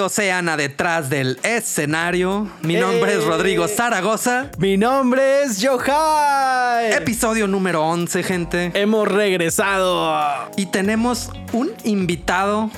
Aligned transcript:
Bienvenidos 0.00 0.12
sean 0.16 0.48
a 0.48 0.56
Detrás 0.56 1.10
del 1.10 1.38
Escenario. 1.42 2.48
Mi 2.62 2.76
nombre 2.76 3.12
es 3.12 3.22
¡Eh! 3.22 3.26
Rodrigo 3.26 3.68
Zaragoza. 3.68 4.50
Mi 4.56 4.78
nombre 4.78 5.42
es 5.42 5.60
Yohai. 5.60 6.94
Episodio 6.94 7.46
número 7.46 7.86
11, 7.86 8.22
gente. 8.22 8.70
Hemos 8.72 9.06
regresado. 9.06 10.18
Y 10.56 10.64
tenemos 10.64 11.28
un 11.52 11.72
invitado 11.84 12.70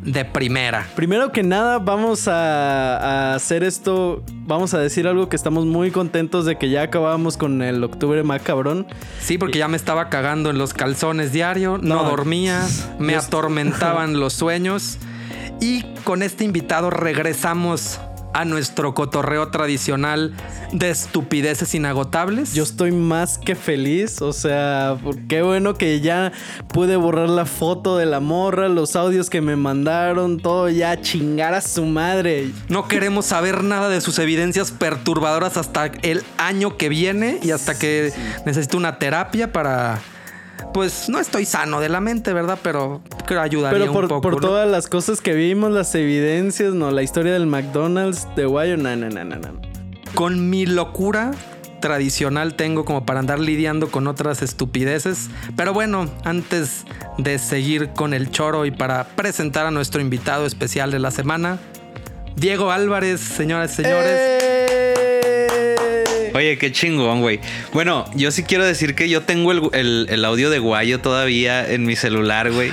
de 0.00 0.24
primera. 0.24 0.86
Primero 0.96 1.32
que 1.32 1.42
nada, 1.42 1.80
vamos 1.80 2.28
a, 2.28 2.96
a 2.96 3.34
hacer 3.34 3.62
esto. 3.62 4.24
Vamos 4.46 4.72
a 4.72 4.78
decir 4.78 5.06
algo 5.06 5.28
que 5.28 5.36
estamos 5.36 5.66
muy 5.66 5.90
contentos 5.90 6.46
de 6.46 6.56
que 6.56 6.70
ya 6.70 6.80
acabamos 6.80 7.36
con 7.36 7.60
el 7.60 7.84
octubre 7.84 8.22
macabrón. 8.22 8.86
Sí, 9.20 9.36
porque 9.36 9.58
ya 9.58 9.68
me 9.68 9.76
estaba 9.76 10.08
cagando 10.08 10.48
en 10.48 10.56
los 10.56 10.72
calzones 10.72 11.30
diario, 11.30 11.76
no, 11.76 11.96
No, 11.96 12.04
dormía, 12.04 12.66
me 12.98 13.16
atormentaban 13.16 14.14
los 14.18 14.32
sueños. 14.32 14.96
Y 15.60 15.82
con 16.04 16.22
este 16.22 16.44
invitado 16.44 16.90
regresamos 16.90 18.00
a 18.32 18.44
nuestro 18.44 18.94
cotorreo 18.94 19.48
tradicional 19.48 20.34
de 20.72 20.90
estupideces 20.90 21.74
inagotables. 21.74 22.54
Yo 22.54 22.62
estoy 22.62 22.92
más 22.92 23.38
que 23.38 23.54
feliz, 23.54 24.22
o 24.22 24.32
sea, 24.32 24.96
qué 25.28 25.42
bueno 25.42 25.74
que 25.74 26.00
ya 26.00 26.32
pude 26.68 26.96
borrar 26.96 27.28
la 27.28 27.44
foto 27.44 27.96
de 27.96 28.06
la 28.06 28.20
morra, 28.20 28.68
los 28.68 28.96
audios 28.96 29.30
que 29.30 29.40
me 29.40 29.56
mandaron, 29.56 30.38
todo 30.38 30.68
ya 30.68 31.00
chingar 31.00 31.54
a 31.54 31.60
su 31.60 31.84
madre. 31.86 32.50
No 32.68 32.88
queremos 32.88 33.26
saber 33.26 33.64
nada 33.64 33.88
de 33.88 34.00
sus 34.00 34.18
evidencias 34.18 34.70
perturbadoras 34.70 35.56
hasta 35.56 35.86
el 36.02 36.22
año 36.38 36.76
que 36.76 36.88
viene 36.88 37.40
y 37.42 37.50
hasta 37.50 37.78
que 37.78 38.12
necesito 38.46 38.76
una 38.76 38.98
terapia 38.98 39.52
para... 39.52 40.00
Pues 40.72 41.08
no 41.08 41.18
estoy 41.18 41.44
sano 41.44 41.80
de 41.80 41.88
la 41.88 42.00
mente, 42.00 42.32
¿verdad? 42.32 42.58
Pero 42.62 43.02
creo 43.26 43.40
que 43.40 43.44
ayudaría 43.44 43.78
Pero 43.78 43.92
por, 43.92 44.04
un 44.04 44.08
poco. 44.08 44.20
por 44.22 44.34
¿no? 44.34 44.40
todas 44.40 44.68
las 44.68 44.88
cosas 44.88 45.20
que 45.20 45.34
vimos, 45.34 45.70
las 45.72 45.94
evidencias, 45.94 46.74
no, 46.74 46.90
la 46.90 47.02
historia 47.02 47.32
del 47.32 47.46
McDonald's 47.46 48.26
de 48.36 48.46
Guayo, 48.46 48.76
no, 48.76 48.94
no, 48.96 49.08
no, 49.08 49.24
no. 49.24 49.60
Con 50.14 50.50
mi 50.50 50.66
locura 50.66 51.32
tradicional 51.80 52.54
tengo 52.54 52.84
como 52.84 53.04
para 53.06 53.20
andar 53.20 53.40
lidiando 53.40 53.90
con 53.90 54.06
otras 54.06 54.42
estupideces. 54.42 55.28
Pero 55.56 55.72
bueno, 55.72 56.08
antes 56.24 56.84
de 57.18 57.38
seguir 57.38 57.90
con 57.90 58.14
el 58.14 58.30
choro 58.30 58.66
y 58.66 58.70
para 58.70 59.04
presentar 59.04 59.66
a 59.66 59.70
nuestro 59.70 60.00
invitado 60.00 60.46
especial 60.46 60.90
de 60.90 60.98
la 60.98 61.10
semana, 61.10 61.58
Diego 62.36 62.70
Álvarez, 62.70 63.20
señoras 63.20 63.72
y 63.72 63.82
señores. 63.82 64.16
¡Eh! 64.16 64.99
Oye, 66.34 66.58
qué 66.58 66.72
chingón, 66.72 67.20
güey. 67.20 67.40
Bueno, 67.72 68.04
yo 68.14 68.30
sí 68.30 68.42
quiero 68.42 68.64
decir 68.64 68.94
que 68.94 69.08
yo 69.08 69.22
tengo 69.22 69.52
el, 69.52 69.62
el- 69.72 70.06
el 70.10 70.24
audio 70.24 70.50
de 70.50 70.58
Guayo 70.58 71.00
todavía 71.00 71.68
en 71.70 71.84
mi 71.84 71.96
celular, 71.96 72.50
güey. 72.52 72.70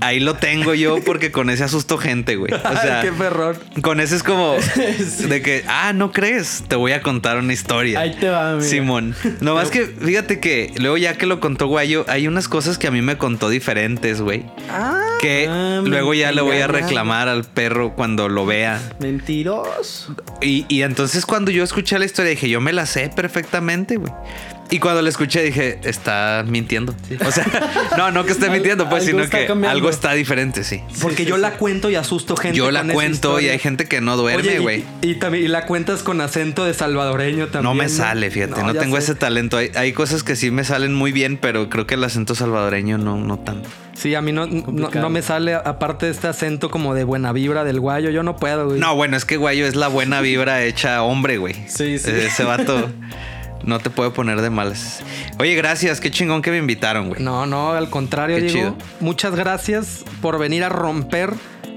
Ahí 0.00 0.20
lo 0.20 0.34
tengo 0.34 0.74
yo 0.74 0.98
porque 1.04 1.30
con 1.32 1.50
ese 1.50 1.64
asusto 1.64 1.98
gente, 1.98 2.36
güey. 2.36 2.52
O 2.52 2.58
sea, 2.58 3.00
Ay, 3.00 3.06
qué 3.08 3.12
perrón. 3.12 3.56
con 3.82 4.00
ese 4.00 4.16
es 4.16 4.22
como 4.22 4.56
de 5.28 5.42
que, 5.42 5.64
ah, 5.68 5.92
no 5.92 6.12
crees, 6.12 6.64
te 6.68 6.76
voy 6.76 6.92
a 6.92 7.00
contar 7.02 7.38
una 7.38 7.52
historia. 7.52 8.00
Ahí 8.00 8.14
te 8.18 8.28
va, 8.28 8.54
mira. 8.56 8.68
Simón. 8.68 9.14
No 9.40 9.54
más 9.54 9.70
que, 9.70 9.84
fíjate 9.86 10.40
que 10.40 10.72
luego 10.76 10.96
ya 10.96 11.14
que 11.14 11.26
lo 11.26 11.40
contó 11.40 11.66
Guayo, 11.68 12.04
hay 12.08 12.26
unas 12.28 12.48
cosas 12.48 12.78
que 12.78 12.86
a 12.86 12.90
mí 12.90 13.02
me 13.02 13.16
contó 13.18 13.48
diferentes, 13.48 14.20
güey. 14.20 14.44
Ah, 14.70 15.00
Que 15.20 15.46
Ah, 15.48 15.80
luego 15.84 16.14
ya 16.14 16.32
le 16.32 16.42
voy 16.42 16.58
a 16.58 16.66
reclamar 16.66 17.28
al 17.28 17.44
perro 17.44 17.94
cuando 17.94 18.28
lo 18.28 18.44
vea. 18.46 18.80
Mentiroso. 19.00 20.14
Y, 20.40 20.66
y 20.68 20.82
entonces 20.82 21.24
cuando 21.26 21.50
yo 21.50 21.64
escuché 21.64 21.98
la 21.98 22.04
historia 22.04 22.30
dije, 22.30 22.48
yo 22.48 22.60
me 22.60 22.72
la 22.72 22.83
sé 22.86 23.10
perfectamente, 23.14 23.96
güey. 23.96 24.12
Y 24.74 24.80
cuando 24.80 25.02
la 25.02 25.08
escuché 25.08 25.40
dije, 25.40 25.78
está 25.84 26.44
mintiendo. 26.44 26.96
O 27.24 27.30
sea, 27.30 27.46
no, 27.96 28.10
no 28.10 28.24
que 28.24 28.32
esté 28.32 28.50
mintiendo, 28.50 28.88
pues, 28.88 29.06
algo 29.06 29.20
sino 29.22 29.30
que 29.30 29.46
cambiando. 29.46 29.68
algo 29.70 29.88
está 29.88 30.14
diferente, 30.14 30.64
sí. 30.64 30.82
porque 31.00 31.24
yo 31.24 31.36
la 31.36 31.52
cuento 31.52 31.90
y 31.90 31.94
asusto 31.94 32.34
gente. 32.36 32.58
Yo 32.58 32.72
la 32.72 32.80
con 32.80 32.90
esa 32.90 32.94
cuento 32.94 33.40
y 33.40 33.50
hay 33.50 33.60
gente 33.60 33.86
que 33.86 34.00
no 34.00 34.16
duerme, 34.16 34.54
y- 34.54 34.58
güey. 34.58 34.84
Y, 35.00 35.14
también 35.14 35.44
y 35.44 35.46
la 35.46 35.66
cuentas 35.66 36.02
con 36.02 36.20
acento 36.20 36.64
de 36.64 36.74
salvadoreño 36.74 37.46
también. 37.46 37.62
No 37.62 37.74
me 37.74 37.88
sale, 37.88 38.32
fíjate, 38.32 38.64
no, 38.64 38.74
tengo 38.74 38.96
sé. 38.96 39.04
ese 39.04 39.14
talento. 39.14 39.58
Hay, 39.58 39.70
hay 39.76 39.92
cosas 39.92 40.24
que 40.24 40.34
sí 40.34 40.50
me 40.50 40.64
salen 40.64 40.92
muy 40.92 41.12
bien, 41.12 41.38
pero 41.40 41.68
creo 41.70 41.86
que 41.86 41.94
el 41.94 42.02
acento 42.02 42.34
salvadoreño 42.34 42.98
no, 42.98 43.16
no 43.16 43.38
tanto. 43.38 43.68
Sí, 43.94 44.16
a 44.16 44.22
mí 44.22 44.32
no, 44.32 44.48
no, 44.48 44.90
no 44.90 45.08
me 45.08 45.22
sale, 45.22 45.54
aparte 45.54 46.06
de 46.06 46.12
este 46.12 46.26
acento 46.26 46.68
como 46.68 46.94
de 46.94 47.04
buena 47.04 47.32
vibra 47.32 47.62
del 47.62 47.78
guayo, 47.78 48.10
yo 48.10 48.24
no 48.24 48.34
puedo, 48.34 48.66
güey. 48.66 48.80
No, 48.80 48.96
bueno, 48.96 49.16
es 49.16 49.24
que 49.24 49.36
Guayo 49.36 49.66
es 49.68 49.76
la 49.76 49.86
buena 49.86 50.20
vibra 50.20 50.64
hecha 50.64 51.04
hombre, 51.04 51.38
güey. 51.38 51.54
Sí, 51.68 52.00
sí. 52.00 52.10
Ese 52.10 52.42
vato 52.42 52.90
no 53.66 53.78
te 53.78 53.90
puede 53.90 54.10
poner 54.10 54.40
de 54.40 54.50
malas. 54.50 55.00
Oye, 55.38 55.54
gracias, 55.54 56.00
qué 56.00 56.10
chingón 56.10 56.42
que 56.42 56.50
me 56.50 56.58
invitaron, 56.58 57.08
güey. 57.08 57.22
No, 57.22 57.46
no, 57.46 57.72
al 57.72 57.90
contrario, 57.90 58.36
Qué 58.36 58.42
Diego. 58.42 58.58
chido. 58.58 58.76
Muchas 59.00 59.34
gracias 59.34 60.04
por 60.20 60.38
venir 60.38 60.64
a 60.64 60.68
romper 60.68 61.32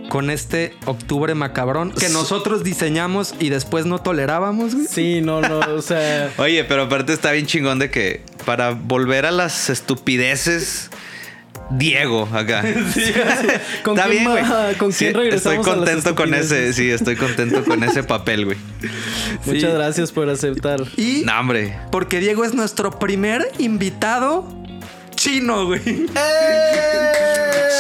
con 0.10 0.30
este 0.30 0.74
octubre 0.86 1.36
macabrón 1.36 1.92
que 1.92 2.08
nosotros 2.08 2.64
diseñamos 2.64 3.36
y 3.40 3.50
después 3.50 3.86
no 3.86 4.00
tolerábamos, 4.00 4.74
güey. 4.74 4.88
Sí, 4.88 5.20
no, 5.22 5.42
no, 5.42 5.60
o 5.60 5.82
sea. 5.82 6.32
Oye, 6.38 6.64
pero 6.64 6.84
aparte 6.84 7.12
está 7.12 7.32
bien 7.32 7.46
chingón 7.46 7.78
de 7.80 7.90
que 7.92 8.24
para 8.46 8.72
volver 8.72 9.26
a 9.26 9.32
las 9.32 9.70
estupideces, 9.70 10.90
Diego 11.72 12.28
acá. 12.34 12.62
¿Con 13.84 13.98
está 13.98 14.10
quién 14.10 14.10
bien, 14.10 14.24
güey. 14.32 14.44
va- 14.44 14.74
con 14.78 14.92
quién 14.92 15.14
regresamos 15.14 15.60
Estoy 15.60 15.74
a 15.74 15.76
las 15.78 15.86
contento 15.86 16.16
con 16.16 16.34
ese, 16.34 16.74
sí, 16.74 16.90
estoy 16.90 17.16
contento 17.16 17.64
con 17.64 17.84
ese 17.84 18.04
papel, 18.04 18.46
güey. 18.46 18.58
Muchas 19.46 19.74
gracias 19.74 20.12
por 20.12 20.30
aceptar. 20.30 20.82
Y 20.98 21.24
No, 21.26 21.40
hombre. 21.40 21.78
porque 21.92 22.20
Diego 22.20 22.44
es 22.46 22.54
nuestro 22.54 22.92
primer 23.00 23.48
invitado 23.60 24.48
chino, 25.16 25.66
güey. 25.66 25.82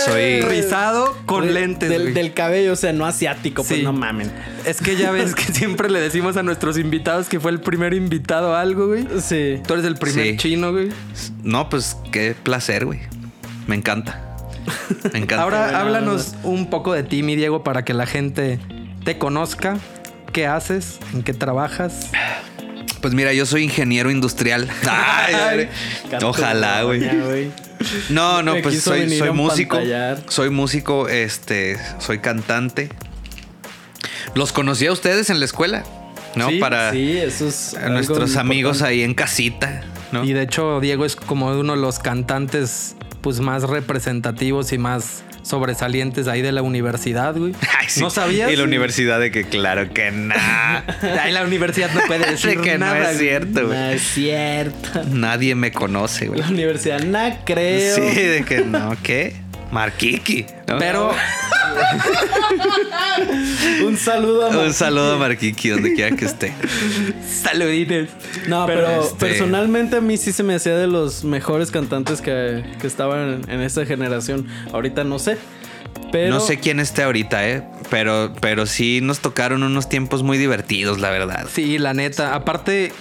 Soy. 0.06 0.42
Rizado 0.42 1.18
con 1.26 1.54
lentes, 1.54 1.90
Del, 1.90 2.02
güey. 2.04 2.14
del 2.14 2.34
cabello, 2.34 2.74
o 2.74 2.76
sea, 2.76 2.94
no 2.94 3.06
asiático, 3.06 3.64
pues 3.64 3.84
no 3.84 3.92
mamen. 3.94 4.32
Es 4.66 4.80
que 4.82 4.96
ya 4.96 5.12
ves 5.12 5.36
que 5.36 5.44
siempre 5.54 5.90
le 5.90 6.00
decimos 6.00 6.38
a 6.38 6.44
nuestros 6.44 6.78
invitados 6.78 7.28
que 7.28 7.40
fue 7.40 7.52
el 7.52 7.60
primer 7.60 7.94
invitado 7.94 8.56
a 8.56 8.62
algo, 8.62 8.88
güey. 8.88 9.06
Sí. 9.22 9.62
Tú 9.68 9.74
eres 9.74 9.86
el 9.86 9.96
primer 9.96 10.26
Sí. 10.32 10.38
chino, 10.38 10.72
güey. 10.72 10.90
No, 11.44 11.70
pues 11.70 11.98
qué 12.12 12.36
placer, 12.42 12.86
güey. 12.86 13.00
Me 13.68 13.76
encanta. 13.76 14.22
Me 15.14 15.20
encanta. 15.20 15.44
Ahora 15.44 15.80
háblanos 15.80 16.36
un 16.44 16.70
poco 16.70 16.94
de 16.94 17.04
ti, 17.04 17.24
mi 17.24 17.36
Diego, 17.36 17.64
para 17.64 17.86
que 17.86 17.94
la 17.94 18.06
gente 18.06 18.60
te 19.04 19.18
conozca. 19.18 19.78
¿Qué 20.34 20.46
haces? 20.48 21.00
¿En 21.14 21.24
qué 21.24 21.34
trabajas? 21.34 22.12
Pues 23.02 23.14
mira, 23.14 23.34
yo 23.34 23.46
soy 23.46 23.64
ingeniero 23.64 24.12
industrial. 24.12 24.68
Ay, 24.90 25.70
Ojalá, 26.24 26.84
güey. 26.84 27.52
No, 28.10 28.42
no, 28.44 28.56
pues 28.62 28.82
soy, 28.82 29.06
músico. 29.34 29.80
Soy 30.28 30.50
músico, 30.50 31.08
este, 31.08 31.78
soy 32.00 32.20
cantante. 32.20 32.90
Los 34.36 34.52
conocí 34.52 34.86
a 34.88 34.92
ustedes 34.92 35.30
en 35.30 35.40
la 35.40 35.46
escuela, 35.46 35.84
¿no? 36.36 36.50
Sí, 36.50 36.60
Para 36.60 36.92
sí, 36.92 37.18
eso 37.18 37.48
es 37.48 37.76
nuestros 37.90 38.36
amigos 38.36 38.78
importante. 38.78 38.94
ahí 38.94 39.04
en 39.04 39.14
casita, 39.14 39.82
¿no? 40.12 40.24
Y 40.24 40.34
de 40.34 40.44
hecho, 40.44 40.80
Diego 40.80 41.06
es 41.06 41.16
como 41.16 41.48
uno 41.48 41.76
de 41.76 41.82
los 41.82 42.00
cantantes 42.00 42.96
pues 43.28 43.42
más 43.42 43.64
representativos 43.64 44.72
y 44.72 44.78
más 44.78 45.22
sobresalientes 45.42 46.30
ahí 46.30 46.42
de 46.42 46.54
la 46.54 46.62
universidad, 46.62 47.36
güey. 47.36 47.52
Ay, 47.78 47.88
sí. 47.90 48.00
¿No 48.00 48.10
sabías? 48.10 48.50
Y 48.50 48.56
la 48.56 48.64
universidad 48.64 49.20
de 49.20 49.32
que 49.32 49.44
claro 49.44 49.92
que 49.92 50.12
no. 50.12 50.34
Ahí 51.22 51.34
la 51.34 51.44
universidad 51.44 51.90
no 51.94 52.00
puede 52.08 52.26
decir 52.32 52.58
de 52.58 52.64
que 52.64 52.78
nada. 52.78 52.94
no 52.94 53.02
es 53.02 53.18
güey. 53.18 53.28
cierto, 53.28 53.62
No 53.64 53.68
güey. 53.68 53.94
es 53.96 54.02
cierto. 54.02 55.04
Nadie 55.12 55.56
me 55.56 55.74
conoce, 55.74 56.28
güey. 56.28 56.40
La 56.40 56.48
universidad, 56.48 57.02
no 57.02 57.20
creo. 57.44 57.96
Sí, 57.98 58.02
de 58.22 58.46
que 58.46 58.60
no, 58.62 58.96
¿qué? 59.04 59.36
Marquiqui. 59.72 60.46
¿no? 60.68 60.78
Pero 60.78 61.12
Un 63.86 63.98
saludo 63.98 64.46
a 64.46 64.50
Un 64.50 64.56
Marquito. 64.56 64.74
saludo 64.74 65.14
a 65.14 65.18
Marquiqui 65.18 65.70
donde 65.70 65.94
quiera 65.94 66.16
que 66.16 66.26
esté. 66.26 66.54
saludines. 67.44 68.10
No, 68.48 68.66
pero, 68.66 69.02
este- 69.04 69.16
personalmente 69.18 69.98
a 69.98 70.02
mí 70.02 70.18
sí 70.18 70.32
se 70.32 70.44
me 70.44 70.56
hacía 70.56 70.76
de 70.78 70.88
los 70.88 71.24
mejores 71.24 71.72
cantantes 71.72 72.22
que, 72.22 72.64
que 72.80 72.88
estaban 72.88 73.42
en, 73.46 73.50
en 73.52 73.62
esta 73.62 73.86
generación. 73.86 74.48
Ahorita 74.74 75.04
no 75.04 75.20
sé. 75.20 75.38
Pero 76.12 76.34
No 76.34 76.40
sé 76.40 76.60
quién 76.60 76.80
esté 76.80 77.04
ahorita, 77.04 77.48
¿eh? 77.50 77.64
Pero, 77.90 78.34
pero 78.40 78.66
sí 78.66 79.00
nos 79.02 79.20
tocaron 79.20 79.64
unos 79.64 79.90
tiempos 79.90 80.24
muy 80.24 80.38
divertidos, 80.38 81.00
la 81.00 81.10
verdad. 81.10 81.48
Sí, 81.52 81.78
la 81.80 81.94
neta. 81.94 82.34
Aparte, 82.34 82.94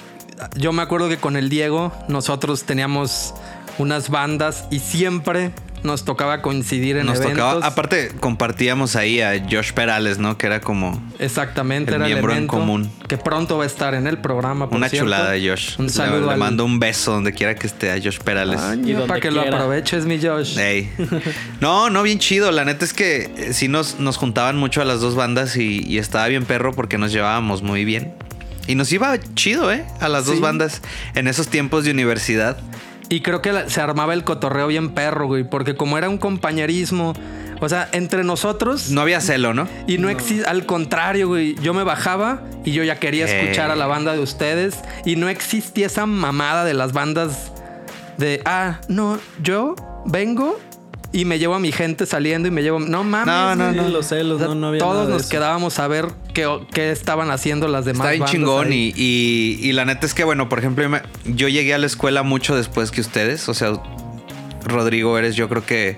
yo 0.57 0.73
me 0.73 0.83
acuerdo 0.83 1.09
que 1.09 1.17
con 1.17 1.37
el 1.37 1.49
Diego 1.49 1.93
nosotros 2.09 2.65
teníamos 2.65 3.33
unas 3.79 4.11
bandas 4.11 4.65
y 4.71 4.81
siempre 4.81 5.53
nos 5.83 6.05
tocaba 6.05 6.43
coincidir 6.43 6.97
en 6.97 7.07
Nos 7.07 7.19
eventos. 7.21 7.37
tocaba, 7.55 7.67
aparte 7.67 8.11
compartíamos 8.19 8.97
ahí 8.97 9.21
a 9.21 9.41
Josh 9.49 9.73
Perales, 9.73 10.19
¿no? 10.19 10.37
Que 10.37 10.47
era 10.47 10.61
como 10.61 11.01
Exactamente, 11.21 11.91
el 11.91 11.97
era 11.97 12.07
el 12.07 12.13
miembro 12.13 12.35
en 12.35 12.47
común. 12.49 12.91
Que 13.09 13.17
pronto 13.19 13.59
va 13.59 13.65
a 13.65 13.67
estar 13.67 13.95
en 13.95 14.07
el 14.07 14.19
programa. 14.19 14.69
por 14.69 14.77
una 14.79 14.89
cierto. 14.89 15.05
chulada 15.07 15.31
Josh. 15.35 15.79
Un 15.79 15.89
saludo 15.91 16.27
Le, 16.27 16.33
al- 16.33 16.39
mando 16.39 16.65
un 16.65 16.81
beso 16.81 17.13
donde 17.13 17.33
quiera 17.33 17.55
que 17.55 17.67
esté 17.69 17.93
a 17.93 18.01
Josh 18.03 18.19
Perales. 18.19 18.61
Y 18.85 18.93
donde 18.93 19.07
para 19.07 19.21
que 19.21 19.31
lo 19.31 19.43
quiera. 19.43 19.57
aproveches, 19.59 20.07
mi 20.07 20.19
Josh. 20.21 20.59
Ey. 20.59 20.91
No, 21.61 21.89
no, 21.91 22.03
bien 22.03 22.19
chido. 22.19 22.51
La 22.51 22.65
neta 22.65 22.85
es 22.85 22.93
que 22.93 23.31
eh, 23.37 23.53
sí 23.53 23.69
nos, 23.69 24.01
nos 24.01 24.17
juntaban 24.17 24.57
mucho 24.57 24.81
a 24.83 24.85
las 24.85 25.01
dos 25.01 25.15
bandas 25.15 25.57
y, 25.57 25.85
y 25.87 25.99
estaba 25.99 26.27
bien 26.29 26.45
perro 26.45 26.73
porque 26.75 26.99
nos 26.99 27.13
llevábamos 27.13 27.63
muy 27.63 27.85
bien. 27.85 28.13
Y 28.67 28.75
nos 28.75 28.91
iba 28.93 29.17
chido, 29.35 29.73
¿eh? 29.73 29.85
A 30.01 30.09
las 30.09 30.27
dos 30.27 30.41
bandas 30.41 30.83
en 31.15 31.29
esos 31.29 31.47
tiempos 31.49 31.85
de 31.85 31.93
universidad. 31.93 32.57
Y 33.09 33.21
creo 33.21 33.41
que 33.43 33.53
la- 33.53 33.69
se 33.69 33.81
armaba 33.81 34.15
el 34.15 34.25
cotorreo 34.25 34.67
bien 34.67 34.91
perro, 34.91 35.27
güey. 35.27 35.45
Porque 35.45 35.75
como 35.77 35.97
era 35.99 36.09
un 36.09 36.19
compañerismo, 36.19 37.13
o 37.61 37.69
sea, 37.69 37.89
entre 37.93 38.25
nosotros. 38.25 38.91
No 38.91 39.01
había 39.01 39.21
celo, 39.21 39.55
¿no? 39.55 39.69
Y 39.87 39.99
no, 39.99 40.09
existe, 40.09 40.47
al 40.47 40.67
contrario, 40.67 41.29
güey. 41.29 41.55
Yo 41.63 41.73
me 41.75 41.85
bajaba 41.85 42.43
y 42.65 42.73
yo 42.73 42.83
ya 42.85 42.97
quería 42.99 43.27
Eh. 43.27 43.41
escuchar 43.43 43.71
a 43.71 43.77
la 43.77 43.87
banda 43.87 44.13
de 44.13 44.21
ustedes. 44.21 44.77
Y 45.05 45.17
no 45.17 45.29
existía 45.29 45.87
esa 45.87 46.07
mamada 46.07 46.65
de 46.65 46.75
las 46.75 46.93
bandas 46.93 47.53
de, 48.19 48.43
ah, 48.45 48.81
no, 48.89 49.19
yo 49.43 49.75
vengo 50.05 50.59
y 51.19 51.25
me 51.25 51.39
llevo 51.39 51.55
a 51.55 51.59
mi 51.59 51.73
gente 51.73 52.05
saliendo 52.07 52.47
y 52.49 52.51
me 52.51 52.63
llevo. 52.63 52.79
No 52.79 53.03
mames. 53.05 53.27
No, 53.27 53.55
no. 53.73 53.85
Sí, 53.87 53.91
los 53.93 54.07
celos, 54.07 54.37
O 54.37 54.39
sea, 54.39 54.49
no, 54.49 54.55
no 54.55 54.67
había 54.69 54.81
Todos 54.81 54.95
nada 54.95 55.07
de 55.07 55.13
nos 55.13 55.23
eso. 55.23 55.31
quedábamos 55.31 55.79
a 55.79 55.89
ver 55.89 56.07
qué, 56.35 56.47
qué 56.73 56.91
estaban 56.93 57.31
haciendo 57.31 57.69
las 57.69 57.85
demás 57.85 58.01
Está 58.01 58.11
bien 58.11 58.21
bandas 58.21 58.33
chingón 58.33 58.73
y, 58.73 58.93
y- 58.95 59.59
y 59.63 59.73
la 59.73 59.85
neta 59.85 60.05
es 60.07 60.15
que, 60.15 60.25
bueno, 60.25 60.49
por 60.49 60.59
ejemplo, 60.59 60.89
yo, 61.25 61.49
llegué 61.49 61.75
a 61.75 61.79
la 61.79 61.87
escuela 61.87 62.23
mucho 62.23 62.55
después 62.57 62.91
que 62.91 63.01
ustedes. 63.01 63.49
O 63.49 63.55
sea, 63.55 63.73
Rodrigo, 64.65 65.17
eres 65.19 65.37
yo 65.37 65.49
creo 65.49 65.65
que 65.65 65.97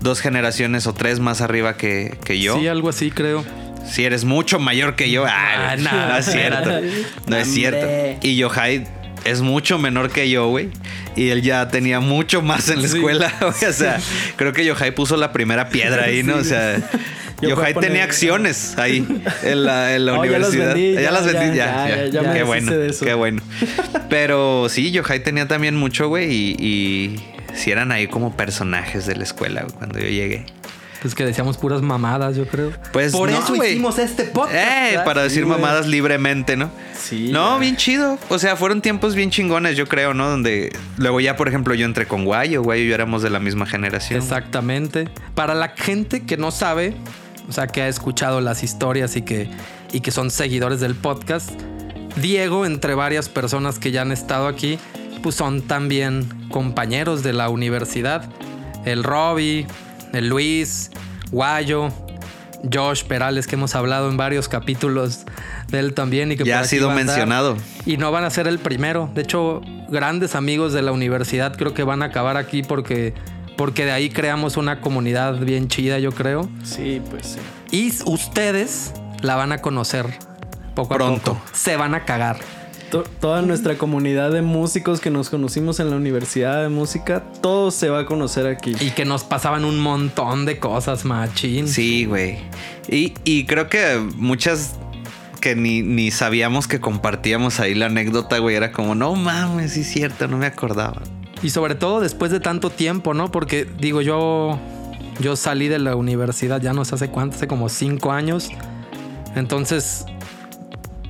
dos 0.00 0.20
generaciones 0.20 0.86
o 0.86 0.94
tres 0.94 1.20
más 1.20 1.40
arriba 1.40 1.76
que, 1.76 2.16
que 2.24 2.40
yo. 2.40 2.58
Sí, 2.58 2.66
algo 2.68 2.88
así, 2.88 3.10
creo. 3.10 3.44
Si 3.88 4.04
eres 4.04 4.24
mucho 4.24 4.58
mayor 4.58 4.96
que 4.96 5.10
yo. 5.10 5.24
Ah, 5.26 5.70
Ah, 5.70 5.76
no, 5.76 5.90
no, 6.08 6.16
es 6.16 6.26
cierto. 6.26 6.70
No 7.28 7.36
es 7.36 7.48
cierto. 7.52 7.86
Y 8.26 8.36
Yohai 8.36 8.84
es 9.26 9.40
mucho 9.40 9.78
menor 9.78 10.10
que 10.10 10.28
yo, 10.30 10.48
güey. 10.48 10.68
Y 11.16 11.28
él 11.30 11.42
ya 11.42 11.68
tenía 11.68 12.00
mucho 12.00 12.42
más 12.42 12.68
en 12.68 12.80
la 12.82 12.86
escuela. 12.88 13.32
güey. 13.40 13.52
O 13.70 13.72
sea, 13.72 13.98
creo 14.36 14.52
que 14.52 14.64
Yohai 14.64 14.94
puso 14.94 15.16
la 15.16 15.32
primera 15.32 15.68
piedra 15.68 16.04
ahí, 16.04 16.22
¿no? 16.22 16.36
O 16.36 16.44
sea, 16.44 16.78
Yo 17.40 17.50
Yohai 17.50 17.74
poner- 17.74 17.88
tenía 17.88 18.04
acciones 18.04 18.76
ahí 18.78 19.06
en 19.42 19.64
la, 19.64 19.94
en 19.94 20.06
la 20.06 20.18
Oh, 20.18 20.24
ya 20.24 20.38
las 20.38 20.48
universidad. 20.50 20.74
vendí, 20.74 20.92
ya, 20.94 21.00
ya, 21.02 21.10
las 21.10 21.26
vendí, 21.26 21.56
ya, 21.56 22.32
qué 22.34 22.42
bueno, 22.42 22.72
de 22.72 22.88
eso. 22.90 23.04
qué 23.04 23.14
bueno. 23.14 23.42
Pero 24.08 24.68
sí, 24.68 24.90
Yohai 24.90 25.22
tenía 25.22 25.46
también 25.48 25.76
mucho, 25.76 26.08
güey. 26.08 26.30
Y, 26.32 26.56
y 26.58 27.20
sí 27.54 27.70
eran 27.70 27.92
ahí 27.92 28.06
como 28.06 28.36
personajes 28.36 29.06
de 29.06 29.16
la 29.16 29.24
escuela 29.24 29.62
güey, 29.62 29.74
cuando 29.74 29.98
yo 29.98 30.08
llegué. 30.08 30.46
Pues 31.06 31.14
que 31.14 31.24
decíamos 31.24 31.56
puras 31.56 31.82
mamadas, 31.82 32.34
yo 32.34 32.48
creo. 32.48 32.72
Pues 32.92 33.12
Por 33.12 33.30
no, 33.30 33.38
eso 33.38 33.54
hicimos 33.54 33.96
este 34.00 34.24
podcast. 34.24 34.56
Eh, 34.56 34.98
para 35.04 35.22
decir 35.22 35.44
Sí, 35.44 35.48
mamadas 35.48 35.86
libremente, 35.86 36.56
¿no? 36.56 36.68
Sí. 36.98 37.30
No, 37.30 37.60
bien 37.60 37.76
chido. 37.76 38.18
O 38.28 38.40
sea, 38.40 38.56
fueron 38.56 38.82
tiempos 38.82 39.14
bien 39.14 39.30
chingones, 39.30 39.76
yo 39.76 39.86
creo, 39.86 40.14
¿no? 40.14 40.28
Donde 40.28 40.74
luego 40.96 41.20
ya, 41.20 41.36
por 41.36 41.46
ejemplo, 41.46 41.74
yo 41.74 41.86
entré 41.86 42.06
con 42.06 42.24
Guayo. 42.24 42.60
Guayo 42.60 42.82
y 42.82 42.88
yo 42.88 42.94
éramos 42.96 43.22
de 43.22 43.30
la 43.30 43.38
misma 43.38 43.66
generación. 43.66 44.20
Exactamente. 44.20 45.08
Para 45.36 45.54
la 45.54 45.68
gente 45.76 46.26
que 46.26 46.36
no 46.36 46.50
sabe, 46.50 46.96
o 47.48 47.52
sea, 47.52 47.68
que 47.68 47.82
ha 47.82 47.88
escuchado 47.88 48.40
las 48.40 48.64
historias 48.64 49.14
y 49.14 49.22
que, 49.22 49.48
y 49.92 50.00
que 50.00 50.10
son 50.10 50.32
seguidores 50.32 50.80
del 50.80 50.96
podcast, 50.96 51.52
Diego, 52.16 52.66
entre 52.66 52.96
varias 52.96 53.28
personas 53.28 53.78
que 53.78 53.92
ya 53.92 54.02
han 54.02 54.10
estado 54.10 54.48
aquí, 54.48 54.80
pues 55.22 55.36
son 55.36 55.62
también 55.62 56.26
compañeros 56.50 57.22
de 57.22 57.32
la 57.32 57.48
universidad. 57.48 58.28
El 58.84 59.04
Robbie, 59.04 59.68
el 60.12 60.28
Luis, 60.28 60.90
Guayo, 61.30 61.90
Josh 62.72 63.04
Perales, 63.04 63.46
que 63.46 63.54
hemos 63.54 63.74
hablado 63.74 64.10
en 64.10 64.16
varios 64.16 64.48
capítulos 64.48 65.24
de 65.68 65.78
él 65.78 65.94
también. 65.94 66.32
Y 66.32 66.36
que 66.36 66.44
Ya 66.44 66.56
por 66.56 66.64
ha 66.64 66.68
sido 66.68 66.90
a 66.90 66.94
mencionado. 66.94 67.56
Y 67.84 67.96
no 67.96 68.10
van 68.12 68.24
a 68.24 68.30
ser 68.30 68.46
el 68.48 68.58
primero. 68.58 69.10
De 69.14 69.22
hecho, 69.22 69.60
grandes 69.88 70.34
amigos 70.34 70.72
de 70.72 70.82
la 70.82 70.92
universidad 70.92 71.56
creo 71.56 71.74
que 71.74 71.82
van 71.84 72.02
a 72.02 72.06
acabar 72.06 72.36
aquí 72.36 72.62
porque, 72.62 73.14
porque 73.56 73.84
de 73.84 73.92
ahí 73.92 74.10
creamos 74.10 74.56
una 74.56 74.80
comunidad 74.80 75.38
bien 75.38 75.68
chida, 75.68 75.98
yo 75.98 76.12
creo. 76.12 76.48
Sí, 76.64 77.00
pues 77.10 77.26
sí. 77.26 77.38
Y 77.70 77.92
ustedes 78.08 78.92
la 79.22 79.36
van 79.36 79.52
a 79.52 79.58
conocer 79.58 80.06
poco 80.74 80.94
a 80.94 80.96
Pronto. 80.96 81.34
poco. 81.34 81.42
Se 81.52 81.76
van 81.76 81.94
a 81.94 82.04
cagar. 82.04 82.38
To- 82.90 83.02
toda 83.20 83.42
nuestra 83.42 83.76
comunidad 83.76 84.30
de 84.30 84.42
músicos 84.42 85.00
que 85.00 85.10
nos 85.10 85.28
conocimos 85.28 85.80
en 85.80 85.90
la 85.90 85.96
universidad 85.96 86.62
de 86.62 86.68
música, 86.68 87.24
todo 87.42 87.70
se 87.72 87.88
va 87.88 88.00
a 88.00 88.06
conocer 88.06 88.46
aquí. 88.46 88.76
Y 88.80 88.90
que 88.90 89.04
nos 89.04 89.24
pasaban 89.24 89.64
un 89.64 89.80
montón 89.80 90.44
de 90.46 90.58
cosas, 90.60 91.04
machín. 91.04 91.66
Sí, 91.66 92.04
güey. 92.04 92.38
Y, 92.88 93.14
y 93.24 93.44
creo 93.46 93.68
que 93.68 93.98
muchas 94.16 94.76
que 95.40 95.56
ni, 95.56 95.82
ni 95.82 96.10
sabíamos 96.12 96.68
que 96.68 96.80
compartíamos 96.80 97.58
ahí 97.60 97.74
la 97.74 97.86
anécdota, 97.86 98.38
güey. 98.38 98.54
Era 98.56 98.70
como, 98.72 98.94
no 98.94 99.14
mames, 99.16 99.72
sí 99.72 99.80
es 99.80 99.88
cierto, 99.88 100.28
no 100.28 100.38
me 100.38 100.46
acordaba. 100.46 101.02
Y 101.42 101.50
sobre 101.50 101.74
todo 101.74 102.00
después 102.00 102.30
de 102.30 102.40
tanto 102.40 102.70
tiempo, 102.70 103.14
¿no? 103.14 103.30
Porque 103.32 103.66
digo, 103.80 104.00
yo, 104.00 104.58
yo 105.20 105.34
salí 105.36 105.66
de 105.68 105.78
la 105.80 105.96
universidad 105.96 106.60
ya 106.62 106.72
no 106.72 106.84
sé 106.84 106.94
hace 106.94 107.08
cuánto, 107.10 107.36
hace 107.36 107.48
como 107.48 107.68
cinco 107.68 108.12
años. 108.12 108.48
Entonces, 109.34 110.06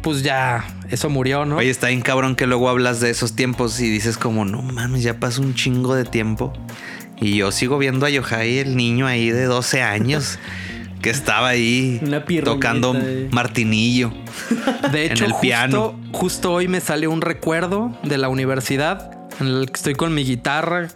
pues 0.07 0.23
ya, 0.23 0.65
eso 0.89 1.11
murió, 1.11 1.45
¿no? 1.47 1.57
Oye, 1.57 1.69
está 1.69 1.89
bien 1.89 2.01
cabrón 2.01 2.37
que 2.37 2.47
luego 2.47 2.69
hablas 2.69 3.01
de 3.01 3.11
esos 3.11 3.35
tiempos 3.35 3.81
y 3.81 3.91
dices 3.91 4.17
como, 4.17 4.45
no 4.45 4.63
mames, 4.63 5.03
ya 5.03 5.19
pasó 5.19 5.43
un 5.43 5.57
chingo 5.57 5.97
de 5.97 6.05
tiempo. 6.05 6.53
Y 7.21 7.39
yo 7.39 7.51
sigo 7.51 7.77
viendo 7.77 8.07
a 8.07 8.11
Yohai, 8.11 8.59
el 8.59 8.77
niño 8.77 9.09
ahí 9.09 9.31
de 9.31 9.47
12 9.47 9.83
años, 9.83 10.39
que 11.03 11.11
estaba 11.11 11.49
ahí 11.49 12.01
tocando 12.45 12.93
ahí. 12.93 13.29
martinillo. 13.33 14.13
De 14.93 15.07
en 15.07 15.13
hecho, 15.13 15.25
el 15.25 15.33
justo, 15.33 15.41
piano. 15.41 16.01
justo 16.13 16.53
hoy 16.53 16.69
me 16.69 16.81
salió 16.81 17.11
un 17.11 17.21
recuerdo 17.21 17.91
de 18.05 18.17
la 18.17 18.29
universidad 18.29 19.11
en 19.41 19.49
el 19.49 19.67
que 19.67 19.75
estoy 19.75 19.95
con 19.97 20.15
mi 20.15 20.23
guitarra 20.23 20.87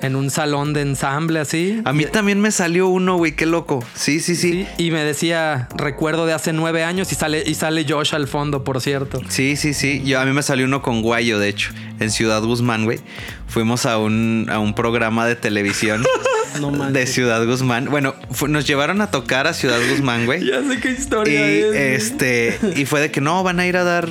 en 0.00 0.16
un 0.16 0.30
salón 0.30 0.72
de 0.74 0.82
ensamble 0.82 1.40
así. 1.40 1.80
A 1.84 1.92
mí 1.92 2.04
también 2.04 2.40
me 2.40 2.50
salió 2.50 2.88
uno, 2.88 3.16
güey, 3.16 3.32
qué 3.32 3.46
loco. 3.46 3.82
Sí, 3.94 4.20
sí, 4.20 4.36
sí. 4.36 4.66
Sí, 4.76 4.84
y 4.86 4.90
me 4.90 5.02
decía, 5.04 5.68
recuerdo 5.76 6.26
de 6.26 6.32
hace 6.32 6.52
nueve 6.52 6.84
años 6.84 7.10
y 7.12 7.14
sale, 7.14 7.42
y 7.46 7.54
sale 7.54 7.86
Josh 7.88 8.14
al 8.14 8.28
fondo, 8.28 8.64
por 8.64 8.80
cierto. 8.80 9.20
Sí, 9.28 9.56
sí, 9.56 9.72
sí. 9.74 10.02
Yo, 10.04 10.20
a 10.20 10.24
mí 10.24 10.32
me 10.32 10.42
salió 10.42 10.66
uno 10.66 10.82
con 10.82 11.02
Guayo, 11.02 11.38
de 11.38 11.48
hecho, 11.48 11.72
en 12.00 12.10
Ciudad 12.10 12.42
Guzmán, 12.42 12.84
güey. 12.84 13.00
Fuimos 13.46 13.86
a 13.86 13.98
un, 13.98 14.46
a 14.50 14.58
un 14.58 14.74
programa 14.74 15.26
de 15.26 15.36
televisión 15.36 16.04
No 16.60 16.70
de. 16.90 17.06
Ciudad 17.06 17.44
Guzmán. 17.44 17.86
Bueno, 17.90 18.14
nos 18.48 18.66
llevaron 18.66 19.00
a 19.00 19.10
tocar 19.10 19.46
a 19.46 19.54
Ciudad 19.54 19.78
Guzmán, 19.90 20.26
güey. 20.26 20.44
Ya 20.44 20.62
sé 20.62 20.78
qué 20.80 20.90
Y 20.90 20.92
historia 20.92 21.46
es. 21.48 22.04
este, 22.04 22.58
y 22.76 22.84
fue 22.84 23.00
de 23.00 23.10
que 23.10 23.20
no, 23.20 23.42
van 23.42 23.58
a 23.58 23.66
ir 23.66 23.76
a 23.76 23.84
dar 23.84 24.08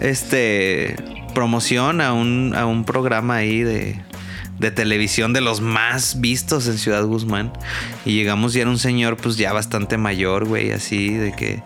este 0.00 0.96
promoción 1.34 2.00
a 2.00 2.12
un, 2.12 2.54
a 2.56 2.66
un 2.66 2.84
programa 2.84 3.36
ahí 3.36 3.62
de, 3.62 4.00
de 4.60 4.70
televisión 4.70 5.32
de 5.32 5.40
los 5.40 5.60
más 5.60 6.20
vistos 6.20 6.66
en 6.68 6.78
Ciudad 6.78 7.04
Guzmán. 7.04 7.52
Y 8.04 8.12
llegamos 8.14 8.54
y 8.54 8.60
era 8.60 8.70
un 8.70 8.78
señor, 8.78 9.16
pues 9.16 9.36
ya 9.36 9.52
bastante 9.52 9.96
mayor, 9.96 10.44
güey, 10.44 10.70
así 10.72 11.14
de 11.14 11.32
que. 11.32 11.62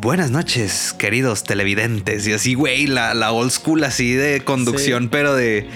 Buenas 0.00 0.30
noches, 0.30 0.92
queridos 0.98 1.44
televidentes. 1.44 2.26
Y 2.26 2.34
así, 2.34 2.52
güey, 2.52 2.86
la, 2.86 3.14
la 3.14 3.32
old 3.32 3.50
school 3.50 3.84
así 3.84 4.12
de 4.12 4.42
conducción, 4.44 5.04
Sí. 5.04 5.08
pero 5.10 5.34
de, 5.34 5.66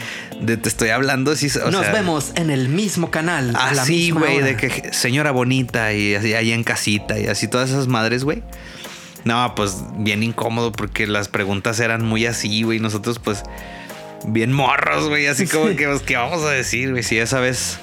de 0.42 0.58
te 0.58 0.68
estoy 0.68 0.90
hablando 0.90 1.30
así. 1.30 1.46
o 1.64 1.70
Nos 1.70 1.86
sea, 1.86 1.94
vemos 1.94 2.32
en 2.34 2.50
el 2.50 2.68
mismo 2.68 3.10
canal. 3.10 3.54
Así, 3.56 4.12
misma 4.12 4.20
güey, 4.20 4.42
de 4.42 4.56
que 4.56 4.92
señora 4.92 5.30
bonita 5.30 5.94
y 5.94 6.14
así 6.14 6.34
ahí 6.34 6.52
en 6.52 6.62
casita 6.62 7.18
y 7.18 7.26
así 7.26 7.48
todas 7.48 7.70
esas 7.70 7.86
madres, 7.86 8.24
güey. 8.24 8.42
No, 9.24 9.54
pues 9.54 9.76
bien 9.96 10.22
incómodo 10.22 10.72
porque 10.72 11.06
las 11.06 11.28
preguntas 11.28 11.80
eran 11.80 12.04
muy 12.04 12.26
así, 12.26 12.64
güey. 12.64 12.80
Nosotros, 12.80 13.18
pues, 13.18 13.42
bien 14.26 14.52
morros, 14.52 15.08
güey. 15.08 15.26
Así 15.26 15.46
como 15.46 15.74
que, 15.76 15.86
pues, 15.86 16.02
¿qué 16.02 16.16
vamos 16.16 16.44
a 16.44 16.50
decir, 16.50 16.90
güey? 16.90 17.02
Si 17.02 17.18
esa 17.18 17.40
vez 17.40 17.78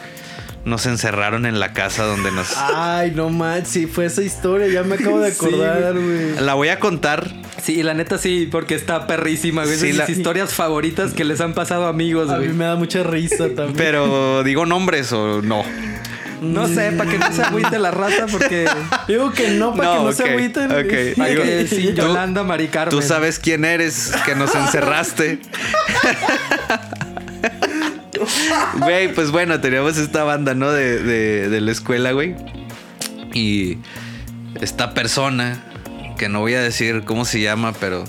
nos 0.66 0.86
encerraron 0.88 1.46
en 1.46 1.60
la 1.60 1.74
casa 1.74 2.04
donde 2.06 2.32
nos. 2.32 2.56
Ay, 2.58 3.12
no 3.12 3.30
manches, 3.30 3.70
sí, 3.70 3.86
fue 3.88 4.06
esa 4.06 4.24
historia, 4.24 4.68
ya 4.68 4.84
me 4.84 4.96
acabo 4.96 5.20
de 5.20 5.28
acordar, 5.32 5.94
güey. 5.94 6.36
La 6.40 6.54
voy 6.56 6.70
a 6.70 6.80
contar. 6.80 7.32
Sí, 7.62 7.82
la 7.84 7.94
neta 7.94 8.18
sí, 8.18 8.48
porque 8.52 8.76
está 8.76 9.08
perrísima, 9.08 9.64
güey. 9.64 9.78
Sí, 9.78 9.90
Esas 9.90 10.10
la- 10.10 10.16
historias 10.16 10.54
favoritas 10.54 11.14
que 11.14 11.24
les 11.24 11.40
han 11.42 11.54
pasado 11.54 11.86
a 11.86 11.90
amigos, 11.90 12.30
A 12.30 12.38
güey. 12.38 12.50
mí 12.50 12.54
me 12.56 12.66
da 12.66 12.76
mucha 12.76 13.04
risa 13.04 13.46
también. 13.56 13.76
Pero 13.78 14.44
digo 14.44 14.66
nombres 14.66 15.12
o 15.14 15.42
no. 15.42 15.64
No 16.42 16.68
sé, 16.68 16.92
para 16.92 17.10
que 17.10 17.18
no 17.18 17.32
se 17.32 17.42
agüite 17.44 17.80
la 17.80 17.92
raza, 17.92 18.26
porque. 18.32 18.66
Digo 19.08 19.32
que 19.32 19.52
no, 19.52 19.74
para 19.74 19.90
No, 19.90 19.94
que 19.94 20.04
no 20.04 20.10
ok, 20.10 20.16
se 20.16 20.24
agüiten. 20.30 20.72
ok. 20.72 21.18
Para 21.18 21.30
Digo, 21.30 21.44
que 21.44 21.68
sí, 21.68 21.88
tú- 21.96 22.02
Yolanda 22.02 22.44
Mari 22.44 22.68
Carmen. 22.68 22.90
Tú 23.00 23.02
sabes 23.06 23.40
quién 23.40 23.66
eres, 23.66 24.12
que 24.26 24.36
nos 24.36 24.54
encerraste. 24.56 25.40
Güey, 28.80 29.14
pues 29.14 29.30
bueno, 29.32 29.60
teníamos 29.60 29.98
esta 29.98 30.24
banda, 30.24 30.54
¿no? 30.56 30.72
De, 30.72 31.02
de- 31.04 31.50
de 31.50 31.62
la 31.62 31.72
escuela, 31.72 32.12
güey. 32.12 32.36
Y 33.34 33.78
esta 34.62 34.94
persona, 34.94 35.64
que 36.18 36.30
no 36.30 36.40
voy 36.40 36.54
a 36.56 36.62
decir 36.62 37.04
cómo 37.06 37.26
se 37.26 37.42
llama, 37.42 37.74
pero 37.80 38.04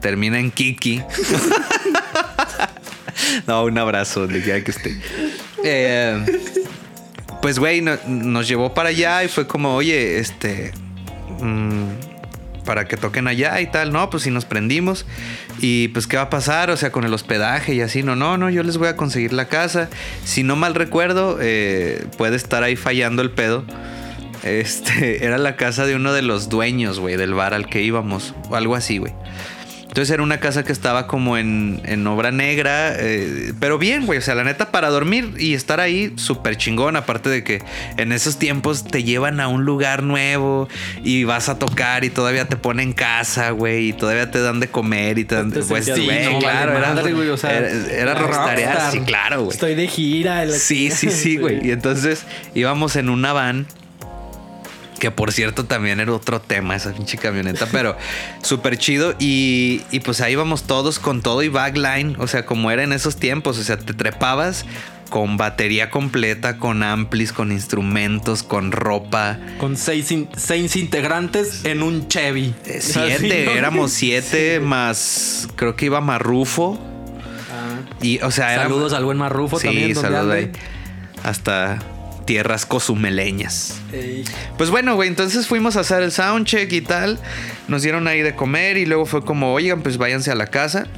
termina 0.00 0.38
en 0.38 0.50
Kiki. 0.50 1.02
no, 3.46 3.64
un 3.64 3.78
abrazo, 3.78 4.20
donde 4.20 4.42
quiera 4.42 4.62
que 4.62 4.70
esté. 4.70 5.00
Eh, 5.64 6.24
pues, 7.48 7.58
güey, 7.58 7.80
no- 7.80 7.96
nos 8.06 8.46
llevó 8.46 8.74
para 8.74 8.90
allá 8.90 9.24
y 9.24 9.28
fue 9.28 9.46
como, 9.46 9.74
oye, 9.74 10.18
este. 10.18 10.72
mm, 11.40 11.84
para 12.66 12.86
que 12.86 12.98
toquen 12.98 13.26
allá 13.26 13.58
y 13.62 13.68
tal. 13.70 13.90
No, 13.90 14.10
pues 14.10 14.24
si 14.24 14.30
nos 14.30 14.44
prendimos. 14.44 15.06
Y 15.60 15.88
pues, 15.88 16.06
¿qué 16.06 16.18
va 16.18 16.24
a 16.24 16.28
pasar? 16.30 16.68
O 16.70 16.76
sea, 16.76 16.92
con 16.92 17.04
el 17.04 17.14
hospedaje 17.14 17.72
y 17.74 17.80
así. 17.80 18.02
No, 18.02 18.16
no, 18.16 18.36
no, 18.36 18.50
yo 18.50 18.62
les 18.62 18.76
voy 18.76 18.88
a 18.88 18.96
conseguir 18.96 19.32
la 19.32 19.46
casa. 19.48 19.88
Si 20.24 20.42
no 20.42 20.56
mal 20.56 20.74
recuerdo, 20.74 21.38
eh, 21.40 22.04
puede 22.18 22.36
estar 22.36 22.62
ahí 22.64 22.76
fallando 22.76 23.22
el 23.22 23.30
pedo. 23.30 23.64
Este, 24.42 25.24
era 25.24 25.38
la 25.38 25.56
casa 25.56 25.86
de 25.86 25.96
uno 25.96 26.12
de 26.12 26.20
los 26.20 26.50
dueños, 26.50 27.00
güey, 27.00 27.16
del 27.16 27.32
bar 27.32 27.54
al 27.54 27.66
que 27.70 27.80
íbamos. 27.80 28.34
O 28.50 28.56
algo 28.56 28.74
así, 28.76 28.98
güey. 28.98 29.14
Entonces 29.98 30.14
era 30.14 30.22
una 30.22 30.38
casa 30.38 30.62
que 30.62 30.70
estaba 30.70 31.08
como 31.08 31.36
en, 31.36 31.80
en 31.84 32.06
obra 32.06 32.30
negra, 32.30 32.94
eh, 32.96 33.52
pero 33.58 33.78
bien, 33.78 34.06
güey. 34.06 34.20
O 34.20 34.22
sea, 34.22 34.36
la 34.36 34.44
neta, 34.44 34.70
para 34.70 34.90
dormir 34.90 35.34
y 35.38 35.54
estar 35.54 35.80
ahí, 35.80 36.12
súper 36.14 36.56
chingón. 36.56 36.94
Aparte 36.94 37.28
de 37.28 37.42
que 37.42 37.64
en 37.96 38.12
esos 38.12 38.38
tiempos 38.38 38.84
te 38.84 39.02
llevan 39.02 39.40
a 39.40 39.48
un 39.48 39.64
lugar 39.64 40.04
nuevo 40.04 40.68
y 41.02 41.24
vas 41.24 41.48
a 41.48 41.58
tocar 41.58 42.04
y 42.04 42.10
todavía 42.10 42.44
te 42.44 42.54
ponen 42.54 42.92
casa, 42.92 43.50
güey. 43.50 43.88
Y 43.88 43.92
todavía 43.92 44.30
te 44.30 44.40
dan 44.40 44.60
de 44.60 44.68
comer 44.68 45.18
y 45.18 45.24
te 45.24 45.34
dan. 45.34 45.50
Pues 45.50 45.86
sí, 45.86 45.90
no, 45.90 46.38
claro. 46.38 46.74
vale 46.74 46.84
Era, 46.84 46.94
madre, 46.94 47.12
güey, 47.14 47.30
o 47.30 47.36
sea, 47.36 47.58
era, 47.58 48.12
era 48.52 48.90
sí, 48.92 49.00
claro, 49.00 49.46
güey. 49.46 49.54
Estoy 49.54 49.74
de 49.74 49.88
gira. 49.88 50.44
la 50.44 50.54
Sí, 50.54 50.92
sí, 50.92 51.10
sí, 51.10 51.38
güey. 51.38 51.66
Y 51.66 51.72
entonces 51.72 52.24
íbamos 52.54 52.94
en 52.94 53.08
una 53.08 53.32
van. 53.32 53.66
Que 54.98 55.10
por 55.12 55.32
cierto 55.32 55.64
también 55.64 56.00
era 56.00 56.12
otro 56.12 56.40
tema 56.40 56.74
esa 56.74 56.92
pinche 56.92 57.18
camioneta, 57.18 57.66
pero 57.72 57.96
súper 58.42 58.76
chido. 58.78 59.14
Y, 59.18 59.82
y 59.90 60.00
pues 60.00 60.20
ahí 60.20 60.32
íbamos 60.32 60.64
todos 60.64 60.98
con 60.98 61.22
todo 61.22 61.42
y 61.42 61.48
backline. 61.48 62.16
O 62.18 62.26
sea, 62.26 62.44
como 62.46 62.70
era 62.70 62.82
en 62.82 62.92
esos 62.92 63.16
tiempos. 63.16 63.58
O 63.58 63.62
sea, 63.62 63.78
te 63.78 63.94
trepabas 63.94 64.64
con 65.08 65.36
batería 65.38 65.88
completa, 65.88 66.58
con 66.58 66.82
amplis, 66.82 67.32
con 67.32 67.50
instrumentos, 67.52 68.42
con 68.42 68.72
ropa. 68.72 69.38
Con 69.58 69.76
seis, 69.76 70.10
in- 70.12 70.28
seis 70.36 70.76
integrantes 70.76 71.64
en 71.64 71.82
un 71.82 72.08
Chevy. 72.08 72.54
Eh, 72.66 72.80
Siete, 72.82 73.44
¿no? 73.46 73.52
éramos 73.52 73.90
siete 73.92 74.60
más. 74.60 75.48
Creo 75.56 75.76
que 75.76 75.86
iba 75.86 76.00
Marrufo. 76.02 76.78
Ah, 77.50 78.02
Y, 78.02 78.18
o 78.20 78.30
sea, 78.30 78.52
era- 78.52 78.64
Saludos 78.64 78.92
al 78.92 79.04
buen 79.04 79.16
Marrufo 79.16 79.58
Sí, 79.58 79.66
también. 79.68 79.94
saludos 79.94 80.30
ahí. 80.34 80.50
Hasta 81.24 81.78
tierras 82.28 82.66
cozumeleñas. 82.66 83.80
ey. 83.90 84.22
Pues 84.58 84.68
bueno, 84.68 84.94
güey, 84.96 85.08
entonces 85.08 85.46
fuimos 85.46 85.78
a 85.78 85.80
hacer 85.80 86.02
el 86.02 86.12
soundcheck 86.12 86.70
y 86.74 86.82
tal. 86.82 87.18
Nos 87.68 87.80
dieron 87.80 88.06
ahí 88.06 88.20
de 88.20 88.34
comer 88.34 88.76
y 88.76 88.84
luego 88.84 89.06
fue 89.06 89.24
como, 89.24 89.54
oigan, 89.54 89.80
pues 89.80 89.96
váyanse 89.96 90.30
a 90.30 90.34
la 90.34 90.48
casa. 90.48 90.88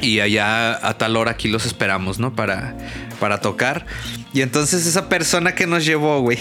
Y 0.00 0.20
allá 0.20 0.88
a 0.88 0.96
tal 0.96 1.18
hora 1.18 1.32
aquí 1.32 1.48
los 1.48 1.66
esperamos, 1.66 2.18
¿no? 2.18 2.34
Para, 2.34 2.74
para 3.20 3.42
tocar. 3.42 3.84
Y 4.32 4.40
entonces 4.40 4.86
esa 4.86 5.10
persona 5.10 5.54
que 5.54 5.66
nos 5.66 5.84
llevó, 5.84 6.22
güey, 6.22 6.38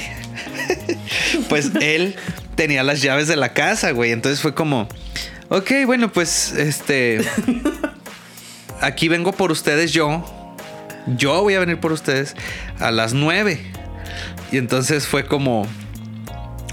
pues 1.50 1.72
él 1.82 2.16
tenía 2.56 2.84
las 2.84 3.02
llaves 3.02 3.28
de 3.28 3.36
la 3.36 3.52
casa, 3.52 3.92
güey. 3.92 4.14
Entonces 4.14 4.40
fue 4.40 4.54
como, 4.54 4.88
ok, 5.50 5.70
bueno, 5.86 6.14
pues 6.14 6.54
este... 6.54 7.20
Aquí 8.80 9.10
vengo 9.10 9.34
por 9.34 9.52
ustedes 9.52 9.92
yo. 9.92 10.56
Yo 11.08 11.42
voy 11.42 11.56
a 11.56 11.60
venir 11.60 11.78
por 11.78 11.92
ustedes 11.92 12.38
a 12.80 12.90
las 12.90 13.14
nueve. 13.14 13.60
Y 14.52 14.58
entonces 14.58 15.08
fue 15.08 15.26
como, 15.26 15.68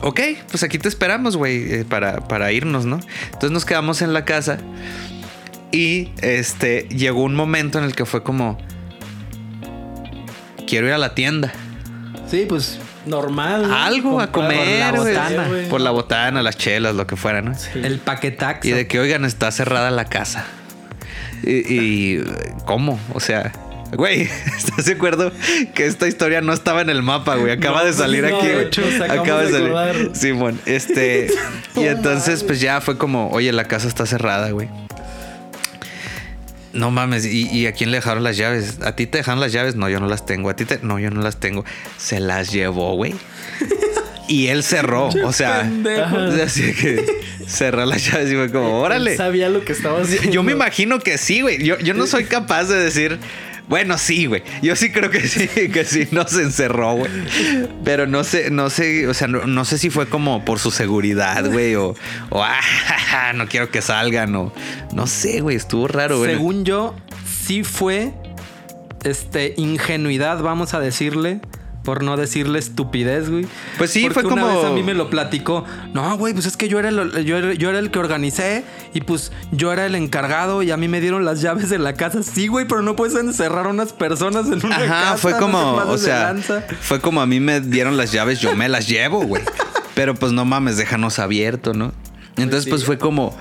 ok, 0.02 0.20
pues 0.50 0.62
aquí 0.62 0.78
te 0.78 0.88
esperamos, 0.88 1.36
güey, 1.36 1.72
eh, 1.72 1.84
para, 1.88 2.26
para 2.26 2.52
irnos, 2.52 2.86
¿no? 2.86 3.00
Entonces 3.26 3.50
nos 3.50 3.64
quedamos 3.64 4.02
en 4.02 4.12
la 4.12 4.24
casa 4.24 4.58
y 5.70 6.10
este 6.22 6.88
llegó 6.90 7.22
un 7.22 7.34
momento 7.34 7.78
en 7.78 7.84
el 7.84 7.94
que 7.94 8.04
fue 8.04 8.22
como, 8.22 8.58
quiero 10.66 10.86
ir 10.86 10.92
a 10.92 10.98
la 10.98 11.14
tienda. 11.14 11.52
Sí, 12.28 12.46
pues 12.48 12.78
Normal. 13.08 13.68
¿no? 13.68 13.76
Algo 13.76 14.20
a 14.20 14.30
comer, 14.30 14.94
por 14.94 15.06
la 15.06 15.12
botana. 15.12 15.48
Por 15.70 15.80
la 15.80 15.90
botana, 15.90 16.42
las 16.42 16.56
chelas, 16.56 16.94
lo 16.94 17.06
que 17.06 17.16
fuera, 17.16 17.42
¿no? 17.42 17.54
Sí. 17.54 17.80
el 17.82 17.98
paquetax. 17.98 18.66
Y 18.66 18.72
de 18.72 18.86
que, 18.86 19.00
oigan, 19.00 19.24
está 19.24 19.50
cerrada 19.50 19.90
la 19.90 20.04
casa. 20.04 20.44
Y, 21.42 21.72
y, 21.72 22.24
¿cómo? 22.66 23.00
O 23.14 23.20
sea, 23.20 23.52
güey, 23.92 24.22
¿estás 24.56 24.84
de 24.86 24.92
acuerdo 24.92 25.32
que 25.74 25.86
esta 25.86 26.06
historia 26.08 26.40
no 26.40 26.52
estaba 26.52 26.80
en 26.82 26.90
el 26.90 27.02
mapa, 27.02 27.36
güey? 27.36 27.52
Acaba 27.52 27.80
No, 27.80 27.86
de 27.86 27.92
salir 27.92 28.24
no, 28.24 28.36
aquí, 28.36 28.46
güey. 28.48 29.10
Acaba 29.10 29.42
de 29.42 29.50
salir. 29.52 29.68
acordar. 29.68 29.96
Simón, 30.14 30.60
este. 30.66 31.28
y 31.76 31.84
entonces, 31.84 32.44
pues 32.44 32.60
ya 32.60 32.80
fue 32.80 32.98
como, 32.98 33.30
oye, 33.30 33.52
la 33.52 33.64
casa 33.64 33.88
está 33.88 34.06
cerrada, 34.06 34.50
güey. 34.50 34.68
No 36.72 36.90
mames, 36.90 37.24
¿y, 37.24 37.48
y 37.48 37.66
a 37.66 37.72
quién 37.72 37.90
le 37.90 37.96
dejaron 37.96 38.22
las 38.22 38.36
llaves? 38.36 38.78
¿A 38.84 38.94
ti 38.94 39.06
te 39.06 39.18
dejaron 39.18 39.40
las 39.40 39.52
llaves? 39.52 39.74
No, 39.74 39.88
yo 39.88 40.00
no 40.00 40.06
las 40.06 40.26
tengo. 40.26 40.50
¿A 40.50 40.54
ti 40.54 40.64
te.? 40.66 40.78
No, 40.82 40.98
yo 40.98 41.10
no 41.10 41.22
las 41.22 41.38
tengo. 41.40 41.64
Se 41.96 42.20
las 42.20 42.52
llevó, 42.52 42.94
güey. 42.94 43.14
Y 44.28 44.48
él 44.48 44.62
cerró. 44.62 45.08
O 45.24 45.32
sea, 45.32 45.60
pendejo. 45.60 46.14
o 46.14 46.30
sea, 46.30 46.44
así 46.44 46.74
que 46.74 47.02
cerró 47.46 47.86
las 47.86 48.04
llaves 48.04 48.30
y 48.30 48.34
fue 48.34 48.52
como, 48.52 48.78
órale. 48.80 49.12
Él 49.12 49.16
sabía 49.16 49.48
lo 49.48 49.64
que 49.64 49.72
estaba 49.72 50.02
haciendo. 50.02 50.30
Yo 50.30 50.42
me 50.42 50.52
imagino 50.52 50.98
que 50.98 51.16
sí, 51.16 51.40
güey. 51.40 51.64
Yo, 51.64 51.78
yo 51.78 51.94
no 51.94 52.06
soy 52.06 52.24
capaz 52.24 52.64
de 52.64 52.76
decir, 52.76 53.18
bueno, 53.68 53.98
sí, 53.98 54.26
güey. 54.26 54.42
Yo 54.62 54.74
sí 54.76 54.90
creo 54.90 55.10
que 55.10 55.20
sí, 55.26 55.48
que 55.72 55.84
sí 55.84 56.08
nos 56.10 56.36
encerró, 56.36 56.94
güey. 56.94 57.10
Pero 57.84 58.06
no 58.06 58.24
sé, 58.24 58.50
no 58.50 58.70
sé, 58.70 59.06
o 59.08 59.14
sea, 59.14 59.28
no, 59.28 59.64
sé 59.64 59.78
si 59.78 59.90
fue 59.90 60.08
como 60.08 60.44
por 60.44 60.58
su 60.58 60.70
seguridad, 60.70 61.50
güey, 61.50 61.74
o, 61.74 61.94
o 62.30 62.42
ah, 62.42 63.32
no 63.34 63.46
quiero 63.46 63.70
que 63.70 63.82
salgan, 63.82 64.34
o 64.34 64.52
no 64.94 65.06
sé, 65.06 65.40
güey, 65.40 65.56
estuvo 65.56 65.86
raro, 65.88 66.18
güey. 66.18 66.32
Según 66.32 66.64
yo, 66.64 66.94
sí 67.26 67.62
fue 67.62 68.12
este 69.04 69.54
ingenuidad, 69.56 70.40
vamos 70.42 70.74
a 70.74 70.80
decirle. 70.80 71.40
Por 71.84 72.02
no 72.02 72.16
decirle 72.18 72.58
estupidez, 72.58 73.30
güey. 73.30 73.46
Pues 73.78 73.90
sí, 73.90 74.02
Porque 74.02 74.20
fue 74.22 74.32
una 74.32 74.42
como- 74.42 74.56
vez 74.60 74.64
a 74.66 74.70
mí 74.72 74.82
me 74.82 74.92
lo 74.94 75.08
platicó. 75.08 75.64
No, 75.94 76.18
güey, 76.18 76.34
pues 76.34 76.44
es 76.44 76.56
que 76.56 76.68
yo 76.68 76.78
era, 76.78 76.90
el, 76.90 77.24
yo, 77.24 77.38
era, 77.38 77.54
yo 77.54 77.70
era 77.70 77.78
el 77.78 77.90
que 77.90 77.98
organicé 77.98 78.64
y 78.92 79.00
pues 79.00 79.32
yo 79.52 79.72
era 79.72 79.86
el 79.86 79.94
encargado 79.94 80.62
y 80.62 80.70
a 80.70 80.76
mí 80.76 80.86
me 80.88 81.00
dieron 81.00 81.24
las 81.24 81.40
llaves 81.40 81.70
de 81.70 81.78
la 81.78 81.94
casa. 81.94 82.22
Sí, 82.22 82.46
güey, 82.48 82.66
pero 82.68 82.82
no 82.82 82.94
puedes 82.94 83.14
encerrar 83.16 83.66
a 83.66 83.70
unas 83.70 83.92
personas 83.94 84.46
en 84.48 84.64
una 84.66 84.76
casa. 84.76 84.84
Ajá, 85.08 85.16
fue 85.16 85.36
como, 85.38 85.74
o 85.76 85.96
sea, 85.96 86.34
fue 86.80 87.00
como 87.00 87.22
a 87.22 87.26
mí 87.26 87.40
me 87.40 87.60
dieron 87.60 87.96
las 87.96 88.12
llaves, 88.12 88.40
yo 88.40 88.54
me 88.54 88.68
las 88.68 88.86
llevo, 88.88 89.22
güey. 89.24 89.42
Pero 89.94 90.14
pues 90.14 90.32
no 90.32 90.44
mames, 90.44 90.76
déjanos 90.76 91.18
abierto, 91.18 91.72
¿no? 91.74 91.92
Entonces 92.36 92.68
pues 92.68 92.84
fue 92.84 92.98
como, 92.98 93.36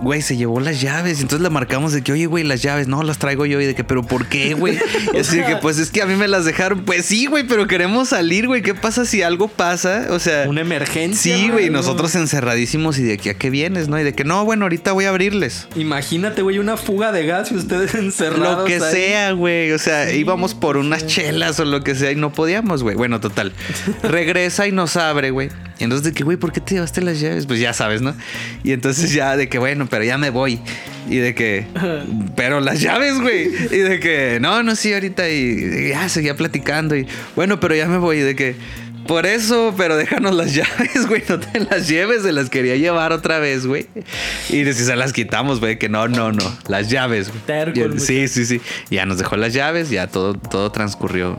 güey, 0.00 0.22
se 0.22 0.36
llevó 0.36 0.60
las 0.60 0.80
llaves. 0.80 1.20
Entonces 1.20 1.42
le 1.42 1.50
marcamos 1.50 1.92
de 1.92 2.02
que, 2.02 2.12
oye, 2.12 2.26
güey, 2.26 2.44
las 2.44 2.62
llaves, 2.62 2.88
no, 2.88 3.02
las 3.02 3.18
traigo 3.18 3.46
yo. 3.46 3.60
Y 3.60 3.66
de 3.66 3.74
que, 3.74 3.84
pero 3.84 4.02
¿por 4.02 4.26
qué, 4.26 4.54
güey? 4.54 4.78
Y 5.12 5.18
así 5.18 5.38
de 5.38 5.46
que, 5.46 5.56
pues 5.56 5.78
es 5.78 5.90
que 5.90 6.02
a 6.02 6.06
mí 6.06 6.14
me 6.14 6.28
las 6.28 6.44
dejaron. 6.44 6.84
Pues 6.84 7.06
sí, 7.06 7.26
güey, 7.26 7.46
pero 7.46 7.66
queremos 7.66 8.10
salir, 8.10 8.46
güey. 8.46 8.62
¿Qué 8.62 8.74
pasa 8.74 9.04
si 9.04 9.22
algo 9.22 9.48
pasa? 9.48 10.08
O 10.10 10.18
sea... 10.18 10.48
Una 10.48 10.60
emergencia. 10.60 11.36
Sí, 11.36 11.48
güey, 11.48 11.70
nosotros 11.70 12.14
encerradísimos 12.14 12.98
y 12.98 13.02
de 13.02 13.18
que 13.18 13.30
a 13.30 13.34
qué 13.34 13.50
vienes, 13.50 13.88
¿no? 13.88 13.98
Y 13.98 14.04
de 14.04 14.14
que 14.14 14.24
no, 14.24 14.44
bueno, 14.44 14.64
ahorita 14.64 14.92
voy 14.92 15.04
a 15.04 15.10
abrirles. 15.10 15.68
Imagínate, 15.76 16.42
güey, 16.42 16.58
una 16.58 16.76
fuga 16.76 17.12
de 17.12 17.26
gas 17.26 17.52
y 17.52 17.56
ustedes 17.56 17.94
encerrados. 17.94 18.58
Lo 18.58 18.64
que 18.64 18.76
ahí. 18.76 18.92
sea, 18.92 19.32
güey. 19.32 19.72
O 19.72 19.78
sea, 19.78 20.12
íbamos 20.12 20.54
por 20.54 20.76
unas 20.76 21.06
chelas 21.06 21.60
o 21.60 21.64
lo 21.64 21.82
que 21.82 21.94
sea 21.94 22.12
y 22.12 22.16
no 22.16 22.32
podíamos, 22.32 22.82
güey. 22.82 22.96
Bueno, 22.96 23.20
total. 23.20 23.52
Regresa 24.02 24.66
y 24.66 24.72
nos 24.72 24.96
abre, 24.96 25.30
güey. 25.30 25.50
Y 25.78 25.84
entonces 25.84 26.04
de 26.04 26.12
que, 26.12 26.24
güey, 26.24 26.36
¿por 26.36 26.52
qué 26.52 26.60
te 26.60 26.74
llevaste 26.74 27.00
las 27.02 27.20
llaves? 27.20 27.46
Pues 27.46 27.58
ya 27.58 27.72
sabes, 27.72 28.00
¿no? 28.00 28.14
Y 28.62 28.72
entonces 28.72 29.12
ya 29.12 29.36
de 29.36 29.48
que, 29.48 29.58
bueno, 29.58 29.86
pero 29.90 30.04
ya 30.04 30.18
me 30.18 30.30
voy. 30.30 30.60
Y 31.08 31.16
de 31.16 31.34
que, 31.34 31.66
pero 32.36 32.60
las 32.60 32.80
llaves, 32.80 33.20
güey. 33.20 33.46
Y 33.46 33.78
de 33.78 34.00
que, 34.00 34.38
no, 34.40 34.62
no, 34.62 34.76
sí, 34.76 34.94
ahorita. 34.94 35.28
Y, 35.28 35.34
y 35.34 35.88
ya 35.90 36.08
seguía 36.08 36.36
platicando. 36.36 36.96
Y 36.96 37.06
bueno, 37.34 37.58
pero 37.60 37.74
ya 37.74 37.86
me 37.88 37.98
voy. 37.98 38.18
Y 38.18 38.20
de 38.20 38.36
que, 38.36 38.54
por 39.06 39.26
eso, 39.26 39.74
pero 39.76 39.96
déjanos 39.96 40.34
las 40.34 40.54
llaves, 40.54 41.06
güey. 41.08 41.22
No 41.28 41.40
te 41.40 41.60
las 41.60 41.88
lleves. 41.88 42.22
Se 42.22 42.32
las 42.32 42.50
quería 42.50 42.76
llevar 42.76 43.12
otra 43.12 43.38
vez, 43.38 43.66
güey. 43.66 43.86
Y 44.48 44.62
de 44.62 44.72
si 44.74 44.84
se 44.84 44.96
las 44.96 45.12
quitamos, 45.12 45.60
güey, 45.60 45.78
que 45.78 45.88
no, 45.88 46.08
no, 46.08 46.32
no. 46.32 46.58
Las 46.68 46.88
llaves, 46.88 47.30
güey. 47.30 47.42
Sí, 47.98 48.28
sí, 48.28 48.46
sí. 48.46 48.60
Ya 48.90 49.06
nos 49.06 49.18
dejó 49.18 49.36
las 49.36 49.52
llaves, 49.52 49.90
ya 49.90 50.06
todo, 50.06 50.34
todo 50.34 50.70
transcurrió. 50.70 51.36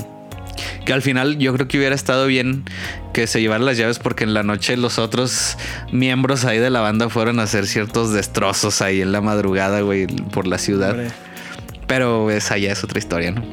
Que 0.86 0.94
al 0.94 1.02
final 1.02 1.38
yo 1.38 1.54
creo 1.54 1.68
que 1.68 1.78
hubiera 1.78 1.96
estado 1.96 2.28
bien 2.28 2.64
que 3.14 3.28
se 3.28 3.42
llevaran 3.42 3.66
las 3.66 3.78
llaves 3.78 4.00
porque 4.00 4.24
en 4.24 4.34
la 4.34 4.44
noche 4.44 4.78
los 4.78 5.00
otros 5.00 5.58
miembros 5.92 6.46
ahí 6.46 6.60
de 6.60 6.70
la 6.70 6.82
banda 6.82 7.10
fueron 7.10 7.40
a 7.40 7.44
hacer 7.44 7.68
ciertos 7.68 8.12
destrozos 8.12 8.82
ahí 8.82 9.02
en 9.02 9.12
la 9.12 9.22
madrugada, 9.22 9.82
güey, 9.82 10.08
por 10.08 10.48
la 10.48 10.58
ciudad. 10.58 10.92
Hombre. 10.92 11.08
Pero 11.88 12.32
esa 12.32 12.58
ya 12.58 12.72
es 12.72 12.84
otra 12.84 13.00
historia, 13.00 13.32
¿no? 13.32 13.44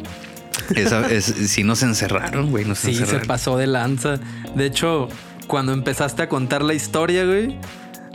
Esa 0.74 1.06
es, 1.10 1.24
sí 1.24 1.64
nos 1.64 1.82
encerraron, 1.82 2.50
güey, 2.50 2.64
nos 2.64 2.78
Sí, 2.78 2.94
se 2.94 3.20
pasó 3.20 3.56
de 3.56 3.66
lanza. 3.66 4.18
De 4.54 4.66
hecho, 4.66 5.08
cuando 5.46 5.72
empezaste 5.72 6.22
a 6.22 6.28
contar 6.28 6.62
la 6.62 6.74
historia, 6.74 7.24
güey, 7.24 7.56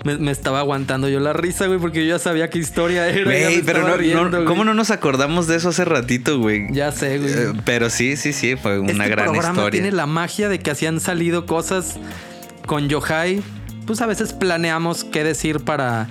me, 0.03 0.17
me 0.17 0.31
estaba 0.31 0.59
aguantando 0.59 1.09
yo 1.09 1.19
la 1.19 1.33
risa, 1.33 1.67
güey, 1.67 1.79
porque 1.79 2.05
yo 2.05 2.15
ya 2.15 2.19
sabía 2.19 2.49
qué 2.49 2.59
historia 2.59 3.07
era. 3.09 3.23
Güey, 3.25 3.61
pero 3.63 3.87
no, 3.87 3.95
riendo, 3.97 4.25
no- 4.25 4.29
güey. 4.37 4.45
¿cómo 4.45 4.63
no 4.63 4.73
nos 4.73 4.91
acordamos 4.91 5.47
de 5.47 5.55
eso 5.57 5.69
hace 5.69 5.85
ratito, 5.85 6.39
güey? 6.39 6.67
Ya 6.71 6.91
sé, 6.91 7.17
güey. 7.19 7.31
Eh, 7.33 7.53
pero 7.65 7.89
sí, 7.89 8.15
sí, 8.17 8.33
sí, 8.33 8.55
fue 8.55 8.79
una 8.79 8.91
este 8.91 9.09
gran 9.09 9.25
programa 9.25 9.49
historia. 9.49 9.71
tiene 9.81 9.91
la 9.95 10.05
magia 10.05 10.49
de 10.49 10.59
que 10.59 10.71
así 10.71 10.85
han 10.85 10.99
salido 10.99 11.45
cosas 11.45 11.95
con 12.65 12.89
Yohai. 12.89 13.41
Pues 13.85 14.01
a 14.01 14.05
veces 14.05 14.33
planeamos 14.33 15.03
qué 15.05 15.23
decir 15.23 15.61
para 15.61 16.07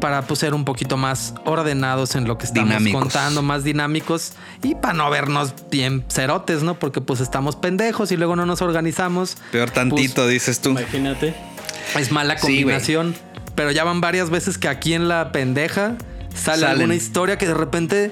para 0.00 0.22
pues, 0.22 0.40
ser 0.40 0.52
un 0.52 0.64
poquito 0.64 0.96
más 0.96 1.32
ordenados 1.44 2.16
en 2.16 2.26
lo 2.26 2.36
que 2.36 2.44
estamos 2.44 2.70
Dinámicos. 2.70 3.00
contando, 3.02 3.40
más 3.40 3.62
dinámicos 3.62 4.32
y 4.64 4.74
para 4.74 4.94
no 4.94 5.08
vernos 5.10 5.54
bien 5.70 6.04
cerotes, 6.10 6.64
¿no? 6.64 6.76
Porque 6.76 7.00
pues 7.00 7.20
estamos 7.20 7.54
pendejos 7.54 8.10
y 8.10 8.16
luego 8.16 8.34
no 8.34 8.44
nos 8.44 8.62
organizamos. 8.62 9.36
Peor 9.52 9.70
tantito, 9.70 10.26
dices 10.26 10.60
tú. 10.60 10.70
Imagínate. 10.70 11.34
Es 11.98 12.10
mala 12.12 12.36
Sí, 12.38 12.42
combinación. 12.42 13.14
pero 13.54 13.70
ya 13.70 13.84
van 13.84 14.00
varias 14.00 14.30
veces 14.30 14.58
que 14.58 14.68
aquí 14.68 14.94
en 14.94 15.08
la 15.08 15.32
pendeja 15.32 15.96
sale 16.34 16.60
Salen. 16.62 16.76
alguna 16.76 16.94
historia 16.94 17.36
que 17.38 17.46
de 17.46 17.54
repente. 17.54 18.10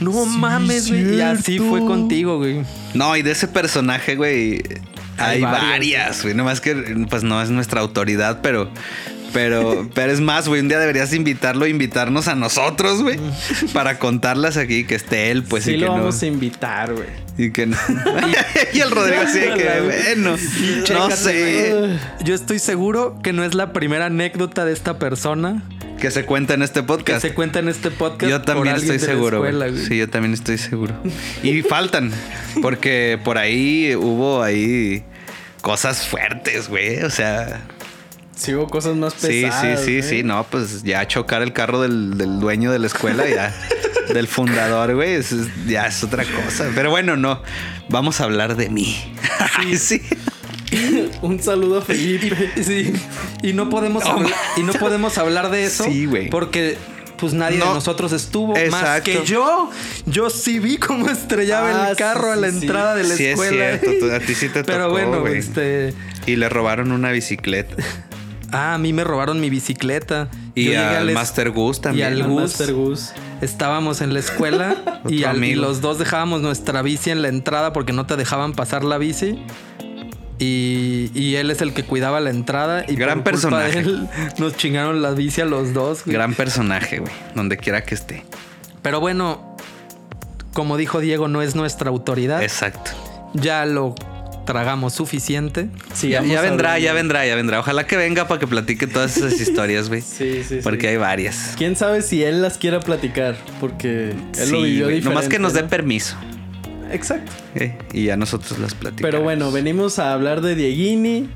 No 0.00 0.26
mames, 0.26 0.88
güey. 0.88 1.16
Y 1.16 1.20
así 1.20 1.58
fue 1.58 1.80
contigo, 1.84 2.38
güey. 2.38 2.62
No, 2.94 3.16
y 3.16 3.22
de 3.22 3.30
ese 3.32 3.48
personaje, 3.48 4.16
güey, 4.16 4.62
hay, 5.16 5.40
varias, 5.40 6.22
güey. 6.22 6.34
Nomás 6.34 6.60
que, 6.60 6.74
pues 7.08 7.22
no 7.22 7.40
es 7.42 7.50
nuestra 7.50 7.80
autoridad, 7.80 8.40
pero, 8.42 8.70
Pero, 9.32 9.88
pero 9.94 10.12
es 10.12 10.20
más, 10.20 10.48
güey, 10.48 10.60
un 10.60 10.68
día 10.68 10.78
deberías 10.78 11.12
invitarlo, 11.12 11.66
invitarnos 11.66 12.28
a 12.28 12.34
nosotros, 12.34 13.02
güey, 13.02 13.18
para 13.72 13.98
contarlas 13.98 14.56
aquí, 14.56 14.84
que 14.84 14.94
esté 14.94 15.30
él, 15.30 15.42
pues 15.44 15.64
sí 15.64 15.72
y 15.72 15.74
que 15.74 15.80
lo 15.80 15.86
no. 15.88 15.92
vamos 15.98 16.22
a 16.22 16.26
invitar, 16.26 16.94
güey. 16.94 17.08
Y 17.36 17.52
que 17.52 17.66
no. 17.66 17.76
y 18.72 18.80
el 18.80 18.90
Rodrigo 18.90 19.22
así 19.22 19.38
de 19.38 19.54
que, 19.54 19.80
bueno, 20.14 20.36
no 20.92 21.10
sé. 21.10 21.98
Yo 22.24 22.34
estoy 22.34 22.58
seguro 22.58 23.18
que 23.22 23.32
no 23.32 23.44
es 23.44 23.54
la 23.54 23.72
primera 23.72 24.06
anécdota 24.06 24.64
de 24.64 24.72
esta 24.72 24.98
persona 24.98 25.62
Que 26.00 26.10
se 26.10 26.24
cuenta 26.24 26.54
en 26.54 26.62
este 26.62 26.80
que 26.80 26.86
podcast. 26.86 27.22
se 27.22 27.34
cuenta 27.34 27.58
en 27.60 27.68
este 27.68 27.90
podcast. 27.92 28.30
Yo 28.30 28.38
por 28.38 28.46
también 28.46 28.74
alguien 28.74 28.92
estoy 28.94 29.06
de 29.06 29.06
la 29.06 29.18
seguro. 29.18 29.36
escuela, 29.38 29.68
güey. 29.68 29.84
Sí, 29.84 29.98
yo 29.98 30.08
también 30.08 30.34
estoy 30.34 30.58
seguro. 30.58 30.94
Y 31.42 31.62
faltan, 31.62 32.10
porque 32.60 33.20
por 33.22 33.38
ahí 33.38 33.94
hubo 33.94 34.42
ahí 34.42 35.04
cosas 35.60 36.06
fuertes, 36.08 36.68
güey. 36.68 37.02
O 37.02 37.10
sea, 37.10 37.60
Sí 38.38 38.54
hubo 38.54 38.68
cosas 38.68 38.94
más 38.96 39.14
sí, 39.14 39.26
pesadas. 39.42 39.80
sí, 39.80 39.84
sí, 39.86 39.98
¿eh? 39.98 40.02
sí. 40.02 40.22
No, 40.22 40.44
pues 40.48 40.82
ya 40.84 41.06
chocar 41.08 41.42
el 41.42 41.52
carro 41.52 41.80
del, 41.82 42.16
del 42.16 42.38
dueño 42.40 42.70
de 42.70 42.78
la 42.78 42.86
escuela, 42.86 43.28
ya. 43.28 43.52
del 44.14 44.28
fundador, 44.28 44.94
güey. 44.94 45.14
es- 45.14 45.34
ya 45.66 45.86
es 45.86 46.02
otra 46.04 46.24
cosa. 46.24 46.70
Pero 46.74 46.90
bueno, 46.90 47.16
no. 47.16 47.42
Vamos 47.88 48.20
a 48.20 48.24
hablar 48.24 48.56
de 48.56 48.70
mí. 48.70 48.96
Ay, 49.58 49.76
sí. 49.76 50.00
Un 51.22 51.42
saludo 51.42 51.78
a 51.78 51.82
Felipe. 51.82 52.50
Sí. 52.62 52.92
Y 53.42 53.54
no 53.54 53.68
podemos 53.70 54.04
No. 54.04 54.10
hablar, 54.12 54.32
y 54.56 54.62
no 54.62 54.72
podemos 54.74 55.18
hablar 55.18 55.50
de 55.50 55.64
eso. 55.64 55.84
Sí, 55.84 56.06
güey. 56.06 56.30
Porque 56.30 56.76
pues 57.18 57.32
nadie 57.32 57.58
No. 57.58 57.66
de 57.68 57.74
nosotros 57.74 58.12
estuvo 58.12 58.52
más 58.52 58.62
Exacto. 58.62 59.10
que 59.10 59.24
yo. 59.24 59.70
Yo 60.06 60.30
sí 60.30 60.60
vi 60.60 60.76
cómo 60.76 61.08
estrellaba 61.10 61.86
Ah, 61.86 61.90
el 61.90 61.96
carro 61.96 62.26
sí, 62.26 62.32
a 62.32 62.36
la 62.36 62.50
sí, 62.50 62.58
sí. 62.60 62.66
entrada 62.66 62.94
de 62.94 63.02
la 63.02 63.14
Sí, 63.16 63.24
es 63.24 63.30
escuela. 63.32 63.78
cierto, 63.78 63.90
tú- 64.06 64.12
a 64.12 64.20
ti 64.20 64.34
sí 64.36 64.48
te 64.48 64.62
Pero 64.62 64.84
tocó, 64.84 64.90
bueno, 64.92 65.20
güey. 65.22 65.38
este. 65.38 65.94
Y 66.26 66.36
le 66.36 66.48
robaron 66.48 66.92
una 66.92 67.10
bicicleta. 67.10 67.74
Ah, 68.52 68.74
a 68.74 68.78
mí 68.78 68.92
me 68.92 69.04
robaron 69.04 69.40
mi 69.40 69.50
bicicleta. 69.50 70.28
Y 70.54 70.74
al 70.74 71.10
Master 71.12 71.50
Gus 71.50 71.80
también. 71.80 72.06
al 72.14 72.22
Al. 72.22 72.28
Master 72.28 72.72
Gus. 72.72 73.12
Estábamos 73.40 74.00
en 74.00 74.12
la 74.14 74.18
escuela 74.20 74.76
y, 75.08 75.24
al- 75.24 75.42
y 75.44 75.54
los 75.54 75.80
dos 75.80 75.98
dejábamos 75.98 76.40
nuestra 76.40 76.82
bici 76.82 77.10
en 77.10 77.22
la 77.22 77.28
entrada 77.28 77.72
porque 77.72 77.92
no 77.92 78.06
te 78.06 78.16
dejaban 78.16 78.52
pasar 78.52 78.84
la 78.84 78.98
bici. 78.98 79.38
Y, 80.40 81.10
y 81.14 81.34
él 81.36 81.50
es 81.50 81.60
el 81.62 81.72
que 81.74 81.84
cuidaba 81.84 82.20
la 82.20 82.30
entrada. 82.30 82.84
Y 82.86 82.94
Gran 82.94 83.22
por 83.24 83.32
culpa 83.40 83.58
de 83.64 83.72
personaje. 83.72 83.78
él, 83.80 84.08
nos 84.38 84.56
chingaron 84.56 85.02
la 85.02 85.10
bici 85.12 85.40
a 85.40 85.44
los 85.44 85.74
dos. 85.74 86.04
güey. 86.04 86.14
Gran 86.14 86.34
personaje, 86.34 86.98
güey. 87.00 87.12
Donde 87.34 87.56
quiera 87.56 87.82
que 87.82 87.94
esté. 87.94 88.24
Pero 88.82 89.00
bueno, 89.00 89.56
como 90.52 90.76
dijo 90.76 91.00
Diego, 91.00 91.26
no 91.28 91.42
es 91.42 91.54
nuestra 91.56 91.90
autoridad. 91.90 92.42
Exacto. 92.42 92.92
Ya 93.34 93.66
lo 93.66 93.94
tragamos 94.48 94.94
suficiente. 94.94 95.68
Sí, 95.92 96.08
ya, 96.08 96.22
vendrá, 96.40 96.78
ya 96.78 96.94
vendrá, 96.94 97.26
ya 97.26 97.34
vendrá. 97.36 97.60
Ojalá 97.60 97.86
que 97.86 97.98
venga 97.98 98.26
para 98.26 98.40
que 98.40 98.46
platique 98.46 98.86
todas 98.86 99.14
esas 99.18 99.38
historias, 99.40 99.88
güey. 99.90 100.00
Sí, 100.00 100.42
sí, 100.42 100.44
sí. 100.44 100.58
Porque 100.62 100.88
hay 100.88 100.96
varias. 100.96 101.52
Quién 101.58 101.76
sabe 101.76 102.00
si 102.00 102.22
él 102.24 102.40
las 102.40 102.56
quiera 102.56 102.80
platicar, 102.80 103.36
porque 103.60 104.10
él 104.12 104.16
lo 104.38 104.44
Sí, 104.46 104.52
vivió 104.62 104.84
güey. 104.86 104.96
diferente. 104.96 105.04
Nomás 105.04 105.28
que 105.28 105.38
nos 105.38 105.52
dé 105.52 105.64
permiso. 105.64 106.16
Exacto. 106.90 107.30
eh, 107.56 107.76
Y 107.92 108.04
ya 108.06 108.16
nosotros 108.16 108.58
las 108.58 108.72
platicamos. 108.72 109.10
Pero 109.12 109.22
bueno, 109.22 109.52
venimos 109.52 109.98
a 109.98 110.14
hablar 110.14 110.40
de 110.40 110.54
Dieguini. 110.54 111.28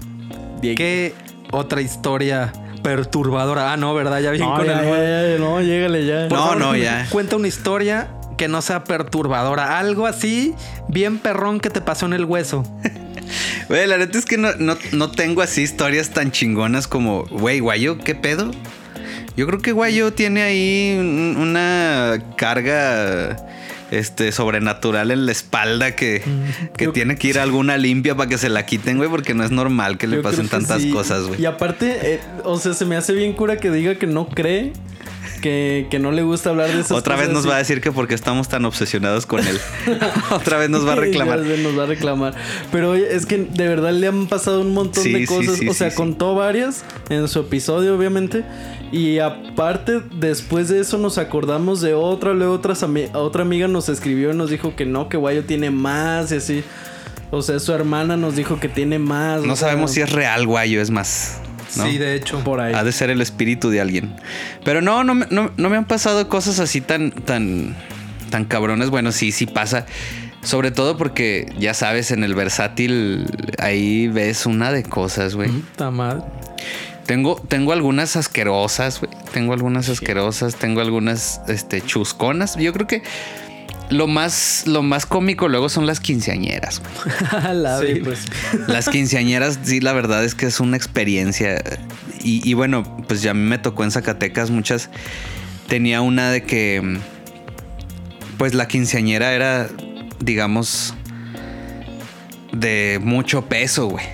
Dieg- 0.62 0.76
¿Qué 0.76 1.14
otra 1.50 1.83
historia 1.83 2.50
perturbadora? 2.83 3.75
Ah, 3.75 3.76
no, 3.76 3.92
¿verdad? 3.95 4.21
Ya 4.21 4.31
bien 4.31 4.42
No, 4.49 4.57
con 4.57 4.64
ya, 4.64 4.81
el 4.81 4.87
ya, 4.87 5.33
ya, 5.33 5.38
no, 5.38 5.61
llégale 5.61 6.07
ya. 6.07 6.28
Por 6.28 6.38
No, 6.38 6.45
favor, 6.45 6.59
no, 6.59 6.76
ya. 6.76 7.07
Cuenta 7.11 7.37
una 7.37 7.49
historia 7.49 8.09
que 8.43 8.49
no 8.49 8.61
sea 8.61 8.83
perturbadora. 8.83 9.79
Algo 9.79 10.05
así, 10.09 10.53
bien 10.89 11.19
perrón 11.19 11.61
que 11.61 11.71
te 11.71 11.81
pasó 11.81 12.07
en 12.07 12.13
el 12.13 12.25
hueso. 12.25 12.65
Güey, 13.69 13.87
la 13.87 13.97
neta 13.99 14.19
es 14.19 14.25
que 14.25 14.37
no, 14.37 14.49
no, 14.59 14.77
no 14.91 15.11
tengo 15.13 15.43
así 15.43 15.63
historias 15.63 16.11
tan 16.11 16.33
chingonas 16.33 16.89
como, 16.89 17.23
güey, 17.26 17.61
Guayo, 17.61 17.99
¿qué 17.99 18.17
pedo? 18.17 18.50
Yo 19.37 19.47
creo 19.47 19.61
que 19.61 19.71
Guayo 19.71 20.13
tiene 20.13 20.43
ahí 20.43 20.97
un- 20.99 21.37
una 21.39 22.19
carga 22.37 23.37
este, 23.93 24.33
sobrenatural 24.33 25.13
en 25.13 25.25
la 25.26 25.33
espalda 25.33 25.95
que, 25.95 26.23
que 26.76 26.87
Yo- 26.87 26.93
tiene 26.93 27.17
que 27.17 27.28
ir 27.28 27.39
a 27.39 27.45
alguna 27.45 27.78
limpia 27.78 28.17
para 28.17 28.28
que 28.28 28.39
se 28.39 28.49
la 28.49 28.67
quiten, 28.67 28.97
güey, 28.99 29.09
porque 29.09 29.35
no 29.35 29.45
es 29.45 29.52
normal 29.52 29.99
que 29.99 30.09
le 30.09 30.19
pasen 30.19 30.47
que 30.47 30.50
tantas 30.50 30.83
sí. 30.83 30.91
cosas, 30.91 31.23
güey. 31.28 31.41
Y 31.41 31.47
aparte, 31.47 32.15
eh, 32.15 32.21
o 32.43 32.59
sea, 32.59 32.75
se 32.75 32.85
me 32.85 32.97
hace 32.97 33.13
bien 33.13 33.33
cura 33.35 33.57
que 33.57 33.71
diga 33.71 33.95
que 33.95 34.09
no 34.09 34.26
cree, 34.28 34.73
que, 35.43 35.87
que 35.91 35.99
no 35.99 36.11
le 36.13 36.23
gusta 36.23 36.49
hablar 36.50 36.69
de 36.73 36.81
esas 36.81 36.93
Otra 36.93 37.17
vez 37.17 37.28
nos 37.28 37.47
va 37.47 37.57
a 37.57 37.59
decir 37.59 37.83
que 37.83 37.93
porque 37.93 38.15
estamos 38.15 38.49
tan 38.49 38.65
obsesionados 38.65 39.26
con 39.26 39.47
él. 39.47 39.59
Otra 40.31 40.57
vez 40.57 40.71
nos 40.71 40.87
va 40.89 40.93
a 40.95 40.97
reclamar. 40.97 41.43
Ya 41.45 41.57
sé, 41.57 41.63
nos 41.63 41.78
va 41.78 41.83
a 41.83 41.87
reclamar. 41.87 42.35
Pero 42.73 42.95
es 42.95 43.26
que 43.26 43.37
de 43.37 43.69
verdad 43.69 43.93
le 43.93 44.07
han 44.07 44.26
pasado 44.28 44.63
un 44.63 44.73
montón 44.73 45.02
Sí, 45.02 45.13
de 45.13 45.26
cosas. 45.26 45.59
sí, 45.59 45.69
o 45.69 45.75
sea, 45.75 45.95
contó 45.95 46.35
varias 46.35 46.85
en 47.11 47.28
su 47.28 47.41
episodio, 47.41 47.95
obviamente. 47.95 48.45
Y 48.93 49.19
aparte, 49.19 50.00
después 50.15 50.69
de 50.69 50.81
eso 50.81 50.97
nos 50.99 51.19
acordamos 51.19 51.81
de 51.83 51.93
otra. 51.95 52.33
Luego 52.33 52.55
otras 52.55 52.83
ami- 52.83 53.11
otra 53.15 53.43
amiga 53.43 53.69
nos 53.69 53.89
escribió 53.89 54.31
y 54.33 54.37
nos 54.37 54.49
dijo 54.49 54.76
que 54.76 54.87
no, 54.87 55.09
que 55.09 55.17
Guayo 55.19 55.45
tiene 55.45 55.71
más 55.71 56.33
y 56.33 56.37
así. 56.37 56.65
O 57.31 57.41
sea, 57.41 57.59
su 57.59 57.73
hermana 57.73 58.19
nos 58.19 58.37
dijo 58.37 58.61
que 58.61 58.69
tiene 58.69 58.99
más. 58.99 59.43
No 59.43 59.57
sea, 59.57 59.69
sabemos 59.69 59.93
si 59.93 60.02
es 60.02 60.13
real, 60.13 60.47
Guayo, 60.47 60.83
es 60.83 60.91
más. 60.91 61.41
¿No? 61.76 61.85
Sí, 61.87 61.99
de 61.99 62.15
hecho. 62.15 62.41
por 62.45 62.61
ahí. 62.61 62.75
Ha 62.75 62.85
de 62.85 62.93
ser 62.93 63.11
el 63.11 63.21
espíritu 63.21 63.71
de 63.71 63.80
alguien. 63.80 64.15
Pero 64.65 64.80
no, 64.82 65.04
no, 65.04 65.15
me- 65.15 65.26
no, 65.30 65.50
no 65.56 65.69
me 65.71 65.76
han 65.76 65.85
pasado 65.87 66.28
cosas 66.28 66.58
así 66.58 66.80
tan, 66.80 67.11
tan, 67.13 67.76
tan 68.30 68.45
cabrones. 68.45 68.91
Bueno, 68.91 69.13
sí, 69.13 69.32
sí 69.32 69.47
pasa. 69.47 69.87
Sobre 70.43 70.71
todo 70.73 70.97
porque, 70.97 71.47
ya 71.58 71.73
sabes, 71.73 72.11
en 72.11 72.25
el 72.25 72.35
versátil 72.35 73.26
ahí 73.58 74.08
ves 74.08 74.45
una 74.47 74.73
de 74.73 74.82
cosas, 74.82 75.35
güey. 75.37 75.49
Puta 75.50 75.91
madre. 75.91 76.23
Tengo, 77.06 77.37
tengo 77.49 77.73
algunas 77.73 78.17
asquerosas, 78.17 79.00
güey. 79.00 79.11
Tengo 79.32 79.52
algunas 79.52 79.89
asquerosas, 79.89 80.54
tengo 80.56 80.80
algunas 80.80 81.41
este, 81.49 81.80
chusconas. 81.80 82.56
Yo 82.56 82.73
creo 82.73 82.87
que 82.87 83.02
lo 83.93 84.07
más, 84.07 84.65
lo 84.67 84.83
más 84.83 85.07
cómico 85.07 85.49
luego 85.49 85.69
son 85.69 85.87
las 85.87 86.00
quinceañeras. 86.00 86.83
La 87.52 87.81
Sí, 87.81 88.00
pues. 88.02 88.26
Las 88.67 88.89
quinceañeras, 88.89 89.59
sí, 89.63 89.81
la 89.81 89.93
verdad 89.93 90.25
es 90.25 90.35
que 90.35 90.47
es 90.47 90.61
una 90.61 90.76
experiencia. 90.76 91.63
Y, 92.23 92.49
y 92.49 92.55
bueno, 92.55 92.83
pues 93.09 93.23
ya 93.23 93.33
a 93.33 93.35
mí 93.35 93.41
me 93.41 93.59
tocó 93.59 93.85
en 93.85 93.91
Zacatecas 93.91 94.50
muchas. 94.50 94.91
Tenía 95.69 96.00
una 96.00 96.31
de 96.31 96.43
que, 96.45 96.99
pues 98.39 98.55
la 98.55 98.69
quinceañera 98.69 99.33
era, 99.33 99.69
digamos, 100.21 100.95
de 102.52 103.00
mucho 103.02 103.47
peso, 103.47 103.87
güey. 103.87 104.05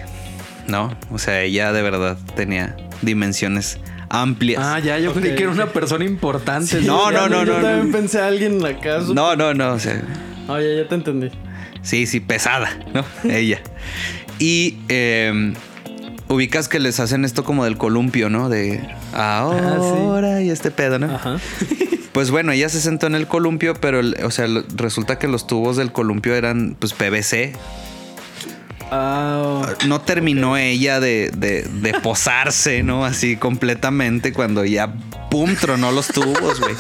¿No? 0.67 0.97
O 1.11 1.19
sea, 1.19 1.41
ella 1.43 1.73
de 1.73 1.83
verdad 1.83 2.19
tenía 2.37 2.77
dimensiones 3.01 3.79
amplias. 4.11 4.63
Ah, 4.65 4.79
ya, 4.79 4.99
yo 4.99 5.13
creí 5.13 5.31
Ok, 5.33 5.37
que 5.37 5.43
era 5.45 5.53
una 5.53 5.67
persona 5.67 6.05
importante. 6.05 6.81
No, 6.83 7.11
Ya, 7.11 7.21
no, 7.21 7.29
no, 7.29 7.45
Yo 7.45 7.57
no, 7.57 7.63
también 7.63 7.91
no. 7.91 7.97
pensé 7.99 8.21
a 8.21 8.27
alguien 8.27 8.65
acaso. 8.65 9.15
No, 9.15 9.37
no, 9.37 9.55
no. 9.55 9.73
O 9.75 9.79
sea, 9.79 10.03
Ah, 10.49 10.59
ya, 10.61 10.83
ya 10.83 10.89
te 10.89 10.95
entendí. 10.95 11.29
Sí, 11.83 12.07
sí, 12.07 12.21
pesada, 12.21 12.71
¿no? 12.95 13.05
Ella. 13.31 13.61
Y 14.39 14.79
eh, 14.89 15.53
ubicas 16.29 16.69
que 16.69 16.79
les 16.81 17.01
hacen 17.01 17.25
esto 17.25 17.45
como 17.45 17.65
del 17.65 17.77
columpio, 17.77 18.31
¿no? 18.31 18.49
De 18.49 18.81
ahora 19.13 20.43
y 20.43 20.51
este 20.51 20.71
pedo, 20.71 20.99
¿no? 20.99 21.15
Ajá. 21.15 21.37
Pues 22.13 22.33
bueno, 22.33 22.51
ella 22.51 22.69
se 22.69 22.81
sentó 22.81 23.07
en 23.07 23.15
el 23.15 23.29
columpio, 23.29 23.75
pero, 23.75 24.01
el- 24.01 24.17
o 24.25 24.33
sea, 24.33 24.47
resulta 24.75 25.21
que 25.21 25.29
los 25.29 25.47
tubos 25.47 25.77
del 25.77 25.93
columpio 25.93 26.35
eran, 26.35 26.75
pues, 26.77 26.93
PVC. 26.93 27.53
Ah, 28.91 29.75
No 29.87 30.01
terminó 30.01 30.57
ella 30.57 31.01
de, 31.01 31.31
de- 31.37 31.63
de 31.63 31.93
posarse, 32.01 32.83
¿no? 32.83 33.05
Así 33.05 33.37
completamente 33.37 34.33
cuando 34.33 34.65
ya, 34.65 34.93
pum, 35.31 35.55
tronó 35.55 35.93
los 35.93 36.09
tubos, 36.09 36.61
güey. 36.61 36.75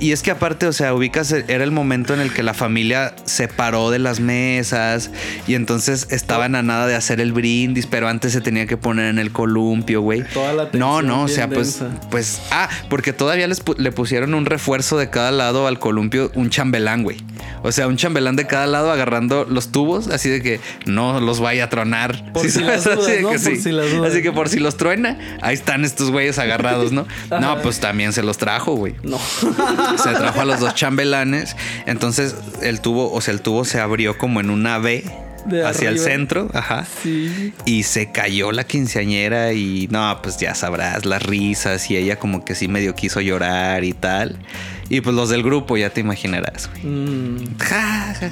Y, 0.00 0.10
es 0.12 0.22
que 0.22 0.30
aparte, 0.30 0.66
o 0.66 0.72
sea, 0.72 0.94
ubicas, 0.94 1.32
era 1.32 1.64
el 1.64 1.70
momento 1.70 2.14
en 2.14 2.20
el 2.20 2.32
que 2.32 2.42
la 2.42 2.54
familia 2.54 3.14
se 3.24 3.48
paró 3.48 3.90
de 3.90 3.98
las 3.98 4.20
mesas 4.20 5.10
y 5.46 5.54
entonces 5.54 6.06
estaban 6.10 6.54
a 6.54 6.62
nada 6.62 6.86
de 6.86 6.94
hacer 6.94 7.20
el 7.20 7.32
brindis, 7.32 7.86
pero 7.86 8.08
antes 8.08 8.32
se 8.32 8.40
tenía 8.40 8.66
que 8.66 8.76
poner 8.76 9.06
en 9.06 9.18
el 9.18 9.32
columpio, 9.32 10.00
güey. 10.00 10.22
Toda 10.32 10.52
la 10.52 10.68
No, 10.72 11.02
no, 11.02 11.22
o 11.24 11.28
sea, 11.28 11.48
pues, 11.48 11.80
densa. 11.80 12.00
pues, 12.10 12.40
ah, 12.50 12.68
porque 12.88 13.12
todavía 13.12 13.46
les 13.46 13.64
pu- 13.64 13.76
le 13.78 13.92
pusieron 13.92 14.34
un 14.34 14.46
refuerzo 14.46 14.96
de 14.98 15.10
cada 15.10 15.30
lado 15.30 15.66
al 15.66 15.78
columpio, 15.78 16.30
un 16.34 16.50
chambelán, 16.50 17.02
güey. 17.02 17.16
O 17.62 17.72
sea, 17.72 17.86
un 17.88 17.96
chambelán 17.96 18.36
de 18.36 18.46
cada 18.46 18.66
lado 18.66 18.90
agarrando 18.92 19.46
los 19.48 19.68
tubos, 19.72 20.08
así 20.08 20.28
de 20.28 20.42
que 20.42 20.60
no 20.86 21.20
los 21.20 21.40
vaya 21.40 21.64
a 21.64 21.68
tronar. 21.70 22.32
Por 22.32 22.42
Sí, 22.44 22.50
si 22.50 22.58
¿sabes? 22.60 22.84
las 22.84 22.84
dudas, 22.84 22.98
Así 23.08 23.12
de 23.12 23.22
¿no? 23.22 23.30
que 23.30 23.38
Por 23.38 23.56
sí. 23.56 23.56
si 23.62 23.72
las 23.72 23.90
dudas. 23.90 24.10
Así 24.12 24.22
que 24.22 24.32
por 24.32 24.48
si 24.48 24.58
los 24.58 24.76
truena, 24.76 25.18
ahí 25.40 25.54
están 25.54 25.84
estos 25.84 26.10
güeyes 26.10 26.38
agarrados, 26.44 26.92
¿no? 26.92 27.06
No, 27.30 27.60
pues 27.62 27.80
también 27.80 28.12
se 28.12 28.22
los 28.22 28.38
trajo, 28.38 28.74
güey. 28.74 28.94
no. 29.02 29.18
Se 29.98 30.10
trajo 30.12 30.40
a 30.40 30.44
los 30.44 30.60
dos 30.60 30.74
chambelanes. 30.74 31.56
Entonces 31.86 32.34
el 32.62 32.80
tubo, 32.80 33.12
o 33.12 33.20
sea, 33.20 33.32
el 33.34 33.40
tubo 33.40 33.64
se 33.64 33.80
abrió 33.80 34.18
como 34.18 34.40
en 34.40 34.50
una 34.50 34.78
V 34.78 35.04
hacia 35.64 35.88
el 35.88 35.98
centro. 35.98 36.50
Ajá. 36.52 36.86
Sí. 37.02 37.52
Y 37.64 37.82
se 37.84 38.10
cayó 38.10 38.52
la 38.52 38.64
quinceañera 38.64 39.52
y 39.52 39.88
no, 39.90 40.20
pues 40.22 40.38
ya 40.38 40.54
sabrás 40.54 41.04
las 41.04 41.22
risas 41.22 41.90
y 41.90 41.96
ella 41.96 42.16
como 42.18 42.44
que 42.44 42.54
sí 42.54 42.68
medio 42.68 42.94
quiso 42.94 43.20
llorar 43.20 43.84
y 43.84 43.92
tal. 43.92 44.36
Y 44.88 45.00
pues 45.00 45.14
los 45.14 45.30
del 45.30 45.42
grupo 45.42 45.76
ya 45.76 45.90
te 45.90 46.00
imaginarás, 46.00 46.68
güey. 46.70 46.84
Mm, 46.84 47.56
Ja, 47.58 48.14
ja, 48.20 48.30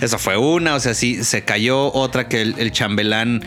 ja, 0.00 0.18
fue 0.18 0.36
una, 0.36 0.74
o 0.74 0.80
sea, 0.80 0.94
sí, 0.94 1.24
se 1.24 1.42
cayó 1.44 1.92
otra 1.92 2.28
que 2.28 2.40
el, 2.40 2.54
el 2.58 2.72
chambelán, 2.72 3.42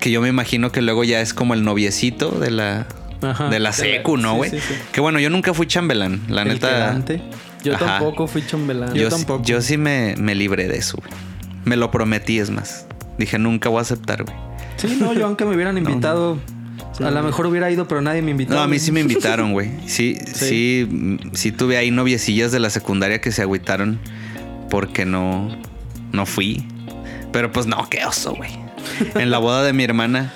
que 0.00 0.10
yo 0.10 0.20
me 0.20 0.28
imagino 0.28 0.72
que 0.72 0.80
luego 0.82 1.04
ya 1.04 1.20
es 1.20 1.34
como 1.34 1.54
el 1.54 1.62
noviecito 1.62 2.30
de 2.30 2.50
la, 2.50 2.86
Ajá. 3.22 3.48
de 3.48 3.58
la 3.58 3.72
secu, 3.72 4.16
¿no, 4.16 4.36
güey? 4.36 4.50
sí, 4.50 4.58
sí. 4.60 4.74
Que 4.92 5.00
bueno, 5.00 5.20
yo 5.20 5.30
nunca 5.30 5.54
fui 5.54 5.66
chambelán, 5.66 6.22
la 6.28 6.42
El 6.42 6.48
neta. 6.48 6.98
Yo 7.62 7.74
Ajá. 7.74 7.86
tampoco 7.86 8.26
fui 8.26 8.46
chambelán. 8.46 8.94
Yo, 8.94 9.08
tampoco. 9.08 9.44
yo 9.44 9.60
sí 9.60 9.76
me, 9.76 10.14
me 10.16 10.34
libré 10.34 10.68
de 10.68 10.78
eso, 10.78 10.96
güey. 10.98 11.10
Me 11.64 11.76
lo 11.76 11.90
prometí, 11.90 12.38
es 12.38 12.50
más. 12.50 12.86
Dije, 13.18 13.38
nunca 13.38 13.68
voy 13.68 13.80
a 13.80 13.82
aceptar, 13.82 14.24
güey. 14.24 14.36
Sí, 14.76 14.96
no, 14.98 15.12
yo 15.12 15.26
aunque 15.26 15.44
me 15.44 15.54
hubieran 15.54 15.76
invitado, 15.78 16.38
a 16.98 17.10
lo 17.10 17.22
mejor 17.22 17.46
hubiera 17.46 17.70
ido, 17.70 17.86
pero 17.86 18.00
nadie 18.00 18.22
me 18.22 18.30
invitó. 18.30 18.54
No, 18.54 18.60
a 18.60 18.66
mí 18.66 18.78
sí 18.78 18.92
me 18.92 19.00
invitaron, 19.00 19.52
güey. 19.54 19.70
Sí, 19.86 20.18
sí, 20.32 20.88
sí, 21.34 21.52
tuve 21.52 21.76
ahí 21.76 21.90
noviecillas 21.90 22.52
de 22.52 22.60
la 22.60 22.70
secundaria 22.70 23.20
que 23.20 23.30
se 23.32 23.42
agüitaron 23.42 23.98
porque 24.70 25.04
no, 25.04 25.48
no 26.12 26.26
fui. 26.26 26.66
Pero 27.32 27.52
pues 27.52 27.66
no, 27.66 27.88
qué 27.90 28.04
oso, 28.04 28.34
güey. 28.34 28.50
En 29.14 29.30
la 29.30 29.38
boda 29.38 29.62
de 29.62 29.72
mi 29.72 29.84
hermana 29.84 30.32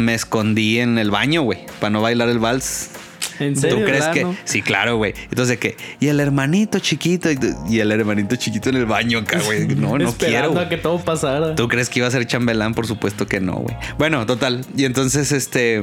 me 0.00 0.14
escondí 0.14 0.80
en 0.80 0.98
el 0.98 1.10
baño, 1.10 1.42
güey, 1.42 1.60
para 1.78 1.90
no 1.90 2.02
bailar 2.02 2.28
el 2.28 2.38
vals. 2.38 2.90
¿En 3.38 3.56
serio? 3.56 3.78
¿Tú 3.78 3.84
crees 3.84 4.00
¿verdad, 4.00 4.12
que? 4.12 4.24
no? 4.24 4.36
Sí, 4.44 4.60
claro, 4.62 4.96
güey. 4.96 5.14
Entonces, 5.30 5.58
que 5.58 5.76
Y 5.98 6.08
el 6.08 6.20
hermanito 6.20 6.78
chiquito. 6.78 7.28
Y, 7.68 7.80
el 7.80 7.90
hermanito 7.90 8.36
chiquito 8.36 8.68
en 8.68 8.76
el 8.76 8.86
baño 8.86 9.20
acá, 9.20 9.40
güey. 9.44 9.66
No, 9.68 9.98
no 9.98 10.12
quiero. 10.18 10.58
A 10.58 10.68
que 10.68 10.76
todo 10.76 10.98
pasara. 11.02 11.54
¿Tú 11.54 11.68
crees 11.68 11.88
que 11.88 12.00
iba 12.00 12.08
a 12.08 12.10
ser 12.10 12.26
chambelán? 12.26 12.74
Por 12.74 12.86
supuesto 12.86 13.26
que 13.26 13.40
no, 13.40 13.54
güey. 13.54 13.76
Bueno, 13.98 14.26
total. 14.26 14.64
Y 14.76 14.84
entonces, 14.84 15.32
este. 15.32 15.82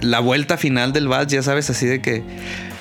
La 0.00 0.18
vuelta 0.18 0.56
final 0.56 0.92
del 0.92 1.06
vals, 1.06 1.32
ya 1.32 1.42
sabes, 1.42 1.70
así 1.70 1.86
de 1.86 2.00
que. 2.00 2.24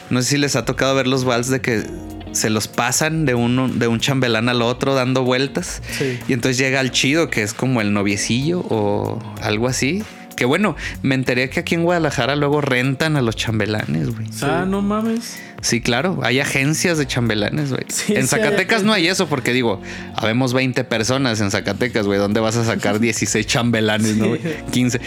No 0.09 0.21
sé 0.21 0.29
si 0.29 0.37
les 0.37 0.55
ha 0.55 0.65
tocado 0.65 0.95
ver 0.95 1.07
los 1.07 1.23
vals 1.23 1.49
de 1.49 1.61
que 1.61 1.83
se 2.31 2.49
los 2.49 2.67
pasan 2.67 3.25
de 3.25 3.35
uno, 3.35 3.67
de 3.67 3.87
un 3.87 3.99
chambelán 3.99 4.49
al 4.49 4.63
otro 4.63 4.95
dando 4.95 5.23
vueltas. 5.23 5.81
Sí. 5.91 6.19
Y 6.27 6.33
entonces 6.33 6.57
llega 6.57 6.81
el 6.81 6.91
chido, 6.91 7.29
que 7.29 7.43
es 7.43 7.53
como 7.53 7.79
el 7.79 7.93
noviecillo 7.93 8.59
o 8.69 9.19
algo 9.41 9.67
así. 9.67 10.03
Que 10.35 10.45
bueno, 10.45 10.75
me 11.01 11.15
enteré 11.15 11.49
que 11.49 11.59
aquí 11.59 11.75
en 11.75 11.83
Guadalajara 11.83 12.35
luego 12.35 12.61
rentan 12.61 13.15
a 13.17 13.21
los 13.21 13.35
chambelanes, 13.35 14.15
güey. 14.15 14.27
Ah, 14.41 14.65
no 14.67 14.81
mames. 14.81 15.39
Sí, 15.61 15.79
claro, 15.79 16.19
hay 16.23 16.39
agencias 16.41 16.97
de 16.97 17.07
chambelanes, 17.07 17.69
güey. 17.69 17.85
Sí, 17.87 18.15
en 18.15 18.27
Zacatecas 18.27 18.83
no 18.83 18.91
hay 18.91 19.07
eso 19.07 19.27
porque 19.27 19.53
digo, 19.53 19.81
habemos 20.15 20.53
20 20.53 20.83
personas 20.83 21.39
en 21.39 21.51
Zacatecas, 21.51 22.05
güey. 22.05 22.19
¿Dónde 22.19 22.41
vas 22.41 22.57
a 22.57 22.65
sacar 22.65 22.99
16 23.01 23.47
chambelanes, 23.47 24.17
no, 24.17 24.29
güey? 24.29 24.41
15. 24.71 24.99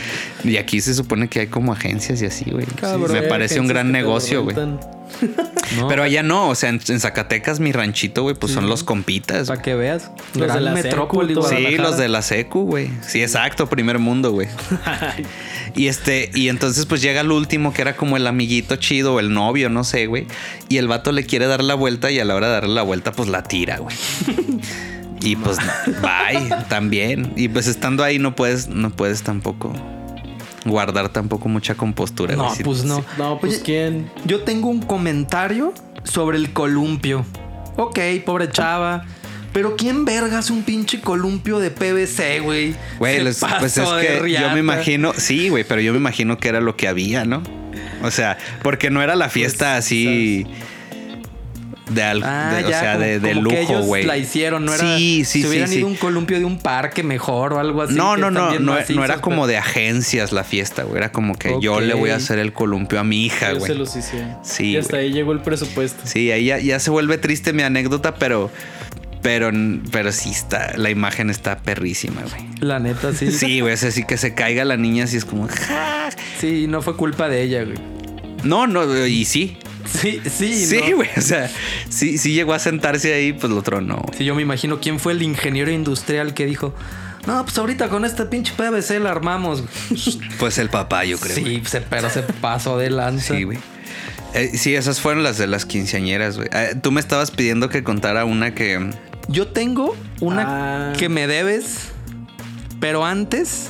Y 0.45 0.57
aquí 0.57 0.81
se 0.81 0.95
supone 0.95 1.29
que 1.29 1.41
hay 1.41 1.47
como 1.49 1.73
agencias 1.73 2.23
y 2.23 2.27
así, 2.27 2.51
güey. 2.51 2.67
Me 3.11 3.23
parece 3.23 3.61
un 3.61 3.69
gran 3.69 3.93
negocio, 3.93 4.45
güey. 4.45 4.57
No, 5.77 5.89
Pero 5.89 6.05
allá 6.05 6.23
no, 6.23 6.49
o 6.49 6.55
sea, 6.55 6.69
en, 6.69 6.81
en 6.87 7.01
Zacatecas, 7.01 7.59
mi 7.59 7.73
ranchito, 7.73 8.23
güey, 8.23 8.37
pues 8.37 8.53
son 8.53 8.69
los 8.69 8.85
compitas. 8.85 9.49
para 9.49 9.61
que 9.61 9.75
veas. 9.75 10.13
Los 10.35 10.55
de 10.55 10.61
la 10.61 10.73
metrópoli, 10.73 11.35
secu, 11.35 11.41
todo. 11.41 11.57
Sí, 11.57 11.77
los 11.77 11.99
de 11.99 12.09
la 12.09 12.23
secu, 12.23 12.61
güey. 12.61 12.89
Sí, 13.07 13.21
exacto, 13.21 13.69
primer 13.69 13.99
mundo, 13.99 14.33
güey. 14.33 14.49
Y 15.75 15.89
este, 15.89 16.31
y 16.35 16.49
entonces 16.49 16.87
pues 16.87 17.03
llega 17.03 17.21
el 17.21 17.31
último 17.31 17.75
que 17.75 17.83
era 17.83 17.97
como 17.97 18.17
el 18.17 18.27
amiguito 18.27 18.77
chido 18.77 19.15
o 19.15 19.21
el 19.21 19.35
novio, 19.35 19.69
no 19.69 19.85
sé, 19.85 20.07
güey. 20.07 20.27
Y 20.71 20.79
el 20.79 20.89
vato 20.89 21.13
le 21.13 21.27
quiere 21.27 21.47
dar 21.47 21.63
la 21.63 21.75
vuelta 21.75 22.11
y 22.11 22.19
a 22.19 22.25
la 22.25 22.35
hora 22.35 22.47
de 22.47 22.53
darle 22.55 22.75
la 22.75 22.83
vuelta, 22.83 23.13
pues 23.13 23.29
la 23.29 23.43
tira, 23.43 23.79
güey. 23.79 23.95
Y 25.23 25.35
pues 25.35 25.57
bye, 26.03 26.55
también. 26.69 27.33
Y 27.35 27.49
pues 27.49 27.67
estando 27.67 28.05
ahí 28.05 28.19
no 28.19 28.37
puedes, 28.37 28.69
no 28.69 28.91
puedes 28.91 29.23
tampoco 29.23 29.73
guardar 30.67 31.09
tampoco 31.09 31.49
mucha 31.49 31.75
compostura. 31.75 32.37
No, 32.37 32.53
pues 32.65 32.85
no. 32.85 32.97
sí. 32.99 33.03
No, 33.19 33.39
pues 33.39 33.55
Oye, 33.55 33.63
quién. 33.63 34.11
Yo 34.25 34.43
tengo 34.43 34.69
un 34.69 34.83
comentario 34.83 35.73
sobre 36.05 36.39
el 36.39 36.53
columpio. 36.53 37.25
Ok, 37.77 37.99
pobre 38.25 38.51
chava. 38.51 39.05
Pero 39.53 39.75
¿quién 39.75 40.05
vergas 40.05 40.51
un 40.51 40.65
pinche 40.65 41.01
columpio 41.01 41.59
de 41.59 41.71
PVC, 41.71 42.41
güey? 42.43 42.75
Güey, 42.99 43.23
pues 43.23 43.79
es 43.79 43.89
que 43.89 44.31
yo 44.31 44.51
me 44.51 44.61
imagino, 44.61 45.15
sí, 45.15 45.49
güey, 45.49 45.65
pero 45.65 45.81
yo 45.81 45.93
me 45.93 45.99
imagino 45.99 46.37
que 46.37 46.49
era 46.49 46.61
lo 46.61 46.77
que 46.77 46.89
había, 46.89 47.25
¿no? 47.25 47.43
O 48.03 48.11
sea, 48.11 48.37
porque 48.63 48.91
no 48.91 49.03
era 49.03 49.17
la 49.17 49.31
fiesta 49.31 49.73
Pues, 49.73 49.87
así 49.87 50.47
de, 51.91 52.03
al- 52.03 52.23
Ah, 52.25 52.55
de- 52.59 52.65
o 52.65 52.69
sea, 52.69 52.93
como- 52.95 53.05
de, 53.05 53.21
de 53.21 53.33
como 53.35 53.49
que 53.49 53.61
lujo, 53.63 53.81
güey. 53.83 54.05
la 54.05 54.17
hicieron, 54.19 54.65
no 54.65 54.75
era. 54.75 54.97
Sí, 54.99 55.25
sí, 55.25 55.43
Si 55.43 55.49
hubieran 55.49 55.69
sí, 55.69 55.77
ido 55.79 55.87
a 55.87 55.91
sí. 55.91 55.93
un 55.95 55.99
columpio 55.99 56.39
de 56.39 56.45
un 56.45 56.59
parque 56.59 57.03
mejor 57.03 57.53
o 57.53 57.61
algo 57.61 57.83
así. 57.83 57.95
No, 57.95 58.17
no, 58.17 58.31
no, 58.31 58.59
no, 58.59 58.77
era 59.05 59.21
como 59.21 59.37
pero- 59.43 59.47
de 59.49 59.57
agencias 59.59 60.33
la 60.33 60.43
fiesta, 60.45 60.83
güey. 60.83 60.99
Era 60.99 61.13
como 61.13 61.37
que 61.37 61.57
yo 61.61 61.81
le 61.81 61.95
voy 61.95 62.11
a 62.11 62.17
hacer 62.17 62.39
el 62.39 62.53
columpio 62.53 62.99
a 63.01 63.05
mi 63.05 63.25
hija, 63.27 63.51
Ellos 63.51 63.63
se 63.63 63.69
güey. 63.69 63.79
los 63.79 63.95
hicieron. 63.97 64.37
Sí, 64.43 64.73
Y 64.73 64.77
hasta 64.77 64.97
güey. 64.97 65.07
ahí 65.07 65.13
llegó 65.13 65.33
el 65.33 65.41
presupuesto. 65.41 66.03
Sí, 66.05 66.31
ahí 66.33 66.47
ya, 66.47 66.59
ya 66.59 66.79
se 66.81 66.91
vuelve 66.91 67.19
triste 67.19 67.53
mi 67.53 67.63
anécdota, 67.63 68.17
pero, 68.17 68.51
pero, 69.23 69.51
pero 69.93 70.13
sí 70.13 70.31
está, 70.31 70.73
la 70.77 70.91
imagen 70.91 71.31
está 71.31 71.59
perrísima, 71.59 72.23
güey. 72.23 72.47
La 72.61 72.79
neta, 72.79 73.13
sí. 73.13 73.31
Sí, 73.33 73.61
güey, 73.61 73.75
es 73.75 73.85
así 73.85 74.05
que 74.05 74.17
se 74.17 74.35
caiga 74.35 74.65
la 74.65 74.77
niña, 74.77 75.05
así 75.05 75.17
es 75.17 75.25
como, 75.25 75.47
¡ja! 75.49 76.09
Sí, 76.41 76.67
no 76.69 76.83
fue 76.83 76.97
culpa 76.97 77.29
de 77.29 77.43
ella, 77.43 77.63
güey. 77.65 77.77
No, 78.45 78.67
no, 78.67 79.07
y 79.07 79.25
sí. 79.25 79.57
Sí, 79.87 80.21
sí, 80.31 80.67
Sí, 80.67 80.81
¿no? 80.91 80.97
güey. 80.97 81.09
O 81.17 81.21
sea, 81.21 81.51
sí, 81.89 82.19
sí 82.19 82.33
llegó 82.35 82.53
a 82.55 82.59
sentarse 82.59 83.13
ahí, 83.15 83.33
pues 83.33 83.53
lo 83.53 83.63
tronó. 83.63 84.05
Sí, 84.17 84.25
yo 84.25 84.35
me 84.35 84.43
imagino 84.43 84.81
quién 84.81 84.99
fue 85.01 85.13
el 85.13 85.23
ingeniero 85.23 85.71
industrial 85.71 86.35
que 86.35 86.47
dijo. 86.47 86.75
No, 87.27 87.43
pues 87.45 87.59
ahorita 87.59 87.89
con 87.89 88.05
este 88.05 88.25
pinche 88.27 88.53
PVC 88.57 89.01
la 89.01 89.11
armamos. 89.11 89.63
güey". 89.63 90.21
Pues 90.39 90.59
el 90.59 90.69
papá, 90.71 91.05
yo 91.05 91.19
creo. 91.19 91.35
Sí, 91.35 91.63
se, 91.67 91.81
pero 91.81 92.09
se 92.11 92.23
pasó 92.23 92.79
de 92.79 92.91
lanza. 92.91 93.35
Sí, 93.37 93.43
güey. 93.45 93.59
Eh, 94.35 94.51
sí, 94.55 94.75
esas 94.75 95.01
fueron 95.01 95.23
las 95.23 95.39
de 95.39 95.47
las 95.47 95.65
quinceañeras, 95.67 96.37
güey. 96.37 96.49
Eh, 96.53 96.75
tú 96.83 96.93
me 96.93 97.01
estabas 97.01 97.31
pidiendo 97.31 97.69
que 97.69 97.83
contara 97.83 98.25
una 98.25 98.55
que. 98.55 98.91
Yo 99.29 99.49
tengo 99.49 99.97
una 100.21 100.91
Ah. 100.91 100.93
que 100.97 101.09
me 101.09 101.27
debes, 101.27 101.89
pero 102.81 103.05
antes 103.05 103.69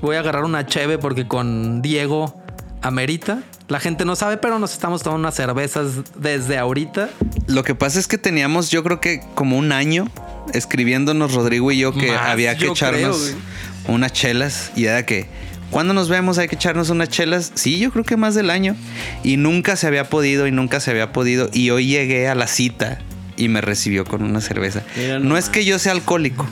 voy 0.00 0.16
a 0.16 0.20
agarrar 0.20 0.44
una 0.44 0.66
cheve 0.66 0.96
porque 0.98 1.26
con 1.26 1.82
Diego 1.82 2.40
amerita. 2.84 3.42
La 3.68 3.80
gente 3.80 4.04
no 4.04 4.14
sabe, 4.14 4.36
pero 4.36 4.58
nos 4.58 4.72
estamos 4.74 5.02
tomando 5.02 5.20
unas 5.26 5.34
cervezas 5.34 5.92
desde 6.16 6.58
ahorita. 6.58 7.08
Lo 7.46 7.64
que 7.64 7.74
pasa 7.74 7.98
es 7.98 8.06
que 8.06 8.18
teníamos, 8.18 8.70
yo 8.70 8.84
creo 8.84 9.00
que 9.00 9.20
como 9.34 9.56
un 9.56 9.72
año 9.72 10.06
escribiéndonos 10.52 11.32
Rodrigo 11.32 11.72
y 11.72 11.78
yo 11.78 11.92
que 11.94 12.12
Más, 12.12 12.20
había 12.28 12.56
que 12.56 12.66
echarnos 12.66 13.30
creo, 13.30 13.94
unas 13.94 14.12
chelas 14.12 14.70
y 14.76 14.84
era 14.84 15.06
que 15.06 15.26
cuando 15.70 15.94
nos 15.94 16.10
vemos 16.10 16.36
hay 16.36 16.46
que 16.46 16.56
echarnos 16.56 16.90
unas 16.90 17.08
chelas. 17.08 17.52
Sí, 17.54 17.78
yo 17.78 17.90
creo 17.90 18.04
que 18.04 18.18
más 18.18 18.34
del 18.34 18.50
año 18.50 18.76
y 19.24 19.38
nunca 19.38 19.76
se 19.76 19.86
había 19.86 20.10
podido 20.10 20.46
y 20.46 20.52
nunca 20.52 20.78
se 20.78 20.90
había 20.90 21.10
podido 21.10 21.48
y 21.52 21.70
hoy 21.70 21.86
llegué 21.86 22.28
a 22.28 22.34
la 22.34 22.46
cita 22.46 23.00
y 23.38 23.48
me 23.48 23.62
recibió 23.62 24.04
con 24.04 24.22
una 24.22 24.42
cerveza. 24.42 24.82
Mira 24.96 25.18
no 25.18 25.38
es 25.38 25.48
que 25.48 25.64
yo 25.64 25.78
sea 25.78 25.92
alcohólico. 25.92 26.46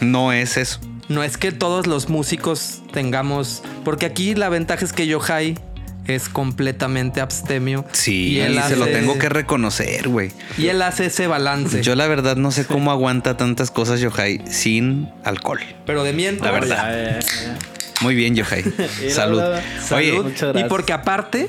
No 0.00 0.32
es 0.32 0.56
eso. 0.56 0.80
No 1.10 1.24
es 1.24 1.36
que 1.36 1.50
todos 1.52 1.86
los 1.88 2.08
músicos 2.08 2.82
tengamos, 2.92 3.62
porque 3.84 4.06
aquí 4.06 4.34
la 4.36 4.48
ventaja 4.48 4.84
es 4.84 4.92
que 4.92 5.06
Yohai 5.08 5.58
es 6.06 6.28
completamente 6.28 7.20
abstemio. 7.20 7.84
Sí, 7.92 8.28
y 8.28 8.40
él, 8.40 8.60
se 8.68 8.76
lo 8.76 8.86
tengo 8.86 9.18
que 9.18 9.28
reconocer, 9.28 10.08
güey. 10.08 10.30
Y 10.56 10.68
él 10.68 10.80
hace 10.82 11.06
ese 11.06 11.26
balance. 11.26 11.82
Yo 11.82 11.96
la 11.96 12.06
verdad 12.06 12.36
no 12.36 12.52
sé 12.52 12.64
cómo 12.64 12.92
aguanta 12.92 13.36
tantas 13.36 13.70
cosas 13.72 14.00
Yohai 14.00 14.40
sin 14.48 15.08
alcohol. 15.24 15.60
pero 15.84 16.04
de 16.04 16.12
mientras. 16.12 16.46
La 16.52 16.58
verdad. 16.60 16.76
Ya, 16.92 17.12
ya, 17.12 17.20
ya. 17.20 17.58
Muy 18.02 18.14
bien, 18.14 18.34
Yohai. 18.36 18.62
Salud. 19.10 19.42
Oye, 19.42 20.10
Salud. 20.12 20.24
Muchas 20.26 20.56
Y 20.56 20.64
porque 20.68 20.92
aparte 20.92 21.48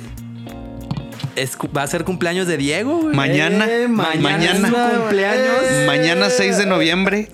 es 1.36 1.56
va 1.76 1.84
a 1.84 1.88
ser 1.88 2.04
cumpleaños 2.04 2.48
de 2.48 2.58
Diego, 2.58 2.98
güey. 2.98 3.16
mañana, 3.16 3.68
Eh, 3.70 3.88
mañana 3.88 4.22
mañana, 4.70 4.92
cumpleaños. 4.98 5.88
mañana 5.88 6.30
6 6.32 6.58
de 6.58 6.66
noviembre. 6.66 7.30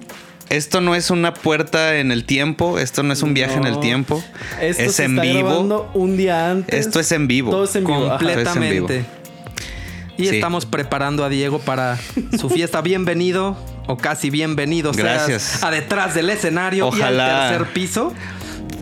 Esto 0.49 0.79
no 0.79 0.95
es 0.95 1.11
una 1.11 1.33
puerta 1.33 1.97
en 1.97 2.11
el 2.11 2.23
tiempo, 2.23 2.79
esto 2.79 3.03
no 3.03 3.11
es 3.11 3.21
un 3.21 3.33
viaje 3.33 3.55
en 3.55 3.65
el 3.65 3.79
tiempo. 3.81 4.23
Esto 4.61 4.83
es 4.83 4.95
se 4.95 5.03
en 5.05 5.11
está 5.11 5.21
vivo. 5.23 5.49
grabando 5.49 5.91
un 5.93 6.15
día 6.15 6.49
antes. 6.51 6.79
Esto 6.87 6.99
es 7.01 7.11
en 7.11 7.27
vivo. 7.27 7.51
Todo 7.51 7.65
es 7.65 7.75
en 7.75 7.85
vivo. 7.85 8.07
completamente. 8.09 9.05
Y 10.17 10.27
Sí. 10.27 10.35
estamos 10.35 10.65
preparando 10.65 11.23
a 11.25 11.29
Diego 11.29 11.59
para 11.59 11.97
su 12.39 12.49
fiesta. 12.53 12.81
Bienvenido 12.81 13.57
o 13.87 13.97
casi 13.97 14.29
bienvenido 14.29 14.93
seas 14.93 15.27
Gracias. 15.27 15.63
a 15.63 15.69
detrás 15.69 16.15
del 16.15 16.29
escenario 16.29 16.87
Ojalá. 16.87 17.27
y 17.27 17.29
al 17.29 17.49
tercer 17.49 17.73
piso. 17.73 18.13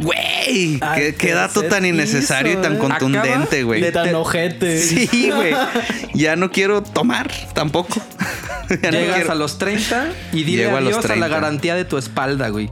Güey, 0.01 0.77
Al 0.81 0.95
qué, 0.95 1.15
qué 1.15 1.33
dato 1.33 1.63
tan 1.63 1.85
innecesario 1.85 2.53
y 2.53 2.61
tan 2.61 2.75
¿eh? 2.75 2.79
contundente, 2.79 3.63
güey. 3.63 3.81
De 3.81 3.91
tan 3.91 4.13
ojete. 4.15 4.79
Sí, 4.81 5.31
güey. 5.33 5.53
Ya 6.13 6.35
no 6.35 6.51
quiero 6.51 6.81
tomar 6.83 7.31
tampoco. 7.53 8.01
Ya 8.81 8.91
no 8.91 8.97
Llegas 8.97 9.15
quiero. 9.17 9.31
a 9.31 9.35
los 9.35 9.57
30 9.59 10.07
y 10.33 10.43
dile 10.43 10.63
Llego 10.63 10.77
a 10.77 10.81
los 10.81 10.93
adiós 10.93 11.05
a, 11.05 11.09
la 11.09 11.13
30. 11.27 11.27
garantía 11.27 11.75
de 11.75 11.85
tu 11.85 11.97
espalda, 11.97 12.49
güey. 12.49 12.69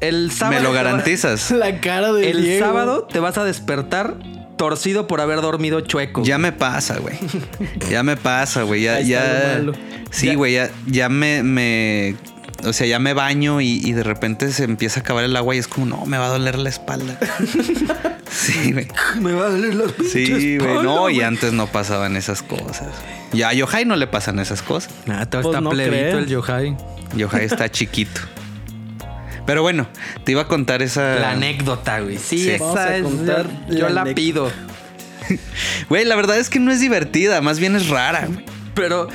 El 0.00 0.32
sábado. 0.32 0.56
¿Me 0.56 0.62
lo 0.66 0.72
garantizas? 0.72 1.50
La 1.50 1.80
cara 1.80 2.12
de 2.12 2.30
El 2.30 2.42
Diego. 2.42 2.64
sábado 2.66 3.02
te 3.12 3.20
vas 3.20 3.36
a 3.38 3.44
despertar 3.44 4.16
torcido 4.56 5.06
por 5.06 5.20
haber 5.20 5.40
dormido 5.42 5.80
chueco. 5.82 6.22
Ya 6.24 6.38
me 6.38 6.52
pasa, 6.52 6.98
güey. 6.98 7.16
Ya 7.90 8.02
me 8.02 8.16
pasa, 8.16 8.62
güey. 8.62 8.82
Ya, 8.82 9.00
ya. 9.00 9.60
Sí, 10.10 10.34
güey. 10.34 10.54
Ya, 10.54 10.70
ya 10.86 11.08
me, 11.08 11.42
me. 11.42 12.16
O 12.64 12.72
sea, 12.72 12.86
ya 12.86 12.98
me 12.98 13.12
baño 13.12 13.60
y, 13.60 13.80
y 13.84 13.92
de 13.92 14.02
repente 14.02 14.52
se 14.52 14.64
empieza 14.64 15.00
a 15.00 15.02
acabar 15.02 15.24
el 15.24 15.34
agua 15.36 15.54
y 15.54 15.58
es 15.58 15.66
como, 15.68 15.86
no, 15.86 16.06
me 16.06 16.18
va 16.18 16.26
a 16.26 16.28
doler 16.28 16.58
la 16.58 16.68
espalda. 16.68 17.18
sí, 18.30 18.72
güey. 18.72 18.88
Me 19.20 19.32
va 19.32 19.46
a 19.46 19.48
doler 19.50 19.74
las 19.74 19.92
pinches 19.92 20.12
Sí, 20.12 20.26
güey. 20.30 20.56
espalda, 20.70 20.82
No, 20.82 21.10
y 21.10 21.20
antes 21.22 21.52
no 21.52 21.66
pasaban 21.66 22.16
esas 22.16 22.42
cosas. 22.42 22.88
Ya 23.32 23.48
a 23.48 23.52
Yohai 23.54 23.84
no 23.84 23.96
le 23.96 24.06
pasan 24.06 24.38
esas 24.38 24.62
cosas. 24.62 24.92
Ah, 25.08 25.26
todo 25.26 25.42
Pues 25.42 25.52
está 25.54 25.60
no 25.60 25.70
plebito 25.70 26.18
el 26.18 26.26
Yohai. 26.26 26.76
Y 27.16 27.22
Ohio 27.24 27.42
está 27.42 27.68
chiquito. 27.70 28.20
Pero 29.44 29.62
bueno, 29.62 29.88
te 30.24 30.32
iba 30.32 30.42
a 30.42 30.46
contar 30.48 30.82
esa. 30.82 31.16
La 31.16 31.32
anécdota, 31.32 32.00
güey. 32.00 32.16
Sí, 32.18 32.38
Sí. 32.38 32.50
Esa 32.50 32.96
es. 32.96 33.02
yo 33.04 33.44
yo 33.76 33.88
la 33.88 34.04
la 34.04 34.14
pido. 34.14 34.50
Güey, 35.88 36.04
la 36.04 36.16
verdad 36.16 36.38
es 36.38 36.48
que 36.50 36.58
no 36.58 36.72
es 36.72 36.80
divertida, 36.80 37.40
más 37.40 37.58
bien 37.60 37.76
es 37.76 37.88
rara, 37.88 38.26
güey. 38.26 38.44
Pero 38.74 39.08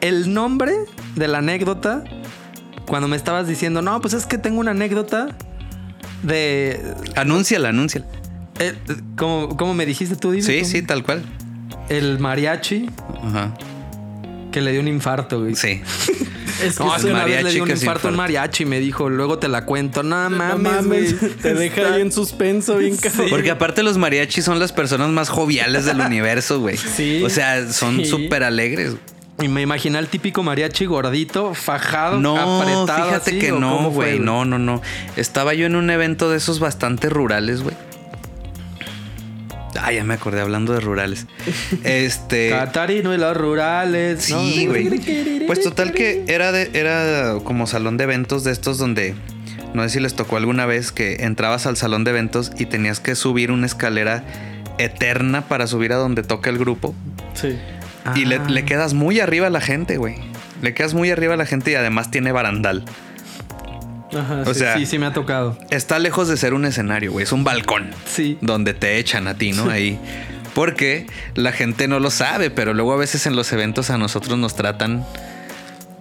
el 0.00 0.32
nombre 0.32 0.72
de 1.14 1.28
la 1.28 1.38
anécdota, 1.38 2.04
cuando 2.90 3.08
me 3.08 3.16
estabas 3.16 3.46
diciendo, 3.46 3.80
no, 3.82 4.00
pues 4.00 4.12
es 4.14 4.26
que 4.26 4.36
tengo 4.36 4.58
una 4.60 4.72
anécdota 4.72 5.28
de. 6.22 6.80
Anúnciala, 7.16 7.70
anúnciala. 7.70 8.06
eh, 8.58 8.74
¿cómo, 9.16 9.56
cómo 9.56 9.74
me 9.74 9.86
dijiste 9.86 10.16
tú? 10.16 10.32
Dime, 10.32 10.42
Sí, 10.42 10.58
¿cómo? 10.58 10.70
sí, 10.70 10.82
tal 10.82 11.02
cual. 11.04 11.22
El 11.88 12.18
mariachi 12.18 12.88
Ajá. 13.24 13.54
que 14.52 14.60
le 14.60 14.72
dio 14.72 14.80
un 14.80 14.88
infarto, 14.88 15.40
güey. 15.40 15.54
Sí. 15.54 15.80
Es 16.64 16.76
que 16.76 16.84
No, 16.84 16.94
el 16.94 17.42
le 17.44 17.52
dio 17.52 17.62
un 17.62 17.70
infarto 17.70 18.08
a 18.08 18.10
un 18.10 18.18
mariachi 18.18 18.64
y 18.64 18.66
me 18.66 18.80
dijo, 18.80 19.08
luego 19.08 19.38
te 19.38 19.48
la 19.48 19.64
cuento. 19.64 20.02
No 20.02 20.28
no 20.28 20.36
mames, 20.36 20.72
mames, 20.84 21.18
güey. 21.18 21.32
te 21.36 21.54
deja 21.54 21.94
ahí 21.94 22.02
en 22.02 22.12
suspenso 22.12 22.76
bien 22.76 22.98
cabrón. 22.98 23.28
Porque 23.30 23.50
aparte 23.50 23.82
los 23.82 23.96
mariachis 23.96 24.44
son 24.44 24.58
las 24.58 24.70
personas 24.70 25.08
más 25.08 25.30
joviales 25.30 25.86
del 25.86 26.00
universo, 26.00 26.60
güey. 26.60 26.76
Sí. 26.76 27.22
O 27.24 27.30
sea, 27.30 27.72
son 27.72 27.96
Sí. 27.98 28.04
súper 28.04 28.42
alegres. 28.42 28.96
Y 29.40 29.48
me 29.48 29.62
imaginé 29.62 29.98
al 29.98 30.08
típico 30.08 30.42
mariachi 30.42 30.86
gordito, 30.86 31.54
fajado, 31.54 32.20
No, 32.20 32.36
apretado. 32.60 33.04
fíjate 33.04 33.30
así, 33.30 33.38
que 33.38 33.52
¿o 33.52 33.58
no, 33.58 33.90
güey. 33.90 34.18
No, 34.18 34.44
no, 34.44 34.58
no. 34.58 34.82
Estaba 35.16 35.54
yo 35.54 35.66
en 35.66 35.76
un 35.76 35.90
evento 35.90 36.30
de 36.30 36.36
esos 36.36 36.60
bastante 36.60 37.08
rurales, 37.08 37.62
güey. 37.62 37.74
Ah, 39.80 39.92
ya 39.92 40.04
me 40.04 40.14
acordé 40.14 40.40
hablando 40.40 40.72
de 40.74 40.80
rurales. 40.80 41.26
Este. 41.84 42.50
Catarino 42.50 43.14
y 43.14 43.18
los 43.18 43.36
rurales. 43.36 44.22
Sí, 44.22 44.66
güey. 44.66 45.46
Pues 45.46 45.62
total 45.62 45.92
que 45.92 46.24
era 46.28 46.52
de, 46.52 46.70
era 46.74 47.36
como 47.44 47.66
salón 47.66 47.96
de 47.96 48.04
eventos 48.04 48.44
de 48.44 48.52
estos 48.52 48.78
donde 48.78 49.14
no 49.72 49.82
sé 49.84 49.90
si 49.90 50.00
les 50.00 50.14
tocó 50.14 50.36
alguna 50.36 50.66
vez 50.66 50.92
que 50.92 51.24
entrabas 51.24 51.66
al 51.66 51.76
salón 51.76 52.04
de 52.04 52.10
eventos 52.10 52.50
y 52.58 52.66
tenías 52.66 53.00
que 53.00 53.14
subir 53.14 53.52
una 53.52 53.66
escalera 53.66 54.24
eterna 54.78 55.42
para 55.42 55.66
subir 55.66 55.92
a 55.92 55.96
donde 55.96 56.22
toca 56.24 56.50
el 56.50 56.58
grupo. 56.58 56.94
Sí. 57.34 57.56
Y 58.14 58.24
le, 58.24 58.36
Ah. 58.36 58.46
le 58.48 58.64
quedas 58.64 58.94
muy 58.94 59.20
arriba 59.20 59.48
a 59.48 59.50
la 59.50 59.60
gente, 59.60 59.96
güey. 59.98 60.16
Le 60.62 60.74
quedas 60.74 60.94
muy 60.94 61.10
arriba 61.10 61.34
a 61.34 61.36
la 61.36 61.46
gente 61.46 61.70
y 61.70 61.74
además 61.74 62.10
tiene 62.10 62.32
barandal. 62.32 62.84
Ajá. 64.12 64.42
O 64.46 64.52
sí. 64.54 64.60
sea, 64.60 64.76
Sí, 64.76 64.86
sí 64.86 64.98
me 64.98 65.06
ha 65.06 65.12
tocado. 65.12 65.56
está 65.70 65.98
lejos 65.98 66.28
de 66.28 66.36
ser 66.36 66.52
un 66.54 66.64
escenario, 66.64 67.12
güey. 67.12 67.22
Es 67.24 67.32
un 67.32 67.44
balcón 67.44 67.90
Sí. 68.06 68.38
donde 68.40 68.74
te 68.74 68.98
echan 68.98 69.28
a 69.28 69.34
ti, 69.34 69.52
¿no? 69.52 69.70
Ahí. 69.70 69.98
Porque 70.54 71.06
la 71.36 71.52
gente 71.52 71.86
no 71.86 72.00
lo 72.00 72.10
sabe, 72.10 72.50
pero 72.50 72.74
luego 72.74 72.92
a 72.92 72.96
veces 72.96 73.26
en 73.26 73.36
los 73.36 73.52
eventos 73.52 73.88
a 73.90 73.98
nosotros 73.98 74.36
nos 74.38 74.56
tratan 74.56 75.04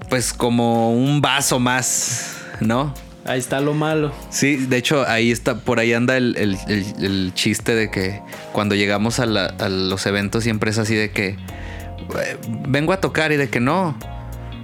pues 0.09 0.33
como 0.33 0.91
un 0.91 1.21
vaso 1.21 1.59
más, 1.59 2.35
¿no? 2.59 2.95
Ahí 3.25 3.37
está 3.37 3.59
lo 3.61 3.75
malo. 3.75 4.11
Sí, 4.31 4.55
de 4.55 4.77
hecho 4.77 5.07
ahí 5.07 5.29
está, 5.31 5.59
por 5.59 5.79
ahí 5.79 5.93
anda 5.93 6.17
el, 6.17 6.35
el- 6.35 6.57
el- 6.67 7.05
el 7.05 7.31
chiste 7.35 7.75
de 7.75 7.91
que 7.91 8.19
cuando 8.51 8.73
llegamos 8.73 9.19
a, 9.19 9.27
la- 9.27 9.53
a 9.59 9.69
los 9.69 10.07
eventos 10.07 10.43
siempre 10.43 10.71
es 10.71 10.79
así 10.79 10.95
de 10.95 11.11
que 11.11 11.27
"Eh, 11.27 11.37
vengo 12.67 12.93
a 12.93 13.01
tocar 13.01 13.31
y 13.31 13.37
de 13.37 13.49
que 13.49 13.59
no. 13.59 13.97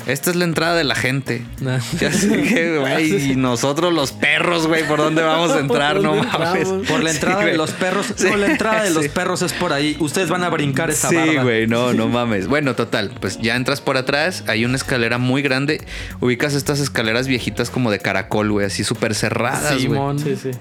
Esta 0.07 0.29
es 0.29 0.35
la 0.35 0.43
entrada 0.45 0.75
de 0.75 0.83
la 0.83 0.93
gente. 0.93 1.43
Ya 1.99 2.11
sé 2.11 2.43
que, 2.43 2.77
güey, 2.77 3.31
y 3.31 3.35
nosotros 3.37 3.91
los 3.91 4.11
perros, 4.11 4.67
güey, 4.67 4.87
¿por 4.87 4.99
dónde 4.99 5.23
vamos 5.23 5.49
a 5.51 5.59
entrar? 5.59 5.95
¿Por 6.01 6.03
No 6.03 6.13
mames. 6.23 6.67
Por 6.87 7.03
la 7.03 7.09
Sí, 7.09 7.15
entrada 7.15 7.43
de 7.43 7.57
los 7.57 7.71
perros. 7.71 8.13
Sí, 8.15 8.27
No, 8.29 8.37
la 8.37 8.45
entrada 8.45 8.83
de 8.83 8.91
los 8.91 9.03
sí. 9.03 9.09
perros 9.09 9.41
es 9.41 9.53
por 9.53 9.73
ahí. 9.73 9.97
Ustedes 9.99 10.29
van 10.29 10.43
a 10.43 10.49
brincar 10.49 10.91
esa 10.91 11.09
Sí, 11.09 11.15
barda. 11.15 11.41
güey, 11.41 11.65
no, 11.65 11.93
no 11.93 12.07
mames. 12.07 12.47
Bueno, 12.47 12.75
total, 12.75 13.13
pues 13.19 13.39
ya 13.41 13.55
entras 13.55 13.81
por 13.81 13.97
atrás, 13.97 14.43
hay 14.47 14.63
una 14.63 14.75
escalera 14.75 15.17
muy 15.17 15.41
grande. 15.41 15.83
Ubicas 16.21 16.53
estas 16.53 16.79
escaleras 16.79 17.27
viejitas 17.27 17.71
como 17.71 17.89
de 17.89 17.97
caracol, 17.97 18.51
güey, 18.51 18.67
así 18.67 18.83
súper 18.83 19.15
cerradas, 19.15 19.71
güey. 19.71 19.81
Simón. 19.81 20.19
Sí, 20.19 20.35
sí. 20.35 20.51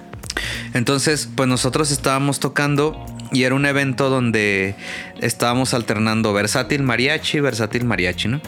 Entonces, 0.72 1.28
pues 1.34 1.48
nosotros 1.50 1.90
estábamos 1.90 2.40
tocando 2.40 3.04
y 3.32 3.42
era 3.44 3.54
un 3.54 3.66
evento 3.66 4.10
donde 4.10 4.74
estábamos 5.20 5.74
alternando 5.74 6.32
versátil 6.32 6.82
mariachi, 6.82 7.40
versátil 7.40 7.84
mariachi, 7.84 8.28
¿no? 8.28 8.40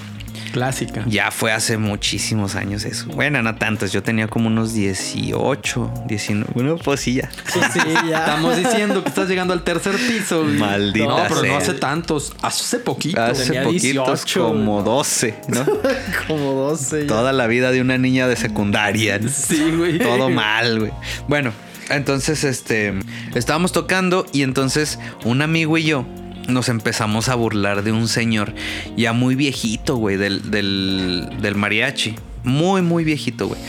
Clásica. 0.52 1.04
Ya 1.06 1.30
fue 1.30 1.52
hace 1.52 1.76
muchísimos 1.76 2.54
años 2.54 2.86
eso. 2.86 3.06
Bueno, 3.08 3.42
no 3.42 3.56
tantos, 3.56 3.92
yo 3.92 4.02
tenía 4.02 4.26
como 4.26 4.46
unos 4.46 4.72
18, 4.72 5.90
19. 6.06 6.50
Bueno, 6.54 6.76
pues 6.78 7.00
sí, 7.00 7.14
ya. 7.14 7.28
Sí, 7.52 7.60
sí, 7.74 7.80
ya. 8.08 8.20
Estamos 8.20 8.56
diciendo 8.56 9.02
que 9.02 9.10
estás 9.10 9.28
llegando 9.28 9.52
al 9.52 9.64
tercer 9.64 9.96
piso. 9.96 10.44
güey. 10.44 10.56
Maldita 10.56 11.06
No, 11.08 11.16
pero 11.28 11.40
sea. 11.40 11.50
no 11.52 11.56
hace 11.58 11.74
tantos. 11.74 12.32
Hace 12.40 12.78
poquito. 12.78 13.20
Hace 13.22 13.44
Tenía 13.46 13.64
poquitos 13.64 14.24
18, 14.24 14.46
como 14.48 14.82
12, 14.82 15.34
¿no? 15.48 15.66
Como 16.26 16.52
12. 16.52 17.02
ya. 17.02 17.06
Toda 17.06 17.32
la 17.34 17.46
vida 17.48 17.70
de 17.70 17.82
una 17.82 17.98
niña 17.98 18.26
de 18.26 18.36
secundaria. 18.36 19.18
¿no? 19.18 19.28
Sí, 19.28 19.72
güey. 19.76 19.98
Todo 19.98 20.30
mal, 20.30 20.78
güey. 20.78 20.92
Bueno, 21.28 21.52
entonces, 21.90 22.44
este, 22.44 22.94
estábamos 23.34 23.72
tocando 23.72 24.26
y 24.32 24.42
entonces 24.42 24.98
un 25.24 25.42
amigo 25.42 25.78
y 25.78 25.84
yo 25.84 26.06
nos 26.48 26.68
empezamos 26.68 27.28
a 27.28 27.34
burlar 27.34 27.82
de 27.82 27.92
un 27.92 28.08
señor 28.08 28.54
ya 28.96 29.12
muy 29.12 29.34
viejito, 29.34 29.96
güey, 29.96 30.16
del, 30.16 30.50
del, 30.50 31.28
del 31.40 31.54
mariachi. 31.54 32.14
Muy, 32.44 32.82
muy 32.82 33.04
viejito, 33.04 33.48
güey. 33.48 33.60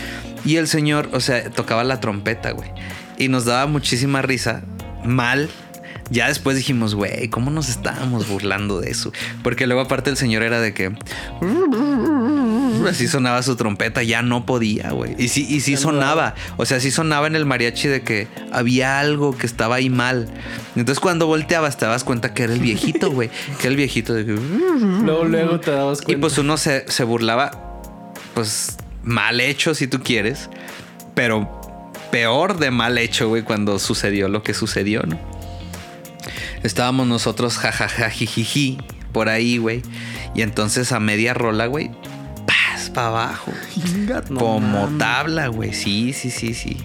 Y 0.46 0.58
el 0.58 0.68
señor, 0.68 1.10
o 1.14 1.20
sea, 1.20 1.50
tocaba 1.50 1.84
la 1.84 2.00
trompeta, 2.00 2.52
güey. 2.52 2.70
Y 3.18 3.28
nos 3.28 3.46
daba 3.46 3.66
muchísima 3.66 4.22
risa. 4.22 4.64
Mal. 5.04 5.50
Ya 6.10 6.28
después 6.28 6.56
dijimos, 6.56 6.96
güey, 6.96 7.28
¿cómo 7.30 7.52
nos 7.52 7.70
estábamos 7.70 8.28
burlando 8.30 8.80
de 8.80 8.90
eso? 8.92 9.12
Porque 9.44 9.68
luego 9.68 9.82
aparte 9.82 10.10
el 10.10 10.18
señor 10.18 10.44
era 10.44 10.60
de 10.62 10.74
que... 10.74 10.96
Así 12.88 13.08
sonaba 13.08 13.44
su 13.44 13.56
trompeta, 13.58 14.02
ya 14.04 14.22
no 14.22 14.46
podía, 14.46 14.92
güey. 14.92 15.16
Y 15.18 15.28
sí, 15.28 15.46
y 15.50 15.60
sí 15.60 15.76
sonaba. 15.76 16.36
O 16.56 16.66
sea, 16.66 16.80
sí 16.80 16.90
sonaba 16.92 17.28
en 17.28 17.36
el 17.36 17.46
mariachi 17.46 17.88
de 17.90 18.02
que 18.02 18.28
había 18.52 19.00
algo 19.00 19.38
que 19.38 19.46
estaba 19.46 19.76
ahí 19.76 19.90
mal. 19.90 20.30
Entonces 20.76 21.00
cuando 21.02 21.28
volteabas 21.28 21.78
te 21.78 21.86
dabas 21.86 22.04
cuenta 22.06 22.34
que 22.34 22.44
era 22.44 22.54
el 22.54 22.60
viejito, 22.60 23.12
güey. 23.12 23.30
Que 23.60 23.64
era 23.68 23.70
el 23.72 23.76
viejito 23.76 24.14
de 24.14 24.26
que... 24.26 24.32
Luego, 24.32 25.26
luego 25.26 25.60
te 25.60 25.72
dabas 25.72 26.02
Y 26.02 26.06
cuenta. 26.06 26.22
pues 26.22 26.38
uno 26.38 26.56
se, 26.58 26.90
se 26.90 27.04
burlaba, 27.04 27.52
pues 28.34 28.78
mal 29.04 29.42
hecho 29.42 29.74
si 29.76 29.88
tú 29.88 30.02
quieres, 30.02 30.50
pero 31.14 31.82
peor 32.12 32.58
de 32.58 32.72
mal 32.72 32.98
hecho, 32.98 33.28
güey, 33.28 33.42
cuando 33.44 33.80
sucedió 33.80 34.30
lo 34.30 34.44
que 34.44 34.54
sucedió, 34.54 35.04
¿no? 35.04 35.20
Estábamos 36.64 37.08
nosotros 37.08 37.58
jajaja 37.58 38.10
jijiji 38.10 38.78
por 39.12 39.30
ahí, 39.30 39.58
güey. 39.58 39.82
Y 40.36 40.42
entonces 40.42 40.92
a 40.92 41.00
media 41.00 41.34
rola, 41.34 41.66
güey, 41.68 41.90
paz 42.46 42.90
para 42.94 43.08
abajo. 43.08 43.52
No 44.30 44.40
como 44.40 44.60
mames. 44.84 44.98
tabla, 45.00 45.48
güey. 45.48 45.74
Sí, 45.74 46.14
sí, 46.14 46.30
sí, 46.32 46.54
sí. 46.54 46.78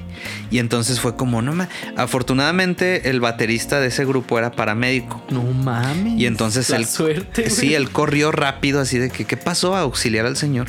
Y 0.51 0.59
entonces 0.59 1.01
fue 1.01 1.17
como, 1.17 1.43
no 1.43 1.53
ma- 1.53 1.69
Afortunadamente, 1.97 3.11
el 3.11 3.21
baterista 3.21 3.81
de 3.81 3.89
ese 3.89 4.05
grupo 4.05 4.39
era 4.39 4.53
paramédico. 4.53 5.23
No 5.31 5.43
mames. 5.43 6.19
Y 6.21 6.27
entonces 6.27 6.71
La 6.71 6.77
él. 6.77 6.87
suerte, 6.87 7.51
Sí, 7.51 7.75
él 7.75 7.91
corrió 7.91 8.31
rápido, 8.33 8.81
así 8.81 8.99
de 8.99 9.11
que, 9.11 9.25
¿qué 9.25 9.37
pasó? 9.37 9.75
A 9.75 9.81
auxiliar 9.81 10.27
al 10.27 10.37
señor. 10.37 10.69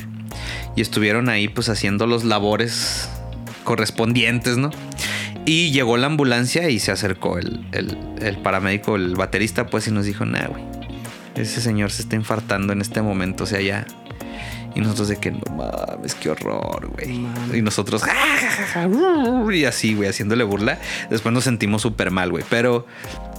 Y 0.76 0.80
estuvieron 0.82 1.28
ahí, 1.28 1.46
pues, 1.48 1.68
haciendo 1.68 2.06
los 2.08 2.24
labores 2.24 3.08
correspondientes, 3.62 4.56
¿no? 4.56 4.70
Y 5.46 5.72
llegó 5.72 5.96
la 5.98 6.06
ambulancia 6.06 6.70
y 6.70 6.78
se 6.78 6.90
acercó 6.92 7.38
el, 7.38 7.66
el- 7.72 7.98
el 8.22 8.38
paramédico, 8.38 8.96
el 8.96 9.14
baterista, 9.14 9.66
pues, 9.66 9.86
y 9.88 9.90
nos 9.90 10.06
dijo, 10.06 10.24
nah, 10.24 10.46
güey. 10.48 10.62
Ese 11.36 11.60
señor 11.60 11.90
se 11.90 12.02
está 12.02 12.16
infartando 12.16 12.72
en 12.72 12.80
este 12.80 13.02
momento, 13.02 13.44
o 13.44 13.46
sea, 13.46 13.60
ya. 13.60 13.86
Y 14.76 14.80
nosotros 14.80 15.08
de 15.08 15.16
que 15.18 15.30
no 15.30 15.40
mames, 15.56 16.14
qué 16.14 16.30
horror, 16.30 16.88
güey. 16.96 17.18
Mames. 17.18 17.56
Y 17.56 17.62
nosotros, 17.62 18.02
y 19.52 19.64
así, 19.64 19.94
güey, 19.94 20.08
haciéndole 20.08 20.44
burla. 20.44 20.78
Después 21.10 21.32
nos 21.32 21.44
sentimos 21.44 21.82
súper 21.82 22.10
mal, 22.10 22.30
güey. 22.30 22.44
Pero, 22.50 22.86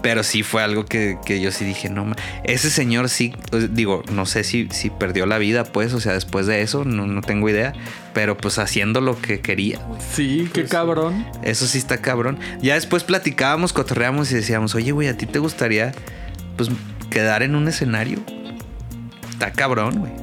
pero 0.02 0.24
sí 0.24 0.44
fue 0.44 0.62
algo 0.64 0.86
que, 0.86 1.18
que 1.26 1.42
yo 1.42 1.52
sí 1.52 1.66
dije, 1.66 1.90
no, 1.90 2.06
ma- 2.06 2.16
ese 2.44 2.70
señor 2.70 3.10
sí, 3.10 3.34
digo, 3.72 4.04
no 4.12 4.26
sé 4.26 4.44
si, 4.44 4.68
si 4.72 4.90
perdió 4.90 5.26
la 5.26 5.38
vida, 5.38 5.64
pues, 5.66 5.94
o 5.94 6.00
sea, 6.00 6.14
después 6.14 6.46
de 6.48 6.62
eso, 6.62 6.86
no, 6.86 7.06
no 7.08 7.22
tengo 7.22 7.50
idea. 7.50 7.74
Pero 8.16 8.38
pues 8.38 8.58
haciendo 8.60 9.02
lo 9.02 9.22
que 9.22 9.42
quería. 9.42 9.80
Sí, 10.14 10.50
qué 10.54 10.62
Pues, 10.62 10.72
cabrón. 10.72 11.28
Eso 11.44 11.68
sí 11.68 11.78
está 11.78 11.98
cabrón. 11.98 12.40
Ya 12.62 12.76
después 12.76 13.04
platicábamos, 13.04 13.74
cotorreábamos 13.74 14.32
y 14.32 14.36
decíamos, 14.36 14.74
oye, 14.74 14.94
güey, 14.94 15.10
¿a 15.10 15.18
ti 15.18 15.26
te 15.26 15.38
gustaría, 15.38 15.92
pues, 16.56 16.70
quedar 17.12 17.44
en 17.44 17.56
un 17.56 17.68
escenario? 17.68 18.20
Está 19.30 19.52
cabrón, 19.52 20.00
güey. 20.00 20.14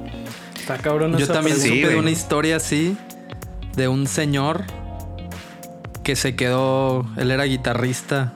Está 0.59 0.79
cabrón 0.79 1.19
Yo 1.19 1.27
también 1.27 1.57
Sí, 1.59 1.69
supe 1.69 1.89
de 1.89 1.97
una 1.97 2.11
historia 2.11 2.57
así 2.57 2.97
de 3.77 3.89
un 3.89 4.07
señor 4.07 4.65
que 6.03 6.17
se 6.17 6.35
quedó, 6.35 7.07
él 7.19 7.31
era 7.31 7.45
guitarrista 7.45 8.33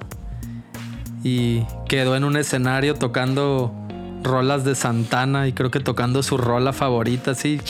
y 1.25 1.63
quedó 1.89 2.15
en 2.15 2.25
un 2.25 2.37
escenario 2.37 2.95
tocando 2.95 3.75
rolas 4.23 4.65
de 4.65 4.75
Santana 4.75 5.49
y 5.49 5.53
creo 5.53 5.71
que 5.71 5.81
tocando 5.81 6.23
su 6.23 6.37
rola 6.37 6.73
favorita 6.73 7.31
así 7.31 7.61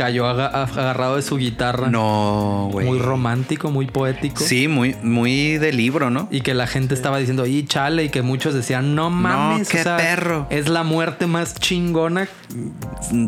cayó 0.00 0.26
aga- 0.26 0.46
agarrado 0.64 1.16
de 1.16 1.22
su 1.22 1.36
guitarra. 1.36 1.90
No, 1.90 2.70
güey. 2.72 2.86
Muy 2.86 2.98
romántico, 2.98 3.70
muy 3.70 3.84
poético. 3.86 4.42
Sí, 4.42 4.66
muy, 4.66 4.96
muy 5.02 5.58
de 5.58 5.74
libro, 5.74 6.08
¿no? 6.08 6.26
Y 6.30 6.40
que 6.40 6.54
la 6.54 6.66
gente 6.66 6.94
estaba 6.94 7.18
diciendo, 7.18 7.44
y 7.44 7.66
chale, 7.66 8.04
y 8.04 8.08
que 8.08 8.22
muchos 8.22 8.54
decían, 8.54 8.94
no 8.94 9.10
mames, 9.10 9.68
qué 9.68 9.80
o 9.80 9.82
sea, 9.82 9.98
perro. 9.98 10.46
es 10.48 10.68
la 10.70 10.84
muerte 10.84 11.26
más 11.26 11.54
chingona 11.54 12.28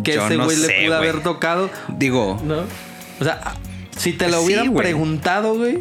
que 0.03 0.15
Yo 0.15 0.27
ese 0.27 0.37
no 0.39 0.45
güey 0.45 0.57
le 0.57 0.85
pudo 0.87 0.97
haber 0.97 1.23
tocado. 1.23 1.69
Digo, 1.89 2.41
¿No? 2.43 2.61
O 3.21 3.25
sea, 3.25 3.55
si 4.03 4.13
te 4.13 4.29
lo 4.29 4.43
hubieran 4.43 4.75
preguntado, 4.75 5.55
güey. 5.55 5.81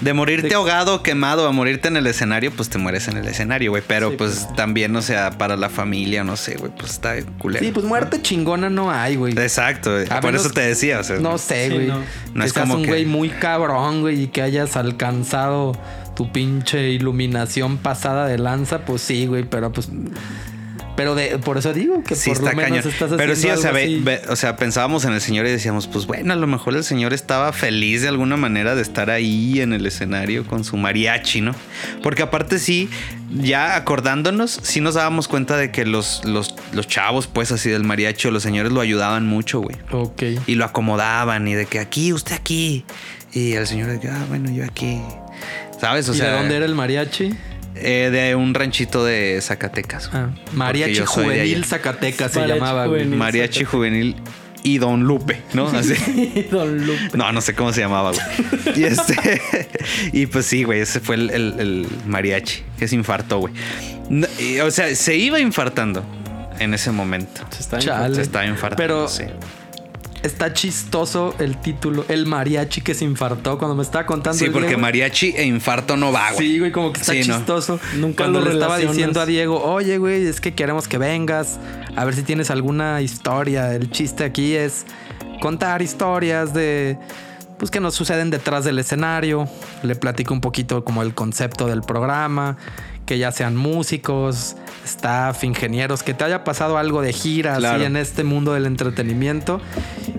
de 0.00 0.12
morirte 0.14 0.48
De- 0.50 0.54
ahogado, 0.54 1.02
quemado, 1.02 1.48
a 1.48 1.50
morirte 1.52 1.88
en 1.88 1.96
el 1.96 2.06
escenario, 2.06 2.52
pues 2.52 2.68
te 2.68 2.78
mueres 2.78 3.08
en 3.08 3.16
el 3.16 3.26
escenario, 3.26 3.72
güey. 3.72 3.82
Pero 3.84 4.10
Sí, 4.10 4.16
pues 4.16 4.46
también, 4.54 4.94
o 4.94 5.02
sea, 5.02 5.30
para 5.32 5.56
la 5.56 5.68
familia, 5.70 6.22
no 6.22 6.36
sé, 6.36 6.54
güey, 6.56 6.70
pues 6.78 6.92
está 6.92 7.14
culero. 7.38 7.64
Sí, 7.64 7.72
pues 7.72 7.84
muerte 7.84 8.22
chingona 8.22 8.70
no 8.70 8.92
hay, 8.92 9.16
güey. 9.16 9.32
Exacto, 9.32 9.92
güey. 9.92 10.06
Por 10.06 10.24
menos- 10.26 10.42
eso 10.42 10.50
te 10.50 10.60
decía, 10.60 11.00
o 11.00 11.02
sea. 11.02 11.16
No 11.18 11.36
sé, 11.36 11.68
Sí, 11.68 11.74
güey. 11.74 11.86
no. 11.88 11.98
No 12.34 12.40
que 12.42 12.46
es 12.46 12.52
como 12.52 12.74
un 12.74 12.82
que- 12.82 12.88
güey 12.88 13.06
muy 13.06 13.28
cabrón, 13.30 14.02
güey, 14.02 14.22
y 14.22 14.26
que 14.28 14.42
hayas 14.42 14.76
alcanzado 14.76 15.72
tu 16.14 16.30
pinche 16.30 16.90
iluminación 16.90 17.76
pasada 17.78 18.26
de 18.28 18.38
lanza, 18.38 18.84
pues 18.84 19.02
sí, 19.02 19.26
güey, 19.26 19.42
pero 19.44 19.72
pues. 19.72 19.88
Pero 20.98 21.14
de, 21.14 21.38
por 21.38 21.56
eso 21.58 21.72
digo 21.72 22.02
que 22.02 22.16
Sí, 22.16 22.30
por 22.30 22.38
está 22.38 22.50
lo 22.50 22.56
menos 22.56 22.78
cañón. 22.80 22.92
estás 22.92 23.10
Pero 23.16 23.36
sí, 23.36 23.48
o 23.48 23.56
sea, 23.56 23.70
ve- 23.70 24.00
ve- 24.02 24.20
o 24.28 24.34
sea, 24.34 24.56
pensábamos 24.56 25.04
en 25.04 25.12
el 25.12 25.20
señor 25.20 25.46
y 25.46 25.50
decíamos, 25.50 25.86
pues 25.86 26.06
bueno, 26.06 26.32
a 26.32 26.36
lo 26.36 26.48
mejor 26.48 26.74
el 26.74 26.82
señor 26.82 27.12
estaba 27.12 27.52
feliz 27.52 28.02
de 28.02 28.08
alguna 28.08 28.36
manera 28.36 28.74
de 28.74 28.82
estar 28.82 29.08
ahí 29.08 29.60
en 29.60 29.72
el 29.72 29.86
escenario 29.86 30.44
con 30.44 30.64
su 30.64 30.76
mariachi, 30.76 31.40
¿no? 31.40 31.54
Porque 32.02 32.22
aparte 32.22 32.58
sí, 32.58 32.88
ya 33.32 33.76
acordándonos, 33.76 34.58
sí 34.64 34.80
nos 34.80 34.94
dábamos 34.94 35.28
cuenta 35.28 35.56
de 35.56 35.70
que 35.70 35.86
los, 35.86 36.24
los, 36.24 36.54
los 36.72 36.88
chavos, 36.88 37.28
pues 37.28 37.52
así 37.52 37.70
del 37.70 37.84
mariachi 37.84 38.28
los 38.32 38.42
señores 38.42 38.72
lo 38.72 38.80
ayudaban 38.80 39.24
mucho, 39.24 39.60
güey. 39.60 39.76
Ok. 39.92 40.22
Y 40.48 40.56
lo 40.56 40.64
acomodaban 40.64 41.46
y 41.46 41.54
de 41.54 41.66
que 41.66 41.78
aquí, 41.78 42.12
usted 42.12 42.34
aquí. 42.34 42.84
Y 43.32 43.52
el 43.52 43.68
señor 43.68 43.88
de 43.90 44.00
que, 44.00 44.08
ah, 44.08 44.24
bueno, 44.28 44.50
yo 44.50 44.64
aquí. 44.64 45.00
¿Sabes? 45.80 46.08
O 46.08 46.12
¿Y 46.12 46.16
sea, 46.16 46.32
de 46.32 46.38
dónde 46.38 46.56
era 46.56 46.66
el 46.66 46.74
mariachi? 46.74 47.34
Eh, 47.80 48.10
de 48.10 48.34
un 48.34 48.54
ranchito 48.54 49.04
de 49.04 49.38
Zacatecas. 49.42 50.10
Ah, 50.12 50.28
mariachi 50.52 51.00
Juvenil. 51.00 51.64
Zacatecas 51.64 52.32
se 52.32 52.40
Mariachi 52.40 52.58
llamaba, 52.60 52.86
güey. 52.86 53.00
Juvenil. 53.02 53.18
Mariachi 53.18 53.64
Juvenil 53.64 54.16
y 54.62 54.78
Don 54.78 55.02
Lupe, 55.04 55.42
¿no? 55.54 55.68
Así. 55.74 55.94
Don 56.50 56.86
Lupe. 56.86 57.16
No, 57.16 57.30
no 57.32 57.40
sé 57.40 57.54
cómo 57.54 57.72
se 57.72 57.80
llamaba, 57.80 58.12
güey. 58.12 58.78
Y 58.80 58.84
este. 58.84 59.40
y 60.12 60.26
pues 60.26 60.46
sí, 60.46 60.64
güey, 60.64 60.80
ese 60.80 61.00
fue 61.00 61.14
el, 61.16 61.30
el- 61.30 61.54
el 61.58 61.86
mariachi 62.06 62.62
que 62.78 62.88
se 62.88 62.94
infartó, 62.96 63.38
güey. 63.38 63.54
No, 64.10 64.26
y, 64.38 64.58
o 64.60 64.70
sea, 64.70 64.94
se 64.94 65.16
iba 65.16 65.38
infartando 65.38 66.04
en 66.58 66.74
ese 66.74 66.90
momento. 66.90 67.42
Se 67.50 67.60
está 67.60 67.78
Chale. 67.78 68.14
Se 68.14 68.22
estaba 68.22 68.44
infartando. 68.46 68.76
Pero- 68.82 69.08
sí. 69.08 69.24
Está 70.28 70.52
chistoso 70.52 71.34
el 71.38 71.56
título, 71.58 72.04
el 72.08 72.26
mariachi 72.26 72.82
que 72.82 72.92
se 72.94 73.04
infartó 73.06 73.56
cuando 73.56 73.74
me 73.74 73.82
estaba 73.82 74.04
contando. 74.04 74.38
Sí, 74.38 74.44
el 74.44 74.52
porque 74.52 74.66
Diego. 74.68 74.82
mariachi 74.82 75.28
e 75.34 75.44
infarto 75.44 75.96
no 75.96 76.12
va, 76.12 76.32
güey. 76.32 76.46
Sí, 76.46 76.58
güey, 76.58 76.70
como 76.70 76.92
que 76.92 77.00
está 77.00 77.12
Sí, 77.14 77.20
no. 77.26 77.36
chistoso. 77.36 77.80
Nunca 77.96 78.24
Cuando 78.24 78.40
lo 78.40 78.46
le 78.46 78.52
estaba 78.52 78.76
diciendo 78.76 79.20
a 79.22 79.26
Diego, 79.26 79.62
oye, 79.64 79.96
güey, 79.96 80.26
es 80.26 80.40
que 80.42 80.54
queremos 80.54 80.86
que 80.86 80.98
vengas, 80.98 81.58
a 81.96 82.04
ver 82.04 82.14
si 82.14 82.22
tienes 82.24 82.50
alguna 82.50 83.00
historia. 83.00 83.74
El 83.74 83.90
chiste 83.90 84.22
aquí 84.24 84.54
es 84.54 84.84
contar 85.40 85.80
historias 85.80 86.52
de, 86.52 86.98
pues, 87.58 87.70
que 87.70 87.80
nos 87.80 87.94
suceden 87.94 88.28
detrás 88.28 88.64
del 88.64 88.78
escenario. 88.78 89.48
Le 89.82 89.94
platico 89.96 90.34
un 90.34 90.42
poquito 90.42 90.84
como 90.84 91.02
el 91.02 91.14
concepto 91.14 91.66
del 91.68 91.80
programa, 91.80 92.58
que 93.08 93.16
ya 93.16 93.32
sean 93.32 93.56
músicos, 93.56 94.54
staff, 94.84 95.42
ingenieros, 95.42 96.02
que 96.02 96.12
te 96.12 96.24
haya 96.24 96.44
pasado 96.44 96.76
algo 96.76 97.00
de 97.00 97.14
gira 97.14 97.56
Claro. 97.56 97.76
así 97.76 97.84
en 97.86 97.96
este 97.96 98.22
mundo 98.22 98.52
del 98.52 98.66
entretenimiento. 98.66 99.62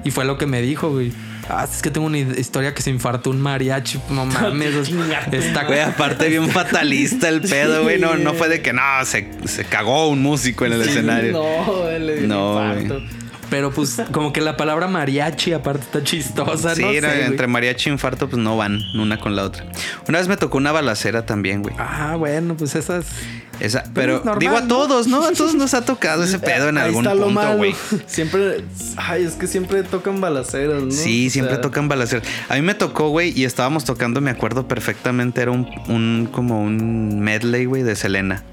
Y 0.03 0.09
fue 0.09 0.25
lo 0.25 0.39
que 0.39 0.47
me 0.47 0.59
dijo, 0.63 0.89
güey. 0.89 1.11
Ah, 1.47 1.67
es 1.71 1.81
que 1.83 1.91
tengo 1.91 2.07
una 2.07 2.17
historia 2.17 2.73
que 2.73 2.81
se 2.81 2.89
infartó 2.89 3.29
un 3.29 3.39
mariachi. 3.41 3.99
No 4.09 4.25
mames, 4.25 4.89
está 5.31 5.65
Güey, 5.65 5.79
aparte 5.81 6.29
bien 6.29 6.49
fatalista 6.49 7.29
el 7.29 7.41
pedo, 7.49 7.83
güey. 7.83 7.99
No, 7.99 8.15
no 8.15 8.33
fue 8.33 8.49
de 8.49 8.61
que 8.63 8.73
no, 8.73 8.81
se, 9.03 9.29
se 9.45 9.65
cagó 9.65 10.07
un 10.09 10.23
músico 10.23 10.65
en 10.65 10.73
el 10.73 10.81
escenario. 10.81 11.31
No, 11.33 11.87
dio 11.99 12.27
No, 12.27 12.73
infarto. 12.73 13.18
Pero 13.49 13.71
pues 13.71 14.01
como 14.11 14.31
que 14.31 14.41
la 14.41 14.57
palabra 14.57 14.87
mariachi 14.87 15.53
aparte 15.53 15.81
está 15.83 16.03
chistosa, 16.03 16.75
Sí, 16.75 16.81
no 16.83 16.87
güey. 16.89 17.23
entre 17.23 17.47
mariachi 17.47 17.89
e 17.89 17.93
infarto, 17.93 18.29
pues 18.29 18.41
no 18.41 18.57
van 18.57 18.79
una 18.95 19.19
con 19.19 19.35
la 19.35 19.43
otra. 19.43 19.65
Una 20.07 20.19
vez 20.19 20.27
me 20.27 20.37
tocó 20.37 20.57
una 20.57 20.71
balacera 20.71 21.25
también, 21.25 21.63
güey. 21.63 21.75
Ah, 21.79 22.15
bueno, 22.17 22.55
pues 22.55 22.75
esas... 22.75 23.05
Esa, 23.59 23.83
pero 23.93 24.17
es 24.19 24.23
normal, 24.25 24.39
digo 24.39 24.55
a 24.57 24.67
todos, 24.69 25.07
¿no? 25.07 25.25
A 25.25 25.33
todos 25.33 25.53
nos 25.53 25.73
ha 25.73 25.83
tocado 25.83 26.23
ese 26.23 26.39
pedo 26.39 26.69
en 26.69 26.77
Ahí 26.77 26.85
algún 26.85 27.03
está 27.03 27.13
lo 27.13 27.25
punto, 27.25 27.41
malo. 27.41 27.57
güey. 27.57 27.75
Siempre. 28.07 28.63
Ay, 28.95 29.23
es 29.25 29.33
que 29.33 29.47
siempre 29.47 29.83
tocan 29.83 30.21
balaceras, 30.21 30.81
¿no? 30.81 30.91
Sí, 30.91 31.27
O 31.27 31.29
siempre 31.29 31.55
sea, 31.55 31.61
tocan 31.61 31.89
balaceras. 31.89 32.25
A 32.47 32.55
mí 32.55 32.61
me 32.61 32.73
tocó, 32.73 33.09
güey, 33.09 33.37
y 33.37 33.43
estábamos 33.43 33.83
tocando, 33.83 34.21
me 34.21 34.31
acuerdo 34.31 34.65
perfectamente, 34.69 35.41
era 35.41 35.51
un, 35.51 35.67
un 35.89 36.29
como 36.31 36.61
un 36.63 37.19
medley, 37.19 37.65
güey, 37.65 37.83
de 37.83 37.97
Selena. 37.97 38.43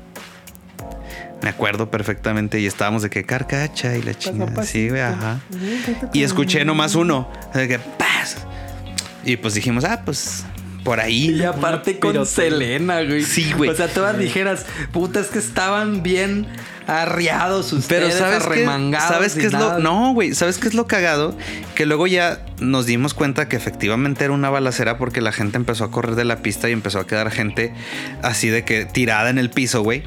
Me 1.42 1.50
acuerdo 1.50 1.90
perfectamente 1.90 2.60
y 2.60 2.66
estábamos 2.66 3.02
de 3.02 3.10
que 3.10 3.24
carcacha 3.24 3.96
y 3.96 4.02
la 4.02 4.14
chingada. 4.14 4.62
Sí, 4.64 4.88
güey, 4.88 5.02
ajá. 5.02 5.40
Y 6.12 6.22
escuché 6.22 6.64
nomás 6.64 6.94
uno, 6.94 7.30
de 7.54 7.68
que 7.68 7.78
paz. 7.78 8.38
Y 9.24 9.36
pues 9.36 9.54
dijimos, 9.54 9.84
ah, 9.84 10.02
pues 10.04 10.44
por 10.82 11.00
ahí. 11.00 11.30
Y 11.32 11.42
aparte 11.42 11.98
con. 11.98 12.24
Selena, 12.24 13.02
güey. 13.02 13.22
Sí, 13.22 13.52
güey. 13.52 13.70
O 13.70 13.74
sea, 13.74 13.88
todas 13.88 14.16
dijeras, 14.18 14.64
puta, 14.92 15.20
es 15.20 15.26
que 15.26 15.38
estaban 15.38 16.02
bien 16.02 16.46
arriados 16.86 17.72
ustedes, 17.72 18.14
Pero 18.14 18.18
sabes 18.18 18.42
sabes 19.00 19.36
y 19.36 19.40
qué 19.40 19.46
es 19.46 19.52
nada. 19.52 19.78
lo 19.78 19.80
no, 19.80 20.14
güey, 20.14 20.34
sabes 20.34 20.58
qué 20.58 20.68
es 20.68 20.74
lo 20.74 20.86
cagado 20.86 21.36
que 21.74 21.84
luego 21.84 22.06
ya 22.06 22.46
nos 22.60 22.86
dimos 22.86 23.12
cuenta 23.12 23.48
que 23.48 23.56
efectivamente 23.56 24.24
era 24.24 24.32
una 24.32 24.50
balacera 24.50 24.96
porque 24.96 25.20
la 25.20 25.32
gente 25.32 25.56
empezó 25.56 25.82
a 25.84 25.90
correr 25.90 26.14
de 26.14 26.24
la 26.24 26.42
pista 26.42 26.68
y 26.68 26.72
empezó 26.72 27.00
a 27.00 27.06
quedar 27.08 27.30
gente 27.32 27.74
así 28.22 28.48
de 28.48 28.64
que 28.64 28.84
tirada 28.84 29.30
en 29.30 29.38
el 29.38 29.50
piso, 29.50 29.82
güey. 29.82 30.04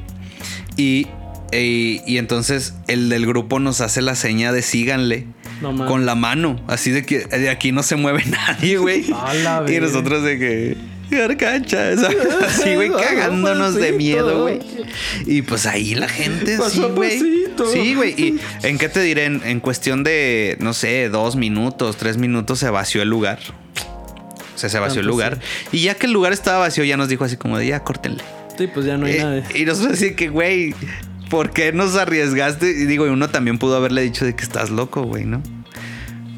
Y, 0.79 1.07
y 1.51 2.01
y 2.05 2.17
entonces 2.17 2.73
el 2.87 3.09
del 3.09 3.25
grupo 3.25 3.59
nos 3.59 3.81
hace 3.81 4.01
la 4.01 4.15
seña 4.15 4.51
de 4.51 4.61
síganle 4.61 5.27
No 5.61 5.85
con 5.85 6.05
la 6.05 6.15
mano, 6.15 6.59
así 6.67 6.91
de 6.91 7.05
que 7.05 7.19
de 7.25 7.49
aquí 7.49 7.71
no 7.71 7.83
se 7.83 7.95
mueve 7.95 8.23
nadie, 8.47 8.77
güey. 8.77 9.05
Y 9.67 9.79
nosotros 9.79 10.23
de 10.23 10.39
que 10.39 10.77
¿sabes? 11.67 11.99
así, 12.47 12.75
güey, 12.75 12.91
cagándonos 12.91 13.75
de 13.75 13.91
miedo, 13.91 14.43
güey. 14.43 14.59
Y 15.25 15.41
pues 15.41 15.65
ahí 15.65 15.95
la 15.95 16.07
gente, 16.07 16.53
sí, 16.53 16.61
Paso 16.61 16.85
a 16.85 16.89
güey. 16.89 17.19
Sí, 17.73 17.95
güey. 17.95 18.11
¿Y 18.11 18.39
en 18.63 18.77
qué 18.77 18.89
te 18.89 19.01
diré? 19.01 19.25
En, 19.25 19.41
en 19.43 19.59
cuestión 19.59 20.03
de, 20.03 20.55
no 20.59 20.73
sé, 20.73 21.09
dos 21.09 21.35
minutos, 21.35 21.97
tres 21.97 22.17
minutos 22.17 22.59
se 22.59 22.69
vació 22.69 23.01
el 23.01 23.09
lugar. 23.09 23.39
O 24.55 24.57
sea, 24.57 24.69
se 24.69 24.79
vació 24.79 25.01
el 25.01 25.07
pues 25.07 25.13
lugar. 25.13 25.39
Y 25.71 25.79
ya 25.79 25.95
que 25.95 26.05
el 26.05 26.13
lugar 26.13 26.31
estaba 26.31 26.59
vacío, 26.59 26.83
ya 26.83 26.95
nos 26.95 27.09
dijo 27.09 27.23
así 27.23 27.37
como 27.37 27.57
de, 27.57 27.67
ya, 27.67 27.83
córtenle. 27.83 28.23
Sí, 28.59 28.67
pues 28.67 28.85
ya 28.85 28.97
no 28.97 29.05
hay 29.07 29.13
Eh, 29.15 29.23
nada. 29.23 29.43
y 29.55 29.63
nosotros 29.65 29.93
así 29.93 30.13
que, 30.15 30.27
güey, 30.29 30.75
¿por 31.29 31.51
qué 31.51 31.71
nos 31.71 31.95
arriesgaste? 31.95 32.69
Y 32.69 32.85
digo, 32.85 33.07
y 33.07 33.09
uno 33.09 33.29
también 33.29 33.57
pudo 33.57 33.75
haberle 33.77 34.01
dicho 34.01 34.25
de 34.25 34.35
que 34.35 34.43
estás 34.43 34.69
loco, 34.69 35.01
güey, 35.03 35.23
¿no? 35.25 35.41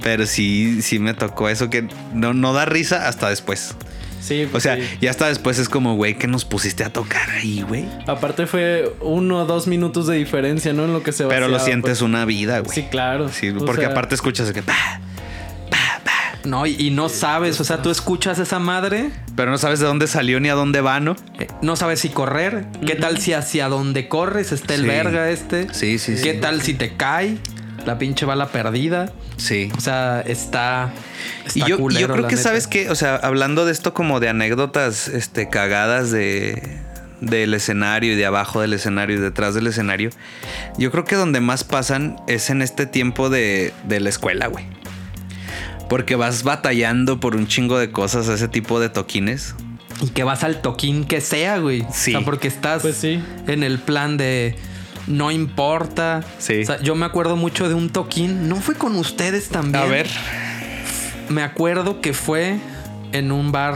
Pero 0.04 0.26
sí, 0.28 0.82
sí 0.84 1.00
me 1.00 1.14
tocó 1.16 1.50
eso 1.50 1.70
que 1.70 1.88
no, 2.14 2.34
no 2.34 2.54
da 2.54 2.66
risa 2.66 3.08
hasta 3.08 3.30
después. 3.30 3.76
Sí, 4.22 4.48
O 4.54 4.60
sea, 4.60 4.76
sí. 4.76 4.84
ya 5.02 5.10
hasta 5.10 5.28
después 5.30 5.58
es 5.58 5.68
como, 5.68 5.96
güey, 5.96 6.16
que 6.16 6.28
nos 6.28 6.46
pusiste 6.46 6.84
a 6.84 6.94
tocar 6.94 7.28
ahí, 7.32 7.64
güey. 7.68 7.86
Aparte 8.06 8.46
fue 8.46 8.94
uno 9.02 9.40
o 9.40 9.46
dos 9.46 9.66
minutos 9.68 10.06
de 10.06 10.16
diferencia, 10.16 10.74
¿no? 10.74 10.86
En 10.86 10.94
lo 10.94 11.02
que 11.02 11.12
se 11.12 11.26
Pero 11.26 11.48
lo 11.48 11.54
vaciaba, 11.54 11.66
sientes 11.66 11.90
pues. 11.90 12.02
una 12.04 12.26
vida, 12.26 12.60
güey. 12.60 12.72
Sí, 12.76 12.84
claro. 12.92 13.30
Sí, 13.30 13.52
porque 13.52 13.82
sea, 13.82 13.90
aparte 13.92 14.14
escuchas 14.14 14.52
que... 14.52 14.62
No, 16.46 16.66
y, 16.66 16.76
y 16.80 16.90
no 16.92 17.08
sabes, 17.10 17.60
o 17.60 17.64
sea, 17.64 17.82
tú 17.82 17.92
escuchas 17.92 18.40
esa 18.40 18.60
madre, 18.60 19.12
pero 19.36 19.52
no 19.52 19.58
sabes 19.58 19.80
de 19.80 19.86
dónde 19.86 20.08
salió 20.08 20.40
ni 20.40 20.50
a 20.50 20.56
dónde 20.56 20.82
va, 20.82 21.00
¿no? 21.00 21.16
eh, 21.40 21.48
no 21.62 21.76
sabes 21.76 22.00
si 22.00 22.10
correr, 22.10 22.66
qué 22.86 22.96
tal 22.96 23.20
si 23.20 23.34
hacia 23.34 23.68
donde 23.70 24.08
corres 24.08 24.52
está 24.52 24.74
el 24.74 24.82
Sí. 24.82 24.88
verga 24.88 25.30
este, 25.30 25.74
Sí, 25.74 26.00
sí, 26.00 26.18
sí. 26.18 26.24
qué 26.24 26.34
tal 26.34 26.62
si 26.62 26.74
te 26.74 26.96
cae 26.96 27.38
la 27.86 27.98
pinche 27.98 28.26
bala 28.26 28.48
perdida, 28.48 29.12
Sí. 29.38 29.72
o 29.78 29.82
sea, 29.82 30.22
está... 30.22 30.92
Y 31.54 31.60
está 31.60 31.60
yo, 31.60 31.66
y 31.66 31.70
yo 31.70 31.78
culero, 31.78 32.14
creo 32.14 32.28
que, 32.28 32.36
neta. 32.36 32.44
¿sabes 32.50 32.68
qué? 32.68 32.90
O 32.90 32.96
sea, 32.96 33.16
hablando 33.16 33.66
de 33.66 33.72
esto 33.72 33.94
como 33.94 34.20
de 34.20 34.30
anécdotas 34.30 35.08
este, 35.08 35.50
cagadas 35.50 36.12
de, 36.12 36.80
del 37.22 37.54
escenario 37.54 38.14
y 38.14 38.16
de 38.16 38.26
abajo 38.26 38.62
del 38.62 38.74
escenario 38.74 39.18
y 39.18 39.20
detrás 39.20 39.54
del 39.56 39.68
escenario, 39.68 40.10
yo 40.78 40.92
creo 40.92 41.06
que 41.06 41.16
donde 41.16 41.40
más 41.42 41.64
pasan 41.64 42.18
es 42.28 42.50
en 42.50 42.62
este 42.62 42.86
tiempo 42.88 43.30
de, 43.30 43.74
de 43.88 44.00
la 44.00 44.10
escuela, 44.10 44.48
güey. 44.48 44.66
Porque 45.92 46.16
vas 46.16 46.44
batallando 46.44 47.20
por 47.20 47.36
un 47.36 47.48
chingo 47.48 47.78
de 47.78 47.92
cosas, 47.92 48.30
ese 48.30 48.48
tipo 48.48 48.80
de 48.80 48.88
toquines. 48.88 49.56
Y 50.02 50.08
que 50.08 50.24
vas 50.24 50.46
al 50.46 50.62
toquín 50.62 51.04
que 51.04 51.20
sea, 51.20 51.58
güey. 51.58 51.86
Sí. 51.92 52.16
O 52.16 52.20
sea, 52.20 52.26
porque 52.26 52.48
estás 52.48 52.82
Pues 52.82 52.96
sí. 52.96 53.22
en 53.48 53.62
el 53.62 53.78
plan 53.78 54.16
de 54.16 54.56
no 55.08 55.32
importa. 55.32 56.24
Sí. 56.40 56.62
O 56.62 56.66
sea, 56.66 56.82
yo 56.82 56.96
me 56.96 57.06
acuerdo 57.06 57.36
mucho 57.36 57.68
de 57.68 57.76
un 57.76 57.90
toquín. 57.90 58.48
¿No 58.48 58.56
fue 58.56 58.76
con 58.76 58.96
ustedes 58.96 59.50
también? 59.50 59.84
A 59.84 59.86
ver. 59.86 60.08
Me 61.28 61.44
acuerdo 61.44 62.00
que 62.00 62.14
fue 62.14 62.58
en 63.12 63.34
un 63.34 63.52
bar 63.52 63.76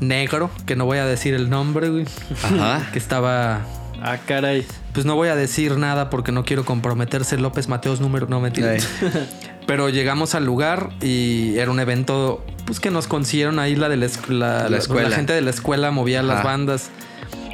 negro, 0.00 0.50
que 0.64 0.76
no 0.76 0.86
voy 0.86 0.96
a 0.96 1.04
decir 1.04 1.34
el 1.34 1.50
nombre, 1.50 1.90
güey. 1.90 2.06
Ajá. 2.42 2.88
Que 2.94 2.98
estaba. 2.98 3.60
Ah, 4.02 4.16
caray. 4.26 4.66
Pues 4.94 5.04
no 5.04 5.14
voy 5.14 5.28
a 5.28 5.36
decir 5.36 5.76
nada 5.76 6.08
porque 6.08 6.32
no 6.32 6.42
quiero 6.44 6.64
comprometerse 6.64 7.36
López 7.36 7.68
Mateos 7.68 8.00
número. 8.00 8.26
No, 8.28 8.40
mentira. 8.40 8.74
Pero 9.72 9.88
llegamos 9.88 10.34
al 10.34 10.44
lugar 10.44 10.90
y 11.00 11.56
era 11.56 11.70
un 11.70 11.80
evento 11.80 12.44
pues 12.66 12.78
que 12.78 12.90
nos 12.90 13.06
consiguieron 13.06 13.58
ahí 13.58 13.74
la 13.74 13.88
de 13.88 13.96
la, 13.96 14.06
la- 14.28 14.36
La 14.64 14.68
la- 14.68 14.76
escuela. 14.76 15.08
la 15.08 15.16
gente 15.16 15.32
de 15.32 15.40
la 15.40 15.48
escuela 15.48 15.90
movía 15.90 16.22
las 16.22 16.44
bandas. 16.44 16.90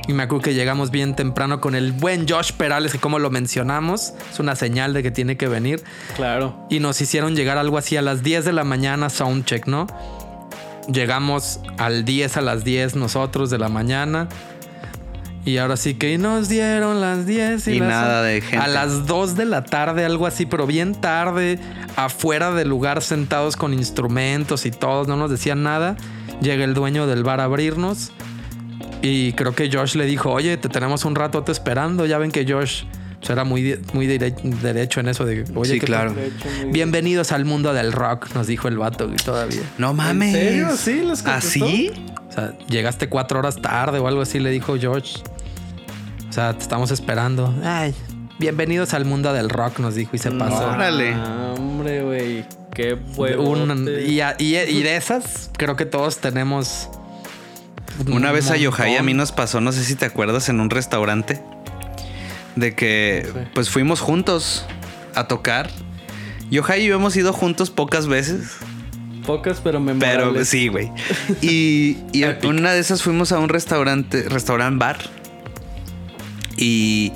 Y 0.09 0.15
me 0.15 0.25
acuerdo 0.25 0.43
que 0.43 0.55
llegamos 0.55 0.91
bien 0.91 1.15
temprano 1.15 1.61
con 1.61 1.77
el 1.77 1.93
buen 1.93 2.27
Josh 2.29 2.53
Perales, 2.55 2.91
que 2.91 2.99
como 2.99 3.21
lo 3.21 3.31
mencionamos, 3.31 4.15
es 4.33 4.41
una 4.41 4.57
señal 4.57 4.95
de 4.95 5.05
que 5.05 5.13
tiene 5.13 5.37
que 5.37 5.47
venir. 5.47 5.85
Claro. 6.17 6.57
Y 6.69 6.81
nos 6.81 7.01
hicieron 7.01 7.37
llegar 7.37 7.57
algo 7.57 7.79
así 7.79 7.97
a 7.97 8.03
las 8.03 8.25
10 8.25 8.45
de 8.45 8.53
la 8.53 8.65
mañana, 8.65 9.11
soundcheck, 9.11 9.67
¿no? 9.69 9.87
Llegamos 10.91 11.61
al 11.77 12.05
10 12.05 12.37
a 12.39 12.41
las 12.41 12.65
10 12.65 12.97
nosotros 12.97 13.51
de 13.51 13.59
la 13.59 13.69
mañana. 13.69 14.29
Y 15.49 15.57
ahora 15.57 15.79
sí 15.79 15.95
que 15.95 16.19
nos 16.19 16.51
dieron 16.51 17.01
las 17.01 17.25
10 17.25 17.69
y, 17.69 17.73
Y 17.73 17.79
las- 17.81 17.89
nada 17.89 18.23
de 18.23 18.43
gente. 18.43 18.59
A 18.59 18.69
las 18.69 19.07
2 19.07 19.35
de 19.35 19.47
la 19.47 19.65
tarde, 19.65 20.05
algo 20.05 20.27
así, 20.27 20.45
pero 20.45 20.67
bien 20.67 20.95
tarde, 20.95 21.59
afuera 21.97 22.53
del 22.53 22.69
lugar 22.69 23.01
sentados 23.03 23.57
con 23.57 23.73
instrumentos 23.73 24.67
y 24.67 24.71
todos, 24.71 25.09
no 25.09 25.17
nos 25.17 25.31
decían 25.31 25.63
nada. 25.63 25.97
Llega 26.43 26.65
el 26.65 26.75
dueño 26.75 27.07
del 27.07 27.25
bar 27.25 27.41
a 27.41 27.45
abrirnos. 27.45 28.13
Y 29.01 29.33
creo 29.33 29.55
que 29.55 29.71
Josh 29.73 29.95
le 29.95 30.05
dijo, 30.05 30.31
oye, 30.31 30.59
te 30.59 30.69
tenemos 30.69 31.07
un 31.07 31.15
ratote 31.15 31.51
esperando. 31.51 32.05
Ya 32.05 32.19
ven 32.19 32.31
que 32.31 32.45
Josh 32.47 32.83
pues, 33.19 33.31
era 33.31 33.45
muy, 33.45 33.79
muy 33.95 34.07
dire- 34.07 34.35
derecho 34.43 35.01
en 35.01 35.09
eso 35.09 35.25
de, 35.25 35.45
oye, 35.55 35.73
Sí, 35.75 35.81
¿qué 35.81 35.87
claro. 35.87 36.15
Bienvenidos 36.67 37.33
al 37.33 37.47
mundo 37.47 37.73
del 37.73 37.93
rock, 37.93 38.27
nos 38.35 38.49
dijo 38.49 38.69
el 38.69 38.77
vato 38.77 39.09
todavía. 39.25 39.63
No 39.79 39.95
mames. 39.95 40.33
serio? 40.35 40.77
¿Sí? 40.77 41.03
¿Así? 41.25 41.91
O 42.29 42.33
sea, 42.33 42.53
llegaste 42.69 43.09
cuatro 43.09 43.39
horas 43.39 43.57
tarde 43.63 43.99
o 43.99 44.07
algo 44.09 44.21
así, 44.21 44.39
le 44.41 44.51
dijo 44.51 44.77
George. 44.79 45.21
O 46.29 46.33
sea, 46.33 46.53
te 46.53 46.61
estamos 46.63 46.91
esperando. 46.91 47.55
Ay, 47.65 47.95
bienvenidos 48.39 48.95
al 48.95 49.05
mundo 49.05 49.33
del 49.33 49.49
rock, 49.49 49.79
nos 49.79 49.95
dijo 49.95 50.11
y 50.15 50.19
se 50.19 50.31
pasó. 50.31 50.69
Órale. 50.69 51.13
Ah, 51.15 51.55
hombre, 51.57 52.03
güey. 52.03 52.45
Qué. 52.75 52.95
Un- 53.17 53.89
y, 54.07 54.21
a- 54.21 54.37
y- 54.39 54.57
y 54.57 54.83
de 54.83 54.97
esas, 54.97 55.51
creo 55.57 55.77
que 55.77 55.87
todos 55.87 56.19
tenemos. 56.19 56.89
un 58.07 58.13
Una 58.13 58.31
vez 58.31 58.51
a 58.51 58.57
Yohai 58.57 58.97
a 58.97 59.03
mí 59.03 59.15
nos 59.15 59.33
pasó, 59.33 59.61
no 59.61 59.73
sé 59.73 59.83
si 59.85 59.95
te 59.97 60.05
acuerdas, 60.05 60.49
en 60.49 60.61
un 60.61 60.71
restaurante. 60.71 61.43
De 62.57 62.75
que 62.75 63.27
pues 63.55 63.71
fuimos 63.71 64.01
juntos 64.01 64.65
a 65.15 65.27
tocar. 65.29 65.71
Yohai 66.51 66.83
y 66.85 66.87
yo 66.89 66.95
hemos 66.97 67.17
ido 67.17 67.33
juntos 67.33 67.71
pocas 67.71 68.07
veces. 68.07 68.57
Pocas, 69.27 69.61
pero 69.63 69.79
memorables. 69.81 70.29
Pero 70.33 70.45
sí, 70.45 70.69
güey. 70.69 70.91
Y, 71.43 71.99
y 72.13 72.25
una 72.47 72.73
de 72.73 72.81
esas 72.81 73.03
fuimos 73.03 73.33
a 73.33 73.39
un 73.39 73.49
restaurante, 73.49 74.25
restaurant 74.29 74.79
bar. 74.79 74.99
Y, 76.59 77.13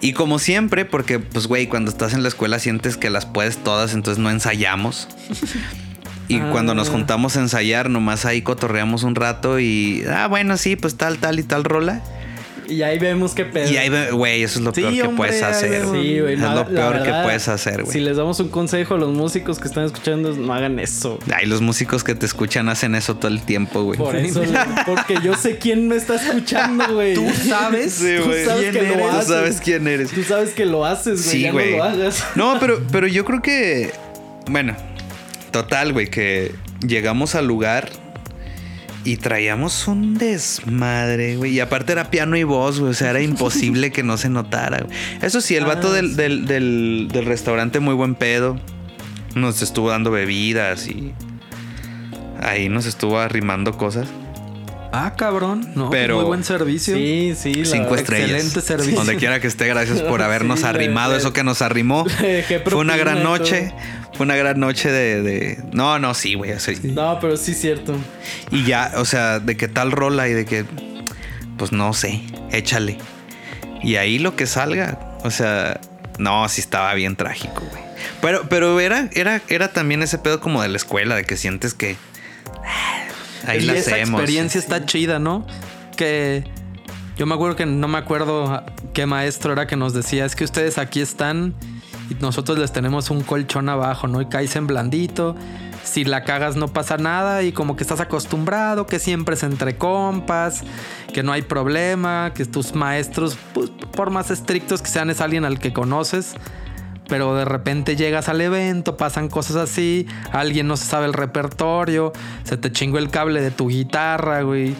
y 0.00 0.12
como 0.14 0.38
siempre, 0.38 0.84
porque 0.86 1.18
pues, 1.18 1.46
güey, 1.46 1.66
cuando 1.66 1.90
estás 1.90 2.14
en 2.14 2.22
la 2.22 2.28
escuela 2.28 2.58
sientes 2.58 2.96
que 2.96 3.10
las 3.10 3.26
puedes 3.26 3.58
todas, 3.58 3.92
entonces 3.92 4.22
no 4.22 4.30
ensayamos. 4.30 5.08
Y 6.28 6.38
Ah. 6.40 6.48
cuando 6.50 6.74
nos 6.74 6.88
juntamos 6.88 7.36
a 7.36 7.40
ensayar, 7.40 7.88
nomás 7.88 8.24
ahí 8.24 8.42
cotorreamos 8.42 9.04
un 9.04 9.14
rato 9.14 9.60
y, 9.60 10.02
ah, 10.12 10.26
bueno, 10.26 10.56
sí, 10.56 10.74
pues 10.74 10.96
tal, 10.96 11.18
tal 11.18 11.38
y 11.38 11.44
tal 11.44 11.62
rola. 11.62 12.02
Y 12.68 12.82
ahí 12.82 12.98
vemos 12.98 13.34
qué 13.34 13.44
pedo. 13.44 13.70
Y 13.70 13.76
ahí, 13.76 13.90
güey, 14.10 14.42
eso 14.42 14.58
es 14.58 14.64
lo 14.64 14.74
Sí, 14.74 14.82
peor 14.82 14.92
que 14.92 15.08
puedes 15.16 15.42
hacer. 15.42 15.82
Sí, 15.82 16.20
güey. 16.20 16.34
Es 16.34 16.38
no, 16.40 16.50
lo 16.50 16.56
la 16.56 16.66
peor 16.66 17.02
que 17.02 17.10
puedes 17.22 17.48
hacer, 17.48 17.82
güey. 17.82 17.92
Si 17.92 18.00
les 18.00 18.16
damos 18.16 18.40
un 18.40 18.48
consejo 18.48 18.94
a 18.94 18.98
los 18.98 19.12
músicos 19.14 19.58
que 19.58 19.68
están 19.68 19.84
escuchando, 19.84 20.32
no 20.32 20.52
hagan 20.52 20.78
eso. 20.78 21.18
Ay, 21.34 21.46
los 21.46 21.60
músicos 21.60 22.04
que 22.04 22.14
te 22.14 22.26
escuchan 22.26 22.68
hacen 22.68 22.94
eso 22.94 23.16
todo 23.16 23.28
el 23.28 23.42
tiempo, 23.42 23.82
güey. 23.82 23.98
Por 23.98 24.16
eso, 24.16 24.42
porque 24.86 25.18
yo 25.22 25.34
sé 25.34 25.58
quién 25.58 25.88
me 25.88 25.96
está 25.96 26.16
escuchando, 26.16 26.94
güey. 26.94 27.14
Tú 27.14 27.26
sabes, 27.48 27.92
Sí, 27.94 28.16
Tú 28.22 28.30
sabes 28.44 28.72
que 28.72 28.78
¿Quién 28.80 28.88
lo 28.88 28.94
eres? 28.94 29.10
Tú 29.10 29.16
haces. 29.16 29.26
sabes 29.28 29.60
quién 29.60 29.88
eres. 29.88 30.10
Tú 30.10 30.22
sabes 30.24 30.50
que 30.50 30.66
lo 30.66 30.84
haces, 30.84 31.22
güey. 31.24 31.36
Sí, 31.36 31.42
ya 31.42 31.52
güey. 31.52 31.70
no 31.72 31.76
lo 31.78 31.84
hagas. 31.84 32.24
No, 32.34 32.56
pero, 32.60 32.80
pero 32.90 33.06
yo 33.06 33.24
creo 33.24 33.42
que. 33.42 33.92
Bueno, 34.48 34.76
total, 35.50 35.92
güey, 35.92 36.08
que 36.08 36.54
llegamos 36.86 37.34
al 37.34 37.46
lugar 37.46 37.88
y 39.06 39.16
traíamos 39.16 39.86
un 39.88 40.18
desmadre, 40.18 41.36
güey. 41.36 41.52
Y 41.52 41.60
aparte 41.60 41.92
era 41.92 42.10
piano 42.10 42.36
y 42.36 42.42
voz, 42.44 42.80
güey. 42.80 42.90
O 42.90 42.94
sea, 42.94 43.10
era 43.10 43.20
imposible 43.22 43.92
que 43.92 44.02
no 44.02 44.16
se 44.16 44.28
notara, 44.28 44.78
güey. 44.84 44.96
Eso 45.22 45.40
sí, 45.40 45.54
el 45.56 45.64
Ah, 45.64 45.68
vato 45.68 45.92
del, 45.92 46.10
sí. 46.10 46.14
del, 46.16 46.46
del- 46.46 47.08
del 47.12 47.24
restaurante, 47.24 47.80
muy 47.80 47.94
buen 47.94 48.14
pedo. 48.14 48.58
Nos 49.34 49.62
estuvo 49.62 49.90
dando 49.90 50.10
bebidas 50.10 50.88
y. 50.88 51.12
Ahí 52.42 52.68
nos 52.68 52.84
estuvo 52.86 53.18
arrimando 53.18 53.76
cosas. 53.78 54.08
Ah, 55.04 55.14
cabrón. 55.16 55.68
No, 55.74 55.90
Pero- 55.90 56.16
muy 56.16 56.24
buen 56.24 56.44
servicio. 56.44 56.94
Sí, 56.96 57.34
sí. 57.36 57.64
Cinco 57.64 57.94
estrellas. 57.96 58.30
excelente 58.30 58.60
servicio. 58.60 58.96
Donde 58.96 59.16
quiera 59.16 59.40
que 59.40 59.46
esté, 59.46 59.66
gracias 59.68 60.00
por 60.02 60.22
habernos 60.22 60.60
Sí, 60.60 60.66
arrimado. 60.66 61.12
le- 61.12 61.18
Eso 61.18 61.32
que 61.32 61.44
nos 61.44 61.60
arrimó. 61.62 62.04
Fue 62.64 62.76
una 62.80 62.96
gran 62.96 63.22
noche. 63.22 63.72
Fue 64.14 64.24
una 64.24 64.36
gran 64.36 64.58
noche 64.58 64.90
de. 64.90 65.22
de- 65.22 65.58
No, 65.72 65.98
no, 65.98 66.14
sí, 66.14 66.34
güey. 66.34 66.58
sea, 66.58 66.74
No, 66.84 67.18
pero 67.20 67.36
sí 67.36 67.52
es 67.52 67.60
cierto. 67.60 67.94
Y 68.50 68.64
ya, 68.64 68.92
o 68.96 69.04
sea, 69.04 69.38
de 69.40 69.56
que 69.56 69.68
tal 69.68 69.92
rola 69.92 70.28
y 70.28 70.32
de 70.32 70.44
que. 70.44 70.64
Pues 71.58 71.72
no 71.72 71.92
sé, 71.94 72.22
échale. 72.52 72.98
Y 73.82 73.96
ahí 73.96 74.18
lo 74.18 74.36
que 74.36 74.46
salga. 74.46 75.18
O 75.24 75.30
sea, 75.30 75.80
no, 76.18 76.48
sí 76.48 76.60
estaba 76.60 76.92
bien 76.94 77.16
trágico, 77.16 77.62
güey. 77.70 77.82
Pero, 78.22 78.48
pero 78.48 78.78
era, 78.80 79.08
era, 79.12 79.42
era 79.48 79.72
también 79.72 80.02
ese 80.02 80.18
pedo 80.18 80.40
como 80.40 80.62
de 80.62 80.68
la 80.68 80.76
escuela, 80.76 81.14
de 81.16 81.24
que 81.24 81.36
sientes 81.36 81.74
que. 81.74 81.96
Ah, 83.46 83.50
Ahí 83.52 83.58
y 83.60 83.66
la 83.66 83.74
esa 83.74 83.94
hacemos. 83.94 84.20
experiencia 84.20 84.58
está 84.58 84.84
chida, 84.84 85.18
¿no? 85.18 85.46
Que 85.96 86.44
yo 87.16 87.26
me 87.26 87.34
acuerdo 87.34 87.56
que 87.56 87.66
no 87.66 87.88
me 87.88 87.98
acuerdo 87.98 88.62
qué 88.92 89.06
maestro 89.06 89.52
era 89.52 89.66
que 89.66 89.76
nos 89.76 89.94
decía, 89.94 90.24
es 90.24 90.36
que 90.36 90.44
ustedes 90.44 90.78
aquí 90.78 91.00
están 91.00 91.54
y 92.10 92.14
nosotros 92.14 92.58
les 92.58 92.72
tenemos 92.72 93.10
un 93.10 93.22
colchón 93.22 93.68
abajo, 93.68 94.06
¿no? 94.06 94.20
Y 94.20 94.26
caes 94.26 94.54
en 94.56 94.66
blandito. 94.66 95.34
Si 95.82 96.04
la 96.04 96.24
cagas 96.24 96.56
no 96.56 96.68
pasa 96.68 96.96
nada 96.96 97.42
y 97.44 97.52
como 97.52 97.76
que 97.76 97.84
estás 97.84 98.00
acostumbrado, 98.00 98.86
que 98.86 98.98
siempre 98.98 99.36
es 99.36 99.44
entre 99.44 99.78
compas, 99.78 100.62
que 101.12 101.22
no 101.22 101.32
hay 101.32 101.42
problema, 101.42 102.32
que 102.34 102.44
tus 102.44 102.74
maestros, 102.74 103.38
pues, 103.54 103.70
por 103.92 104.10
más 104.10 104.30
estrictos 104.32 104.82
que 104.82 104.88
sean, 104.88 105.10
es 105.10 105.20
alguien 105.20 105.44
al 105.44 105.60
que 105.60 105.72
conoces. 105.72 106.34
Pero 107.08 107.36
de 107.36 107.44
repente 107.44 107.94
llegas 107.94 108.28
al 108.28 108.40
evento, 108.40 108.96
pasan 108.96 109.28
cosas 109.28 109.56
así, 109.56 110.08
alguien 110.32 110.66
no 110.66 110.76
se 110.76 110.86
sabe 110.86 111.06
el 111.06 111.12
repertorio, 111.12 112.12
se 112.42 112.56
te 112.56 112.72
chingó 112.72 112.98
el 112.98 113.10
cable 113.10 113.40
de 113.40 113.52
tu 113.52 113.68
guitarra, 113.68 114.42
güey. 114.42 114.74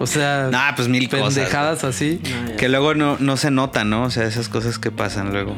O 0.00 0.06
sea, 0.06 0.48
Nah, 0.50 0.74
pues 0.74 0.88
mil 0.88 1.08
cosas, 1.08 1.34
pendejadas 1.34 1.84
así. 1.84 2.20
No. 2.48 2.56
Que 2.56 2.68
luego 2.68 2.94
no, 2.94 3.16
no 3.20 3.36
se 3.36 3.50
nota, 3.50 3.84
¿no? 3.84 4.04
O 4.04 4.10
sea, 4.10 4.24
esas 4.26 4.48
cosas 4.48 4.78
que 4.78 4.90
pasan 4.90 5.30
luego. 5.32 5.54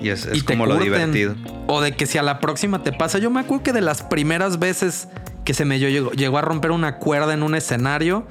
Y 0.00 0.10
es, 0.10 0.26
es 0.26 0.38
y 0.38 0.40
como 0.42 0.66
lo 0.66 0.76
divertido. 0.76 1.34
O 1.66 1.80
de 1.80 1.92
que 1.92 2.06
si 2.06 2.18
a 2.18 2.22
la 2.22 2.38
próxima 2.38 2.82
te 2.82 2.92
pasa. 2.92 3.18
Yo 3.18 3.30
me 3.30 3.40
acuerdo 3.40 3.64
que 3.64 3.72
de 3.72 3.80
las 3.80 4.02
primeras 4.02 4.58
veces 4.58 5.08
que 5.44 5.54
se 5.54 5.64
me 5.64 5.78
llegó, 5.78 6.10
llegó 6.12 6.38
a 6.38 6.42
romper 6.42 6.72
una 6.72 6.96
cuerda 6.96 7.32
en 7.32 7.42
un 7.42 7.54
escenario, 7.54 8.26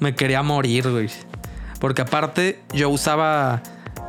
me 0.00 0.14
quería 0.14 0.42
morir, 0.42 0.90
güey. 0.90 1.08
Porque 1.80 2.02
aparte 2.02 2.60
yo 2.72 2.90
usaba 2.90 3.62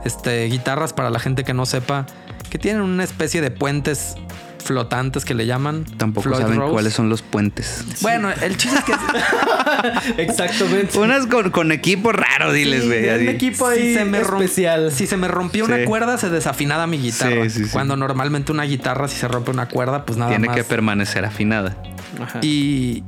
este, 0.03 0.45
guitarras 0.45 0.91
para 0.91 1.09
la 1.09 1.20
gente 1.20 1.43
que 1.43 1.53
no 1.53 1.65
sepa, 1.65 2.07
que 2.50 2.58
tienen 2.60 2.82
una 2.82 3.04
especie 3.04 3.41
de 3.41 3.52
puentes 3.52 4.16
flotantes 4.64 5.26
que 5.26 5.34
le 5.34 5.45
llaman. 5.45 5.86
Tampoco 5.97 6.26
Floyd 6.30 6.41
saben 6.41 6.60
Rose. 6.60 6.74
cuáles 6.74 6.93
son 6.93 7.10
los 7.10 7.22
puentes. 7.22 7.84
Bueno, 8.02 8.30
el 8.30 8.58
chiste 8.58 8.78
es 8.78 8.84
que 8.84 8.93
Exactamente. 10.24 10.97
Unas 11.00 11.26
con, 11.28 11.50
con 11.52 11.72
equipo 11.72 12.12
raro, 12.12 12.52
diles, 12.52 12.86
güey. 12.86 13.10
un 13.22 13.30
equipo 13.30 13.66
ahí 13.68 13.80
si 13.89 13.93
se, 13.95 14.06
me 14.06 14.22
romp- 14.22 14.41
especial. 14.43 14.91
si 14.91 15.08
se 15.08 15.18
me 15.18 15.28
rompió 15.28 15.66
una 15.66 15.86
cuerda, 15.86 16.18
se 16.18 16.30
desafinaba 16.30 16.86
mi 16.88 16.97
guitarra. 17.00 17.43
Sí, 17.45 17.50
sí, 17.50 17.64
sí. 17.66 17.70
Cuando 17.72 17.95
normalmente 17.95 18.52
una 18.52 18.64
guitarra, 18.64 19.08
si 19.08 19.18
se 19.18 19.28
rompe 19.28 19.52
una 19.52 19.68
cuerda, 19.68 20.06
pues 20.06 20.18
nada 20.18 20.30
Tiene 20.32 20.47
más. 20.47 20.56
que 20.56 20.64
permanecer 20.64 21.26
afinada. 21.26 21.76
Ajá. 22.22 22.39
Y 22.43 23.04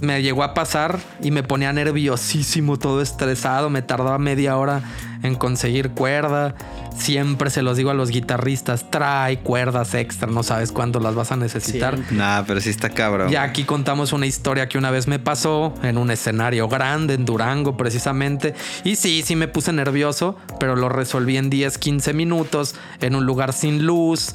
me 0.00 0.22
llegó 0.22 0.44
a 0.44 0.54
pasar 0.54 0.98
y 1.22 1.30
me 1.30 1.42
ponía 1.42 1.72
nerviosísimo, 1.72 2.78
todo 2.78 3.02
estresado. 3.02 3.68
Me 3.70 3.82
tardaba 3.82 4.18
media 4.18 4.56
hora 4.56 4.82
en 5.22 5.34
conseguir 5.34 5.90
cuerda. 5.90 6.54
Siempre 7.00 7.50
se 7.50 7.62
los 7.62 7.76
digo 7.76 7.90
a 7.90 7.94
los 7.94 8.10
guitarristas, 8.10 8.90
trae 8.90 9.38
cuerdas 9.38 9.94
extra, 9.94 10.30
no 10.30 10.42
sabes 10.42 10.70
cuándo 10.70 11.00
las 11.00 11.14
vas 11.14 11.32
a 11.32 11.36
necesitar. 11.36 11.94
Siempre. 11.94 12.16
Nah, 12.16 12.42
pero 12.46 12.60
sí 12.60 12.68
está 12.68 12.90
cabrón. 12.90 13.30
Ya 13.30 13.42
aquí 13.42 13.64
contamos 13.64 14.12
una 14.12 14.26
historia 14.26 14.68
que 14.68 14.76
una 14.76 14.90
vez 14.90 15.08
me 15.08 15.18
pasó 15.18 15.74
en 15.82 15.96
un 15.96 16.10
escenario 16.10 16.68
grande 16.68 17.14
en 17.14 17.24
Durango 17.24 17.76
precisamente. 17.76 18.54
Y 18.84 18.96
sí, 18.96 19.22
sí 19.24 19.34
me 19.34 19.48
puse 19.48 19.72
nervioso, 19.72 20.36
pero 20.58 20.76
lo 20.76 20.88
resolví 20.88 21.36
en 21.36 21.48
10, 21.48 21.78
15 21.78 22.12
minutos 22.12 22.74
en 23.00 23.14
un 23.14 23.24
lugar 23.24 23.52
sin 23.52 23.86
luz, 23.86 24.34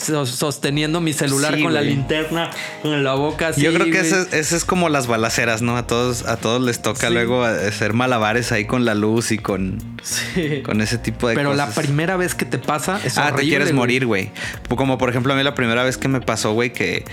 sosteniendo 0.00 1.00
mi 1.00 1.12
celular 1.12 1.54
Sí, 1.56 1.62
con 1.62 1.74
la 1.74 1.82
linterna 1.82 2.50
en 2.84 3.04
la 3.04 3.14
boca. 3.14 3.48
así, 3.48 3.60
Yo 3.62 3.72
creo 3.72 3.86
que 3.90 4.00
ese, 4.00 4.26
ese 4.38 4.56
es 4.56 4.64
como 4.64 4.88
las 4.88 5.06
balaceras, 5.06 5.62
¿no? 5.62 5.76
A 5.76 5.86
todos, 5.86 6.26
a 6.26 6.36
todos 6.36 6.60
les 6.62 6.80
toca 6.82 7.08
Sí. 7.08 7.12
luego 7.12 7.44
hacer 7.44 7.92
malabares 7.92 8.52
ahí 8.52 8.64
con 8.64 8.84
la 8.84 8.94
luz 8.94 9.32
y 9.32 9.38
con, 9.38 9.78
Sí. 10.02 10.62
con 10.64 10.80
ese 10.80 10.98
tipo 10.98 11.28
de 11.28 11.34
Pero 11.34 11.54
la 11.54 11.66
cosas. 11.66 11.84
primera 11.84 12.16
vez 12.16 12.34
que 12.34 12.44
te 12.44 12.58
pasa 12.58 13.00
es 13.04 13.18
Ah, 13.18 13.32
te 13.34 13.42
quieres 13.42 13.72
morir, 13.72 14.06
güey. 14.06 14.30
Como 14.74 14.96
por 14.98 15.10
ejemplo 15.10 15.32
a 15.32 15.36
mí 15.36 15.42
la 15.42 15.54
primera 15.54 15.82
vez 15.84 15.98
que 15.98 16.08
me 16.08 16.20
pasó, 16.20 16.52
güey, 16.52 16.72
que, 16.72 17.04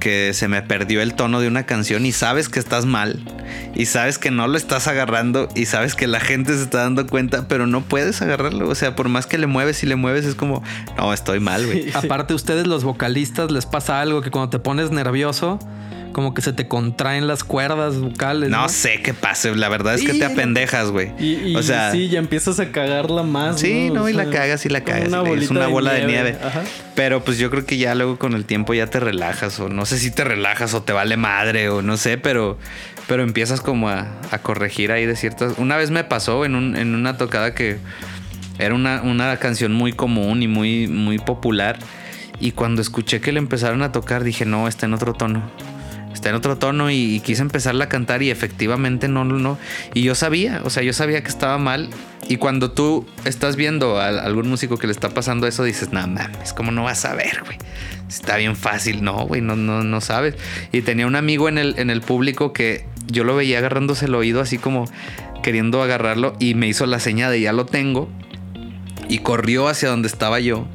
que 0.00 0.34
se 0.34 0.48
me 0.48 0.60
perdió 0.60 1.00
el 1.00 1.14
tono 1.14 1.40
de 1.40 1.48
una 1.48 1.64
canción 1.64 2.04
y 2.04 2.12
sabes 2.12 2.48
que 2.50 2.58
estás 2.58 2.84
mal 2.84 3.24
y 3.74 3.86
sabes 3.86 4.18
que 4.18 4.30
no 4.30 4.46
lo 4.48 4.58
estás 4.58 4.86
agarrando 4.88 5.48
y 5.54 5.66
sabes 5.66 5.94
que 5.94 6.06
la 6.06 6.20
gente 6.20 6.54
se 6.54 6.62
está 6.62 6.78
dando 6.82 7.06
cuenta, 7.06 7.48
pero 7.48 7.66
no 7.66 7.80
puedes 7.82 8.20
agarrarlo. 8.20 8.68
O 8.68 8.74
sea, 8.74 8.94
por 8.94 9.08
más 9.08 9.26
que 9.26 9.38
le 9.38 9.46
mueves 9.46 9.82
y 9.82 9.86
le 9.86 9.96
mueves 9.96 10.26
es 10.26 10.34
como, 10.34 10.62
no, 10.98 11.12
estoy 11.14 11.40
mal, 11.40 11.64
güey. 11.64 11.86
Aparte 11.94 12.33
ustedes 12.34 12.66
los 12.66 12.84
vocalistas 12.84 13.50
les 13.50 13.66
pasa 13.66 14.00
algo 14.00 14.20
que 14.22 14.30
cuando 14.30 14.50
te 14.50 14.58
pones 14.58 14.90
nervioso 14.90 15.58
como 16.12 16.32
que 16.32 16.42
se 16.42 16.52
te 16.52 16.68
contraen 16.68 17.26
las 17.26 17.42
cuerdas 17.42 17.96
vocales. 17.98 18.48
No, 18.48 18.62
No, 18.62 18.68
sé 18.68 19.00
qué 19.02 19.12
pase. 19.14 19.52
La 19.56 19.68
verdad 19.68 19.94
es 19.96 20.02
que 20.02 20.12
te 20.14 20.24
apendejas, 20.24 20.92
güey. 20.92 21.10
Y, 21.18 21.48
y 21.48 21.56
o 21.56 21.62
sea, 21.64 21.90
sí, 21.90 22.08
ya 22.08 22.20
empiezas 22.20 22.60
a 22.60 22.70
cagarla 22.70 23.24
más. 23.24 23.58
Sí, 23.58 23.90
no, 23.90 24.08
y 24.08 24.12
la 24.12 24.30
cagas 24.30 24.64
y 24.64 24.68
la 24.68 24.82
cagas. 24.84 25.08
Una 25.08 25.28
es 25.32 25.50
una 25.50 25.66
bola 25.66 25.92
de 25.92 26.06
nieve. 26.06 26.38
Ajá. 26.40 26.62
Pero 26.94 27.24
pues 27.24 27.38
yo 27.38 27.50
creo 27.50 27.66
que 27.66 27.78
ya 27.78 27.96
luego 27.96 28.16
con 28.16 28.34
el 28.34 28.44
tiempo 28.44 28.74
ya 28.74 28.86
te 28.86 29.00
relajas. 29.00 29.58
O 29.58 29.68
no 29.68 29.86
sé 29.86 29.98
si 29.98 30.12
te 30.12 30.22
relajas 30.22 30.72
o 30.74 30.82
te 30.84 30.92
vale 30.92 31.16
madre 31.16 31.68
o 31.68 31.82
no 31.82 31.96
sé, 31.96 32.16
pero, 32.16 32.58
pero 33.08 33.24
empiezas 33.24 33.60
como 33.60 33.88
a, 33.88 34.06
a 34.30 34.38
corregir 34.38 34.92
ahí 34.92 35.06
de 35.06 35.16
ciertas. 35.16 35.54
Una 35.58 35.76
vez 35.76 35.90
me 35.90 36.04
pasó 36.04 36.44
en, 36.44 36.54
un- 36.54 36.76
en 36.76 36.94
una 36.94 37.16
tocada 37.16 37.54
que 37.56 37.78
era 38.60 38.72
una, 38.76 39.02
una 39.02 39.36
canción 39.38 39.72
muy 39.72 39.92
común 39.92 40.44
y 40.44 40.46
muy, 40.46 40.86
muy 40.86 41.18
popular. 41.18 41.76
Y 42.40 42.52
cuando 42.52 42.82
escuché 42.82 43.20
que 43.20 43.32
le 43.32 43.38
empezaron 43.38 43.82
a 43.82 43.92
tocar, 43.92 44.24
dije, 44.24 44.44
no, 44.44 44.68
está 44.68 44.86
en 44.86 44.94
otro 44.94 45.14
tono. 45.14 45.42
Está 46.12 46.28
en 46.28 46.36
otro 46.36 46.56
tono 46.56 46.90
y, 46.90 47.20
quise 47.20 47.42
empezarla 47.42 47.84
a 47.84 47.88
cantar 47.88 48.22
y 48.22 48.30
efectivamente 48.30 49.08
no, 49.08 49.24
no. 49.24 49.58
Y 49.94 50.02
yo 50.02 50.14
sabía, 50.14 50.62
o 50.64 50.70
sea, 50.70 50.82
yo 50.82 50.92
sabía 50.92 51.22
que 51.22 51.28
estaba 51.28 51.58
mal. 51.58 51.90
Y 52.28 52.36
cuando 52.36 52.70
tú 52.70 53.06
estás 53.24 53.56
viendo 53.56 54.00
a 54.00 54.08
algún 54.08 54.48
músico 54.48 54.78
que 54.78 54.86
le 54.86 54.92
está 54.92 55.10
pasando 55.10 55.46
eso, 55.46 55.64
dices, 55.64 55.92
no 55.92 56.06
mames, 56.06 56.52
¿cómo 56.54 56.70
no 56.70 56.84
vas 56.84 57.04
a 57.04 57.14
ver, 57.14 57.42
güey? 57.44 57.58
Está 58.08 58.36
bien 58.36 58.56
fácil, 58.56 59.02
no, 59.02 59.26
güey, 59.26 59.40
no, 59.40 59.56
no, 59.56 59.82
no 59.82 60.00
sabes. 60.00 60.36
Y 60.72 60.82
tenía 60.82 61.06
un 61.06 61.16
amigo 61.16 61.48
en 61.48 61.58
el, 61.58 61.78
en 61.78 61.90
el 61.90 62.00
público 62.00 62.52
que 62.52 62.86
yo 63.06 63.24
lo 63.24 63.36
veía 63.36 63.58
agarrándose 63.58 64.06
el 64.06 64.14
oído 64.14 64.40
así 64.40 64.56
como 64.56 64.86
queriendo 65.42 65.82
agarrarlo 65.82 66.34
y 66.38 66.54
me 66.54 66.68
hizo 66.68 66.86
la 66.86 67.00
seña 67.00 67.28
de 67.28 67.40
ya 67.40 67.52
lo 67.52 67.66
tengo 67.66 68.08
y 69.08 69.18
corrió 69.18 69.68
hacia 69.68 69.90
donde 69.90 70.08
estaba 70.08 70.40
yo 70.40 70.66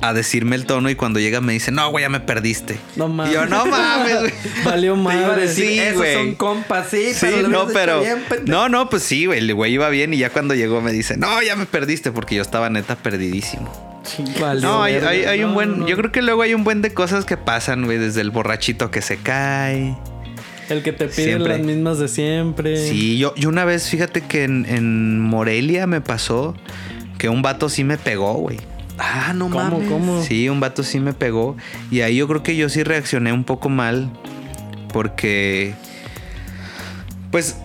a 0.00 0.12
decirme 0.12 0.54
el 0.56 0.64
tono 0.66 0.90
y 0.90 0.94
cuando 0.94 1.18
llega 1.20 1.40
me 1.40 1.52
dice, 1.52 1.72
no, 1.72 1.90
güey, 1.90 2.04
ya 2.04 2.08
me 2.08 2.20
perdiste. 2.20 2.78
No 2.96 3.08
mames. 3.08 3.32
Y 3.32 3.34
yo, 3.34 3.46
no 3.46 3.66
mames, 3.66 4.20
güey. 4.20 4.32
Valió 4.64 4.94
Te 4.94 5.00
iba 5.00 5.10
a 5.12 5.28
madre. 5.28 5.42
decir, 5.42 5.66
sí, 5.66 5.78
esos 5.80 5.96
güey. 5.96 6.14
son 6.14 6.34
compas, 6.36 6.88
sí, 6.90 7.12
Sí, 7.14 7.18
pero 7.20 7.48
no, 7.48 7.66
pero. 7.68 8.00
bien. 8.00 8.18
No, 8.46 8.68
no, 8.68 8.88
pues 8.88 9.02
sí, 9.02 9.26
güey. 9.26 9.38
El 9.40 9.54
güey 9.54 9.72
iba 9.72 9.88
bien 9.88 10.14
y 10.14 10.18
ya 10.18 10.30
cuando 10.30 10.54
llegó 10.54 10.80
me 10.80 10.92
dice, 10.92 11.16
no, 11.16 11.42
ya 11.42 11.56
me 11.56 11.66
perdiste 11.66 12.12
porque 12.12 12.34
yo 12.36 12.42
estaba 12.42 12.70
neta 12.70 12.96
perdidísimo. 12.96 13.70
Valió 14.40 14.60
No, 14.62 14.82
hay, 14.82 15.42
un 15.44 15.52
buen. 15.54 15.80
no. 15.80 15.88
Yo 15.88 15.96
creo 15.96 16.10
que 16.12 16.22
luego 16.22 16.42
hay 16.42 16.54
un 16.54 16.64
buen 16.64 16.80
de 16.80 16.94
cosas 16.94 17.24
que 17.24 17.36
pasan, 17.36 17.84
güey. 17.84 17.98
Desde 17.98 18.20
el 18.20 18.30
borrachito 18.30 18.90
que 18.90 19.02
se 19.02 19.16
cae. 19.18 19.96
El 20.70 20.82
que 20.82 20.92
te 20.92 21.06
pide 21.06 21.24
Siempre. 21.24 21.56
las 21.56 21.66
mismas 21.66 21.98
de 21.98 22.08
siempre. 22.08 22.76
Sí, 22.88 23.18
yo, 23.18 23.34
yo 23.36 23.48
una 23.48 23.64
vez, 23.64 23.88
fíjate 23.88 24.20
que 24.20 24.44
en, 24.44 24.66
en 24.68 25.18
Morelia 25.18 25.86
me 25.86 26.00
pasó 26.02 26.54
que 27.16 27.28
un 27.30 27.40
vato 27.42 27.68
sí 27.70 27.84
me 27.84 27.96
pegó, 27.98 28.34
güey. 28.34 28.58
Ah, 28.98 29.32
no 29.34 29.48
¿Cómo, 29.48 29.62
mames. 29.70 29.88
cómo? 29.88 30.22
Sí, 30.22 30.48
un 30.48 30.60
vato 30.60 30.82
sí 30.82 31.00
me 31.00 31.12
pegó. 31.12 31.56
Y 31.90 32.00
ahí 32.00 32.16
yo 32.16 32.26
creo 32.28 32.42
que 32.42 32.56
yo 32.56 32.68
sí 32.68 32.82
reaccioné 32.82 33.32
un 33.32 33.44
poco 33.44 33.68
mal. 33.68 34.10
Porque. 34.92 35.74
Pues. 37.30 37.56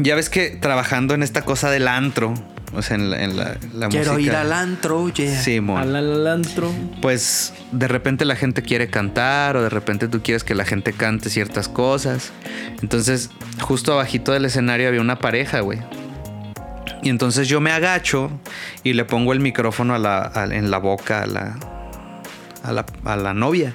Ya 0.00 0.16
ves 0.16 0.28
que 0.28 0.50
trabajando 0.50 1.14
en 1.14 1.22
esta 1.22 1.42
cosa 1.42 1.70
del 1.70 1.86
antro. 1.88 2.34
O 2.76 2.82
sea, 2.82 2.96
en 2.96 3.08
la, 3.08 3.22
en 3.22 3.36
la, 3.36 3.56
la 3.72 3.88
Quiero 3.88 4.14
música. 4.14 4.32
ir 4.32 4.36
al 4.36 4.52
antro, 4.52 5.08
yeah. 5.10 5.40
Sí, 5.40 5.60
mon. 5.60 5.78
Al 5.78 5.94
al 5.94 6.26
antro. 6.26 6.72
Pues 7.00 7.52
de 7.70 7.86
repente 7.86 8.24
la 8.24 8.34
gente 8.34 8.62
quiere 8.62 8.88
cantar 8.88 9.56
o 9.56 9.62
de 9.62 9.68
repente 9.68 10.08
tú 10.08 10.22
quieres 10.22 10.42
que 10.42 10.56
la 10.56 10.64
gente 10.64 10.92
cante 10.92 11.30
ciertas 11.30 11.68
cosas. 11.68 12.32
Entonces, 12.82 13.30
justo 13.60 13.92
abajito 13.92 14.32
del 14.32 14.44
escenario 14.46 14.88
había 14.88 15.00
una 15.00 15.20
pareja, 15.20 15.60
güey. 15.60 15.78
Y 17.04 17.10
entonces 17.10 17.48
yo 17.48 17.60
me 17.60 17.70
agacho 17.70 18.30
y 18.82 18.94
le 18.94 19.04
pongo 19.04 19.34
el 19.34 19.40
micrófono 19.40 19.94
en 19.94 20.70
la 20.70 20.78
boca 20.78 21.22
a 21.22 21.26
la, 21.26 21.58
a, 22.62 22.72
la, 22.72 22.86
a 23.04 23.16
la 23.16 23.34
novia. 23.34 23.74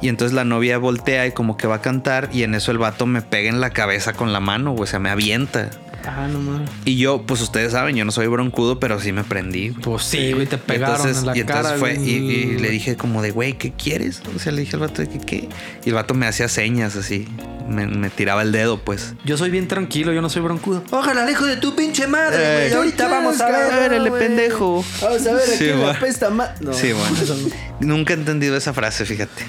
Y 0.00 0.08
entonces 0.08 0.32
la 0.32 0.44
novia 0.44 0.78
voltea 0.78 1.26
y 1.26 1.32
como 1.32 1.56
que 1.56 1.66
va 1.66 1.76
a 1.76 1.80
cantar 1.82 2.30
y 2.32 2.44
en 2.44 2.54
eso 2.54 2.70
el 2.70 2.78
vato 2.78 3.04
me 3.04 3.20
pega 3.20 3.50
en 3.50 3.60
la 3.60 3.70
cabeza 3.70 4.12
con 4.12 4.32
la 4.32 4.38
mano, 4.38 4.74
o 4.74 4.86
sea, 4.86 5.00
me 5.00 5.10
avienta. 5.10 5.70
Ah, 6.06 6.28
no 6.28 6.38
mames. 6.40 6.70
Y 6.84 6.96
yo, 6.98 7.22
pues 7.26 7.40
ustedes 7.40 7.72
saben, 7.72 7.96
yo 7.96 8.04
no 8.04 8.12
soy 8.12 8.26
broncudo, 8.26 8.78
pero 8.80 9.00
sí 9.00 9.12
me 9.12 9.24
prendí. 9.24 9.70
güey. 9.70 9.82
Pues 9.82 10.04
sí, 10.04 10.32
güey, 10.32 10.46
te 10.46 10.58
pegaron 10.58 10.96
entonces, 10.96 11.18
en 11.20 11.26
la 11.26 11.36
y 11.36 11.40
entonces 11.40 11.64
cara. 11.66 11.78
fue, 11.78 11.94
y, 11.94 12.10
y 12.10 12.58
le 12.58 12.70
dije 12.70 12.96
como 12.96 13.22
de, 13.22 13.30
güey, 13.30 13.54
¿qué 13.54 13.72
quieres? 13.72 14.22
O 14.34 14.38
sea, 14.38 14.52
le 14.52 14.60
dije 14.62 14.76
al 14.76 14.80
vato 14.80 15.02
de 15.02 15.08
que, 15.08 15.18
¿qué? 15.18 15.48
Y 15.84 15.88
el 15.88 15.94
vato 15.94 16.14
me 16.14 16.26
hacía 16.26 16.48
señas 16.48 16.96
así, 16.96 17.26
me, 17.68 17.86
me 17.86 18.10
tiraba 18.10 18.42
el 18.42 18.52
dedo, 18.52 18.78
pues. 18.78 19.14
Yo 19.24 19.36
soy 19.36 19.50
bien 19.50 19.68
tranquilo, 19.68 20.12
yo 20.12 20.20
no 20.22 20.28
soy 20.30 20.42
broncudo. 20.42 20.82
Ojalá, 20.90 21.30
hijo 21.30 21.46
de 21.46 21.56
tu 21.56 21.74
pinche 21.74 22.06
madre, 22.06 22.36
Eh, 22.38 22.68
güey. 22.68 22.74
Ahorita 22.74 23.08
vamos 23.08 23.40
a 23.40 23.46
ver. 23.46 23.72
Árale, 23.72 24.10
pendejo. 24.10 24.84
Vamos 25.00 25.26
a 25.26 25.32
ver 25.34 25.46
Sí, 25.46 25.54
aquí 25.54 25.66
la 25.68 25.76
bueno. 25.76 26.00
pesta 26.00 26.30
más. 26.30 26.60
No. 26.60 26.72
Sí, 26.72 26.92
bueno. 26.92 27.16
Nunca 27.80 28.12
he 28.14 28.16
entendido 28.16 28.56
esa 28.56 28.72
frase, 28.72 29.04
fíjate. 29.04 29.44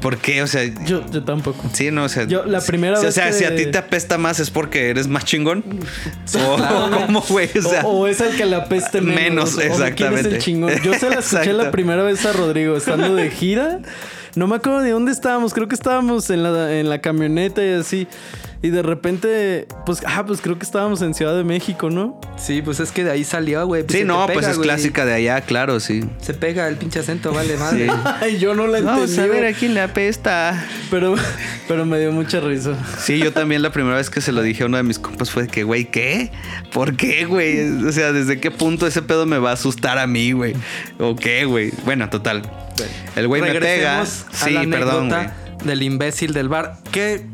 ¿Por 0.00 0.18
qué? 0.18 0.42
O 0.42 0.46
sea, 0.46 0.64
Yo, 0.84 1.04
yo 1.10 1.24
tampoco. 1.24 1.68
sí, 1.72 1.90
no, 1.90 2.04
o 2.04 2.08
sea. 2.08 2.24
Yo, 2.24 2.44
la 2.44 2.60
primera 2.60 2.98
vez 3.00 3.08
O 3.08 3.12
sea, 3.12 3.26
que- 3.28 3.32
si 3.32 3.44
a 3.44 3.54
ti 3.56 3.66
te 3.66 3.78
apesta 3.78 4.16
más 4.18 4.38
es 4.40 4.50
porque 4.50 4.90
eres 4.90 5.08
más 5.08 5.24
chingón. 5.24 5.64
O 6.34 6.56
cómo, 7.06 7.20
güey, 7.28 7.50
o 7.58 7.62
sea. 7.62 7.82
o, 7.84 8.00
o 8.00 8.06
es 8.06 8.20
el 8.20 8.36
que 8.36 8.46
le 8.46 8.56
apeste 8.56 9.00
menos. 9.00 9.56
Menos, 9.56 9.56
o 9.56 9.58
de 9.58 9.62
¿Quién 9.66 9.72
es 9.72 9.80
exactamente. 9.80 10.28
el 10.36 10.38
chingón? 10.42 10.72
Yo 10.84 10.94
se 10.94 11.08
la 11.10 11.16
escuché 11.20 11.52
la 11.52 11.70
primera 11.70 12.02
vez 12.02 12.24
a 12.26 12.32
Rodrigo 12.32 12.76
estando 12.76 13.14
de 13.14 13.30
gira. 13.32 13.80
No 14.36 14.46
me 14.46 14.56
acuerdo 14.56 14.80
de 14.82 14.90
dónde 14.90 15.10
estábamos. 15.10 15.52
Creo 15.52 15.66
que 15.66 15.74
estábamos 15.74 16.30
en 16.30 16.42
la, 16.44 16.78
en 16.78 16.88
la 16.88 17.00
camioneta 17.00 17.64
y 17.64 17.72
así. 17.72 18.06
Y 18.60 18.70
de 18.70 18.82
repente, 18.82 19.68
pues, 19.86 20.02
ah, 20.04 20.24
pues 20.26 20.40
creo 20.40 20.58
que 20.58 20.64
estábamos 20.64 21.00
en 21.02 21.14
Ciudad 21.14 21.36
de 21.36 21.44
México, 21.44 21.90
¿no? 21.90 22.20
Sí, 22.36 22.60
pues 22.60 22.80
es 22.80 22.90
que 22.90 23.04
de 23.04 23.12
ahí 23.12 23.22
salió, 23.22 23.64
güey. 23.66 23.84
Pues 23.84 23.98
Sí, 24.00 24.04
no, 24.04 24.26
pega, 24.26 24.34
pues 24.34 24.48
es 24.48 24.56
güey. 24.56 24.68
clásica 24.68 25.04
de 25.04 25.14
allá, 25.14 25.40
claro, 25.42 25.78
sí. 25.78 26.02
Se 26.20 26.34
pega 26.34 26.66
el 26.66 26.76
pinche 26.76 26.98
acento, 26.98 27.32
vale, 27.32 27.56
madre. 27.56 27.86
Sí. 27.86 27.92
Ay, 28.20 28.38
yo 28.38 28.54
no 28.54 28.66
la 28.66 28.78
entendí. 28.78 29.46
a 29.46 29.52
quién 29.52 29.74
le 29.74 29.80
apesta. 29.80 30.66
Pero, 30.90 31.14
pero 31.68 31.86
me 31.86 32.00
dio 32.00 32.10
mucha 32.10 32.40
risa. 32.40 32.74
Sí, 32.98 33.18
yo 33.18 33.32
también 33.32 33.62
la 33.62 33.70
primera 33.70 33.94
vez 33.96 34.10
que 34.10 34.20
se 34.20 34.32
lo 34.32 34.42
dije 34.42 34.64
a 34.64 34.66
uno 34.66 34.76
de 34.76 34.82
mis 34.82 34.98
compas 34.98 35.30
fue 35.30 35.46
que, 35.46 35.62
güey, 35.62 35.84
¿qué? 35.84 36.32
¿Por 36.72 36.96
qué, 36.96 37.26
güey? 37.26 37.60
O 37.86 37.92
sea, 37.92 38.12
¿desde 38.12 38.40
qué 38.40 38.50
punto 38.50 38.88
ese 38.88 39.02
pedo 39.02 39.24
me 39.24 39.38
va 39.38 39.50
a 39.50 39.52
asustar 39.54 39.98
a 39.98 40.08
mí, 40.08 40.32
güey? 40.32 40.54
¿O 40.98 41.14
qué, 41.14 41.44
güey? 41.44 41.70
Bueno, 41.84 42.10
total. 42.10 42.42
El 43.14 43.28
güey 43.28 43.40
me 43.40 43.54
pega. 43.54 44.00
A 44.02 44.06
Sí, 44.06 44.50
la 44.50 44.64
perdón, 44.68 45.10
güey. 45.10 45.26
del 45.64 45.82
imbécil 45.82 46.32
del 46.32 46.48
bar. 46.48 46.74
¿Qué? 46.90 47.24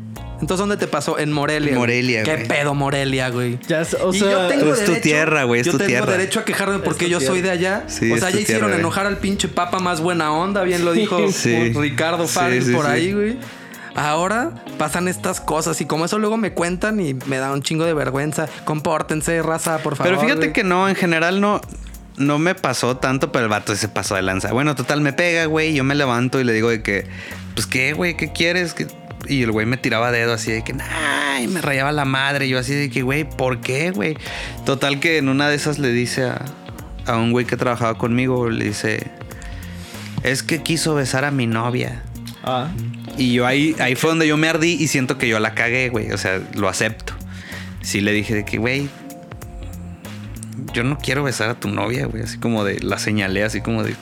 Entonces, 0.41 0.57
¿dónde 0.59 0.77
te 0.77 0.87
pasó? 0.87 1.17
En 1.17 1.31
Morelia. 1.31 1.69
güey. 1.69 1.79
Morelia, 1.79 2.23
¿Qué 2.23 2.35
güey. 2.35 2.47
pedo, 2.47 2.73
Morelia, 2.73 3.29
güey? 3.29 3.57
Ya, 3.67 3.83
o 4.03 4.13
y 4.13 4.19
sea, 4.19 4.31
yo 4.31 4.47
tengo 4.47 4.73
es 4.73 4.83
tu 4.85 4.95
tierra, 4.95 5.43
güey, 5.45 5.61
es 5.61 5.65
yo 5.65 5.71
tu 5.73 5.77
tengo 5.77 5.87
tierra. 5.89 6.11
derecho 6.11 6.39
a 6.41 6.45
quejarme 6.45 6.79
porque 6.79 7.09
yo 7.09 7.19
soy 7.21 7.41
de 7.41 7.51
allá. 7.51 7.83
Sí, 7.87 8.11
o 8.11 8.17
sea, 8.17 8.29
ya 8.29 8.39
hicieron 8.39 8.45
tierra, 8.45 8.67
güey. 8.67 8.79
enojar 8.79 9.05
al 9.07 9.17
pinche 9.17 9.47
papa 9.47 9.79
más 9.79 10.01
buena 10.01 10.31
onda, 10.33 10.63
bien 10.63 10.83
lo 10.85 10.93
dijo 10.93 11.31
Sí. 11.31 11.71
Ricardo 11.73 12.27
Sí, 12.27 12.33
Farrell 12.33 12.63
sí, 12.65 12.73
por 12.73 12.85
sí. 12.85 12.91
ahí, 12.91 13.13
güey. 13.13 13.37
Ahora 13.95 14.51
pasan 14.77 15.07
estas 15.07 15.39
cosas 15.39 15.79
y 15.79 15.85
como 15.85 16.03
eso 16.03 16.19
luego 16.19 16.35
me 16.35 16.51
cuentan 16.51 16.99
y 16.99 17.13
me 17.13 17.37
da 17.37 17.53
un 17.53 17.61
chingo 17.61 17.85
de 17.85 17.93
vergüenza. 17.93 18.47
Compórtense, 18.65 19.41
raza, 19.41 19.77
por 19.77 19.95
favor. 19.95 20.11
Pero 20.11 20.21
fíjate 20.21 20.39
güey. 20.47 20.53
que 20.53 20.65
no, 20.65 20.89
en 20.89 20.95
general 20.95 21.39
no, 21.39 21.61
no 22.17 22.37
me 22.37 22.55
pasó 22.55 22.97
tanto, 22.97 23.31
pero 23.31 23.45
el 23.45 23.49
vato 23.49 23.73
se 23.75 23.87
pasó 23.87 24.15
de 24.15 24.21
lanza. 24.21 24.51
Bueno, 24.51 24.75
total, 24.75 24.99
me 24.99 25.13
pega, 25.13 25.45
güey. 25.45 25.73
Yo 25.73 25.85
me 25.85 25.95
levanto 25.95 26.41
y 26.41 26.43
le 26.43 26.51
digo 26.51 26.69
de 26.69 26.83
que, 26.83 27.05
pues, 27.53 27.67
¿qué, 27.67 27.93
güey? 27.93 28.17
¿Qué 28.17 28.33
quieres? 28.33 28.73
¿Qué-?" 28.73 28.87
Y 29.27 29.43
el 29.43 29.51
güey 29.51 29.65
me 29.65 29.77
tiraba 29.77 30.11
dedo 30.11 30.33
así 30.33 30.51
de 30.51 30.63
que, 30.63 30.75
ay, 30.79 31.47
me 31.47 31.61
rayaba 31.61 31.91
la 31.91 32.05
madre. 32.05 32.47
Yo 32.47 32.59
así 32.59 32.73
de 32.73 32.89
que, 32.89 33.01
güey, 33.01 33.23
¿por 33.23 33.61
qué, 33.61 33.91
güey? 33.91 34.17
Total 34.65 34.99
que 34.99 35.17
en 35.17 35.29
una 35.29 35.49
de 35.49 35.55
esas 35.55 35.79
le 35.79 35.89
dice 35.91 36.23
a, 36.23 36.45
a 37.05 37.17
un 37.17 37.31
güey 37.31 37.45
que 37.45 37.57
trabajaba 37.57 37.97
conmigo, 37.97 38.49
le 38.49 38.65
dice, 38.65 39.07
es 40.23 40.43
que 40.43 40.61
quiso 40.63 40.95
besar 40.95 41.25
a 41.25 41.31
mi 41.31 41.47
novia. 41.47 42.03
ah, 42.43 42.69
Y 43.17 43.33
yo 43.33 43.45
ahí, 43.47 43.75
ahí 43.79 43.95
fue 43.95 44.09
donde 44.11 44.27
yo 44.27 44.37
me 44.37 44.47
ardí 44.49 44.73
y 44.79 44.87
siento 44.87 45.17
que 45.17 45.27
yo 45.27 45.39
la 45.39 45.53
cagué, 45.55 45.89
güey. 45.89 46.11
O 46.11 46.17
sea, 46.17 46.41
lo 46.55 46.69
acepto. 46.69 47.13
Sí 47.81 48.01
le 48.01 48.11
dije 48.11 48.33
de 48.35 48.45
que, 48.45 48.57
güey, 48.57 48.89
yo 50.73 50.83
no 50.83 50.97
quiero 50.97 51.23
besar 51.23 51.49
a 51.49 51.55
tu 51.55 51.69
novia, 51.69 52.05
güey. 52.07 52.23
Así 52.23 52.37
como 52.37 52.63
de, 52.63 52.79
la 52.79 52.97
señalé 52.97 53.43
así 53.43 53.61
como 53.61 53.83
de, 53.83 53.95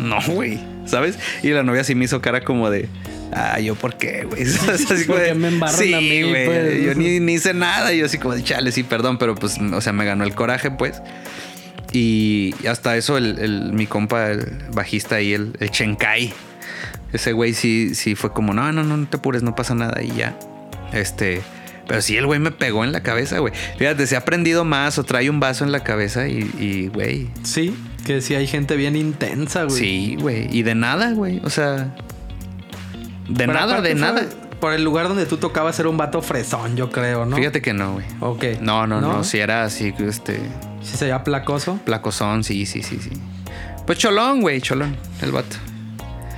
no, 0.00 0.18
güey, 0.26 0.58
¿sabes? 0.86 1.18
Y 1.42 1.50
la 1.50 1.62
novia 1.62 1.84
sí 1.84 1.94
me 1.94 2.06
hizo 2.06 2.20
cara 2.20 2.42
como 2.42 2.70
de, 2.70 2.88
ah, 3.34 3.58
yo 3.60 3.74
por 3.74 3.96
qué, 3.96 4.24
güey. 4.24 4.44
¿Sabes? 4.46 4.90
Así 4.90 5.04
como 5.06 5.16
¿Por 5.18 5.22
de, 5.22 5.28
qué 5.32 5.34
me 5.34 5.48
embarran 5.48 5.78
sí, 5.78 5.92
a 5.94 6.00
mí, 6.00 6.22
güey. 6.22 6.44
pues? 6.46 6.82
Yo 6.82 6.94
ni, 6.94 7.20
ni 7.20 7.34
hice 7.34 7.52
nada. 7.54 7.92
Y 7.92 7.98
yo 7.98 8.06
así 8.06 8.18
como 8.18 8.34
de, 8.34 8.42
chale, 8.42 8.72
sí, 8.72 8.82
perdón, 8.82 9.18
pero 9.18 9.34
pues, 9.34 9.58
o 9.58 9.80
sea, 9.80 9.92
me 9.92 10.04
ganó 10.04 10.24
el 10.24 10.34
coraje, 10.34 10.70
pues. 10.70 11.00
Y 11.92 12.54
hasta 12.68 12.96
eso, 12.96 13.16
el, 13.18 13.38
el- 13.38 13.72
mi 13.72 13.86
compa, 13.86 14.30
el 14.30 14.46
bajista 14.72 15.16
ahí, 15.16 15.32
el, 15.32 15.52
el 15.60 15.70
Chenkai, 15.70 16.32
ese 17.12 17.32
güey 17.32 17.54
sí, 17.54 17.94
sí 17.94 18.14
fue 18.16 18.32
como, 18.32 18.52
no, 18.52 18.72
no, 18.72 18.82
no, 18.82 18.96
no 18.96 19.06
te 19.06 19.18
apures, 19.18 19.42
no 19.44 19.54
pasa 19.54 19.74
nada 19.76 20.02
y 20.02 20.08
ya. 20.16 20.36
Este, 20.92 21.40
pero 21.86 22.02
sí, 22.02 22.16
el 22.16 22.26
güey 22.26 22.40
me 22.40 22.50
pegó 22.50 22.82
en 22.82 22.90
la 22.90 23.02
cabeza, 23.04 23.38
güey. 23.38 23.52
Fíjate, 23.78 24.08
se 24.08 24.16
ha 24.16 24.20
aprendido 24.20 24.64
más 24.64 24.98
o 24.98 25.04
trae 25.04 25.30
un 25.30 25.38
vaso 25.38 25.64
en 25.64 25.70
la 25.70 25.84
cabeza 25.84 26.26
y, 26.26 26.50
y, 26.58 26.88
güey. 26.88 27.28
Sí, 27.44 27.76
que 28.04 28.20
sí 28.22 28.34
hay 28.34 28.48
gente 28.48 28.74
bien 28.74 28.96
intensa, 28.96 29.62
güey. 29.64 29.78
Sí, 29.78 30.16
güey. 30.18 30.48
Y 30.50 30.62
de 30.64 30.74
nada, 30.74 31.12
güey. 31.12 31.40
O 31.44 31.50
sea, 31.50 31.94
de 33.28 33.34
Pero 33.36 33.52
nada, 33.52 33.80
de 33.80 33.94
nada. 33.94 34.22
Por 34.60 34.72
el 34.72 34.82
lugar 34.82 35.08
donde 35.08 35.26
tú 35.26 35.36
tocabas 35.36 35.78
era 35.78 35.88
un 35.88 35.96
vato 35.96 36.22
fresón, 36.22 36.76
yo 36.76 36.90
creo, 36.90 37.26
¿no? 37.26 37.36
Fíjate 37.36 37.60
que 37.60 37.74
no, 37.74 37.94
güey. 37.94 38.06
Ok. 38.20 38.44
No, 38.60 38.86
no, 38.86 39.00
no, 39.00 39.24
Si 39.24 39.38
era 39.38 39.64
así, 39.64 39.92
este, 39.98 40.40
Si 40.82 40.96
se 40.96 41.06
veía 41.06 41.22
placoso. 41.24 41.78
placozón, 41.84 42.44
sí, 42.44 42.64
sí, 42.66 42.82
sí, 42.82 42.98
sí. 42.98 43.10
Pues 43.86 43.98
cholón, 43.98 44.40
güey, 44.40 44.60
cholón, 44.60 44.96
el 45.20 45.32
vato. 45.32 45.56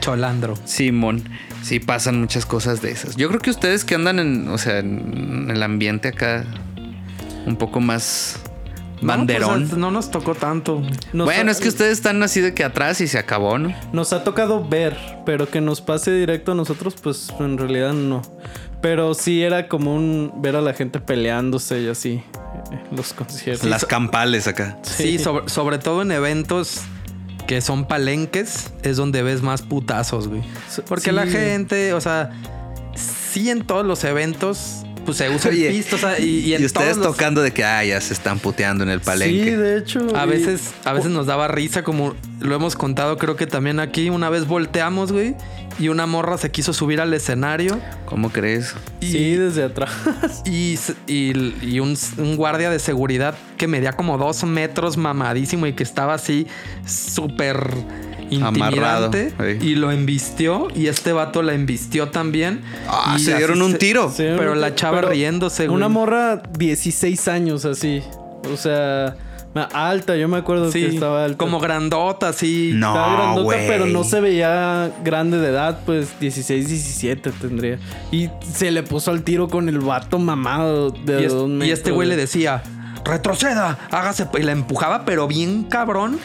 Cholandro. 0.01 0.55
Simón. 0.65 1.29
Sí, 1.63 1.81
pasan 1.81 2.21
muchas 2.21 2.47
cosas 2.47 2.81
de 2.81 2.91
esas. 2.93 3.17
Yo 3.17 3.29
creo 3.29 3.41
que 3.41 3.51
ustedes 3.51 3.85
que 3.85 3.95
andan 3.97 4.19
en, 4.19 4.49
o 4.49 4.59
sea, 4.59 4.79
en 4.79 5.49
el 5.51 5.63
ambiente 5.63 6.09
acá 6.09 6.45
un 7.47 7.57
poco 7.57 7.81
más 7.81 8.39
banderón. 9.03 9.63
No, 9.63 9.69
pues, 9.69 9.79
no 9.79 9.91
nos 9.91 10.11
tocó 10.11 10.35
tanto. 10.35 10.83
Nos 11.13 11.25
bueno, 11.27 11.49
ha- 11.49 11.53
es 11.53 11.61
que 11.61 11.69
ustedes 11.69 11.93
están 11.93 12.23
así 12.23 12.41
de 12.41 12.55
que 12.55 12.65
atrás 12.65 13.01
y 13.01 13.09
se 13.09 13.19
acabó, 13.19 13.59
¿no? 13.59 13.75
Nos 13.93 14.13
ha 14.13 14.25
tocado 14.25 14.67
ver, 14.67 14.97
pero 15.25 15.49
que 15.49 15.61
nos 15.61 15.81
pase 15.81 16.13
directo 16.13 16.53
a 16.53 16.55
nosotros, 16.55 16.95
pues 17.03 17.29
en 17.41 17.59
realidad 17.59 17.93
no. 17.93 18.23
Pero 18.81 19.15
sí 19.15 19.43
era 19.43 19.69
común 19.69 20.33
ver 20.37 20.55
a 20.57 20.61
la 20.61 20.75
gente 20.75 21.01
peleándose 21.01 21.81
y 21.83 21.89
así. 21.89 22.23
eh, 22.73 22.81
Los 22.95 23.13
conciertos. 23.13 23.69
Las 23.69 23.85
campales 23.85 24.47
acá. 24.47 24.79
Sí, 24.83 25.19
sobre, 25.19 25.49
sobre 25.49 25.79
todo 25.79 26.03
en 26.03 26.13
eventos 26.13 26.81
que 27.47 27.61
son 27.61 27.87
palenques, 27.87 28.73
es 28.83 28.97
donde 28.97 29.23
ves 29.23 29.41
más 29.43 29.63
putazos, 29.63 30.27
güey. 30.29 30.43
Porque 30.89 31.11
Sí. 31.11 31.13
la 31.13 31.27
gente, 31.27 31.93
o 31.95 32.01
sea, 32.01 32.31
sí 32.95 33.51
en 33.51 33.65
todos 33.65 33.87
los 33.87 34.03
eventos, 34.05 34.83
pues 35.07 35.17
se 35.19 35.31
usa 35.31 35.51
Oye, 35.51 35.69
el 35.69 35.75
pisto, 35.77 35.97
o 35.97 35.99
sea, 35.99 36.19
y, 36.19 36.41
y 36.41 36.55
en 36.55 36.63
Y 36.63 36.67
ustedes 36.67 36.93
todos 36.95 37.07
los- 37.07 37.17
tocando 37.17 37.41
de 37.41 37.53
que, 37.53 37.65
ah, 37.65 37.83
ya 37.85 37.99
se 38.01 38.13
están 38.13 38.39
puteando 38.41 38.85
en 38.85 38.91
el 38.91 39.01
palenque. 39.01 39.45
Sí, 39.45 39.51
de 39.53 39.79
hecho. 39.79 40.07
A 40.15 40.27
y- 40.27 40.29
veces, 40.29 40.73
a 40.85 40.93
veces 40.93 41.11
nos 41.11 41.25
daba 41.27 41.49
risa, 41.49 41.83
como 41.83 42.15
lo 42.41 42.55
hemos 42.55 42.77
contado, 42.77 43.17
creo 43.17 43.37
que 43.37 43.47
también 43.47 43.81
aquí. 43.81 44.11
Una 44.11 44.29
vez 44.29 44.47
volteamos, 44.47 45.13
güey, 45.13 45.35
y 45.79 45.89
una 45.89 46.07
morra 46.07 46.37
se 46.39 46.51
quiso 46.51 46.73
subir 46.75 47.01
al 47.01 47.15
escenario. 47.15 47.79
¿Cómo 48.05 48.31
crees? 48.31 48.75
Y, 49.01 49.07
Sí, 49.13 49.35
desde 49.37 49.63
atrás. 49.65 49.91
y, 50.45 50.79
y- 51.07 51.55
y 51.63 51.81
un, 51.81 51.97
un 52.19 52.37
guardia 52.37 52.69
de 52.71 52.79
seguridad 52.79 53.35
que 53.57 53.67
medía 53.69 53.93
como 53.93 54.19
dos 54.19 54.45
metros 54.45 54.97
mamadísimo 54.97 55.67
y 55.67 55.73
que 55.73 55.83
estaba 55.83 56.15
así 56.15 56.47
súper 56.87 57.59
intimidante. 58.31 59.31
sí. 59.31 59.67
Y 59.69 59.75
lo 59.75 59.91
embistió 59.93 60.69
y 60.75 60.87
este 60.89 61.13
vato 61.13 61.43
la 61.43 61.55
embistió 61.55 62.09
también. 62.09 62.61
Ah, 62.89 63.15
y 63.17 63.21
se 63.21 63.37
dieron 63.37 63.63
un 63.63 63.73
se- 63.73 63.79
tiro. 63.79 64.09
Sí, 64.11 64.25
Pero 64.37 64.55
la 64.55 64.75
chava 64.75 64.99
pero 65.01 65.11
riéndose, 65.13 65.67
güey. 65.67 65.77
Una 65.77 65.89
morra 65.89 66.43
16 66.59 67.29
años 67.29 67.65
así. 67.65 68.03
O 68.53 68.57
sea, 68.57 69.17
alta, 69.73 70.17
yo 70.17 70.29
me 70.29 70.37
acuerdo 70.37 70.71
Sí, 70.71 70.81
que 70.83 70.89
estaba 70.89 71.25
alta. 71.25 71.39
como 71.39 71.59
grandota, 71.61 72.29
así. 72.29 72.73
No, 72.75 72.89
Estaba 72.89 73.13
grandota, 73.35 73.57
pero 73.67 73.87
no 73.87 74.05
se 74.05 74.21
veía 74.21 74.93
grande 75.03 75.39
de 75.39 75.49
edad, 75.49 75.81
pues 75.87 76.19
16, 76.21 76.69
17 76.69 77.33
tendría. 77.33 77.79
Y 78.13 78.29
se 78.53 78.71
le 78.71 78.83
puso 78.83 79.11
al 79.11 79.23
tiro 79.23 79.49
con 79.49 79.69
el 79.69 79.79
vato 79.79 80.19
mamado 80.19 80.91
de 80.91 81.23
Y, 81.23 81.25
es- 81.25 81.33
dos 81.33 81.49
y 81.49 81.71
este 81.71 81.91
metros, 81.91 81.95
güey 81.95 82.09
le 82.09 82.17
decía, 82.17 82.63
retroceda, 83.05 83.79
hágase. 83.91 84.27
Y 84.39 84.43
la 84.43 84.53
empujaba, 84.53 85.05
pero 85.05 85.27
bien 85.27 85.65
cabrón. 85.65 86.19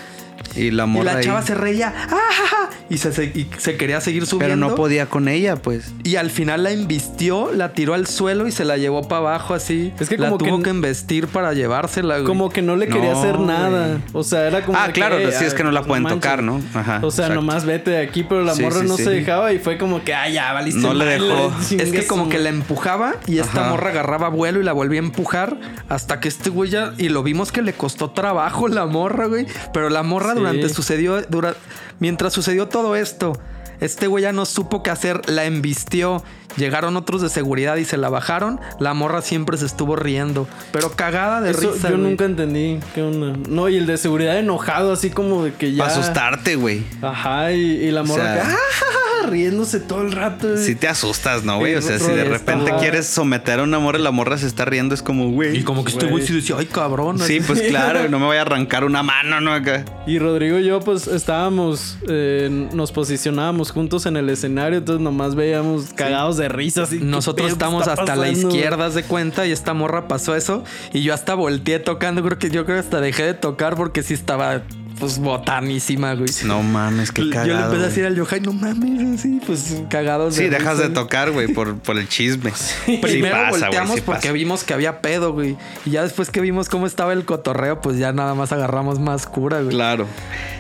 Y 0.56 0.72
la 0.72 0.86
Y 0.86 1.04
la 1.04 1.14
ahí. 1.18 1.24
chava 1.24 1.42
se 1.42 1.56
reía, 1.56 1.94
"Ah, 2.10 2.18
ja, 2.32 2.48
ja", 2.48 2.70
y 2.89 2.98
se, 2.98 3.12
se- 3.14 3.26
y 3.26 3.50
se 3.58 3.78
quería 3.78 4.02
seguir 4.02 4.26
subiendo. 4.26 4.56
Pero 4.56 4.70
no 4.70 4.76
podía 4.76 5.06
con 5.06 5.28
ella, 5.28 5.56
pues. 5.56 5.94
Y 6.04 6.18
al 6.18 6.30
final 6.30 6.64
la 6.64 6.72
embistió, 6.72 7.52
la 7.54 7.74
tiró 7.74 7.94
al 7.94 8.08
suelo 8.08 8.48
y 8.48 8.52
se 8.52 8.66
la 8.66 8.78
llevó 8.78 9.08
para 9.08 9.20
abajo 9.20 9.54
así. 9.54 9.94
Es 10.00 10.10
que 10.10 10.18
la 10.18 10.28
como 10.28 10.38
que 10.39 10.46
tuvo 10.46 10.56
n- 10.56 10.64
que, 10.64 10.70
embestir 10.72 11.28
para 11.28 11.54
llevársela. 11.54 12.16
güey. 12.16 12.26
Como 12.26 12.50
que 12.50 12.62
no 12.62 12.76
le 12.76 12.88
quería 12.88 13.14
No, 13.14 13.20
hacer 13.20 13.39
nada. 13.39 13.88
güey. 13.88 14.00
O 14.14 14.24
sea, 14.24 14.48
era 14.48 14.66
como. 14.66 14.78
Ah, 14.78 14.89
claro, 14.92 15.18
"Eh, 15.18 15.32
sí, 15.32 15.46
es 15.46 15.54
que 15.54 15.64
no 15.64 15.72
la 15.72 15.82
pues, 15.82 15.88
pueden 15.89 16.04
manches". 16.04 16.22
tocar, 16.22 16.44
¿no? 16.44 16.62
Ajá, 16.74 17.00
O 17.02 17.12
sea, 17.12 17.26
exacto. 17.28 17.36
nomás 17.36 17.66
vete 17.66 17.92
de 17.92 18.00
aquí, 18.02 18.24
pero 18.24 18.44
la 18.44 18.56
Sí, 18.56 18.62
morra 18.62 18.82
sí, 18.82 18.88
no 18.88 18.98
sí. 18.98 19.04
se 19.06 19.10
dejaba 19.12 19.54
y 19.54 19.60
fue 19.60 19.78
como 19.78 20.04
que, 20.04 20.14
ay, 20.14 20.34
ya, 20.34 20.52
valiste. 20.54 20.82
No 20.82 20.94
le 20.94 21.06
dejó. 21.06 21.52
Es 21.72 21.92
que 21.92 22.06
como 22.08 22.24
que 22.30 22.38
madre". 22.38 22.44
la 22.44 22.50
empujaba 22.50 23.14
y 23.28 23.39
esta 23.39 23.62
Ajá. 23.62 23.70
morra 23.72 23.89
agarraba 23.92 24.30
vuelo 24.30 24.60
y 24.60 24.64
la 24.64 24.74
volvía 24.74 25.00
a 25.00 25.04
empujar 25.04 25.58
hasta 25.88 26.20
que 26.20 26.28
este 26.28 26.50
güey 26.50 26.70
ya... 26.70 26.94
Y 26.98 27.10
lo 27.10 27.24
vimos 27.24 27.52
que 27.52 27.62
le 27.62 27.74
costó 27.74 28.12
trabajo 28.12 28.68
la 28.68 28.86
morra, 28.86 29.28
güey. 29.28 29.46
Pero 29.74 29.89
la 29.89 30.04
morra 30.04 30.31
Sí. 30.34 30.40
durante 30.40 30.70
sucedió... 30.70 31.22
Dura, 31.24 31.56
mientras 32.00 32.34
sucedió 32.34 32.68
todo 32.68 32.96
esto, 32.96 33.34
este 33.80 34.08
güey 34.08 34.24
ya 34.24 34.32
no 34.34 34.46
supo 34.46 34.84
qué 34.84 34.90
hacer, 34.92 35.28
la 35.30 35.46
embistió. 35.46 36.24
Llegaron 36.58 36.98
otros 36.98 37.22
de 37.22 37.30
seguridad 37.30 37.78
y 37.78 37.86
se 37.86 37.96
la 37.96 38.10
bajaron. 38.10 38.60
La 38.78 38.94
morra 38.94 39.22
siempre 39.22 39.58
se 39.58 39.66
estuvo 39.66 39.96
riendo. 39.96 40.48
Pero 40.74 40.92
cagada 40.92 41.40
de 41.40 41.52
Eso 41.52 41.72
risa, 41.72 41.90
yo 41.90 41.98
güey. 41.98 42.10
nunca 42.10 42.26
entendí. 42.26 42.80
¿Qué 42.94 43.02
onda? 43.02 43.38
No, 43.50 43.70
y 43.70 43.78
el 43.78 43.86
de 43.86 43.98
seguridad 43.98 44.38
enojado, 44.38 44.92
así 44.92 45.10
como 45.12 45.46
de 45.46 45.54
que 45.54 45.74
ya. 45.74 45.86
Para 45.86 45.98
asustarte, 45.98 46.58
güey. 46.58 46.84
Ajá, 47.02 47.54
y, 47.54 47.62
y 47.62 47.92
la 47.92 48.04
morra 48.04 48.36
sea- 48.36 48.44
que, 48.44 48.50
Riéndose 49.28 49.80
todo 49.80 50.01
el 50.01 50.11
rato. 50.11 50.49
güey. 50.49 50.63
Si 50.65 50.76
te 50.76 50.88
asustas, 50.88 51.43
¿no, 51.43 51.57
güey? 51.57 51.76
O 51.76 51.82
sea, 51.82 51.97
Sí, 51.99 52.05
si 52.05 52.11
de 52.11 52.22
está- 52.24 52.32
repente 52.38 52.74
quieres 52.80 53.07
someter 53.07 53.59
a 53.59 53.63
una 53.63 53.80
morra 53.80 53.99
y 53.99 54.01
la 54.01 54.11
morra 54.11 54.38
se 54.38 54.47
está 54.47 54.65
riendo, 54.65 54.93
es 54.95 55.01
como, 55.03 55.30
güey. 55.32 55.57
Y 55.57 55.63
como 55.63 55.84
que 55.84 55.91
este 55.91 56.05
güey 56.07 56.26
sí 56.26 56.34
decía, 56.34 56.55
ay, 56.59 56.65
cabrón. 56.65 57.19
Sí, 57.19 57.38
así. 57.38 57.47
pues 57.47 57.61
claro, 57.63 58.07
no 58.09 58.19
me 58.19 58.26
voy 58.26 58.38
a 58.38 58.41
arrancar 58.41 58.84
una 58.84 59.03
mano, 59.03 59.39
¿no? 59.41 59.53
Acá. 59.53 59.86
Y 60.07 60.19
Rodrigo 60.19 60.59
y 60.59 60.65
yo, 60.65 60.80
pues 60.80 61.07
estábamos, 61.07 61.97
eh, 62.09 62.67
nos 62.74 62.91
posicionábamos 62.91 63.72
juntos 63.72 64.05
en 64.05 64.17
el 64.17 64.30
escenario, 64.30 64.80
entonces 64.80 65.01
nomás 65.03 65.36
veíamos 65.36 65.93
cagados 65.93 66.38
de 66.38 66.49
risa. 66.49 66.84
Así, 66.84 66.99
¿qué 66.99 67.05
Nosotros 67.05 67.47
pedo 67.47 67.53
estamos 67.53 67.82
está 67.88 67.93
hasta 68.01 68.15
la 68.15 68.30
izquierda 68.30 68.86
haz 68.88 68.95
de 68.95 69.03
cuenta 69.03 69.45
y 69.45 69.51
esta 69.51 69.74
morra 69.74 70.07
pasó 70.07 70.36
eso 70.36 70.63
y 70.93 71.01
yo 71.03 71.13
hasta 71.13 71.34
volteé 71.36 71.80
tocando, 71.80 72.24
creo 72.24 72.38
que 72.39 72.49
yo 72.49 72.65
creo 72.65 72.78
que 72.78 72.80
hasta 72.82 73.01
dejé 73.01 73.24
de 73.24 73.34
tocar 73.34 73.76
porque 73.76 74.03
sí 74.03 74.13
estaba 74.13 74.61
pues 75.02 75.20
botanísima, 75.20 76.14
güey. 76.14 76.30
No 76.45 76.64
mames, 76.64 77.12
qué 77.12 77.24
yo 77.26 77.30
cagado. 77.32 77.47
le 77.60 77.66
empecé 77.66 77.84
a 77.84 77.88
decir 77.89 78.06
al 78.06 78.16
Yohai, 78.16 78.39
no 78.39 78.54
mames, 78.54 79.20
así, 79.20 79.41
pues 79.45 79.82
cagados 79.89 80.36
Sí, 80.36 80.43
de 80.43 80.52
dejas 80.52 80.78
de 80.78 80.88
tocar, 80.89 81.32
güey, 81.32 81.49
por, 81.49 81.76
por 81.80 81.97
el 81.97 82.08
chisme. 82.08 82.52
Sí, 82.86 82.97
Primero 83.02 83.36
pasa, 83.36 83.49
güey, 83.49 83.62
volteamos 83.64 83.95
sí 83.95 84.02
porque 84.06 84.22
pasa. 84.22 84.32
vimos 84.32 84.64
que 84.64 84.74
había 84.74 85.02
pedo, 85.02 85.34
güey. 85.34 85.58
Y 85.86 85.89
ya 85.89 86.04
después 86.04 86.30
que 86.30 86.39
vimos 86.39 86.70
cómo 86.70 86.86
estaba 86.88 87.12
el 87.12 87.26
cotorreo, 87.26 87.82
pues 87.82 87.97
ya 87.97 88.14
nada 88.14 88.34
más 88.36 88.54
agarramos 88.54 88.99
más 88.99 89.26
cura, 89.28 89.58
güey. 89.62 89.76
Claro. 89.76 90.08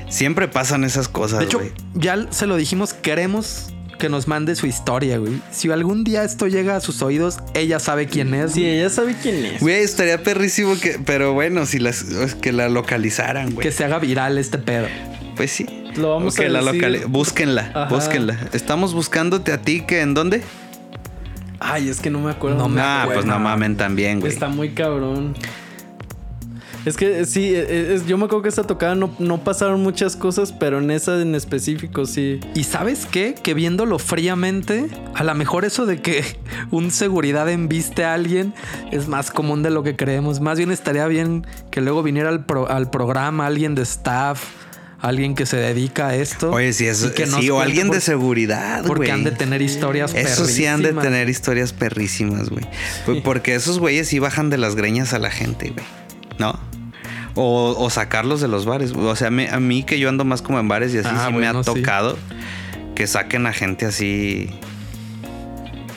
Siempre 0.09 0.49
pasan 0.49 0.83
esas 0.83 1.07
cosas, 1.07 1.39
De 1.39 1.45
hecho, 1.45 1.59
güey. 1.59 1.71
ya 1.93 2.27
se 2.31 2.45
lo 2.47 2.57
dijimos, 2.57 2.93
queremos 2.93 3.67
que 4.01 4.09
nos 4.09 4.27
mande 4.27 4.55
su 4.55 4.65
historia, 4.67 5.17
güey. 5.19 5.39
Si 5.51 5.69
algún 5.71 6.03
día 6.03 6.23
esto 6.23 6.47
llega 6.47 6.75
a 6.75 6.81
sus 6.81 7.01
oídos, 7.01 7.37
ella 7.53 7.79
sabe 7.79 8.07
quién 8.07 8.33
es. 8.33 8.53
Sí, 8.53 8.61
güey. 8.61 8.79
ella 8.79 8.89
sabe 8.89 9.15
quién 9.21 9.45
es. 9.45 9.61
Güey, 9.61 9.81
estaría 9.83 10.21
perrísimo 10.23 10.75
que... 10.79 10.99
Pero 11.05 11.33
bueno, 11.33 11.65
si 11.65 11.77
las... 11.79 12.03
que 12.41 12.51
la 12.51 12.67
localizaran, 12.67 13.51
güey. 13.53 13.65
Que 13.65 13.71
se 13.71 13.85
haga 13.85 13.99
viral 13.99 14.37
este 14.39 14.57
pedo. 14.57 14.87
Pues 15.37 15.51
sí. 15.51 15.65
Lo 15.95 16.09
vamos 16.15 16.37
a 16.39 16.43
la 16.43 16.61
decir. 16.63 16.81
locali- 16.81 17.05
Búsquenla, 17.05 17.71
Ajá. 17.73 17.85
búsquenla. 17.85 18.37
Estamos 18.53 18.93
buscándote 18.93 19.51
a 19.53 19.61
ti, 19.61 19.81
que 19.81 20.01
¿en 20.01 20.13
dónde? 20.13 20.41
Ay, 21.59 21.89
es 21.89 21.99
que 21.99 22.09
no 22.09 22.19
me 22.21 22.31
acuerdo. 22.31 22.57
No 22.57 22.69
me 22.69 22.81
Ah, 22.81 23.07
pues 23.13 23.23
no 23.25 23.37
mamen 23.39 23.77
también, 23.77 24.19
güey. 24.19 24.31
Está 24.33 24.47
muy 24.47 24.69
cabrón. 24.71 25.35
Es 26.85 26.97
que 26.97 27.25
sí, 27.25 27.53
eh, 27.53 27.93
es- 27.93 28.07
yo 28.07 28.17
me 28.17 28.25
acuerdo 28.25 28.41
que 28.41 28.49
esa 28.49 28.63
tocada 28.63 28.95
no, 28.95 29.13
no 29.19 29.43
pasaron 29.43 29.81
muchas 29.83 30.15
cosas, 30.15 30.51
pero 30.51 30.79
en 30.79 30.89
esa 30.89 31.21
en 31.21 31.35
específico 31.35 32.05
sí. 32.07 32.39
Y 32.55 32.63
sabes 32.63 33.05
qué? 33.05 33.35
Que 33.41 33.53
viéndolo 33.53 33.99
fríamente, 33.99 34.87
a 35.13 35.23
lo 35.23 35.35
mejor 35.35 35.63
eso 35.65 35.85
de 35.85 36.01
que 36.01 36.23
un 36.71 36.89
seguridad 36.91 37.49
embiste 37.49 38.03
a 38.03 38.13
alguien 38.15 38.53
es 38.91 39.07
más 39.07 39.29
común 39.29 39.61
de 39.61 39.69
lo 39.69 39.83
que 39.83 39.95
creemos. 39.95 40.39
Más 40.41 40.57
bien 40.57 40.71
estaría 40.71 41.05
bien 41.07 41.45
que 41.69 41.81
luego 41.81 42.01
viniera 42.01 42.29
al, 42.29 42.45
pro- 42.45 42.67
al 42.69 42.89
programa 42.89 43.45
alguien 43.45 43.75
de 43.75 43.83
staff, 43.83 44.41
alguien 44.99 45.35
que 45.35 45.45
se 45.45 45.57
dedica 45.57 46.07
a 46.07 46.15
esto. 46.15 46.51
Oye, 46.51 46.73
si 46.73 46.87
es... 46.87 47.03
que 47.11 47.27
Sí, 47.27 47.49
o 47.51 47.59
alguien 47.59 47.91
de 47.91 48.01
seguridad, 48.01 48.79
güey. 48.79 48.87
Porque 48.87 49.11
han 49.11 49.23
de 49.23 49.31
tener 49.31 49.61
historias 49.61 50.13
Eso 50.15 50.45
sí 50.45 50.65
han 50.65 50.77
de 50.81 50.89
perrísimas. 50.89 51.03
tener 51.03 51.29
historias 51.29 51.73
perrísimas, 51.73 52.49
güey. 52.49 52.65
Porque 53.23 53.53
esos 53.53 53.77
güeyes 53.77 54.07
sí 54.07 54.17
bajan 54.17 54.49
de 54.49 54.57
las 54.57 54.75
greñas 54.75 55.13
a 55.13 55.19
la 55.19 55.29
gente, 55.29 55.69
güey. 55.69 55.85
¿No? 56.41 56.59
O, 57.35 57.75
o 57.77 57.89
sacarlos 57.89 58.41
de 58.41 58.47
los 58.49 58.65
bares. 58.65 58.91
O 58.91 59.15
sea, 59.15 59.29
me- 59.31 59.49
a 59.49 59.59
mí 59.59 59.83
que 59.83 59.97
yo 59.99 60.09
ando 60.09 60.25
más 60.25 60.41
como 60.41 60.59
en 60.59 60.67
bares 60.67 60.93
y 60.93 60.97
así 60.97 61.07
Ah, 61.11 61.27
sí 61.29 61.33
me 61.33 61.47
ha 61.47 61.53
sí. 61.53 61.61
tocado 61.63 62.17
que 62.95 63.07
saquen 63.07 63.45
a 63.47 63.53
gente 63.53 63.85
así. 63.85 64.49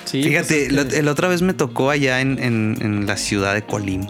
Sí, 0.05 0.23
Fíjate, 0.23 0.47
pues 0.47 0.67
es 0.69 0.73
la, 0.73 0.87
que- 0.89 1.03
la 1.03 1.11
otra 1.11 1.27
vez 1.29 1.43
me 1.43 1.55
tocó 1.55 1.91
allá 1.91 2.21
en, 2.21 2.39
en- 2.41 2.77
en 2.81 3.07
la 3.07 3.17
ciudad 3.17 3.53
de 3.55 3.63
Colima. 3.63 4.07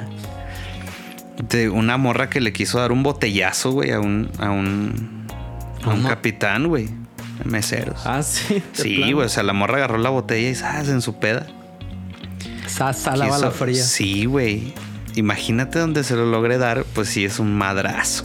De 1.48 1.68
una 1.70 1.96
morra 1.96 2.28
que 2.30 2.40
le 2.40 2.52
quiso 2.52 2.78
dar 2.78 2.92
un 2.92 3.02
botellazo, 3.02 3.72
güey, 3.72 3.90
a 3.92 4.00
un, 4.00 4.30
a 4.38 4.50
un, 4.50 5.26
a 5.84 5.88
un 5.90 6.02
capitán, 6.02 6.68
güey. 6.68 6.88
Meseros. 7.44 8.00
Ah, 8.06 8.22
sí. 8.22 8.62
sí, 8.72 8.96
plano. 8.98 9.14
güey. 9.16 9.26
O 9.26 9.28
sea, 9.30 9.42
la 9.42 9.52
morra 9.52 9.76
agarró 9.78 9.98
la 9.98 10.10
botella 10.10 10.48
y 10.50 10.54
¡zas! 10.54 10.88
en 10.88 11.00
su 11.00 11.18
peda. 11.18 11.46
Sasa 12.66 13.16
la 13.16 13.26
bala 13.28 13.50
fría. 13.50 13.82
Sí, 13.82 14.24
güey. 14.26 14.74
Imagínate 15.14 15.78
donde 15.78 16.04
se 16.04 16.14
lo 16.16 16.26
logre 16.26 16.58
dar, 16.58 16.84
pues 16.94 17.08
sí 17.08 17.24
es 17.24 17.38
un 17.38 17.56
madrazo. 17.56 18.24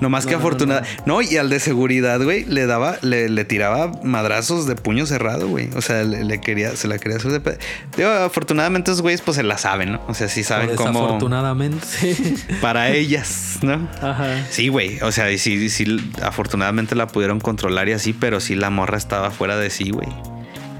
No 0.00 0.08
más 0.08 0.26
que 0.26 0.32
No, 0.32 0.38
no, 0.38 0.44
afortunada. 0.44 0.84
No, 1.06 1.22
y 1.22 1.36
al 1.38 1.50
de 1.50 1.58
seguridad, 1.58 2.22
güey, 2.22 2.44
le 2.44 2.66
daba, 2.66 2.98
le, 3.02 3.28
le 3.28 3.44
tiraba 3.44 3.90
madrazos 4.04 4.68
de 4.68 4.76
puño 4.76 5.06
cerrado, 5.06 5.48
güey. 5.48 5.70
O 5.74 5.82
sea, 5.82 6.04
le, 6.04 6.22
le 6.22 6.40
quería, 6.40 6.76
se 6.76 6.86
la 6.86 6.98
quería 6.98 7.16
hacer 7.16 7.32
de 7.32 7.40
pe- 7.40 7.58
Digo, 7.96 8.08
afortunadamente 8.08 8.92
esos 8.92 9.02
güeyes, 9.02 9.22
pues 9.22 9.36
se 9.36 9.42
la 9.42 9.58
saben, 9.58 9.90
¿no? 9.92 10.00
O 10.06 10.14
sea, 10.14 10.28
sí 10.28 10.44
saben 10.44 10.76
cómo. 10.76 11.00
Desafortunadamente. 11.00 12.16
Para 12.60 12.90
ellas, 12.90 13.58
¿no? 13.62 13.88
Ajá. 14.00 14.46
Sí, 14.50 14.68
güey. 14.68 15.00
O 15.00 15.10
sea, 15.10 15.32
y 15.32 15.38
sí, 15.38 15.68
sí, 15.68 16.12
afortunadamente 16.22 16.94
la 16.94 17.08
pudieron 17.08 17.40
controlar 17.40 17.88
y 17.88 17.92
así, 17.92 18.12
pero 18.12 18.38
sí 18.38 18.54
la 18.54 18.70
morra 18.70 18.98
estaba 18.98 19.32
fuera 19.32 19.56
de 19.56 19.68
sí, 19.68 19.90
güey. 19.90 20.08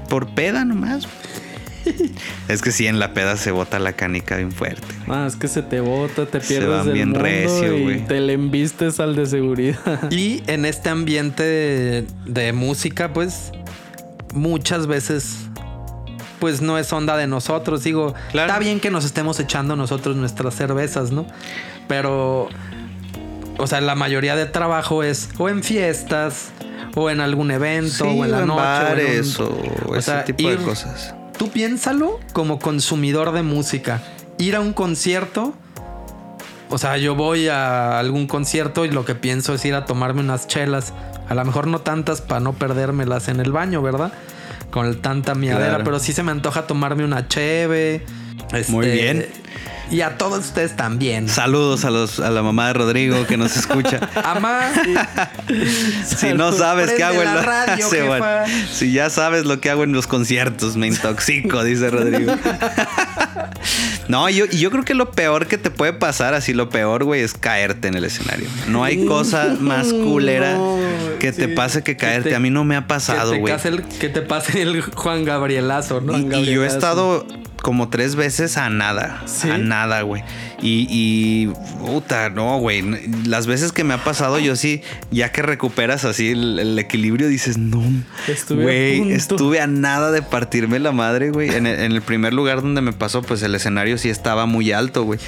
Por 0.07 0.29
peda 0.33 0.63
nomás. 0.63 1.09
Es 2.47 2.61
que 2.61 2.71
sí, 2.71 2.87
en 2.87 2.99
la 2.99 3.13
peda 3.13 3.37
se 3.37 3.51
bota 3.51 3.77
la 3.79 3.93
canica 3.93 4.37
bien 4.37 4.51
fuerte. 4.51 4.87
Ah, 5.07 5.25
es 5.27 5.35
que 5.35 5.47
se 5.47 5.61
te 5.61 5.79
bota, 5.81 6.25
te 6.25 6.41
Se 6.41 6.47
pierdes 6.47 6.69
van 6.69 6.85
del 6.85 6.93
bien 6.93 7.09
mundo 7.09 7.23
recio, 7.23 7.77
y 7.77 7.83
güey. 7.83 8.05
te 8.07 8.19
le 8.21 8.33
embistes 8.33 8.99
al 8.99 9.15
de 9.15 9.25
seguridad. 9.25 9.77
Y 10.11 10.41
en 10.47 10.65
este 10.65 10.89
ambiente 10.89 11.43
de, 11.43 12.05
de 12.25 12.53
música, 12.53 13.13
pues 13.13 13.51
muchas 14.33 14.87
veces, 14.87 15.35
pues 16.39 16.61
no 16.61 16.77
es 16.77 16.91
onda 16.93 17.17
de 17.17 17.27
nosotros. 17.27 17.83
Digo, 17.83 18.13
Claro. 18.31 18.47
está 18.51 18.59
bien 18.59 18.79
que 18.79 18.89
nos 18.91 19.05
estemos 19.05 19.39
echando 19.39 19.75
nosotros 19.75 20.15
nuestras 20.15 20.55
cervezas, 20.55 21.11
¿no? 21.11 21.25
Pero, 21.87 22.49
o 23.57 23.67
sea, 23.67 23.81
la 23.81 23.95
mayoría 23.95 24.35
de 24.35 24.45
trabajo 24.45 25.03
es 25.03 25.29
o 25.37 25.49
en 25.49 25.63
fiestas, 25.63 26.49
o 26.95 27.09
en 27.09 27.21
algún 27.21 27.51
evento, 27.51 28.05
o 28.05 28.25
en 28.25 28.31
la 28.31 28.39
en 28.41 28.47
noche. 28.47 28.61
o 28.61 28.65
en 28.65 28.67
un- 28.81 28.87
bares 28.89 29.39
o, 29.39 29.49
o 29.87 29.95
ese 29.95 30.11
sea, 30.11 30.25
tipo 30.25 30.49
de 30.49 30.57
cosas. 30.57 31.13
Tú 31.39 31.49
piénsalo 31.49 32.19
como 32.33 32.59
consumidor 32.59 33.31
de 33.31 33.41
música. 33.43 34.03
Ir 34.37 34.55
a 34.57 34.59
un 34.59 34.73
concierto. 34.73 35.53
O 36.69 36.77
sea, 36.77 36.97
yo 36.97 37.15
voy 37.15 37.47
a 37.47 37.97
algún 37.97 38.27
concierto 38.27 38.83
y 38.85 38.91
lo 38.91 39.05
que 39.05 39.15
pienso 39.15 39.53
es 39.53 39.63
ir 39.65 39.73
a 39.73 39.85
tomarme 39.85 40.19
unas 40.19 40.47
chelas. 40.47 40.93
A 41.29 41.33
lo 41.35 41.45
mejor 41.45 41.65
no 41.67 41.79
tantas 41.79 42.19
para 42.21 42.41
no 42.41 42.51
perdérmelas 42.53 43.29
en 43.29 43.39
el 43.39 43.53
baño, 43.53 43.81
¿verdad? 43.81 44.11
Con 44.69 45.01
tanta 45.01 45.33
miadera, 45.33 45.69
Claro. 45.69 45.83
pero 45.85 45.99
sí 45.99 46.11
se 46.13 46.23
me 46.23 46.31
antoja 46.31 46.67
tomarme 46.67 47.05
una 47.05 47.27
cheve. 47.29 48.03
este, 48.53 48.71
Muy 48.71 48.87
bien. 48.91 49.25
Y 49.91 50.01
a 50.01 50.17
todos 50.17 50.45
ustedes 50.45 50.75
también. 50.75 51.27
Saludos 51.29 51.83
a, 51.83 51.89
los, 51.89 52.19
a 52.19 52.29
la 52.29 52.43
mamá 52.43 52.67
de 52.67 52.73
Rodrigo 52.73 53.25
que 53.25 53.37
nos 53.37 53.57
escucha. 53.57 53.99
Amá, 54.23 54.69
si 56.05 56.33
no 56.33 56.51
sabes 56.51 56.91
qué 56.91 57.03
hago 57.03 57.19
en 57.21 57.25
la 57.25 57.33
los 57.35 57.45
radio, 57.45 57.89
jefa. 57.91 58.45
Si 58.71 58.91
ya 58.91 59.09
sabes 59.09 59.45
lo 59.45 59.59
que 59.59 59.69
hago 59.71 59.83
en 59.83 59.91
los 59.91 60.05
conciertos, 60.05 60.77
me 60.77 60.87
intoxico, 60.87 61.63
dice 61.63 61.89
Rodrigo. 61.89 62.33
no, 64.07 64.29
yo, 64.29 64.45
y 64.51 64.57
yo 64.59 64.71
creo 64.71 64.83
que 64.83 64.93
lo 64.93 65.11
peor 65.11 65.47
que 65.47 65.57
te 65.57 65.71
puede 65.71 65.93
pasar, 65.93 66.33
así 66.33 66.53
lo 66.53 66.69
peor, 66.69 67.03
güey, 67.03 67.21
es 67.21 67.33
caerte 67.33 67.87
en 67.87 67.95
el 67.95 68.03
escenario. 68.05 68.47
No 68.67 68.83
hay 68.83 69.05
cosa 69.05 69.55
más 69.59 69.91
culera 69.91 70.53
No, 70.53 70.77
que 71.19 71.31
te 71.31 71.47
pase 71.47 71.83
que 71.83 71.97
caerte. 71.97 72.29
te- 72.29 72.35
a 72.35 72.39
mí 72.39 72.49
no 72.49 72.63
me 72.63 72.75
ha 72.75 72.81
que, 72.81 72.87
pasado, 72.87 73.35
güey. 73.37 73.53
que 73.99 74.09
te 74.09 74.21
pase 74.21 74.61
el 74.61 74.81
Juan 74.81 75.25
Gabrielazo, 75.25 76.01
¿no? 76.01 76.17
Y, 76.17 76.43
y 76.43 76.45
yo 76.53 76.63
he 76.63 76.67
estado 76.67 77.25
como 77.61 77.89
tres 77.89 78.15
veces 78.15 78.57
a 78.57 78.69
nada. 78.69 79.21
¿Sí? 79.25 79.49
A 79.49 79.57
nada, 79.57 80.01
güey. 80.01 80.23
Y, 80.61 80.87
y, 80.89 81.47
puta, 81.79 82.29
no, 82.29 82.57
güey. 82.59 82.83
Las 83.25 83.47
veces 83.47 83.71
que 83.71 83.83
me 83.83 83.93
ha 83.93 84.03
pasado, 84.03 84.39
yo 84.39 84.55
sí, 84.55 84.81
ya 85.11 85.31
que 85.31 85.41
recuperas 85.41 86.05
así 86.05 86.31
el, 86.31 86.59
el 86.59 86.79
equilibrio, 86.79 87.27
dices, 87.27 87.57
no, 87.57 87.81
Estuve 88.27 88.63
güey, 88.63 88.99
punto". 88.99 89.15
estuve 89.15 89.61
a 89.61 89.67
nada 89.67 90.11
de 90.11 90.21
partirme 90.21 90.79
la 90.79 90.91
madre, 90.91 91.31
güey. 91.31 91.49
En 91.49 91.65
el, 91.65 91.79
en 91.79 91.91
el 91.91 92.01
primer 92.01 92.33
lugar 92.33 92.61
donde 92.61 92.81
me 92.81 92.93
pasó, 92.93 93.21
pues 93.21 93.41
el 93.43 93.53
escenario 93.55 93.97
sí 93.97 94.09
estaba 94.09 94.45
muy 94.45 94.71
alto, 94.71 95.03
güey. 95.03 95.19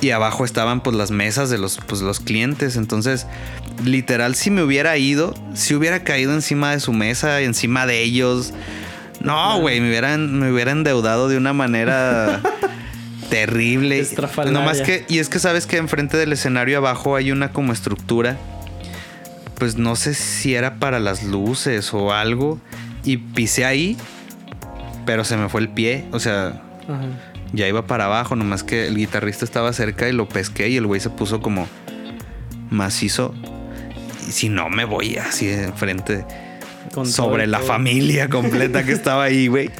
Y 0.00 0.10
abajo 0.10 0.44
estaban, 0.44 0.82
pues, 0.82 0.96
las 0.96 1.10
mesas 1.10 1.50
de 1.50 1.58
los, 1.58 1.78
pues, 1.86 2.00
los 2.00 2.20
clientes. 2.20 2.76
Entonces, 2.76 3.26
literal, 3.84 4.34
si 4.34 4.50
me 4.50 4.62
hubiera 4.62 4.96
ido, 4.96 5.34
si 5.54 5.74
hubiera 5.74 6.04
caído 6.04 6.32
encima 6.32 6.72
de 6.72 6.80
su 6.80 6.92
mesa, 6.92 7.40
encima 7.40 7.86
de 7.86 8.02
ellos. 8.02 8.52
No, 9.24 9.60
güey, 9.60 9.80
me 9.80 9.88
hubieran, 9.88 10.38
me 10.38 10.52
hubiera 10.52 10.72
endeudado 10.72 11.28
de 11.28 11.36
una 11.36 11.52
manera 11.52 12.40
terrible. 13.30 14.06
No 14.50 14.62
más 14.62 14.80
que, 14.82 15.04
y 15.08 15.18
es 15.18 15.28
que 15.28 15.38
sabes 15.38 15.66
que 15.66 15.76
enfrente 15.76 16.16
del 16.16 16.32
escenario 16.32 16.78
abajo 16.78 17.16
hay 17.16 17.30
una 17.30 17.52
como 17.52 17.72
estructura. 17.72 18.36
Pues 19.58 19.76
no 19.76 19.94
sé 19.94 20.14
si 20.14 20.54
era 20.54 20.76
para 20.76 20.98
las 20.98 21.22
luces 21.22 21.94
o 21.94 22.12
algo. 22.12 22.60
Y 23.04 23.18
pisé 23.18 23.64
ahí, 23.64 23.96
pero 25.06 25.24
se 25.24 25.36
me 25.36 25.48
fue 25.48 25.60
el 25.60 25.68
pie. 25.68 26.04
O 26.12 26.18
sea, 26.18 26.60
Ajá. 26.88 27.06
ya 27.52 27.68
iba 27.68 27.86
para 27.86 28.06
abajo, 28.06 28.34
nomás 28.34 28.64
que 28.64 28.88
el 28.88 28.96
guitarrista 28.96 29.44
estaba 29.44 29.72
cerca 29.72 30.08
y 30.08 30.12
lo 30.12 30.28
pesqué 30.28 30.68
y 30.68 30.76
el 30.76 30.86
güey 30.86 31.00
se 31.00 31.10
puso 31.10 31.40
como 31.40 31.68
macizo. 32.70 33.34
Y 34.26 34.32
si 34.32 34.48
no, 34.48 34.68
me 34.68 34.84
voy 34.84 35.16
así 35.16 35.48
enfrente 35.48 36.24
Con 36.92 37.06
sobre 37.06 37.44
todo 37.44 37.52
la 37.52 37.58
todo. 37.58 37.66
familia 37.68 38.28
completa 38.30 38.84
que 38.84 38.92
estaba 38.92 39.24
ahí, 39.24 39.46
güey. 39.48 39.70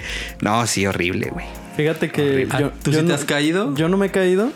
No, 0.41 0.67
sí, 0.67 0.87
horrible, 0.87 1.29
güey. 1.31 1.47
Fíjate 1.77 2.11
que 2.11 2.47
yo, 2.59 2.71
¿Tú 2.83 2.91
yo 2.91 3.01
sí 3.01 3.05
te 3.07 3.09
no, 3.11 3.15
has 3.15 3.25
caído? 3.25 3.75
yo 3.75 3.89
no 3.89 3.97
me 3.97 4.07
he 4.07 4.11
caído, 4.11 4.51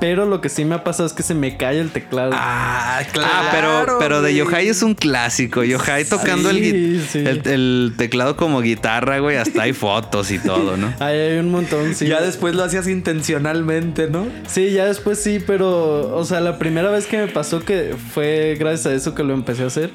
pero 0.00 0.26
lo 0.26 0.40
que 0.40 0.48
sí 0.48 0.64
me 0.64 0.74
ha 0.76 0.82
pasado 0.84 1.06
es 1.08 1.12
que 1.12 1.22
se 1.22 1.34
me 1.34 1.56
cae 1.56 1.78
el 1.80 1.90
teclado. 1.90 2.32
Ah, 2.34 3.02
claro. 3.12 3.30
Ah, 3.32 3.48
pero, 3.52 3.98
pero 4.00 4.22
de. 4.22 4.34
Yohai 4.34 4.68
es 4.68 4.82
un 4.82 4.94
clásico. 4.94 5.62
Yohai 5.64 6.04
tocando 6.04 6.50
el, 6.50 6.56
gui- 6.58 7.00
Sí, 7.00 7.06
sí. 7.10 7.18
el, 7.18 7.42
el 7.46 7.94
teclado 7.96 8.36
como 8.36 8.60
guitarra, 8.62 9.18
güey. 9.20 9.36
Hasta 9.36 9.62
hay 9.62 9.72
fotos 9.72 10.30
y 10.32 10.38
todo, 10.40 10.76
¿no? 10.76 10.92
Ahí 11.00 11.16
hay 11.18 11.38
un 11.38 11.50
montón, 11.50 11.94
sí. 11.94 12.06
Ya 12.06 12.20
después 12.20 12.54
lo 12.56 12.64
hacías 12.64 12.86
intencionalmente, 12.88 14.08
¿no? 14.08 14.26
Sí, 14.48 14.70
ya 14.72 14.86
después 14.86 15.18
sí, 15.22 15.38
pero, 15.46 16.16
o 16.16 16.24
sea, 16.24 16.40
la 16.40 16.58
primera 16.58 16.90
vez 16.90 17.06
que 17.06 17.18
me 17.18 17.28
pasó 17.28 17.64
que 17.64 17.94
fue 18.12 18.56
gracias 18.58 18.86
a 18.86 18.94
eso 18.94 19.14
que 19.14 19.22
lo 19.22 19.34
empecé 19.34 19.62
a 19.62 19.66
hacer, 19.66 19.90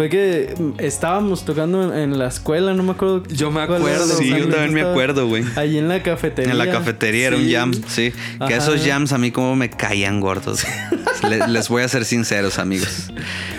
fue 0.00 0.08
que 0.08 0.54
estábamos 0.78 1.44
tocando 1.44 1.94
en, 1.94 2.18
la 2.18 2.28
escuela, 2.28 2.72
no 2.72 2.82
me 2.82 2.92
acuerdo. 2.92 3.22
Yo 3.28 3.50
me 3.50 3.60
acuerdo, 3.60 3.84
Sí, 4.16 4.30
yo 4.30 4.48
también 4.48 4.72
me 4.72 4.80
acuerdo, 4.80 5.28
güey. 5.28 5.44
Ahí 5.56 5.76
en 5.76 5.88
la 5.88 6.02
cafetería. 6.02 6.52
En 6.52 6.56
la 6.56 6.70
cafetería 6.70 7.26
era 7.26 7.36
un 7.36 7.44
Sí. 7.44 7.52
jam, 7.52 7.74
sí. 7.86 8.14
Que 8.48 8.54
esos 8.56 8.82
jams 8.82 9.12
a 9.12 9.18
mí 9.18 9.30
como 9.30 9.56
me 9.56 9.68
caían 9.68 10.20
gordos. 10.20 10.64
Le- 11.28 11.46
les 11.48 11.68
voy 11.68 11.82
a 11.82 11.88
ser 11.88 12.06
sinceros, 12.06 12.58
amigos. 12.58 13.12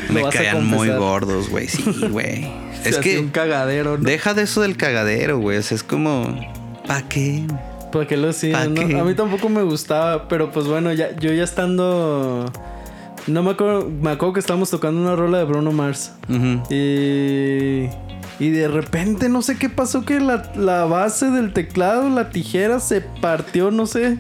Me 0.10 0.28
caían 0.30 0.66
muy 0.66 0.90
gordos, 0.90 1.48
güey. 1.48 1.68
Sí, 1.68 1.84
güey. 2.10 2.50
Es 2.84 2.98
hacía 2.98 3.20
un 3.20 3.28
que 3.28 3.32
cagadero, 3.34 4.00
¿no? 4.00 4.04
deja 4.04 4.34
de 4.34 4.42
eso 4.42 4.62
del 4.62 4.78
cagadero, 4.78 5.38
güey. 5.38 5.60
O 5.60 5.62
sea, 5.62 5.76
es 5.76 5.84
como... 5.84 6.44
¿Pa' 6.88 7.04
qué? 7.04 7.44
¿Por 7.92 8.08
qué 8.08 8.18
lo 8.18 8.24
¿Pa' 8.24 8.30
hacían? 8.32 8.74
no? 8.74 9.00
A 9.00 9.04
mí 9.04 9.14
tampoco 9.14 9.48
me 9.48 9.62
gustaba, 9.62 10.28
pero 10.28 10.52
pues 10.52 10.66
bueno, 10.66 10.92
ya, 10.92 11.16
yo 11.20 11.32
ya 11.34 11.44
estando... 11.44 12.52
No 13.28 13.44
me 13.44 13.52
acuerdo, 13.52 13.90
me 13.90 14.12
acuerdo 14.12 14.34
que 14.34 14.40
estábamos 14.40 14.70
tocando 14.70 15.00
una 15.02 15.16
rola 15.16 15.38
de 15.40 15.44
Bruno 15.46 15.72
Mars. 15.72 16.12
Y, 16.70 17.88
y 18.40 18.50
de 18.50 18.68
repente 18.68 19.30
no 19.30 19.42
sé 19.42 19.58
qué 19.58 19.70
pasó 19.70 20.04
que 20.06 20.20
la, 20.20 20.52
la 20.56 20.86
base 20.86 21.30
del 21.30 21.54
teclado, 21.54 22.10
la 22.10 22.30
tijera 22.30 22.80
se 22.80 23.02
partió, 23.02 23.72
no 23.72 23.86
sé. 23.86 24.18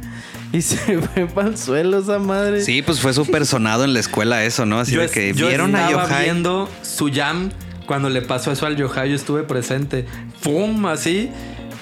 Y 0.53 0.61
se 0.61 0.99
fue 0.99 1.25
para 1.27 1.47
el 1.49 1.57
suelo 1.57 1.99
esa 1.99 2.19
madre. 2.19 2.61
Sí, 2.61 2.81
pues 2.81 2.99
fue 2.99 3.13
súper 3.13 3.45
sonado 3.45 3.83
en 3.85 3.93
la 3.93 3.99
escuela 3.99 4.43
eso, 4.43 4.65
¿no? 4.65 4.79
Así 4.79 4.93
yo 4.93 4.99
de 4.99 5.05
es- 5.07 5.11
que 5.11 5.33
yo 5.33 5.47
vieron 5.47 5.75
a 5.75 5.85
estaba 5.89 6.07
Yohai. 6.07 6.23
viendo 6.25 6.69
su 6.81 7.09
jam 7.11 7.49
cuando 7.87 8.09
le 8.09 8.21
pasó 8.21 8.51
eso 8.51 8.65
al 8.67 8.75
Yohai, 8.77 9.09
yo 9.09 9.15
estuve 9.15 9.43
presente. 9.43 10.05
¡Fum! 10.41 10.85
Así. 10.85 11.29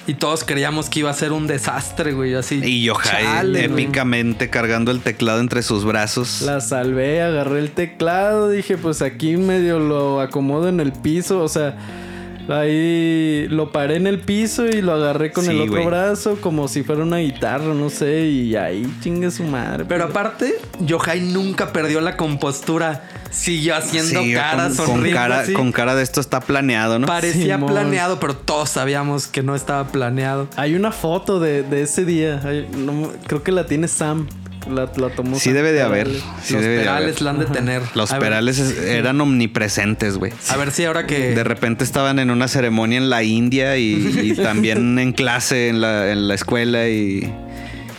Y 0.10 0.16
todos 0.16 0.44
creíamos 0.44 0.90
que 0.90 1.02
iba 1.02 1.12
a 1.12 1.14
ser 1.14 1.32
un 1.32 1.46
desastre, 1.46 2.14
güey. 2.14 2.34
Así. 2.34 2.60
Y 2.64 2.84
Yohai 2.84 3.04
Chale, 3.04 3.68
güey. 3.68 3.84
épicamente 3.84 4.50
cargando 4.50 4.90
el 4.90 5.02
teclado 5.02 5.40
entre 5.40 5.62
sus 5.62 5.86
brazos. 5.86 6.42
La 6.42 6.62
salvé, 6.62 7.22
agarré 7.22 7.60
el 7.60 7.70
teclado, 7.70 8.50
dije, 8.50 8.76
pues 8.76 9.04
aquí 9.04 9.38
medio 9.38 9.78
lo 9.78 10.20
acomodo 10.20 10.68
en 10.68 10.80
el 10.80 10.94
piso, 10.94 11.44
o 11.44 11.48
sea, 11.48 11.78
ahí 12.54 13.48
lo 13.50 13.72
paré 13.72 13.96
en 13.96 14.08
el 14.08 14.20
piso 14.20 14.66
y 14.66 14.82
lo 14.82 14.94
agarré 14.94 15.32
con 15.32 15.46
Sí, 15.46 15.52
el 15.52 15.62
otro 15.70 15.86
brazo 15.86 16.38
como 16.42 16.68
si 16.68 16.84
fuera 16.84 17.04
una 17.04 17.18
guitarra, 17.18 17.74
no 17.74 17.90
sé, 17.90 18.26
y 18.28 18.56
ahí 18.56 18.86
chingue 19.02 19.32
su 19.32 19.44
madre. 19.44 19.86
Pero 19.88 20.06
aparte, 20.06 20.56
Yohai 20.80 21.22
nunca 21.22 21.72
perdió 21.74 22.02
la 22.02 22.18
compostura. 22.18 23.04
Siguió 23.32 23.76
haciendo 23.76 24.22
Sí, 24.24 24.34
cara, 24.34 24.70
con, 24.76 24.86
con 25.02 25.12
cara, 25.12 25.40
así. 25.42 25.54
con 25.54 25.72
cara 25.72 25.94
de 25.94 26.02
esto 26.02 26.20
está 26.20 26.40
planeado, 26.40 26.98
¿no? 26.98 27.06
Parecía 27.06 27.56
Simón. 27.58 27.72
planeado, 27.72 28.20
pero 28.20 28.36
todos 28.36 28.70
sabíamos 28.70 29.28
que 29.28 29.44
no 29.44 29.54
estaba 29.56 29.88
planeado. 29.90 30.48
Hay 30.56 30.74
una 30.74 30.92
foto 30.92 31.40
de, 31.40 31.62
de 31.62 31.84
ese 31.84 32.06
día, 32.06 32.42
hay- 32.44 32.68
no- 32.76 33.12
creo 33.28 33.44
que 33.44 33.52
la 33.52 33.68
tiene 33.68 33.88
Sam, 33.88 34.28
la, 34.70 34.90
la 34.96 35.10
tomó 35.16 35.40
Sí 35.40 35.52
debe 35.52 35.72
de 35.72 35.82
haber. 35.82 36.08
Perales. 36.08 36.24
Sí 36.44 36.54
Los 36.54 36.62
debe 36.64 36.74
de 36.76 36.80
perales 36.82 37.10
haber. 37.16 37.22
la 37.22 37.30
han 37.30 37.40
de 37.40 37.46
tener. 37.46 37.82
Los 37.96 38.12
A 38.12 38.20
perales 38.20 38.60
es- 38.60 38.78
eran 38.80 39.20
omnipresentes, 39.22 40.18
güey. 40.18 40.32
A 40.50 40.58
ver 40.58 40.72
si 40.72 40.86
ahora 40.86 41.06
que. 41.08 41.36
De 41.36 41.44
repente 41.44 41.84
estaban 41.84 42.20
en 42.20 42.30
una 42.32 42.48
ceremonia 42.48 42.98
en 42.98 43.10
la 43.10 43.24
India 43.24 43.78
y, 43.78 44.20
y 44.24 44.34
también 44.42 44.98
en 45.00 45.14
clase 45.14 45.70
en 45.70 45.82
la, 45.82 46.12
en 46.12 46.28
la 46.28 46.34
escuela 46.36 46.88
y, 46.90 47.32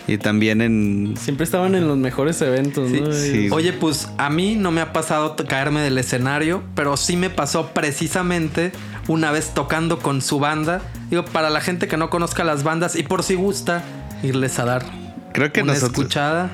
y 0.06 0.18
también 0.18 0.60
en... 0.60 1.14
Siempre 1.18 1.44
estaban 1.44 1.74
en 1.74 1.86
los 1.86 1.96
mejores 1.96 2.40
eventos, 2.42 2.90
Sí, 2.90 3.00
¿no? 3.00 3.12
sí. 3.12 3.48
Oye, 3.52 3.72
pues 3.72 4.08
a 4.18 4.28
mí 4.30 4.56
no 4.56 4.70
me 4.72 4.80
ha 4.80 4.92
pasado 4.92 5.36
caerme 5.48 5.80
del 5.82 5.96
escenario, 5.98 6.62
pero 6.74 6.96
sí 6.96 7.16
me 7.16 7.30
pasó 7.30 7.68
precisamente 7.68 8.72
una 9.08 9.30
vez 9.32 9.52
tocando 9.54 9.98
con 10.00 10.20
su 10.22 10.38
banda. 10.40 10.82
Digo, 11.10 11.24
para 11.24 11.50
la 11.50 11.60
gente 11.60 11.88
que 11.88 11.96
no 11.96 12.10
conozca 12.10 12.44
las 12.44 12.62
bandas 12.64 12.96
y 12.96 13.02
por 13.02 13.22
si 13.22 13.34
gusta 13.34 13.82
irles 14.22 14.58
a 14.58 14.64
dar 14.64 14.99
Creo 15.32 15.52
que 15.52 15.62
una 15.62 15.72
nosotros 15.74 15.98
escuchada. 16.00 16.50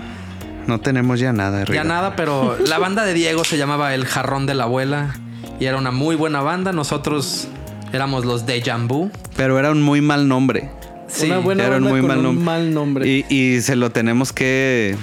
no 0.67 0.81
tenemos 0.81 1.19
ya 1.21 1.33
nada. 1.33 1.61
Ya 1.61 1.65
Riga. 1.65 1.85
nada, 1.85 2.17
pero 2.17 2.57
la 2.67 2.79
banda 2.79 3.05
de 3.05 3.15
Diego 3.15 3.45
se 3.45 3.57
llamaba 3.59 3.95
El 3.95 4.05
Jarrón 4.07 4.47
de 4.47 4.55
la 4.55 4.65
Abuela 4.65 5.15
y 5.61 5.65
era 5.67 5.77
una 5.79 5.91
muy 5.91 6.17
buena 6.17 6.41
banda. 6.43 6.73
Nosotros 6.73 7.49
éramos 7.93 8.25
los 8.25 8.47
de 8.47 8.61
Jambú. 8.63 9.11
Pero 9.37 9.59
era 9.59 9.71
un 9.71 9.83
muy 9.83 10.01
mal 10.01 10.29
nombre. 10.29 10.71
Sí, 11.09 11.27
una 11.27 11.39
buena 11.39 11.65
era 11.65 11.77
un 11.77 11.85
banda 11.85 11.91
muy 11.91 12.01
con 12.01 12.09
mal 12.09 12.19
un 12.19 12.25
nombre. 12.25 12.45
mal 12.45 12.75
nombre. 12.75 13.09
Y, 13.09 13.25
y 13.29 13.61
se 13.63 13.77
lo 13.77 13.91
tenemos 13.91 14.33
que 14.33 14.97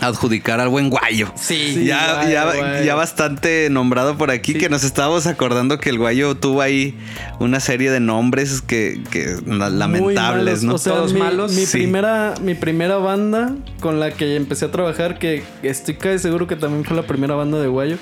adjudicar 0.00 0.60
al 0.60 0.68
buen 0.68 0.90
guayo. 0.90 1.32
Sí. 1.34 1.72
Sí. 1.74 1.84
ya, 1.86 2.14
guayo, 2.14 2.30
ya, 2.30 2.44
guayo. 2.44 2.84
ya 2.84 2.94
bastante 2.94 3.68
nombrado 3.70 4.16
por 4.16 4.30
aquí, 4.30 4.54
que 4.54 4.68
nos 4.68 4.84
estábamos 4.84 5.26
acordando 5.26 5.78
que 5.78 5.90
el 5.90 5.98
guayo 5.98 6.36
tuvo 6.36 6.62
ahí 6.62 6.96
una 7.40 7.60
serie 7.60 7.90
de 7.90 8.00
nombres 8.00 8.60
que, 8.62 9.02
que 9.10 9.36
lamentables, 9.46 10.62
malos. 10.62 10.62
¿no? 10.62 10.74
O 10.74 10.78
sea, 10.78 10.94
Todos 10.94 11.12
mi, 11.12 11.20
malos. 11.20 11.52
Mi, 11.52 11.66
Sí. 11.66 11.78
primera, 11.78 12.34
mi 12.42 12.54
primera 12.54 12.96
banda 12.98 13.54
con 13.80 14.00
la 14.00 14.10
que 14.12 14.36
empecé 14.36 14.66
a 14.66 14.70
trabajar, 14.70 15.18
que 15.18 15.42
estoy 15.62 15.94
casi 15.96 16.18
seguro 16.20 16.46
que 16.46 16.56
también 16.56 16.84
fue 16.84 16.96
la 16.96 17.02
primera 17.02 17.34
banda 17.34 17.58
de 17.60 17.66
Guayo, 17.68 17.96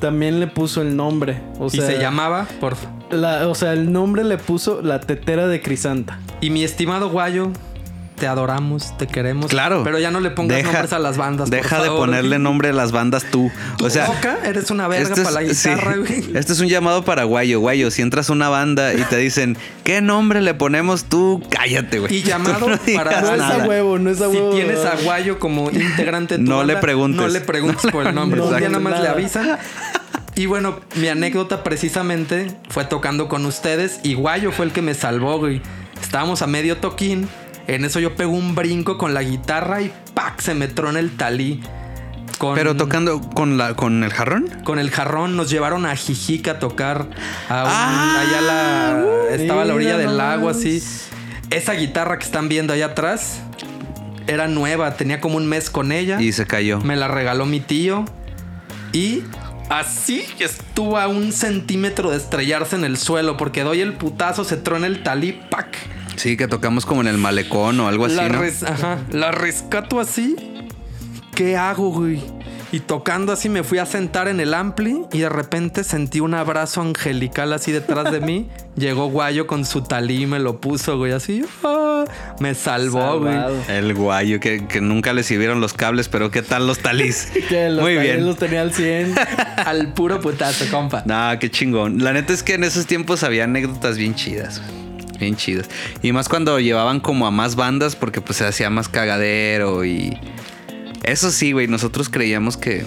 también 0.00 0.40
le 0.40 0.46
puso 0.46 0.82
el 0.82 0.96
nombre. 0.96 1.40
O 1.58 1.66
y 1.66 1.70
se 1.70 1.98
llamaba, 1.98 2.46
por 2.60 2.76
la- 3.10 3.48
o 3.48 3.54
sea, 3.54 3.72
el 3.72 3.92
nombre 3.92 4.24
le 4.24 4.38
puso 4.38 4.80
la 4.82 5.00
tetera 5.00 5.46
de 5.48 5.60
Crisanta. 5.60 6.18
Y 6.40 6.50
mi 6.50 6.64
estimado 6.64 7.10
Guayo, 7.10 7.50
te 8.22 8.28
adoramos, 8.28 8.96
te 8.98 9.08
queremos. 9.08 9.50
Claro. 9.50 9.82
Pero 9.82 9.98
ya 9.98 10.12
no 10.12 10.20
le 10.20 10.30
pongas 10.30 10.62
nombres 10.62 10.92
a 10.92 11.00
las 11.00 11.16
bandas. 11.16 11.50
por 11.50 11.58
Deja 11.58 11.78
de 11.82 11.86
favor. 11.88 12.06
ponerle 12.06 12.38
nombre 12.38 12.68
a 12.68 12.72
las 12.72 12.92
bandas 12.92 13.24
tú. 13.32 13.50
¿Tú, 13.78 13.86
O 13.86 13.90
sea, 13.90 14.08
Oca? 14.10 14.38
eres 14.44 14.70
una 14.70 14.86
verga 14.86 15.08
Este 15.08 15.22
para 15.22 15.40
la 15.40 15.42
es- 15.42 15.58
sí. 15.58 15.68
guitarra, 15.70 15.96
güey. 15.96 16.24
Este 16.36 16.52
es 16.52 16.60
un 16.60 16.68
llamado 16.68 17.04
para 17.04 17.24
Guayo. 17.24 17.58
Guayo, 17.58 17.90
si 17.90 18.00
entras 18.00 18.30
a 18.30 18.32
una 18.32 18.48
banda 18.48 18.94
y 18.94 19.02
te 19.02 19.16
dicen, 19.16 19.56
¿qué 19.82 20.00
nombre 20.00 20.40
le 20.40 20.54
ponemos 20.54 21.06
tú? 21.06 21.42
Cállate, 21.50 21.98
güey. 21.98 22.14
Y 22.14 22.22
llamado 22.22 22.68
no 22.68 22.78
para- 22.94 23.22
No 23.22 23.32
es 23.32 23.38
nada. 23.40 23.64
a 23.64 23.66
huevo, 23.66 23.98
no 23.98 24.08
es 24.08 24.20
a 24.20 24.30
Si 24.30 24.36
huevo. 24.36 24.50
tienes 24.50 24.84
a 24.84 24.94
Guayo 25.02 25.40
como 25.40 25.68
integrante 25.72 26.38
de 26.38 26.44
tu 26.44 26.48
No 26.48 26.62
le 26.62 26.76
preguntes. 26.76 27.20
No 27.20 27.26
le 27.26 27.40
preguntes 27.40 27.90
por 27.90 28.06
el 28.06 28.14
nombre. 28.14 28.38
No, 28.38 28.46
Un 28.46 28.50
día 28.56 28.68
no, 28.68 28.78
nada 28.78 28.90
más 28.90 29.00
le 29.02 29.08
avisan. 29.08 29.58
Y 30.36 30.46
bueno, 30.46 30.78
mi 30.94 31.08
anécdota 31.08 31.64
precisamente 31.64 32.56
fue 32.68 32.84
tocando 32.84 33.26
con 33.28 33.44
ustedes 33.46 33.98
y 34.04 34.14
Guayo 34.14 34.52
fue 34.52 34.64
el 34.66 34.70
que 34.70 34.80
me 34.80 34.94
salvó, 34.94 35.40
güey. 35.40 35.60
Estábamos 36.00 36.40
a 36.42 36.46
medio 36.46 36.76
toquín. 36.76 37.28
En 37.66 37.84
eso 37.84 38.00
yo 38.00 38.14
pego 38.16 38.32
un 38.32 38.54
brinco 38.54 38.98
con 38.98 39.14
la 39.14 39.22
guitarra 39.22 39.82
y 39.82 39.92
¡pac! 40.14 40.40
Se 40.40 40.54
me 40.54 40.68
trona 40.68 40.98
el 40.98 41.16
talí. 41.16 41.60
Con, 42.38 42.54
Pero 42.56 42.74
tocando 42.76 43.20
con, 43.20 43.56
la, 43.56 43.74
con 43.74 44.02
el 44.02 44.12
jarrón. 44.12 44.48
Con 44.64 44.78
el 44.80 44.90
jarrón 44.90 45.36
nos 45.36 45.48
llevaron 45.48 45.86
a 45.86 45.94
Jijica 45.94 46.52
a 46.52 46.58
tocar. 46.58 47.08
A 47.48 47.62
un- 47.64 47.70
Ah, 47.70 48.20
allá 48.20 48.40
la, 48.40 49.34
estaba 49.36 49.62
a 49.62 49.64
la 49.64 49.74
orilla 49.74 49.96
del 49.96 50.16
lago 50.16 50.48
así. 50.48 50.82
Esa 51.50 51.74
guitarra 51.74 52.18
que 52.18 52.24
están 52.24 52.48
viendo 52.48 52.72
allá 52.72 52.86
atrás 52.86 53.40
era 54.26 54.48
nueva. 54.48 54.94
Tenía 54.96 55.20
como 55.20 55.36
un 55.36 55.46
mes 55.46 55.70
con 55.70 55.92
ella. 55.92 56.20
Y 56.20 56.32
se 56.32 56.46
cayó. 56.46 56.80
Me 56.80 56.96
la 56.96 57.06
regaló 57.06 57.46
mi 57.46 57.60
tío. 57.60 58.04
Y 58.92 59.22
así 59.68 60.24
estuvo 60.40 60.98
a 60.98 61.06
un 61.06 61.30
centímetro 61.32 62.10
de 62.10 62.16
estrellarse 62.16 62.74
en 62.74 62.84
el 62.84 62.96
suelo. 62.96 63.36
Porque 63.36 63.62
doy 63.62 63.80
el 63.82 63.92
putazo, 63.92 64.42
se 64.44 64.56
trona 64.56 64.88
el 64.88 65.02
talí, 65.04 65.40
¡pac! 65.48 65.68
Sí, 66.16 66.36
que 66.36 66.48
tocamos 66.48 66.86
como 66.86 67.00
en 67.00 67.06
el 67.08 67.18
malecón 67.18 67.80
o 67.80 67.88
algo 67.88 68.06
así, 68.06 68.14
la, 68.16 68.28
¿no? 68.28 68.40
res- 68.40 68.62
ajá, 68.62 68.98
la 69.10 69.30
rescato 69.32 70.00
así. 70.00 70.36
¿Qué 71.34 71.56
hago, 71.56 71.90
güey? 71.90 72.20
Y 72.72 72.80
tocando 72.80 73.32
así 73.32 73.50
me 73.50 73.64
fui 73.64 73.76
a 73.78 73.84
sentar 73.84 74.28
en 74.28 74.40
el 74.40 74.54
ampli 74.54 75.02
y 75.12 75.18
de 75.18 75.28
repente 75.28 75.84
sentí 75.84 76.20
un 76.20 76.32
abrazo 76.32 76.80
angelical 76.80 77.52
así 77.52 77.70
detrás 77.70 78.10
de 78.10 78.20
mí. 78.20 78.48
Llegó 78.76 79.08
Guayo 79.10 79.46
con 79.46 79.66
su 79.66 79.82
talí 79.82 80.22
y 80.22 80.26
me 80.26 80.38
lo 80.38 80.58
puso, 80.60 80.96
güey, 80.96 81.12
así. 81.12 81.44
ah, 81.64 82.04
me 82.40 82.54
salvó, 82.54 83.20
güey. 83.20 83.36
El 83.68 83.92
guayo, 83.94 84.40
que, 84.40 84.66
que 84.66 84.80
nunca 84.80 85.12
le 85.12 85.22
sirvieron 85.22 85.60
los 85.60 85.74
cables, 85.74 86.08
pero 86.08 86.30
¿qué 86.30 86.40
tal 86.40 86.66
los 86.66 86.78
talís? 86.78 87.30
Que 87.50 87.68
los 87.68 87.82
Muy 87.82 87.96
bien. 87.98 88.24
los 88.24 88.36
tenía 88.36 88.62
al 88.62 88.72
100. 88.72 89.14
Al 89.66 89.92
puro 89.92 90.20
putazo, 90.20 90.64
compa. 90.70 91.02
Nah, 91.04 91.36
qué 91.36 91.50
chingón. 91.50 92.02
La 92.02 92.12
neta 92.14 92.32
es 92.32 92.42
que 92.42 92.54
en 92.54 92.64
esos 92.64 92.86
tiempos 92.86 93.22
había 93.22 93.44
anécdotas 93.44 93.98
bien 93.98 94.14
chidas. 94.14 94.62
Bien 95.22 95.36
chidas. 95.36 95.68
Y 96.02 96.12
más 96.12 96.28
cuando 96.28 96.58
llevaban 96.58 96.98
como 97.00 97.26
a 97.26 97.30
más 97.30 97.54
bandas 97.56 97.94
porque 97.96 98.20
pues 98.20 98.38
se 98.38 98.44
hacía 98.46 98.70
más 98.70 98.88
cagadero 98.88 99.84
y... 99.84 100.18
Eso 101.04 101.30
sí, 101.30 101.52
güey, 101.52 101.66
nosotros 101.68 102.08
creíamos 102.08 102.56
que 102.56 102.84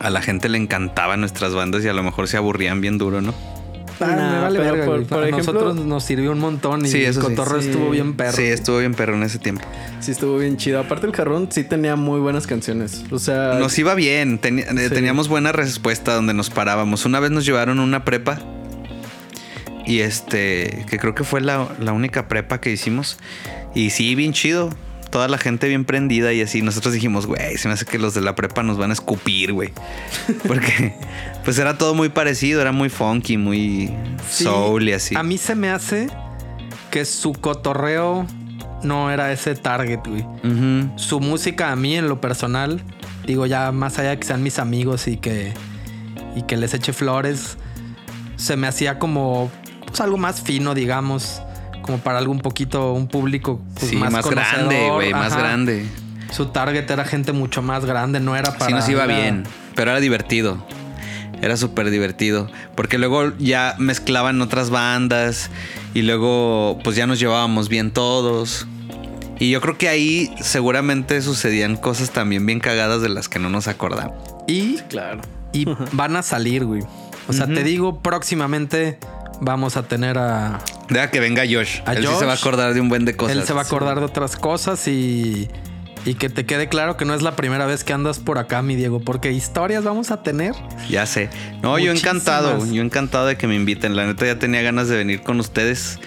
a 0.00 0.10
la 0.10 0.20
gente 0.20 0.48
le 0.48 0.58
encantaban 0.58 1.20
nuestras 1.20 1.54
bandas 1.54 1.84
y 1.84 1.88
a 1.88 1.92
lo 1.92 2.02
mejor 2.02 2.28
se 2.28 2.36
aburrían 2.36 2.80
bien 2.80 2.98
duro, 2.98 3.20
¿no? 3.20 3.32
Ah, 4.00 4.06
me 4.06 4.16
Nah, 4.16 4.40
vale 4.42 4.58
pero 4.58 4.70
verga, 4.72 4.84
por- 4.86 4.94
güey. 4.96 5.06
por 5.06 5.22
A 5.22 5.28
ejemplo- 5.28 5.52
nosotros 5.54 5.86
nos 5.86 6.02
sirvió 6.04 6.32
un 6.32 6.40
montón 6.40 6.84
y 6.84 6.88
Sí, 6.88 7.04
el 7.04 7.14
sí. 7.14 7.20
Sí. 7.20 7.68
estuvo 7.68 7.90
bien 7.90 8.14
perro. 8.14 8.36
Sí, 8.36 8.42
estuvo 8.42 8.78
bien 8.78 8.94
perro 8.94 9.14
en 9.14 9.22
ese 9.22 9.38
tiempo. 9.38 9.62
Sí, 10.00 10.10
estuvo 10.10 10.36
bien 10.38 10.56
chido. 10.56 10.80
Aparte, 10.80 11.06
el 11.06 11.12
jarrón 11.14 11.46
sí 11.50 11.62
tenía 11.62 11.94
muy 11.94 12.18
buenas 12.20 12.46
canciones. 12.48 13.04
O 13.12 13.18
sea, 13.20 13.54
Nos 13.60 13.78
iba 13.78 13.94
bien, 13.94 14.38
teníamos 14.38 15.28
buena 15.28 15.52
respuesta 15.52 16.12
donde 16.14 16.34
nos 16.34 16.50
parábamos. 16.50 17.04
Una 17.06 17.20
vez 17.20 17.30
nos 17.30 17.44
llevaron 17.46 17.78
a 17.78 17.82
una 17.84 18.04
prepa 18.04 18.40
y 19.86 20.00
este, 20.00 20.84
que 20.88 20.98
creo 20.98 21.14
que 21.14 21.24
fue 21.24 21.40
la, 21.40 21.68
la 21.78 21.92
única 21.92 22.28
prepa 22.28 22.60
que 22.60 22.70
hicimos. 22.70 23.18
Y 23.74 23.90
sí, 23.90 24.14
bien 24.14 24.32
chido. 24.32 24.70
Toda 25.10 25.28
la 25.28 25.38
gente 25.38 25.68
bien 25.68 25.84
prendida 25.84 26.32
y 26.32 26.40
así. 26.40 26.60
Nosotros 26.62 26.92
dijimos, 26.92 27.26
güey, 27.26 27.56
se 27.56 27.68
me 27.68 27.74
hace 27.74 27.84
que 27.84 27.98
los 27.98 28.14
de 28.14 28.20
la 28.20 28.34
prepa 28.34 28.62
nos 28.64 28.78
van 28.78 28.90
a 28.90 28.94
escupir, 28.94 29.52
güey. 29.52 29.72
Porque 30.46 30.94
pues 31.44 31.58
era 31.58 31.78
todo 31.78 31.94
muy 31.94 32.08
parecido, 32.08 32.60
era 32.60 32.72
muy 32.72 32.88
funky, 32.88 33.36
muy 33.36 33.92
Sí, 34.28 34.44
soul 34.44 34.88
y 34.88 34.92
así. 34.92 35.14
A 35.14 35.22
mí 35.22 35.38
se 35.38 35.54
me 35.54 35.70
hace 35.70 36.08
que 36.90 37.04
su 37.04 37.32
cotorreo 37.32 38.26
no 38.82 39.10
era 39.10 39.32
ese 39.32 39.54
target, 39.54 40.00
güey. 40.06 40.26
Su 40.96 41.20
música 41.20 41.70
a 41.70 41.76
mí 41.76 41.96
en 41.96 42.08
lo 42.08 42.20
personal, 42.20 42.82
digo 43.26 43.46
ya 43.46 43.70
más 43.72 43.98
allá 43.98 44.10
de 44.10 44.18
que 44.18 44.26
sean 44.26 44.42
mis 44.42 44.58
amigos 44.58 45.06
y 45.08 45.16
que 45.16 45.52
y 46.36 46.42
que 46.42 46.56
les 46.56 46.74
eche 46.74 46.92
flores, 46.92 47.56
se 48.36 48.56
me 48.56 48.66
hacía 48.66 48.98
como 48.98 49.50
pues, 49.94 50.00
algo 50.00 50.16
más 50.18 50.40
fino, 50.40 50.74
digamos, 50.74 51.40
como 51.82 51.98
para 51.98 52.18
algo 52.18 52.32
un 52.32 52.40
poquito 52.40 52.92
un 52.94 53.06
público 53.06 53.60
pues, 53.74 53.90
sí, 53.90 53.96
más, 53.96 54.28
grande, 54.28 54.90
güey, 54.90 55.12
más 55.12 55.36
grande. 55.36 55.86
Su 56.32 56.46
target 56.46 56.90
era 56.90 57.04
gente 57.04 57.30
mucho 57.30 57.62
más 57.62 57.84
grande, 57.84 58.18
no 58.18 58.34
era 58.34 58.54
para 58.54 58.66
Sí 58.66 58.72
nos 58.72 58.88
iba 58.88 59.04
era- 59.04 59.14
bien, 59.16 59.44
pero 59.76 59.92
era 59.92 60.00
divertido. 60.00 60.66
Era 61.42 61.56
súper 61.56 61.90
divertido. 61.90 62.50
Porque 62.74 62.98
luego 62.98 63.34
ya 63.38 63.76
mezclaban 63.78 64.42
otras 64.42 64.70
bandas 64.70 65.48
y 65.94 66.02
luego 66.02 66.80
pues 66.82 66.96
ya 66.96 67.06
nos 67.06 67.20
llevábamos 67.20 67.68
bien 67.68 67.92
todos. 67.92 68.66
Y 69.38 69.50
yo 69.50 69.60
creo 69.60 69.78
que 69.78 69.88
ahí 69.88 70.34
seguramente 70.40 71.22
sucedían 71.22 71.76
cosas 71.76 72.10
también 72.10 72.46
bien 72.46 72.58
cagadas 72.58 73.00
de 73.00 73.10
las 73.10 73.28
que 73.28 73.38
no 73.38 73.48
nos 73.48 73.68
acordamos. 73.68 74.16
Y 74.48 74.78
claro. 74.88 75.20
y 75.52 75.66
van 75.92 76.16
a 76.16 76.22
salir, 76.24 76.64
güey. 76.64 76.82
O 77.28 77.32
sea, 77.32 77.46
te 77.46 77.62
digo, 77.62 78.00
próximamente 78.00 78.98
vamos 79.44 79.76
a 79.76 79.82
tener 79.84 80.18
a 80.18 80.60
Deja 80.88 81.10
que 81.10 81.20
venga 81.20 81.42
Josh. 81.42 81.80
A 81.86 81.94
Él 81.94 82.06
sí 82.06 82.12
se 82.18 82.24
va 82.24 82.32
a 82.32 82.36
acordar 82.36 82.74
de 82.74 82.80
un 82.80 82.88
buen 82.88 83.04
de 83.04 83.16
cosas. 83.16 83.36
Él 83.36 83.44
se 83.44 83.52
va 83.52 83.60
a 83.62 83.64
acordar 83.64 83.98
de 83.98 84.04
otras 84.04 84.36
cosas 84.36 84.86
y, 84.88 85.48
y 86.04 86.14
que 86.14 86.28
te 86.28 86.44
quede 86.44 86.68
claro 86.68 86.96
que 86.96 87.04
no 87.04 87.14
es 87.14 87.22
la 87.22 87.36
primera 87.36 87.66
vez 87.66 87.84
que 87.84 87.92
andas 87.92 88.18
por 88.18 88.38
acá, 88.38 88.62
mi 88.62 88.76
Diego, 88.76 89.00
porque 89.00 89.32
historias 89.32 89.84
vamos 89.84 90.10
a 90.10 90.22
tener. 90.22 90.54
Ya 90.88 91.06
sé. 91.06 91.30
No, 91.62 91.78
yo 91.78 91.92
encantado. 91.92 92.64
Yo 92.66 92.82
encantado 92.82 93.26
de 93.26 93.36
que 93.36 93.46
me 93.46 93.54
inviten. 93.54 93.96
La 93.96 94.06
neta 94.06 94.26
ya 94.26 94.38
tenía 94.38 94.62
ganas 94.62 94.88
de 94.88 94.96
venir 94.96 95.22
con 95.22 95.40
ustedes. 95.40 95.98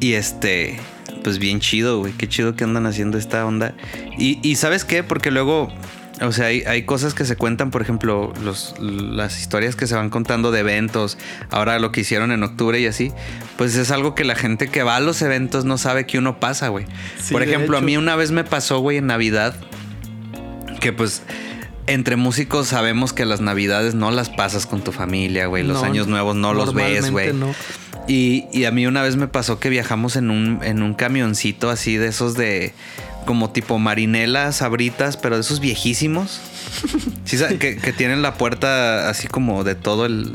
Y 0.00 0.12
este, 0.12 0.78
pues 1.24 1.38
bien 1.38 1.60
chido, 1.60 2.00
güey. 2.00 2.12
Qué 2.12 2.28
chido 2.28 2.54
que 2.54 2.64
andan 2.64 2.86
haciendo 2.86 3.18
esta 3.18 3.44
onda. 3.46 3.74
Y, 4.18 4.38
y 4.46 4.56
¿sabes 4.56 4.84
qué? 4.84 5.02
Porque 5.02 5.30
luego, 5.30 5.72
o 6.20 6.32
sea, 6.32 6.46
hay, 6.46 6.62
hay 6.62 6.82
cosas 6.82 7.14
que 7.14 7.24
se 7.24 7.36
cuentan, 7.36 7.70
por 7.70 7.82
ejemplo, 7.82 8.32
los, 8.42 8.74
las 8.80 9.40
historias 9.40 9.76
que 9.76 9.86
se 9.86 9.94
van 9.94 10.10
contando 10.10 10.50
de 10.50 10.60
eventos. 10.60 11.18
Ahora 11.50 11.78
lo 11.78 11.92
que 11.92 12.00
hicieron 12.00 12.32
en 12.32 12.42
octubre 12.42 12.80
y 12.80 12.86
así. 12.86 13.12
Pues 13.56 13.76
es 13.76 13.90
algo 13.90 14.14
que 14.14 14.24
la 14.24 14.34
gente 14.34 14.68
que 14.68 14.82
va 14.82 14.96
a 14.96 15.00
los 15.00 15.22
eventos 15.22 15.64
no 15.64 15.78
sabe 15.78 16.06
que 16.06 16.18
uno 16.18 16.40
pasa, 16.40 16.68
güey. 16.68 16.86
Sí, 17.20 17.32
por 17.32 17.42
ejemplo, 17.42 17.78
a 17.78 17.80
mí 17.80 17.96
una 17.96 18.16
vez 18.16 18.30
me 18.30 18.44
pasó, 18.44 18.80
güey, 18.80 18.96
en 18.98 19.06
Navidad. 19.06 19.54
Que 20.80 20.92
pues 20.92 21.22
entre 21.86 22.16
músicos 22.16 22.68
sabemos 22.68 23.12
que 23.12 23.24
las 23.24 23.40
navidades 23.40 23.94
no 23.94 24.10
las 24.10 24.28
pasas 24.28 24.66
con 24.66 24.82
tu 24.82 24.92
familia, 24.92 25.46
güey. 25.46 25.64
Los 25.64 25.80
No, 25.80 25.84
años 25.84 26.06
nuevos 26.06 26.36
no 26.36 26.52
los 26.54 26.74
ves, 26.74 27.10
güey. 27.10 27.32
no. 27.32 27.54
Y, 28.06 28.46
y 28.52 28.64
a 28.64 28.70
mí 28.70 28.86
una 28.86 29.02
vez 29.02 29.16
me 29.16 29.28
pasó 29.28 29.60
que 29.60 29.68
viajamos 29.68 30.16
en 30.16 30.30
un, 30.30 30.60
en 30.62 30.82
un 30.82 30.94
camioncito 30.94 31.68
así 31.68 31.98
de 31.98 32.08
esos 32.08 32.34
de 32.34 32.72
como 33.28 33.50
tipo 33.50 33.78
marinelas, 33.78 34.56
sabritas, 34.56 35.18
pero 35.18 35.34
de 35.34 35.42
esos 35.42 35.60
viejísimos. 35.60 36.40
Sí, 37.26 37.36
que, 37.58 37.76
que 37.76 37.92
tienen 37.92 38.22
la 38.22 38.32
puerta 38.38 39.10
así 39.10 39.28
como 39.28 39.64
de 39.64 39.74
todo 39.74 40.06
el, 40.06 40.34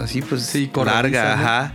así 0.00 0.22
pues 0.22 0.42
Sí, 0.46 0.70
larga, 0.84 1.32
ajá. 1.34 1.72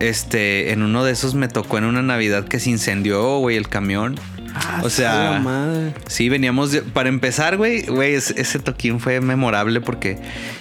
Este, 0.00 0.72
en 0.72 0.82
uno 0.82 1.04
de 1.04 1.12
esos 1.12 1.36
me 1.36 1.46
tocó 1.46 1.78
en 1.78 1.84
una 1.84 2.02
Navidad 2.02 2.44
que 2.48 2.58
se 2.58 2.70
incendió, 2.70 3.38
güey, 3.38 3.56
el 3.56 3.68
camión. 3.68 4.18
Ah, 4.52 4.80
o 4.82 4.90
sea, 4.90 5.38
madre. 5.40 5.94
Sí, 6.08 6.28
veníamos 6.28 6.72
de- 6.72 6.82
para 6.82 7.08
empezar, 7.08 7.56
güey, 7.56 7.86
güey, 7.86 8.14
es- 8.14 8.30
ese 8.36 8.58
toquín 8.58 8.98
fue 8.98 9.20
memorable 9.20 9.80
porque 9.80 10.18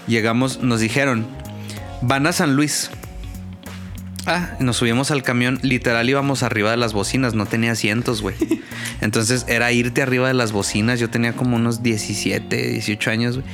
llegamos, 0.07 0.61
nos 0.61 0.79
dijeron, 0.79 1.25
van 2.03 2.27
a 2.27 2.33
San 2.33 2.55
Luis. 2.55 2.91
Ah, 4.25 4.51
nos 4.59 4.77
subimos 4.77 5.11
al 5.11 5.21
camión, 5.21 5.59
literal 5.63 6.09
íbamos 6.09 6.43
arriba 6.43 6.71
de 6.71 6.77
las 6.77 6.93
bocinas, 6.93 7.33
no 7.33 7.45
tenía 7.45 7.73
asientos, 7.73 8.21
güey. 8.21 8.35
Entonces 9.01 9.45
era 9.49 9.71
irte 9.73 10.01
arriba 10.01 10.29
de 10.29 10.33
las 10.33 10.51
bocinas, 10.53 10.99
yo 10.99 11.09
tenía 11.09 11.33
como 11.33 11.57
unos 11.57 11.83
17, 11.83 12.69
18 12.69 13.09
años, 13.11 13.35
güey. 13.39 13.47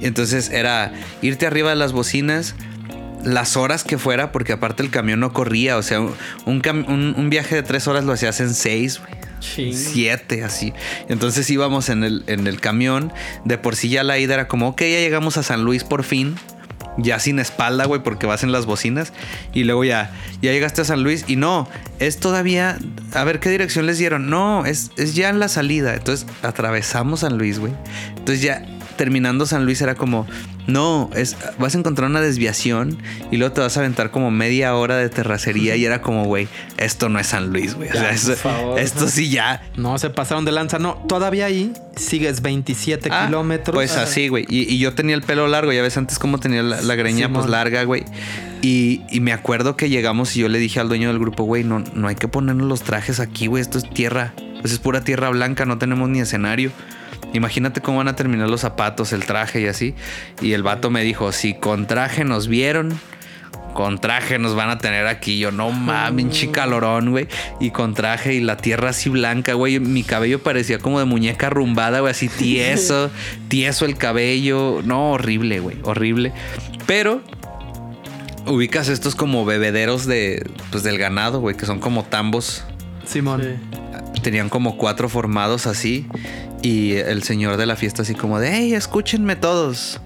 Entonces 0.00 0.50
era 0.50 0.92
irte 1.22 1.46
arriba 1.46 1.70
de 1.70 1.76
las 1.76 1.92
bocinas, 1.92 2.54
las 3.24 3.56
horas 3.56 3.82
que 3.84 3.98
fuera, 3.98 4.30
porque 4.32 4.52
aparte 4.52 4.82
el 4.84 4.90
camión 4.90 5.18
no 5.20 5.32
corría, 5.32 5.76
o 5.76 5.82
sea, 5.82 6.00
un, 6.00 6.14
cam- 6.62 6.86
un- 6.88 7.14
un 7.16 7.30
viaje 7.30 7.56
de 7.56 7.62
tres 7.64 7.88
horas 7.88 8.04
lo 8.04 8.12
hacías 8.12 8.40
en 8.40 8.54
seis, 8.54 9.00
güey. 9.00 9.22
Ching. 9.40 9.74
siete, 9.76 10.44
así. 10.44 10.72
Entonces 11.08 11.50
íbamos 11.50 11.88
en 11.88 12.04
el, 12.04 12.22
en 12.28 12.46
el 12.46 12.60
camión. 12.60 13.12
De 13.44 13.58
por 13.58 13.74
sí 13.74 13.88
ya 13.88 14.04
la 14.04 14.16
ida 14.20 14.34
era 14.34 14.46
como, 14.46 14.68
ok, 14.68 14.82
ya 14.82 14.86
llegamos 15.00 15.36
a 15.36 15.42
San 15.42 15.64
Luis 15.64 15.82
por 15.82 16.04
fin. 16.04 16.36
Ya 16.98 17.18
sin 17.18 17.38
espalda, 17.38 17.86
güey, 17.86 18.02
porque 18.02 18.26
vas 18.26 18.42
en 18.42 18.52
las 18.52 18.66
bocinas. 18.66 19.12
Y 19.52 19.64
luego 19.64 19.84
ya, 19.84 20.12
ya 20.42 20.52
llegaste 20.52 20.82
a 20.82 20.84
San 20.84 21.02
Luis. 21.02 21.24
Y 21.26 21.36
no, 21.36 21.68
es 21.98 22.18
todavía. 22.18 22.78
A 23.14 23.24
ver 23.24 23.40
qué 23.40 23.50
dirección 23.50 23.86
les 23.86 23.98
dieron. 23.98 24.28
No, 24.28 24.66
es, 24.66 24.90
es 24.96 25.14
ya 25.14 25.28
en 25.28 25.38
la 25.38 25.48
salida. 25.48 25.94
Entonces 25.94 26.26
atravesamos 26.42 27.20
San 27.20 27.38
Luis, 27.38 27.58
güey. 27.58 27.72
Entonces 28.16 28.42
ya 28.42 28.64
terminando 28.96 29.46
San 29.46 29.64
Luis 29.64 29.80
era 29.80 29.94
como, 29.94 30.26
no, 30.66 31.10
es, 31.14 31.36
vas 31.58 31.74
a 31.74 31.78
encontrar 31.78 32.08
una 32.10 32.20
desviación 32.20 32.98
y 33.30 33.36
luego 33.36 33.52
te 33.54 33.60
vas 33.60 33.76
a 33.76 33.80
aventar 33.80 34.10
como 34.10 34.30
media 34.30 34.74
hora 34.74 34.96
de 34.96 35.08
terracería 35.08 35.76
y 35.76 35.84
era 35.84 36.02
como, 36.02 36.24
güey, 36.24 36.48
esto 36.76 37.08
no 37.08 37.18
es 37.18 37.28
San 37.28 37.50
Luis, 37.50 37.74
güey. 37.74 37.88
O 37.90 37.92
sea, 37.92 38.10
esto 38.78 39.08
sí 39.08 39.30
ya. 39.30 39.62
No, 39.76 39.98
se 39.98 40.10
pasaron 40.10 40.44
de 40.44 40.52
lanza. 40.52 40.78
No, 40.78 40.94
todavía 41.08 41.46
ahí 41.46 41.72
sigues 41.96 42.42
27 42.42 43.08
Ah, 43.12 43.26
kilómetros. 43.26 43.74
Pues 43.74 43.96
así, 43.96 44.28
güey. 44.28 44.46
Y, 44.48 44.72
y 44.72 44.78
yo 44.78 44.94
tenía 44.94 45.14
el 45.14 45.22
pelo 45.22 45.46
largo, 45.48 45.72
ya 45.72 45.82
ves 45.82 45.96
antes 45.96 46.18
cómo 46.18 46.38
tenía 46.38 46.62
la, 46.62 46.80
la 46.82 46.94
greña 46.94 47.32
pues 47.32 47.46
larga, 47.46 47.84
güey. 47.84 48.04
Y, 48.62 49.02
y 49.10 49.20
me 49.20 49.32
acuerdo 49.32 49.76
que 49.76 49.88
llegamos 49.88 50.36
y 50.36 50.40
yo 50.40 50.48
le 50.48 50.58
dije 50.60 50.78
al 50.78 50.88
dueño 50.88 51.08
del 51.08 51.18
grupo, 51.18 51.42
güey, 51.42 51.64
no, 51.64 51.82
no 51.94 52.08
hay 52.08 52.14
que 52.14 52.28
ponernos 52.28 52.68
los 52.68 52.82
trajes 52.82 53.18
aquí, 53.18 53.48
güey. 53.48 53.60
Esto 53.60 53.78
es 53.78 53.90
tierra. 53.90 54.32
Pues 54.60 54.72
es 54.72 54.78
pura 54.78 55.00
tierra 55.00 55.28
blanca, 55.30 55.66
no 55.66 55.78
tenemos 55.78 56.08
ni 56.08 56.20
escenario. 56.20 56.70
Imagínate 57.32 57.80
cómo 57.80 57.98
van 57.98 58.08
a 58.08 58.16
terminar 58.16 58.48
los 58.48 58.60
zapatos, 58.60 59.12
el 59.12 59.24
traje 59.24 59.60
y 59.62 59.66
así. 59.66 59.94
Y 60.40 60.52
el 60.52 60.62
vato 60.62 60.90
me 60.90 61.02
dijo, 61.02 61.32
si 61.32 61.54
con 61.54 61.86
traje 61.86 62.24
nos 62.24 62.48
vieron, 62.48 62.98
con 63.72 63.98
traje 64.00 64.38
nos 64.38 64.54
van 64.54 64.70
a 64.70 64.78
tener 64.78 65.06
aquí. 65.06 65.38
Yo, 65.38 65.50
no 65.50 65.70
mames, 65.70 66.16
pinche 66.16 66.50
calorón, 66.50 67.10
güey. 67.10 67.28
Y 67.60 67.70
con 67.70 67.94
traje 67.94 68.34
y 68.34 68.40
la 68.40 68.56
tierra 68.56 68.90
así 68.90 69.08
blanca, 69.08 69.54
güey. 69.54 69.80
Mi 69.80 70.02
cabello 70.02 70.42
parecía 70.42 70.78
como 70.78 70.98
de 70.98 71.04
muñeca 71.04 71.48
arrumbada, 71.48 72.00
güey, 72.00 72.10
así 72.10 72.28
tieso, 72.28 73.10
tieso 73.48 73.84
el 73.84 73.96
cabello. 73.96 74.80
No, 74.84 75.12
horrible, 75.12 75.60
güey, 75.60 75.78
horrible. 75.82 76.32
Pero 76.86 77.22
ubicas 78.46 78.88
estos 78.88 79.14
como 79.14 79.44
bebederos 79.44 80.06
de, 80.06 80.44
pues, 80.70 80.82
del 80.82 80.98
ganado, 80.98 81.40
güey, 81.40 81.56
que 81.56 81.66
son 81.66 81.80
como 81.80 82.04
tambos. 82.04 82.64
Simón. 83.06 83.42
Sí. 83.42 84.20
Tenían 84.20 84.48
como 84.48 84.76
cuatro 84.76 85.08
formados 85.08 85.66
así. 85.66 86.06
Y 86.62 86.92
el 86.94 87.24
señor 87.24 87.56
de 87.56 87.66
la 87.66 87.76
fiesta 87.76 88.02
así 88.02 88.14
como 88.14 88.38
de, 88.38 88.52
hey, 88.52 88.74
escúchenme 88.74 89.36
todos. 89.36 90.00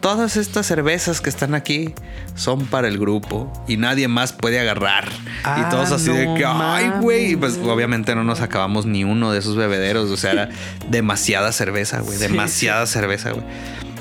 Todas 0.00 0.38
estas 0.38 0.66
cervezas 0.66 1.20
que 1.20 1.28
están 1.28 1.54
aquí 1.54 1.94
son 2.34 2.64
para 2.64 2.88
el 2.88 2.98
grupo 2.98 3.52
y 3.68 3.76
nadie 3.76 4.08
más 4.08 4.32
puede 4.32 4.58
agarrar. 4.58 5.06
Ah, 5.44 5.66
y 5.66 5.70
todos 5.70 5.92
así 5.92 6.10
de 6.10 6.34
que, 6.38 6.44
ay, 6.46 6.90
güey. 7.02 7.32
Y 7.32 7.36
pues 7.36 7.58
obviamente 7.58 8.14
no 8.14 8.24
nos 8.24 8.40
acabamos 8.40 8.86
ni 8.86 9.04
uno 9.04 9.30
de 9.30 9.40
esos 9.40 9.56
bebederos. 9.56 10.08
O 10.10 10.16
sea, 10.16 10.32
era 10.32 10.48
demasiada 10.90 11.52
cerveza, 11.52 12.00
güey. 12.00 12.16
Sí, 12.16 12.22
demasiada 12.22 12.86
cerveza, 12.86 13.32
güey. 13.32 13.44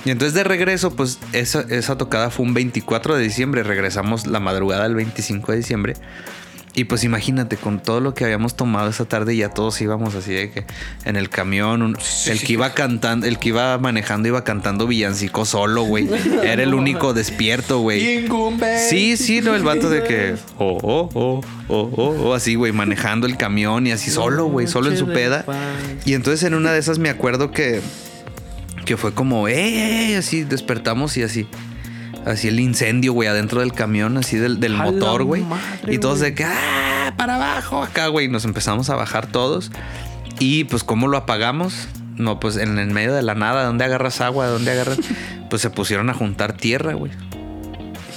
Y 0.05 0.11
entonces 0.11 0.33
de 0.33 0.45
regreso, 0.45 0.95
pues 0.95 1.19
esa, 1.33 1.65
esa 1.69 1.97
tocada 1.97 2.29
fue 2.29 2.45
un 2.45 2.53
24 2.53 3.17
de 3.17 3.23
diciembre. 3.23 3.63
Regresamos 3.63 4.25
la 4.25 4.39
madrugada 4.39 4.83
del 4.83 4.95
25 4.95 5.51
de 5.51 5.57
diciembre. 5.57 5.95
Y 6.75 6.83
pues 6.83 7.03
imagínate, 7.03 7.57
con 7.57 7.79
todo 7.81 7.99
lo 7.99 8.13
que 8.13 8.23
habíamos 8.23 8.55
tomado 8.55 8.89
esa 8.89 9.03
tarde, 9.05 9.35
ya 9.35 9.49
todos 9.49 9.81
íbamos 9.81 10.13
así 10.15 10.31
de 10.33 10.51
que 10.51 10.65
en 11.03 11.15
el 11.15 11.27
camión, 11.29 11.81
un- 11.81 11.97
el 12.27 12.41
que 12.41 12.53
iba 12.53 12.73
cantando, 12.73 13.25
el 13.25 13.39
que 13.39 13.49
iba 13.49 13.77
manejando 13.79 14.27
iba 14.27 14.43
cantando 14.43 14.85
villancico 14.85 15.45
solo, 15.45 15.81
güey. 15.83 16.07
Era 16.43 16.61
el 16.63 16.73
único 16.75 17.13
despierto, 17.13 17.79
güey. 17.79 17.99
Sí, 18.87 19.17
sí, 19.17 19.41
no, 19.41 19.55
el 19.55 19.63
vato 19.63 19.89
de 19.89 20.03
que, 20.03 20.35
oh, 20.59 20.77
oh, 20.83 21.09
oh, 21.15 21.41
oh, 21.69 21.91
oh, 21.97 22.15
oh, 22.23 22.33
así, 22.35 22.53
güey, 22.55 22.71
manejando 22.71 23.25
el 23.25 23.35
camión 23.35 23.87
y 23.87 23.91
así 23.91 24.11
solo, 24.11 24.45
güey, 24.45 24.67
solo 24.67 24.89
en 24.91 24.97
su 24.97 25.07
peda. 25.07 25.43
Y 26.05 26.13
entonces 26.13 26.43
en 26.43 26.53
una 26.53 26.71
de 26.71 26.79
esas 26.79 26.99
me 26.99 27.09
acuerdo 27.09 27.49
que, 27.51 27.81
que 28.85 28.95
fue 28.95 29.13
como, 29.13 29.47
¡eh! 29.47 30.15
así 30.17 30.43
despertamos 30.43 31.17
y 31.17 31.23
así. 31.23 31.47
Así 32.25 32.47
el 32.49 32.59
incendio, 32.59 33.13
güey, 33.13 33.27
adentro 33.29 33.61
del 33.61 33.73
camión, 33.73 34.17
así 34.17 34.37
del, 34.37 34.59
del 34.59 34.75
¡A 34.75 34.85
la 34.85 34.91
motor, 34.91 35.23
güey. 35.23 35.43
Y 35.87 35.97
todos 35.97 36.19
de 36.19 36.33
que, 36.35 36.43
¡ah! 36.45 37.13
Para 37.17 37.35
abajo, 37.35 37.81
acá, 37.81 38.07
güey. 38.07 38.27
Nos 38.27 38.45
empezamos 38.45 38.89
a 38.89 38.95
bajar 38.95 39.27
todos. 39.27 39.71
Y 40.39 40.65
pues, 40.65 40.83
¿cómo 40.83 41.07
lo 41.07 41.17
apagamos? 41.17 41.87
No, 42.17 42.39
pues 42.39 42.57
en 42.57 42.77
el 42.77 42.91
medio 42.91 43.13
de 43.13 43.21
la 43.23 43.35
nada, 43.35 43.63
¿dónde 43.63 43.85
agarras 43.85 44.21
agua? 44.21 44.47
¿Dónde 44.47 44.71
agarras? 44.71 44.99
Pues 45.49 45.63
se 45.63 45.71
pusieron 45.71 46.11
a 46.11 46.13
juntar 46.13 46.53
tierra, 46.53 46.93
güey. 46.93 47.11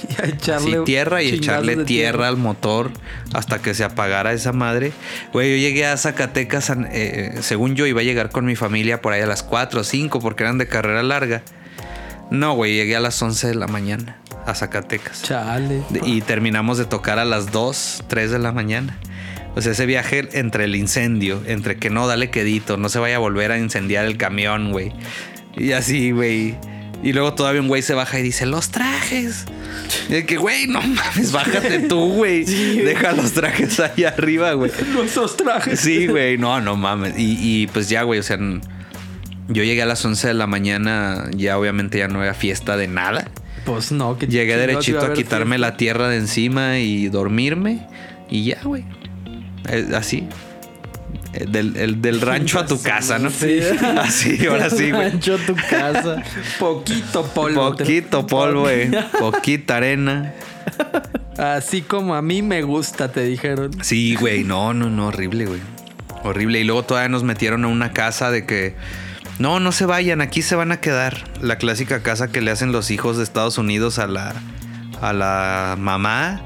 Y 0.09 0.21
a 0.21 0.25
echarle 0.27 0.77
Sí, 0.79 0.83
tierra 0.85 1.23
y 1.23 1.29
echarle 1.29 1.77
tierra 1.85 2.27
al 2.27 2.37
motor 2.37 2.91
hasta 3.33 3.59
que 3.59 3.73
se 3.73 3.83
apagara 3.83 4.33
esa 4.33 4.51
madre. 4.51 4.91
Güey, 5.31 5.49
yo 5.51 5.57
llegué 5.57 5.87
a 5.87 5.97
Zacatecas, 5.97 6.69
an- 6.69 6.87
eh, 6.91 7.37
según 7.41 7.73
yo 7.75 7.87
iba 7.87 8.01
a 8.01 8.03
llegar 8.03 8.29
con 8.29 8.45
mi 8.45 8.55
familia 8.55 9.01
por 9.01 9.13
ahí 9.13 9.21
a 9.21 9.25
las 9.25 9.41
4 9.41 9.79
o 9.81 9.83
5 9.83 10.19
porque 10.19 10.43
eran 10.43 10.57
de 10.59 10.67
carrera 10.67 11.01
larga. 11.01 11.41
No, 12.33 12.53
güey, 12.55 12.73
llegué 12.73 12.95
a 12.95 12.99
las 12.99 13.21
11 13.21 13.47
de 13.47 13.55
la 13.55 13.67
mañana 13.67 14.17
a 14.45 14.53
Zacatecas. 14.55 15.21
Chale. 15.23 15.83
De- 15.89 16.01
Y 16.05 16.21
terminamos 16.21 16.77
de 16.77 16.85
tocar 16.85 17.19
a 17.19 17.25
las 17.25 17.51
2, 17.51 18.03
3 18.07 18.31
de 18.31 18.39
la 18.39 18.51
mañana. 18.51 18.97
O 19.55 19.61
sea, 19.61 19.71
ese 19.73 19.85
viaje 19.85 20.27
entre 20.33 20.63
el 20.65 20.75
incendio, 20.75 21.41
entre 21.45 21.77
que 21.77 21.89
no, 21.91 22.07
dale 22.07 22.31
quedito, 22.31 22.75
no 22.75 22.89
se 22.89 22.97
vaya 22.99 23.17
a 23.17 23.19
volver 23.19 23.51
a 23.51 23.59
incendiar 23.59 24.05
el 24.05 24.17
camión, 24.17 24.71
güey. 24.71 24.91
Y 25.55 25.73
así, 25.73 26.09
güey. 26.11 26.55
Y 27.03 27.13
luego 27.13 27.33
todavía 27.35 27.61
un 27.61 27.67
güey 27.67 27.81
se 27.83 27.93
baja 27.93 28.19
y 28.19 28.23
dice, 28.23 28.45
los 28.47 28.69
trajes. 28.69 29.45
Y 30.09 30.13
de 30.13 30.25
que, 30.25 30.37
güey, 30.37 30.65
no 30.67 30.81
mames, 30.81 31.31
bájate 31.31 31.81
tú, 31.81 32.13
güey. 32.13 32.43
Deja 32.45 33.11
los 33.11 33.33
trajes 33.33 33.79
ahí 33.79 34.05
arriba, 34.05 34.53
güey. 34.53 34.71
Nuestros 34.93 35.37
trajes. 35.37 35.81
Sí, 35.81 36.07
güey, 36.07 36.37
no, 36.39 36.59
no 36.61 36.75
mames. 36.75 37.13
Y, 37.17 37.37
y, 37.39 37.67
pues 37.67 37.89
ya, 37.89 38.01
güey, 38.03 38.19
o 38.19 38.23
sea, 38.23 38.37
yo 39.47 39.63
llegué 39.63 39.81
a 39.81 39.85
las 39.85 40.03
11 40.05 40.29
de 40.29 40.33
la 40.33 40.47
mañana, 40.47 41.29
ya 41.35 41.57
obviamente 41.57 41.97
ya 41.99 42.07
no 42.07 42.19
había 42.19 42.33
fiesta 42.33 42.77
de 42.77 42.87
nada. 42.87 43.25
Pues 43.65 43.91
no, 43.91 44.17
que 44.17 44.27
Llegué 44.27 44.57
derechito 44.57 44.99
a 44.99 45.05
haber 45.05 45.17
quitarme 45.17 45.55
fiesta. 45.55 45.71
la 45.71 45.77
tierra 45.77 46.09
de 46.09 46.17
encima 46.17 46.79
y 46.79 47.07
dormirme. 47.07 47.87
Y 48.29 48.45
ya, 48.45 48.57
güey. 48.63 48.83
Eh, 49.69 49.87
Así. 49.95 50.27
Eh, 51.33 51.45
Del, 51.47 51.75
el- 51.77 52.01
del 52.01 52.19
rancho 52.21 52.59
a 52.59 52.65
tu 52.65 52.81
casa, 52.81 53.19
¿no? 53.19 53.29
Sí. 53.29 53.59
Así, 53.97 54.45
ahora 54.47 54.69
sí, 54.69 54.91
güey. 54.91 55.09
Rancho 55.11 55.35
a 55.35 55.37
tu 55.37 55.55
casa. 55.55 56.21
Poquito 56.59 57.23
polvo. 57.27 57.71
Poquito 57.75 58.27
polvo, 58.27 58.61
güey. 58.61 58.91
Poquita 59.19 59.77
arena. 59.77 60.33
Así 61.37 61.81
como 61.81 62.15
a 62.15 62.21
mí 62.21 62.41
me 62.41 62.61
gusta, 62.63 63.11
te 63.11 63.23
dijeron. 63.23 63.71
Sí, 63.81 64.15
güey. 64.15 64.43
No, 64.43 64.73
no, 64.73 64.89
no. 64.89 65.07
Horrible, 65.07 65.45
güey. 65.45 65.59
Horrible. 66.23 66.59
Y 66.59 66.63
luego 66.63 66.83
todavía 66.83 67.09
nos 67.09 67.23
metieron 67.23 67.63
a 67.65 67.67
una 67.67 67.93
casa 67.93 68.29
de 68.29 68.45
que. 68.45 68.75
No, 69.43 69.59
no 69.59 69.73
se 69.73 69.85
vayan, 69.85 70.21
aquí 70.21 70.41
se 70.41 70.55
van 70.55 70.71
a 70.71 70.79
quedar. 70.79 71.25
La 71.41 71.57
clásica 71.57 72.01
casa 72.01 72.31
que 72.31 72.39
le 72.39 72.49
hacen 72.49 72.71
los 72.71 72.91
hijos 72.91 73.17
de 73.17 73.23
Estados 73.23 73.57
Unidos 73.57 73.99
a 73.99 74.07
la, 74.07 74.33
a 75.01 75.11
la 75.11 75.75
mamá. 75.77 76.41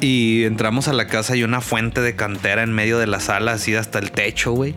Y 0.00 0.42
entramos 0.42 0.88
a 0.88 0.92
la 0.92 1.06
casa 1.06 1.36
y 1.36 1.44
una 1.44 1.60
fuente 1.60 2.00
de 2.00 2.16
cantera 2.16 2.64
en 2.64 2.72
medio 2.72 2.98
de 2.98 3.06
la 3.06 3.20
sala, 3.20 3.52
así 3.52 3.76
hasta 3.76 4.00
el 4.00 4.10
techo, 4.10 4.50
güey. 4.50 4.74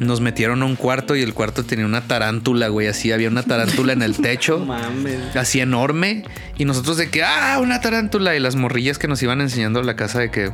Nos 0.00 0.22
metieron 0.22 0.62
a 0.62 0.64
un 0.64 0.74
cuarto 0.74 1.14
y 1.16 1.20
el 1.20 1.34
cuarto 1.34 1.66
tenía 1.66 1.84
una 1.84 2.00
tarántula, 2.00 2.68
güey. 2.68 2.86
Así 2.86 3.12
había 3.12 3.28
una 3.28 3.42
tarántula 3.42 3.92
en 3.92 4.00
el 4.00 4.16
techo. 4.22 4.60
Mames. 4.60 5.36
así 5.36 5.60
enorme. 5.60 6.24
Y 6.56 6.64
nosotros 6.64 6.96
de 6.96 7.10
que, 7.10 7.22
ah, 7.22 7.58
una 7.60 7.82
tarántula. 7.82 8.34
Y 8.36 8.40
las 8.40 8.56
morrillas 8.56 8.96
que 8.96 9.06
nos 9.06 9.22
iban 9.22 9.42
enseñando 9.42 9.82
la 9.82 9.96
casa 9.96 10.18
de 10.20 10.30
que, 10.30 10.50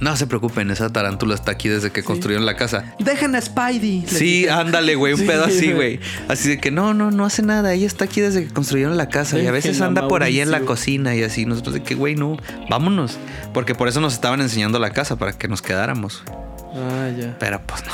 no 0.00 0.16
se 0.16 0.26
preocupen, 0.26 0.70
esa 0.70 0.90
tarántula 0.90 1.34
está 1.34 1.52
aquí 1.52 1.68
desde 1.68 1.90
que 1.90 2.02
construyeron 2.02 2.46
la 2.46 2.56
casa. 2.56 2.94
Dejen 2.98 3.34
a 3.34 3.40
Spidey. 3.40 4.04
Sí, 4.06 4.48
ándale, 4.48 4.94
güey, 4.94 5.12
un 5.12 5.20
Sí, 5.20 5.26
pedo 5.26 5.44
así, 5.44 5.72
güey. 5.72 6.00
Así 6.28 6.48
de 6.48 6.58
que 6.58 6.70
no, 6.70 6.94
no, 6.94 7.10
no 7.10 7.24
hace 7.26 7.42
nada. 7.42 7.72
Ella 7.72 7.86
está 7.86 8.06
aquí 8.06 8.20
desde 8.20 8.46
que 8.46 8.52
construyeron 8.52 8.96
la 8.96 9.08
casa 9.08 9.38
y 9.38 9.46
a 9.46 9.52
veces 9.52 9.80
anda 9.80 10.08
por 10.08 10.22
ahí 10.22 10.40
en 10.40 10.50
la 10.50 10.60
cocina 10.60 11.14
y 11.14 11.22
así. 11.22 11.46
Nosotros 11.46 11.74
de 11.74 11.82
que, 11.82 11.94
güey, 11.94 12.14
no, 12.16 12.36
vámonos. 12.68 13.18
Porque 13.52 13.74
por 13.74 13.88
eso 13.88 14.00
nos 14.00 14.14
estaban 14.14 14.40
enseñando 14.40 14.78
la 14.78 14.90
casa, 14.90 15.16
para 15.16 15.32
que 15.32 15.48
nos 15.48 15.62
quedáramos. 15.62 16.22
Ah, 16.74 17.10
ya. 17.18 17.36
Pero 17.38 17.60
pues 17.66 17.82
no. 17.84 17.92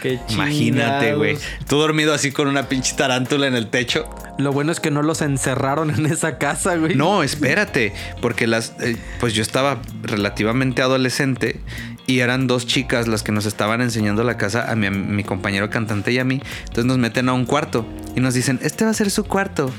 Qué 0.00 0.18
Imagínate, 0.30 1.14
güey. 1.14 1.36
Tú 1.68 1.76
dormido 1.76 2.14
así 2.14 2.32
con 2.32 2.48
una 2.48 2.68
pinche 2.68 2.94
tarántula 2.96 3.46
en 3.46 3.54
el 3.54 3.68
techo. 3.68 4.08
Lo 4.38 4.52
bueno 4.52 4.72
es 4.72 4.80
que 4.80 4.90
no 4.90 5.02
los 5.02 5.20
encerraron 5.20 5.90
en 5.90 6.06
esa 6.06 6.38
casa, 6.38 6.76
güey. 6.76 6.94
No, 6.94 7.22
espérate, 7.22 7.92
porque 8.20 8.46
las, 8.46 8.74
eh, 8.80 8.96
pues 9.20 9.34
yo 9.34 9.42
estaba 9.42 9.82
relativamente 10.02 10.80
adolescente 10.82 11.60
y 12.06 12.20
eran 12.20 12.46
dos 12.46 12.66
chicas 12.66 13.06
las 13.06 13.22
que 13.22 13.32
nos 13.32 13.46
estaban 13.46 13.82
enseñando 13.82 14.24
la 14.24 14.36
casa 14.36 14.70
a 14.70 14.74
mi, 14.74 14.86
a 14.86 14.90
mi 14.90 15.22
compañero 15.24 15.68
cantante 15.70 16.12
y 16.12 16.18
a 16.18 16.24
mí. 16.24 16.40
Entonces 16.60 16.86
nos 16.86 16.98
meten 16.98 17.28
a 17.28 17.34
un 17.34 17.44
cuarto 17.44 17.86
y 18.16 18.20
nos 18.20 18.34
dicen, 18.34 18.58
este 18.62 18.84
va 18.84 18.90
a 18.90 18.94
ser 18.94 19.10
su 19.10 19.24
cuarto. 19.24 19.70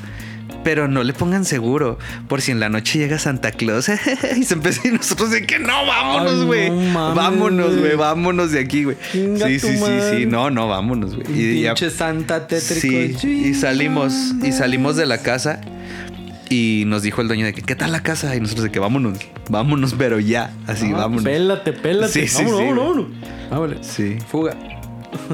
Pero 0.63 0.87
no 0.87 1.03
le 1.03 1.13
pongan 1.13 1.43
seguro, 1.43 1.97
por 2.27 2.41
si 2.41 2.51
en 2.51 2.59
la 2.59 2.69
noche 2.69 2.99
llega 2.99 3.17
Santa 3.17 3.51
Claus. 3.51 3.89
y 4.37 4.43
se 4.43 4.53
empezó 4.53 4.87
y 4.87 4.91
nosotros 4.91 5.31
de 5.31 5.45
que 5.47 5.57
no, 5.57 5.85
vámonos, 5.87 6.33
no 6.37 6.45
güey. 6.45 6.69
vámonos, 6.93 7.77
güey, 7.77 7.95
vámonos 7.95 8.51
de 8.51 8.59
aquí, 8.59 8.83
güey. 8.83 8.97
Sí, 9.11 9.59
sí, 9.59 9.77
sí, 9.77 9.83
sí. 10.11 10.25
No, 10.27 10.51
no, 10.51 10.67
vámonos, 10.67 11.15
güey. 11.15 11.27
Y 11.31 11.61
ya- 11.61 11.73
Pinche 11.73 11.89
santa 11.89 12.47
tétrico. 12.47 12.79
Sí, 13.19 13.27
y 13.27 13.53
salimos, 13.55 14.13
y 14.43 14.51
salimos 14.51 14.95
de 14.97 15.05
la 15.07 15.17
casa. 15.17 15.61
Y 16.49 16.83
nos 16.85 17.01
dijo 17.01 17.21
el 17.21 17.27
dueño 17.29 17.45
de 17.45 17.53
que, 17.53 17.61
¿qué 17.61 17.75
tal 17.77 17.93
la 17.93 18.01
casa? 18.03 18.35
Y 18.35 18.41
nosotros 18.41 18.65
de 18.65 18.71
que 18.71 18.79
vámonos, 18.79 19.17
vámonos, 19.49 19.95
pero 19.97 20.19
ya. 20.19 20.51
Así, 20.67 20.91
Ah, 20.93 20.97
vámonos. 20.97 21.23
Pélate, 21.23 21.71
pélate. 21.71 22.11
Sí, 22.11 22.27
sí, 22.27 22.43
vámonos, 22.43 22.59
sí, 22.59 22.65
vámonos, 22.67 23.07
vámonos. 23.07 23.49
Vámonos. 23.49 23.87
Sí. 23.87 24.17
Fuga. 24.29 24.57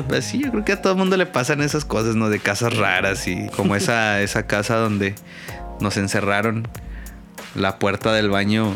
Pues 0.08 0.26
sí, 0.26 0.42
yo 0.44 0.52
creo 0.52 0.66
que 0.66 0.72
a 0.74 0.82
todo 0.82 0.94
el 0.94 1.00
mundo 1.00 1.18
le 1.18 1.26
pasan 1.26 1.62
esas 1.62 1.86
cosas, 1.86 2.16
¿no? 2.16 2.30
De 2.30 2.40
casas 2.40 2.76
raras 2.76 3.28
y 3.28 3.48
como 3.56 3.76
esa, 3.76 4.22
esa 4.24 4.46
casa 4.48 4.76
donde 4.78 5.16
nos 5.80 5.98
encerraron. 5.98 6.68
La 7.56 7.80
puerta 7.80 8.14
del 8.14 8.30
baño, 8.30 8.76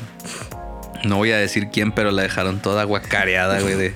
no 1.03 1.17
voy 1.17 1.31
a 1.31 1.37
decir 1.37 1.67
quién, 1.71 1.91
pero 1.91 2.11
la 2.11 2.23
dejaron 2.23 2.59
toda 2.61 2.83
guacareada, 2.83 3.59
güey, 3.61 3.75
de, 3.75 3.93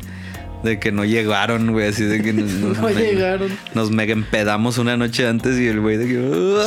de 0.64 0.80
que 0.80 0.91
no 0.91 1.06
llegaron, 1.06 1.72
güey, 1.72 1.88
así 1.88 2.03
de 2.03 2.22
que 2.22 2.34
nos, 2.34 2.51
nos 2.51 2.78
No 2.78 2.88
me- 2.89 2.93
llegaron. 2.93 3.49
nos 3.74 3.89
mega 3.91 4.14
empedamos 4.14 4.78
una 4.78 4.95
noche 4.97 5.28
antes 5.28 5.58
y 5.60 5.68
el 5.68 5.80
güey 5.80 5.97
de 5.97 6.08
que... 6.08 6.66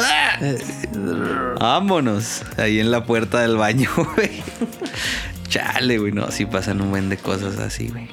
Vámonos, 1.60 2.42
ahí 2.56 2.80
en 2.80 2.90
la 2.90 3.04
puerta 3.04 3.40
del 3.40 3.56
baño, 3.56 3.90
güey. 4.16 4.42
Chale, 5.48 5.98
güey, 5.98 6.12
no, 6.12 6.30
sí 6.30 6.46
pasan 6.46 6.80
un 6.80 6.90
buen 6.90 7.08
de 7.08 7.16
cosas 7.16 7.58
así, 7.58 7.88
güey. 7.88 8.08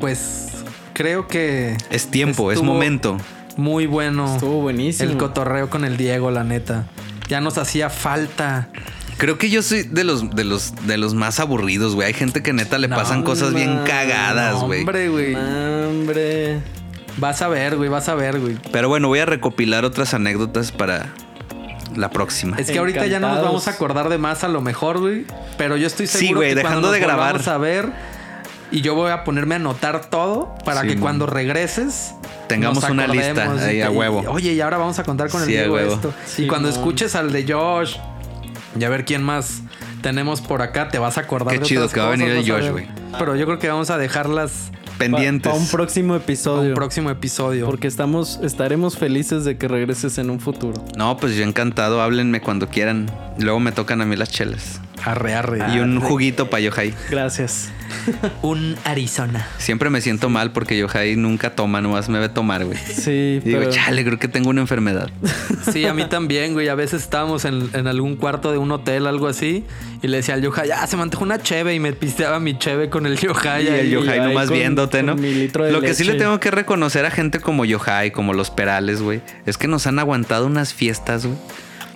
Pues 0.00 0.57
creo 0.98 1.28
que 1.28 1.76
Es 1.90 2.08
tiempo, 2.08 2.50
es 2.52 2.60
momento. 2.60 3.16
muy 3.56 3.86
bueno 3.86 4.34
Estuvo 4.34 4.60
buenísimo. 4.60 5.08
el 5.10 5.16
cotorreo 5.16 5.70
con 5.70 5.84
el 5.84 5.96
Diego, 5.96 6.30
la 6.32 6.42
neta. 6.44 6.86
Ya 7.28 7.40
nos 7.40 7.56
hacía 7.56 7.88
falta. 7.88 8.68
Creo 9.16 9.38
que 9.38 9.48
yo 9.48 9.62
soy 9.62 9.82
de 9.84 10.02
los, 10.04 10.30
de 10.34 10.44
los, 10.44 10.74
de 10.86 10.96
los 10.98 11.14
más 11.14 11.38
aburridos, 11.40 11.94
güey. 11.94 12.08
Hay 12.08 12.14
gente 12.14 12.42
que 12.42 12.52
neta 12.52 12.78
le 12.78 12.88
No, 12.88 12.96
pasan 12.96 13.22
cosas 13.22 13.54
bien 13.54 13.80
cagadas, 13.86 14.56
güey. 14.62 14.80
Hombre, 14.80 15.08
güey. 15.08 15.34
Hombre. 15.34 16.60
Vas 17.16 17.42
a 17.42 17.48
ver, 17.48 17.76
güey, 17.76 17.88
vas 17.88 18.08
a 18.08 18.14
ver, 18.14 18.38
güey. 18.40 18.56
Pero 18.72 18.88
bueno, 18.88 19.08
voy 19.08 19.18
a 19.20 19.26
recopilar 19.26 19.84
otras 19.84 20.14
anécdotas 20.14 20.70
para 20.72 21.06
la 21.96 22.10
próxima. 22.10 22.56
Es 22.58 22.70
que 22.70 22.78
ahorita 22.78 23.06
ya 23.06 23.18
no 23.20 23.28
nos 23.28 23.42
vamos 23.42 23.66
a 23.66 23.72
acordar 23.72 24.08
de 24.08 24.18
más 24.18 24.44
a 24.44 24.48
lo 24.48 24.60
mejor, 24.60 24.98
güey. 25.00 25.24
Pero 25.56 25.76
yo 25.76 25.86
estoy 25.88 26.06
Sí, 26.06 26.18
seguro 26.18 26.40
güey, 26.40 26.50
que 26.50 26.54
dejando 26.56 26.80
cuando 26.88 26.92
de 26.92 27.00
nos 27.00 27.06
grabar. 27.08 27.32
volvamos 27.32 27.48
a 27.48 27.58
ver 27.58 27.88
y 28.70 28.80
yo 28.82 28.94
voy 28.94 29.10
a 29.10 29.24
ponerme 29.24 29.54
a 29.54 29.56
anotar 29.56 30.06
todo 30.10 30.54
para 30.64 30.82
Sí, 30.82 30.88
que 30.88 30.96
cuando 30.98 31.26
regreses 31.26 32.14
Tengamos 32.48 32.82
nos 32.82 32.90
una 32.90 33.06
lista 33.06 33.52
ahí 33.64 33.80
a 33.82 33.90
huevo. 33.90 34.24
Oye, 34.28 34.52
y 34.52 34.60
ahora 34.60 34.78
vamos 34.78 34.98
a 34.98 35.04
contar 35.04 35.28
con 35.30 35.42
el 35.42 35.46
Sí, 35.46 35.56
a 35.56 35.60
Diego 35.60 35.74
huevo. 35.74 35.94
esto. 35.94 36.14
Sí, 36.26 36.44
y 36.44 36.46
cuando 36.46 36.68
escuches 36.68 37.14
al 37.14 37.32
de 37.32 37.50
Josh 37.52 37.96
y 38.78 38.84
a 38.84 38.88
ver 38.88 39.04
quién 39.04 39.22
más 39.22 39.62
tenemos 40.02 40.40
por 40.40 40.62
acá, 40.62 40.88
te 40.88 40.98
vas 40.98 41.18
a 41.18 41.22
acordar 41.22 41.54
Qué 41.54 41.60
de 41.60 41.66
chido 41.66 41.88
que 41.88 42.00
va 42.00 42.08
a 42.08 42.10
venir 42.10 42.28
el 42.28 42.50
a 42.50 42.54
Josh, 42.54 42.70
güey. 42.70 42.86
Pero 43.18 43.36
yo 43.36 43.46
creo 43.46 43.58
que 43.58 43.68
vamos 43.68 43.90
a 43.90 43.98
dejarlas 43.98 44.70
Pendientes. 44.98 45.50
Para 45.52 45.62
un 45.62 45.68
próximo 45.68 46.16
episodio. 46.16 46.70
un 46.70 46.74
próximo 46.74 47.10
episodio. 47.10 47.66
Porque 47.66 47.86
estamos, 47.86 48.40
estaremos 48.42 48.98
felices 48.98 49.44
de 49.44 49.56
que 49.56 49.68
regreses 49.68 50.18
en 50.18 50.28
un 50.28 50.40
futuro. 50.40 50.84
No, 50.96 51.16
pues 51.16 51.36
yo 51.36 51.44
encantado. 51.44 52.02
Háblenme 52.02 52.40
cuando 52.40 52.68
quieran. 52.68 53.08
Luego 53.38 53.60
me 53.60 53.70
tocan 53.70 54.00
a 54.00 54.04
mí 54.04 54.16
las 54.16 54.30
chelas. 54.30 54.80
Arre, 55.04 55.34
arre. 55.34 55.74
y 55.74 55.78
un 55.78 56.00
juguito 56.00 56.50
para 56.50 56.60
Yohai. 56.60 56.94
Gracias. 57.10 57.70
un 58.42 58.76
Arizona. 58.84 59.46
Siempre 59.58 59.88
me 59.90 60.00
siento 60.00 60.28
mal 60.28 60.52
porque 60.52 60.76
Yohai 60.76 61.16
nunca 61.16 61.54
toma, 61.54 61.80
nomás 61.80 62.08
me 62.08 62.18
ve 62.18 62.28
tomar, 62.28 62.64
güey. 62.64 62.76
Sí, 62.78 63.10
Y 63.10 63.40
digo, 63.40 63.60
pero 63.60 63.70
chale, 63.70 64.04
creo 64.04 64.18
que 64.18 64.28
tengo 64.28 64.50
una 64.50 64.60
enfermedad. 64.60 65.10
Sí, 65.72 65.84
a 65.84 65.92
mí 65.92 66.06
también, 66.06 66.54
güey. 66.54 66.68
A 66.68 66.74
veces 66.74 67.02
estábamos 67.02 67.44
en, 67.44 67.68
en 67.74 67.86
algún 67.88 68.16
cuarto 68.16 68.50
de 68.52 68.56
un 68.58 68.70
hotel, 68.72 69.06
algo 69.06 69.26
así, 69.26 69.64
y 70.02 70.08
le 70.08 70.18
decía 70.18 70.32
al 70.34 70.40
Yohai, 70.42 70.68
ya 70.68 70.86
se 70.86 70.96
me 70.96 71.02
antojó 71.02 71.24
una 71.24 71.42
cheve 71.42 71.74
y 71.74 71.80
me 71.80 71.92
pisteaba 71.92 72.40
mi 72.40 72.56
cheve 72.58 72.88
con 72.88 73.04
el 73.04 73.18
Yohai. 73.18 73.64
Y 73.64 73.68
el. 73.68 73.90
Yohai 73.90 74.20
nomás 74.20 74.46
con- 74.48 74.56
viéndote, 74.56 75.02
¿no? 75.02 75.12
con 75.12 75.20
mi 75.22 75.34
litro 75.34 75.64
de 75.64 75.72
Lo 75.72 75.80
que 75.82 75.92
sí 75.92 76.04
le 76.04 76.14
tengo 76.14 76.40
que 76.40 76.50
reconocer 76.50 77.04
a 77.04 77.10
gente 77.10 77.40
como 77.40 77.64
Yohai, 77.66 78.12
como 78.12 78.32
los 78.32 78.50
Perales, 78.50 79.02
güey, 79.02 79.20
es 79.44 79.58
que 79.58 79.68
nos 79.68 79.86
han 79.86 79.98
aguantado 79.98 80.46
unas 80.46 80.72
fiestas, 80.72 81.26
güey. 81.26 81.36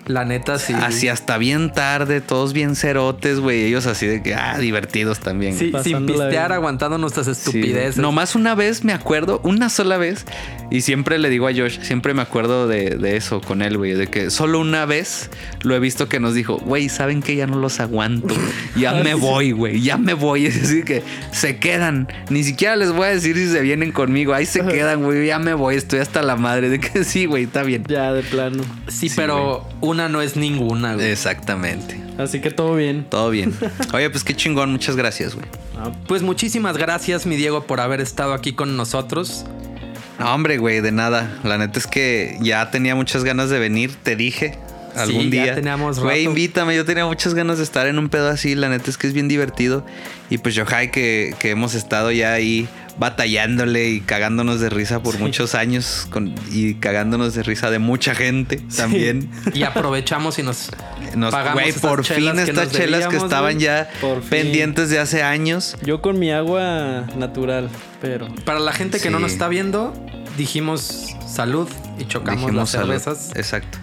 La 0.06 0.24
neta, 0.24 0.58
sí. 0.58 0.72
Así 0.74 1.08
hasta 1.08 1.38
bien 1.38 1.72
tarde, 1.72 2.20
todos 2.20 2.52
bien 2.52 2.74
cerotes, 2.76 3.38
güey. 3.38 3.64
Ellos 3.64 3.86
así 3.86 4.06
de 4.06 4.22
que, 4.22 4.34
ah, 4.34 4.58
divertidos 4.58 5.20
también. 5.20 5.56
Sí, 5.56 5.72
sin 5.84 6.06
pistear, 6.06 6.30
bien. 6.30 6.52
aguantando 6.52 6.98
nuestras 6.98 7.26
Sí, 7.26 7.32
estupideces. 7.32 7.98
Nomás 7.98 8.34
una 8.34 8.54
vez 8.54 8.84
me 8.84 8.92
acuerdo, 8.92 9.40
una 9.44 9.68
sola 9.68 9.98
vez, 9.98 10.26
y 10.70 10.80
siempre 10.80 11.18
le 11.18 11.28
digo 11.30 11.46
a 11.46 11.52
Josh, 11.52 11.80
siempre 11.82 12.14
me 12.14 12.22
acuerdo 12.22 12.66
de, 12.66 12.90
de 12.96 13.16
eso 13.16 13.40
con 13.40 13.62
él, 13.62 13.78
güey, 13.78 13.92
de 13.92 14.08
que 14.08 14.30
solo 14.30 14.58
una 14.58 14.86
vez 14.86 15.30
lo 15.62 15.74
he 15.76 15.78
visto 15.78 16.08
que 16.08 16.18
nos 16.18 16.34
dijo, 16.34 16.58
güey, 16.58 16.88
¿saben 16.88 17.22
que 17.22 17.36
ya 17.36 17.46
no 17.46 17.56
los 17.58 17.78
aguanto? 17.80 18.34
Ya 18.76 18.94
me 18.94 19.14
voy, 19.14 19.52
güey, 19.52 19.82
ya 19.82 19.98
me 19.98 20.14
voy. 20.14 20.46
Es 20.52 20.60
decir, 20.62 20.84
que 20.84 21.02
se 21.30 21.58
quedan. 21.58 22.08
Ni 22.30 22.42
siquiera 22.42 22.74
les 22.74 22.90
voy 22.92 23.06
a 23.06 23.10
decir 23.10 23.36
si 23.36 23.48
se 23.48 23.60
vienen 23.60 23.92
conmigo. 23.92 24.32
Ahí 24.34 24.46
se 24.46 24.64
quedan, 24.64 25.02
güey, 25.04 25.26
ya 25.26 25.38
me 25.38 25.54
voy, 25.54 25.76
estoy 25.76 26.00
hasta 26.00 26.22
la 26.22 26.36
madre 26.36 26.68
de 26.70 26.80
que 26.80 27.04
sí, 27.04 27.26
güey, 27.26 27.44
está 27.44 27.62
bien. 27.62 27.84
ya 27.88 28.12
de 28.12 28.22
plano. 28.22 28.64
Sí, 28.88 29.10
pero 29.14 29.68
una 29.92 30.08
no 30.08 30.20
es 30.22 30.36
ninguna, 30.36 30.94
güey. 30.94 31.10
Exactamente. 31.10 32.00
Así 32.18 32.40
que 32.40 32.50
todo 32.50 32.74
bien. 32.74 33.06
Todo 33.08 33.30
bien. 33.30 33.54
Oye, 33.94 34.10
pues 34.10 34.24
qué 34.24 34.34
chingón, 34.34 34.70
muchas 34.72 34.96
gracias, 34.96 35.34
güey. 35.34 35.46
Ah, 35.78 35.90
Pues 36.08 36.22
muchísimas 36.22 36.76
gracias, 36.76 37.24
mi 37.26 37.36
Diego, 37.36 37.64
por 37.66 37.80
haber 37.80 38.00
estado 38.00 38.34
aquí 38.34 38.52
con 38.52 38.76
nosotros. 38.76 39.44
No, 40.18 40.34
hombre, 40.34 40.58
güey, 40.58 40.80
de 40.80 40.92
nada. 40.92 41.38
La 41.44 41.56
neta 41.58 41.78
es 41.78 41.86
que 41.86 42.36
ya 42.40 42.70
tenía 42.70 42.94
muchas 42.94 43.24
ganas 43.24 43.48
de 43.50 43.58
venir, 43.58 43.94
te 44.02 44.14
dije. 44.16 44.58
Algún 44.94 45.22
Sí, 45.22 45.30
ya 45.30 45.54
día. 45.56 45.76
Güey, 45.76 46.24
invítame. 46.24 46.76
Yo 46.76 46.84
tenía 46.84 47.06
muchas 47.06 47.32
ganas 47.32 47.56
de 47.56 47.64
estar 47.64 47.86
en 47.86 47.98
un 47.98 48.10
pedo 48.10 48.28
así. 48.28 48.54
La 48.54 48.68
neta 48.68 48.90
es 48.90 48.98
que 48.98 49.06
es 49.06 49.14
bien 49.14 49.26
divertido. 49.26 49.86
Y 50.28 50.36
pues 50.38 50.54
Yohai, 50.54 50.90
que, 50.90 51.34
que 51.38 51.50
hemos 51.50 51.74
estado 51.74 52.12
ya 52.12 52.34
ahí 52.34 52.68
batallándole 52.98 53.88
y 53.90 54.00
cagándonos 54.00 54.60
de 54.60 54.70
risa 54.70 55.02
por 55.02 55.18
muchos 55.18 55.54
años. 55.54 56.06
Con, 56.10 56.34
y 56.50 56.74
cagándonos 56.74 57.34
de 57.34 57.42
risa 57.42 57.70
de 57.70 57.78
mucha 57.78 58.14
gente 58.14 58.60
también. 58.76 59.30
Y 59.54 59.62
aprovechamos 59.62 60.38
y 60.38 60.42
nos 60.42 60.70
Nos, 61.14 61.32
pagamos 61.32 61.62
esas 61.64 61.82
por 61.82 62.04
fin 62.04 62.38
estas 62.38 62.70
chelas 62.70 63.08
que 63.08 63.16
estaban 63.16 63.58
ya 63.58 63.88
pendientes 64.30 64.90
de 64.90 64.98
hace 64.98 65.22
años. 65.22 65.76
Yo 65.82 66.00
con 66.00 66.18
mi 66.18 66.30
agua 66.30 67.06
natural, 67.16 67.68
pero. 68.00 68.28
Para 68.44 68.60
la 68.60 68.72
gente 68.72 69.00
que 69.00 69.10
no 69.10 69.18
nos 69.18 69.32
está 69.32 69.48
viendo, 69.48 69.92
dijimos 70.36 71.16
salud 71.26 71.68
y 71.98 72.04
chocamos 72.04 72.42
Dijimos 72.42 72.54
las 72.54 72.70
salud. 72.70 72.86
cervezas. 72.86 73.30
Exacto. 73.36 73.78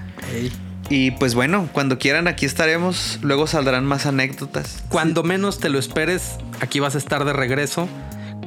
Y 0.90 1.12
pues 1.12 1.36
bueno, 1.36 1.70
cuando 1.72 2.00
quieran 2.00 2.28
aquí 2.28 2.46
estaremos. 2.46 3.20
Luego 3.22 3.46
saldrán 3.48 3.86
más 3.86 4.06
anécdotas. 4.06 4.84
Cuando 4.90 5.24
menos 5.24 5.60
te 5.60 5.70
lo 5.70 5.78
esperes, 5.78 6.38
aquí 6.62 6.80
vas 6.80 6.96
a 6.96 6.98
estar 6.98 7.26
de 7.26 7.34
regreso. 7.34 7.88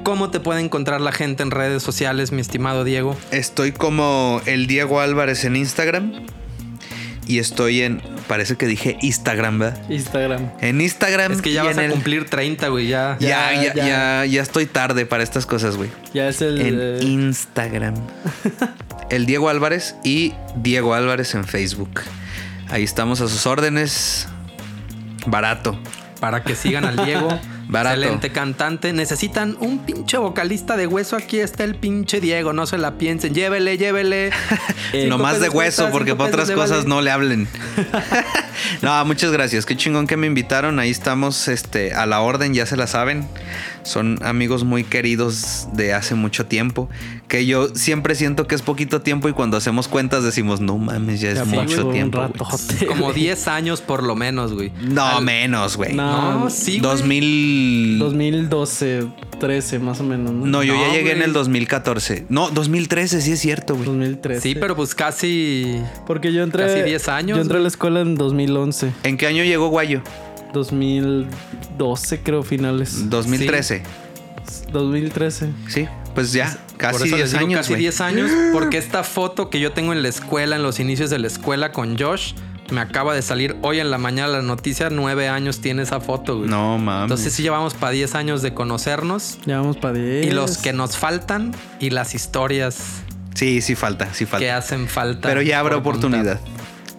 ¿Cómo 0.03 0.31
te 0.31 0.41
puede 0.41 0.61
encontrar 0.61 1.01
la 1.01 1.13
gente 1.13 1.43
en 1.43 1.51
redes 1.51 1.83
sociales, 1.83 2.33
mi 2.33 2.41
estimado 2.41 2.85
Diego? 2.85 3.17
Estoy 3.31 3.73
como 3.73 4.41
el 4.47 4.67
Diego 4.67 5.01
Álvarez 5.01 5.45
en 5.45 5.57
Instagram. 5.57 6.13
Y 7.25 7.39
estoy 7.39 7.83
en. 7.83 8.03
Parece 8.27 8.57
que 8.57 8.67
dije 8.67 8.97
Instagram, 9.01 9.61
¿verdad? 9.61 9.81
Instagram. 9.91 10.51
En 10.61 10.81
Instagram. 10.81 11.33
Es 11.33 11.41
que 11.43 11.53
ya 11.53 11.63
vas 11.63 11.79
a 11.79 11.85
el- 11.85 11.93
cumplir 11.93 12.29
30, 12.29 12.67
güey, 12.69 12.89
ya. 12.89 13.17
Ya, 13.21 13.53
Ya, 13.53 13.63
ya, 13.63 13.75
ya. 13.75 13.87
ya, 13.87 14.25
ya 14.27 14.43
estoy 14.43 14.67
tarde 14.67 15.07
para 15.07 15.23
estas 15.23 15.47
cosas, 15.47 15.77
güey. 15.77 15.89
Ya 16.13 16.29
es 16.29 16.43
el. 16.43 16.61
En 16.61 16.79
eh, 16.81 16.99
Instagram. 17.03 17.95
el 19.11 19.25
Diego 19.27 19.49
Álvarez 19.51 19.95
y 20.03 20.33
Diego 20.57 20.95
Álvarez 20.95 21.35
en 21.37 21.45
Facebook. 21.45 22.01
Ahí 22.69 22.83
estamos 22.83 23.21
a 23.21 23.29
sus 23.29 23.47
órdenes. 23.47 24.27
Barato. 25.27 25.79
Para 26.19 26.43
que 26.43 26.57
sigan 26.57 26.85
al 26.85 26.97
Diego. 27.05 27.29
Barato. 27.73 27.97
Excelente 27.97 28.31
cantante. 28.31 28.93
Necesitan 28.93 29.57
un 29.61 29.79
pinche 29.79 30.19
vocalista 30.19 30.77
de 30.77 30.87
hueso. 30.87 31.17
Aquí 31.17 31.41
está 31.41 31.65
el 31.65 31.75
pinche 31.75 32.21
Diego. 32.21 32.53
No 32.53 32.67
se 32.67 32.77
la 32.79 32.99
piensen. 32.99 33.35
Llévele, 33.35 33.79
llévele. 33.79 34.31
Eh, 34.93 35.07
no 35.09 35.17
más 35.17 35.41
de 35.41 35.49
hueso, 35.49 35.89
porque 35.91 36.15
para 36.15 36.29
otras 36.29 36.51
cosas 36.51 36.85
no 36.85 37.01
le 37.01 37.11
hablen. 37.11 37.49
no, 38.83 39.05
muchas 39.07 39.33
gracias. 39.33 39.65
Qué 39.65 39.75
chingón 39.75 40.07
que 40.07 40.19
me 40.19 40.27
invitaron. 40.27 40.79
Ahí 40.79 40.91
estamos 40.91 41.49
este, 41.49 41.95
a 41.95 42.05
la 42.05 42.21
orden, 42.21 42.53
ya 42.53 42.67
se 42.67 42.77
la 42.77 42.87
saben. 42.87 43.27
Son 43.85 44.19
amigos 44.23 44.65
muy 44.65 44.85
queridos 44.85 45.69
de 45.73 45.93
hace 45.93 46.15
mucho 46.15 46.47
tiempo. 46.47 46.89
Que 47.29 47.47
yo 47.47 47.75
siempre 47.75 48.15
siento 48.15 48.47
que 48.47 48.55
es 48.55 48.63
poquito 48.63 49.01
tiempo 49.01 49.29
y 49.29 49.33
cuando 49.33 49.57
hacemos 49.57 49.89
cuentas 49.89 50.23
decimos, 50.23 50.61
no 50.61 50.79
mames, 50.79 51.21
ya 51.21 51.31
es 51.31 51.39
ya 51.39 51.45
mucho 51.45 51.89
tiempo. 51.89 52.19
güey". 52.19 52.29
ratote, 52.33 52.87
Como 52.87 53.05
güey. 53.07 53.15
10 53.17 53.49
años 53.49 53.81
por 53.81 54.03
lo 54.03 54.15
menos, 54.15 54.53
güey. 54.53 54.71
No, 54.83 55.05
Al- 55.05 55.25
menos, 55.25 55.77
güey. 55.77 55.95
No, 55.95 56.41
No, 56.45 56.51
sí, 56.51 56.79
güey. 56.79 56.81
2000. 56.83 57.99
2012, 57.99 59.07
13 59.41 59.79
más 59.79 60.01
o 60.01 60.05
menos, 60.05 60.33
¿no? 60.33 60.47
No, 60.47 60.63
yo 60.63 60.75
ya 60.75 60.93
llegué 60.93 61.13
en 61.13 61.23
el 61.23 61.33
2014. 61.33 62.27
No, 62.29 62.51
2013, 62.51 63.21
sí 63.21 63.33
es 63.33 63.41
cierto, 63.41 63.75
güey. 63.75 63.87
2013. 63.87 64.41
Sí, 64.41 64.55
pero 64.55 64.77
pues 64.77 64.95
casi. 64.95 65.81
Porque 66.07 66.33
yo 66.33 66.43
entré. 66.43 66.67
Casi 66.67 66.83
10 66.83 67.09
años, 67.09 67.37
Yo 67.39 67.43
entré 67.43 67.59
a 67.59 67.61
la 67.61 67.69
escuela 67.69 68.01
en 68.01 68.15
2011. 68.15 68.93
¿En 69.03 69.17
qué 69.17 69.27
año 69.27 69.43
llegó 69.45 69.69
Guayo? 69.69 70.03
2012, 70.53 72.21
creo, 72.23 72.43
finales. 72.43 73.09
2013. 73.11 73.83
2013. 74.73 75.51
Sí, 75.69 75.89
pues 76.15 76.33
ya, 76.33 76.57
Por 76.69 76.77
casi 76.79 77.05
eso 77.07 77.17
10 77.17 77.19
les 77.21 77.33
digo 77.33 77.45
años. 77.47 77.59
casi 77.61 77.71
güey. 77.73 77.81
10 77.83 78.01
años. 78.01 78.31
Porque 78.53 78.79
esta 78.79 79.05
foto 79.05 79.51
que 79.51 79.61
yo 79.61 79.73
tengo 79.73 79.93
en 79.93 80.03
la 80.03 80.09
escuela, 80.09 80.57
en 80.57 80.63
los 80.63 80.81
inicios 80.81 81.11
de 81.11 81.19
la 81.19 81.27
escuela 81.27 81.73
con 81.73 81.99
Josh, 81.99 82.33
me 82.71 82.81
acaba 82.81 83.15
de 83.15 83.21
salir 83.23 83.57
hoy 83.63 83.81
en 83.81 83.91
la 83.91 83.99
mañana 83.99 84.29
la 84.29 84.43
noticia. 84.43 84.89
9 84.91 85.29
años 85.29 85.61
tiene 85.61 85.83
esa 85.83 86.01
foto, 86.01 86.39
güey. 86.39 86.49
No 86.51 86.79
mames. 86.79 87.05
Entonces 87.05 87.33
sí 87.35 87.43
llevamos 87.43 87.75
para 87.75 87.93
10 87.93 88.15
años 88.15 88.43
de 88.43 88.55
conocernos. 88.55 89.39
Ya 89.47 89.59
vamos 89.59 89.77
para 89.77 89.95
10. 89.99 90.27
Y 90.27 90.31
los 90.31 90.59
que 90.59 90.73
nos 90.73 90.97
faltan 90.97 91.53
y 91.81 91.91
las 91.91 92.15
historias 92.15 93.03
Sí, 93.35 93.61
sí 93.63 93.75
falta, 93.75 94.13
sí 94.13 94.27
falta. 94.27 94.45
que 94.45 94.51
hacen 94.51 94.89
falta. 94.89 95.29
Pero 95.29 95.41
ya 95.43 95.59
habrá 95.61 95.83
por 95.83 96.01
contar. 96.01 96.39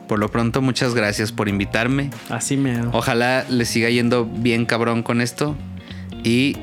Por 0.07 0.19
lo 0.19 0.30
pronto, 0.30 0.61
muchas 0.61 0.93
gracias 0.93 1.31
por 1.31 1.49
invitarme. 1.49 2.09
Así 2.30 2.57
me. 2.57 2.80
Ojalá 2.91 3.45
les 3.49 3.69
siga 3.69 3.89
yendo 3.89 4.25
bien 4.25 4.65
cabrón 4.65 5.03
con 5.03 5.21
esto. 5.21 5.55
Y 6.23 6.57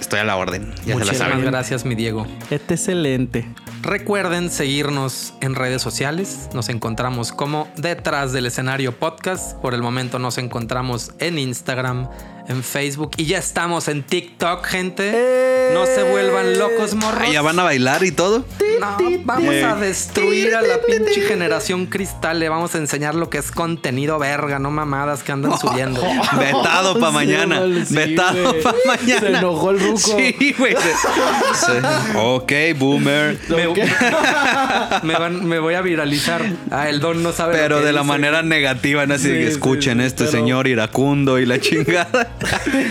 estoy 0.00 0.20
a 0.20 0.24
la 0.24 0.36
orden. 0.36 0.72
Ya 0.78 0.82
se 0.82 0.88
la 0.90 0.94
Muchísimas 0.96 1.16
saben. 1.30 1.44
gracias, 1.44 1.84
mi 1.84 1.94
Diego. 1.94 2.26
Este 2.50 2.74
excelente. 2.74 3.46
Recuerden 3.82 4.50
seguirnos 4.50 5.34
en 5.40 5.54
redes 5.54 5.82
sociales. 5.82 6.48
Nos 6.54 6.68
encontramos 6.70 7.32
como 7.32 7.68
Detrás 7.76 8.32
del 8.32 8.46
Escenario 8.46 8.92
Podcast. 8.98 9.56
Por 9.58 9.74
el 9.74 9.82
momento 9.82 10.18
nos 10.18 10.38
encontramos 10.38 11.12
en 11.18 11.38
Instagram, 11.38 12.08
en 12.48 12.62
Facebook 12.62 13.12
y 13.16 13.24
ya 13.24 13.38
estamos 13.38 13.88
en 13.88 14.02
TikTok, 14.02 14.64
gente. 14.66 15.70
No 15.72 15.86
se 15.86 16.02
vuelvan 16.02 16.58
locos, 16.58 16.94
morros. 16.94 17.22
Ah, 17.26 17.32
¿Ya 17.32 17.40
van 17.42 17.58
a 17.58 17.62
bailar 17.62 18.04
y 18.04 18.10
todo? 18.12 18.44
No, 18.80 18.96
vamos 19.24 19.54
a 19.54 19.76
destruir 19.76 20.54
a 20.54 20.60
la 20.60 20.78
pinche 20.86 21.22
generación 21.22 21.86
cristal. 21.86 22.38
Le 22.40 22.48
vamos 22.50 22.74
a 22.74 22.78
enseñar 22.78 23.14
lo 23.14 23.30
que 23.30 23.38
es 23.38 23.50
contenido 23.50 24.18
verga, 24.18 24.58
no 24.58 24.70
mamadas 24.70 25.22
que 25.22 25.32
andan 25.32 25.58
subiendo. 25.58 26.02
Vetado 26.38 26.98
para 27.00 27.12
mañana. 27.12 27.62
sí, 27.86 27.94
Vetado 27.94 28.54
para 28.62 28.76
mañana. 28.86 29.20
Se 29.20 29.28
enojó 29.38 29.70
el 29.70 29.80
ruco. 29.80 29.96
Sí, 29.98 30.54
güey. 30.58 30.74
Ok, 32.16 32.52
boomer. 32.76 33.38
Me, 33.48 33.68
me 35.02 35.14
van- 35.18 35.44
me 35.46 35.58
voy 35.58 35.74
a 35.74 35.80
viralizar. 35.82 36.42
Ah, 36.70 36.88
el 36.88 37.00
don 37.00 37.22
no 37.22 37.32
sabe. 37.32 37.54
lo 37.54 37.58
Pero 37.62 37.78
que 37.80 37.86
de 37.86 37.92
la 37.92 38.00
dice. 38.00 38.08
manera 38.12 38.42
negativa, 38.42 39.06
¿no? 39.06 39.14
Así 39.14 39.28
que 39.28 39.46
escuchen 39.48 39.98
sí, 40.00 40.04
este 40.06 40.24
pero- 40.24 40.30
señor 40.38 40.66
iracundo 40.68 41.38
y 41.38 41.46
la 41.46 41.58
chingada. 41.60 42.32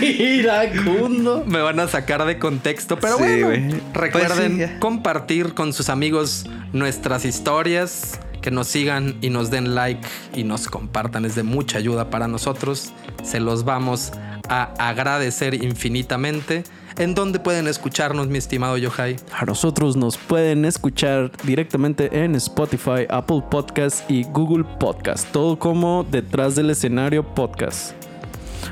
Iracundo. 0.02 1.44
Me 1.46 1.60
van 1.60 1.80
a 1.80 1.88
sacar 1.88 2.24
de 2.24 2.38
contexto, 2.38 2.98
pero 2.98 3.18
Sí, 3.18 3.42
bueno, 3.42 3.76
recuerden 3.92 4.56
Pues 4.56 4.68
sí, 4.68 4.72
ya. 4.74 4.80
compartir 4.80 5.54
con 5.54 5.72
sus 5.72 5.88
amigos 5.88 6.46
nuestras 6.72 7.24
historias, 7.24 8.18
que 8.40 8.50
nos 8.50 8.68
sigan 8.68 9.16
y 9.22 9.30
nos 9.30 9.50
den 9.50 9.74
like 9.74 10.06
y 10.34 10.44
nos 10.44 10.66
compartan, 10.68 11.24
es 11.24 11.34
de 11.34 11.42
mucha 11.42 11.78
ayuda 11.78 12.10
para 12.10 12.28
nosotros. 12.28 12.92
Se 13.22 13.40
los 13.40 13.64
vamos 13.64 14.12
a 14.48 14.74
agradecer 14.78 15.54
infinitamente. 15.54 16.64
¿En 16.96 17.14
dónde 17.16 17.40
pueden 17.40 17.66
escucharnos, 17.66 18.28
mi 18.28 18.38
estimado 18.38 18.76
Yohai? 18.78 19.16
A 19.32 19.44
nosotros 19.46 19.96
nos 19.96 20.16
pueden 20.16 20.64
escuchar 20.64 21.32
directamente 21.42 22.22
en 22.22 22.36
Spotify, 22.36 23.06
Apple 23.08 23.42
Podcast 23.50 24.08
y 24.08 24.22
Google 24.24 24.64
Podcast. 24.78 25.26
Todo 25.32 25.58
como 25.58 26.04
detrás 26.08 26.54
del 26.54 26.70
escenario 26.70 27.24
podcast. 27.34 27.94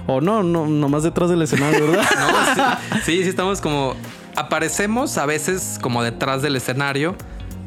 O 0.07 0.21
no, 0.21 0.43
no, 0.43 0.67
nomás 0.67 1.03
detrás 1.03 1.31
del 1.31 1.43
escenario, 1.43 1.89
¿verdad? 1.91 2.05
No, 2.19 2.99
sí, 2.99 3.01
sí, 3.05 3.23
sí, 3.23 3.29
estamos 3.29 3.61
como 3.61 3.95
aparecemos 4.37 5.19
a 5.19 5.27
veces 5.27 5.79
como 5.83 6.03
detrás 6.03 6.43
del 6.43 6.57
escenario 6.57 7.17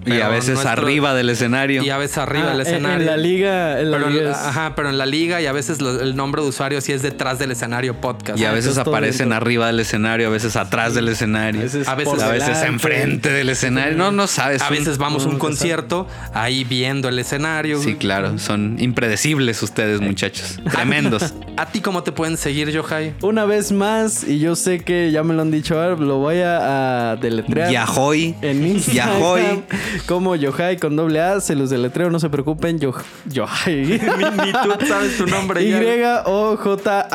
Y 0.05 0.21
a 0.21 0.27
veces 0.29 0.55
nuestro- 0.55 0.71
arriba 0.71 1.13
del 1.13 1.29
escenario. 1.29 1.83
y 1.83 1.89
a 1.89 1.97
veces 1.97 2.17
arriba 2.19 2.45
Ah, 2.47 2.51
del 2.57 2.61
en- 2.61 2.67
escenario. 2.67 2.99
En 2.99 3.05
la 3.05 3.17
liga. 3.17 3.79
En 3.79 3.91
la 3.91 3.97
Pero, 3.97 4.09
en 4.09 4.13
liga 4.17 4.31
es- 4.31 4.37
ajá, 4.37 4.73
pero 4.75 4.89
en 4.89 4.97
la 4.97 5.05
liga 5.05 5.41
y 5.41 5.45
a 5.47 5.51
veces 5.51 5.81
lo- 5.81 5.99
el 6.01 6.15
nombre 6.15 6.41
de 6.41 6.47
usuario 6.49 6.79
sí 6.81 6.91
es 6.91 7.01
detrás 7.01 7.39
del 7.39 7.51
escenario 7.51 7.99
podcast. 8.01 8.39
Y 8.39 8.45
a 8.45 8.51
veces 8.51 8.75
todo 8.75 8.91
aparecen 8.91 9.33
arriba 9.33 9.67
del 9.67 9.79
escenario, 9.79 10.27
a 10.27 10.29
veces 10.31 10.55
atrás 10.55 10.93
del 10.93 11.07
escenario. 11.07 11.61
A 11.61 11.63
veces, 11.63 11.87
A 11.87 11.95
veces- 11.95 12.57
a 12.57 12.67
enfrente 12.67 13.29
del 13.31 13.49
escenario. 13.49 13.97
No, 13.97 14.11
no 14.11 14.27
sabes. 14.27 14.61
a 14.61 14.69
veces 14.69 14.97
vamos 14.97 15.25
a 15.25 15.29
un 15.29 15.37
concierto 15.39 16.07
ahí 16.33 16.63
viendo 16.63 17.09
el 17.09 17.19
escenario. 17.19 17.81
Sí, 17.81 17.95
claro. 17.95 18.37
Son 18.39 18.77
impredecibles 18.79 19.61
ustedes, 19.63 20.01
muchachos. 20.01 20.59
Tremendos. 20.71 21.33
¿A 21.57 21.65
ti 21.67 21.81
cómo 21.81 22.03
te 22.03 22.11
pueden 22.11 22.37
seguir, 22.37 22.69
Yohai? 22.69 23.13
Una 23.21 23.45
vez 23.45 23.71
más, 23.71 24.23
y 24.27 24.39
yo 24.39 24.55
sé 24.55 24.79
que 24.79 25.11
ya 25.11 25.23
me 25.23 25.33
lo 25.33 25.41
han 25.41 25.51
dicho, 25.51 25.81
ahora 25.81 25.95
lo 25.95 26.17
voy 26.17 26.39
a, 26.39 27.11
a 27.11 27.15
deletrear. 27.15 27.71
Yahoy. 27.71 28.35
En 28.41 28.65
Instagram. 28.67 29.17
Yahoy. 29.19 29.63
Como 30.07 30.35
Yohai 30.35 30.77
con 30.77 30.95
doble 30.95 31.21
A, 31.21 31.39
se 31.39 31.55
los 31.55 31.69
deletreo, 31.69 32.09
no 32.09 32.19
se 32.19 32.29
preocupen. 32.29 32.79
Yo, 32.79 32.93
Yohai. 33.25 33.75
ni, 33.85 33.97
ni 34.45 34.51
tú 34.51 34.71
sabes 34.87 35.17
tu 35.17 35.25
nombre. 35.25 35.63
Y-O-J-A-A 35.63 37.09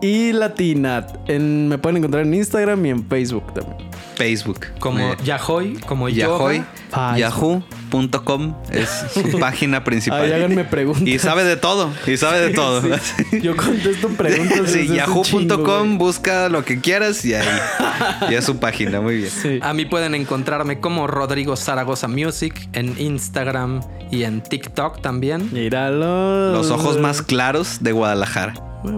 y 0.00 0.32
latina. 0.32 1.06
En, 1.26 1.68
me 1.68 1.78
pueden 1.78 1.98
encontrar 1.98 2.24
en 2.24 2.34
Instagram 2.34 2.84
y 2.86 2.90
en 2.90 3.06
Facebook 3.08 3.52
también. 3.54 3.93
Facebook. 4.16 4.66
Como 4.78 4.98
Eh, 5.12 5.16
Yahoy, 5.24 5.74
como 5.86 6.08
Yahoy. 6.08 6.64
Yahoo.com 7.16 8.54
es 8.70 8.88
su 9.12 9.38
página 9.38 9.84
principal. 9.84 10.22
Ahí 10.22 10.32
háganme 10.32 10.64
preguntas. 10.64 11.06
Y 11.06 11.18
sabe 11.18 11.44
de 11.44 11.56
todo. 11.56 11.90
Y 12.06 12.16
sabe 12.16 12.40
de 12.40 12.50
todo. 12.50 12.82
Sí, 12.82 13.40
Yo 13.40 13.56
contesto 13.56 14.08
preguntas. 14.08 14.70
Sí, 14.70 14.88
yahoo.com, 14.88 15.98
busca 15.98 16.48
lo 16.48 16.64
que 16.64 16.80
quieras 16.80 17.24
y 17.24 17.34
ahí. 17.34 17.46
Ya 18.30 18.38
es 18.38 18.44
su 18.44 18.58
página, 18.58 19.00
muy 19.00 19.16
bien. 19.18 19.30
Sí. 19.30 19.58
A 19.62 19.74
mí 19.74 19.84
pueden 19.84 20.14
encontrarme 20.14 20.80
como 20.80 21.06
Rodrigo 21.06 21.56
Zaragoza 21.56 22.08
Music 22.08 22.68
en 22.72 22.94
Instagram 23.00 23.80
y 24.10 24.24
en 24.24 24.42
TikTok 24.42 25.00
también. 25.00 25.48
Míralo. 25.52 26.52
Los 26.52 26.70
ojos 26.70 26.98
más 27.00 27.22
claros 27.22 27.78
de 27.82 27.92
Guadalajara. 27.92 28.54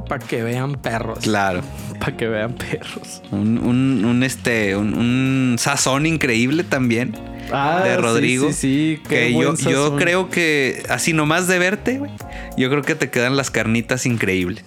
Para 0.08 0.24
que 0.26 0.42
vean 0.42 0.72
perros. 0.74 1.20
Claro. 1.20 1.60
Para 1.98 2.16
que 2.16 2.26
vean 2.28 2.54
perros. 2.54 3.22
Un, 3.30 3.58
un, 3.58 4.04
un, 4.04 4.22
este, 4.22 4.76
un, 4.76 4.94
un 4.94 5.56
sazón 5.58 6.06
increíble 6.06 6.64
también 6.64 7.14
Ah, 7.52 7.82
de 7.84 7.94
sí, 7.94 8.00
Rodrigo. 8.00 8.46
Sí, 8.48 8.52
sí, 8.54 9.02
qué 9.08 9.28
que 9.28 9.32
yo, 9.32 9.54
yo 9.54 9.96
creo 9.96 10.28
que 10.30 10.82
así 10.88 11.12
nomás 11.12 11.46
de 11.46 11.58
verte, 11.60 11.98
güey, 11.98 12.10
yo 12.56 12.68
creo 12.70 12.82
que 12.82 12.94
te 12.96 13.08
quedan 13.10 13.36
las 13.36 13.50
carnitas 13.52 14.04
increíbles. 14.06 14.64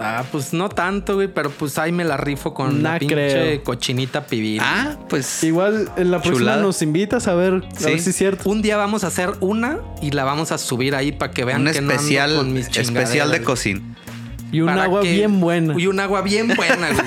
Ah, 0.00 0.22
pues 0.30 0.52
no 0.52 0.68
tanto, 0.68 1.16
güey, 1.16 1.26
pero 1.26 1.50
pues 1.50 1.76
ahí 1.76 1.90
me 1.90 2.04
la 2.04 2.16
rifo 2.16 2.54
con 2.54 2.82
Nah, 2.82 2.92
la 2.92 2.98
pinche 3.00 3.14
creo. 3.16 3.64
cochinita 3.64 4.26
pibil. 4.26 4.60
Ah, 4.62 4.96
pues. 5.08 5.42
Igual 5.42 5.90
en 5.96 6.10
la 6.12 6.18
próxima 6.18 6.38
Chulada. 6.38 6.62
nos 6.62 6.82
invitas 6.82 7.26
a 7.26 7.34
ver, 7.34 7.54
a 7.54 7.74
Sí. 7.80 7.84
ver 7.86 7.98
si 8.00 8.10
es 8.10 8.16
cierto. 8.16 8.48
Un 8.48 8.62
día 8.62 8.76
vamos 8.76 9.02
a 9.02 9.08
hacer 9.08 9.30
una 9.40 9.78
y 10.00 10.12
la 10.12 10.22
vamos 10.22 10.52
a 10.52 10.58
subir 10.58 10.94
ahí 10.94 11.10
para 11.10 11.32
que 11.32 11.44
vean 11.44 11.66
un 11.66 11.72
que 11.72 11.80
no 11.80 11.90
ando 11.90 11.94
especial, 11.94 12.36
con 12.36 12.52
mis 12.52 12.68
especial 12.76 13.32
de 13.32 13.42
cocina. 13.42 13.80
Y 14.52 14.60
un 14.60 14.68
agua 14.70 15.02
que- 15.02 15.12
bien 15.12 15.40
buena. 15.40 15.74
Y 15.78 15.86
un 15.86 16.00
agua 16.00 16.22
bien 16.22 16.48
buena, 16.56 16.88
güey. 16.92 17.06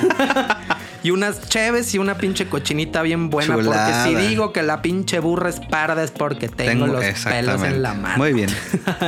y 1.03 1.09
unas 1.11 1.49
cheves 1.49 1.93
y 1.95 1.97
una 1.97 2.15
pinche 2.17 2.47
cochinita 2.47 3.01
bien 3.01 3.29
buena. 3.29 3.55
Chulada. 3.55 4.03
Porque 4.05 4.21
si 4.21 4.27
digo 4.27 4.53
que 4.53 4.61
la 4.61 4.81
pinche 4.81 5.19
burra 5.19 5.49
es 5.49 5.59
parda 5.59 6.03
es 6.03 6.11
porque 6.11 6.47
tengo, 6.49 6.85
los 6.87 7.03
pelos 7.23 7.63
en 7.63 7.81
la 7.81 7.93
mano. 7.95 8.17
Muy 8.17 8.33
bien. 8.33 8.49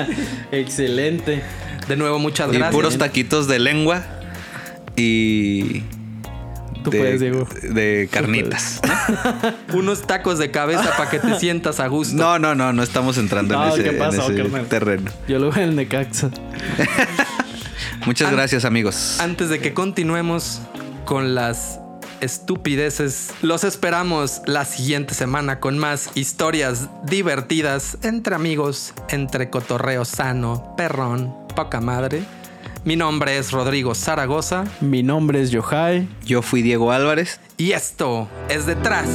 Excelente. 0.51 1.41
De 1.87 1.95
nuevo, 1.95 2.17
muchas 2.19 2.47
Y 2.49 2.53
gracias. 2.53 2.73
puros 2.73 2.97
taquitos 2.97 3.47
de 3.47 3.59
lengua 3.59 4.03
y. 4.95 5.83
Tú 6.83 6.89
de, 6.89 6.97
puedes, 6.97 7.19
Diego. 7.21 7.47
De 7.61 8.09
carnitas. 8.11 8.81
Unos 9.73 10.01
tacos 10.01 10.37
de 10.37 10.51
cabeza 10.51 10.91
para 10.97 11.09
que 11.09 11.19
te 11.19 11.35
sientas 11.39 11.79
a 11.79 11.87
gusto. 11.87 12.15
No, 12.15 12.39
no, 12.39 12.55
no, 12.55 12.73
no 12.73 12.83
estamos 12.83 13.17
entrando 13.17 13.53
No, 13.55 13.63
en 13.67 13.71
ese, 13.73 13.83
¿qué 13.83 13.97
en 13.97 14.03
ese 14.13 14.59
terreno. 14.67 15.11
Yo 15.27 15.39
lo 15.39 15.49
veo 15.51 15.63
en 15.63 15.69
el 15.69 15.75
Necaxa. 15.77 16.29
Muchas 18.05 18.29
An- 18.29 18.35
gracias, 18.35 18.65
amigos. 18.65 19.17
Antes 19.19 19.49
de 19.49 19.59
que 19.59 19.73
continuemos 19.73 20.61
con 21.05 21.35
las 21.35 21.79
estupideces, 22.21 23.31
los 23.41 23.63
esperamos 23.63 24.41
la 24.45 24.65
siguiente 24.65 25.13
semana 25.13 25.59
con 25.59 25.77
más 25.77 26.09
historias 26.15 26.89
divertidas 27.05 27.97
entre 28.03 28.35
amigos, 28.35 28.93
entre 29.09 29.49
cotorreo 29.49 30.05
sano, 30.05 30.73
perrón, 30.77 31.33
poca 31.55 31.79
madre. 31.81 32.23
Mi 32.85 32.95
nombre 32.97 33.37
es 33.37 33.51
Rodrigo 33.53 33.95
Zaragoza 33.95 34.65
Mi 34.81 35.03
nombre 35.03 35.41
es 35.41 35.51
Yohai. 35.51 36.07
Yo 36.25 36.41
fui 36.41 36.61
Diego 36.61 36.91
Álvarez. 36.91 37.39
y 37.57 37.71
esto 37.71 38.27
es 38.49 38.65
detrás. 38.65 39.07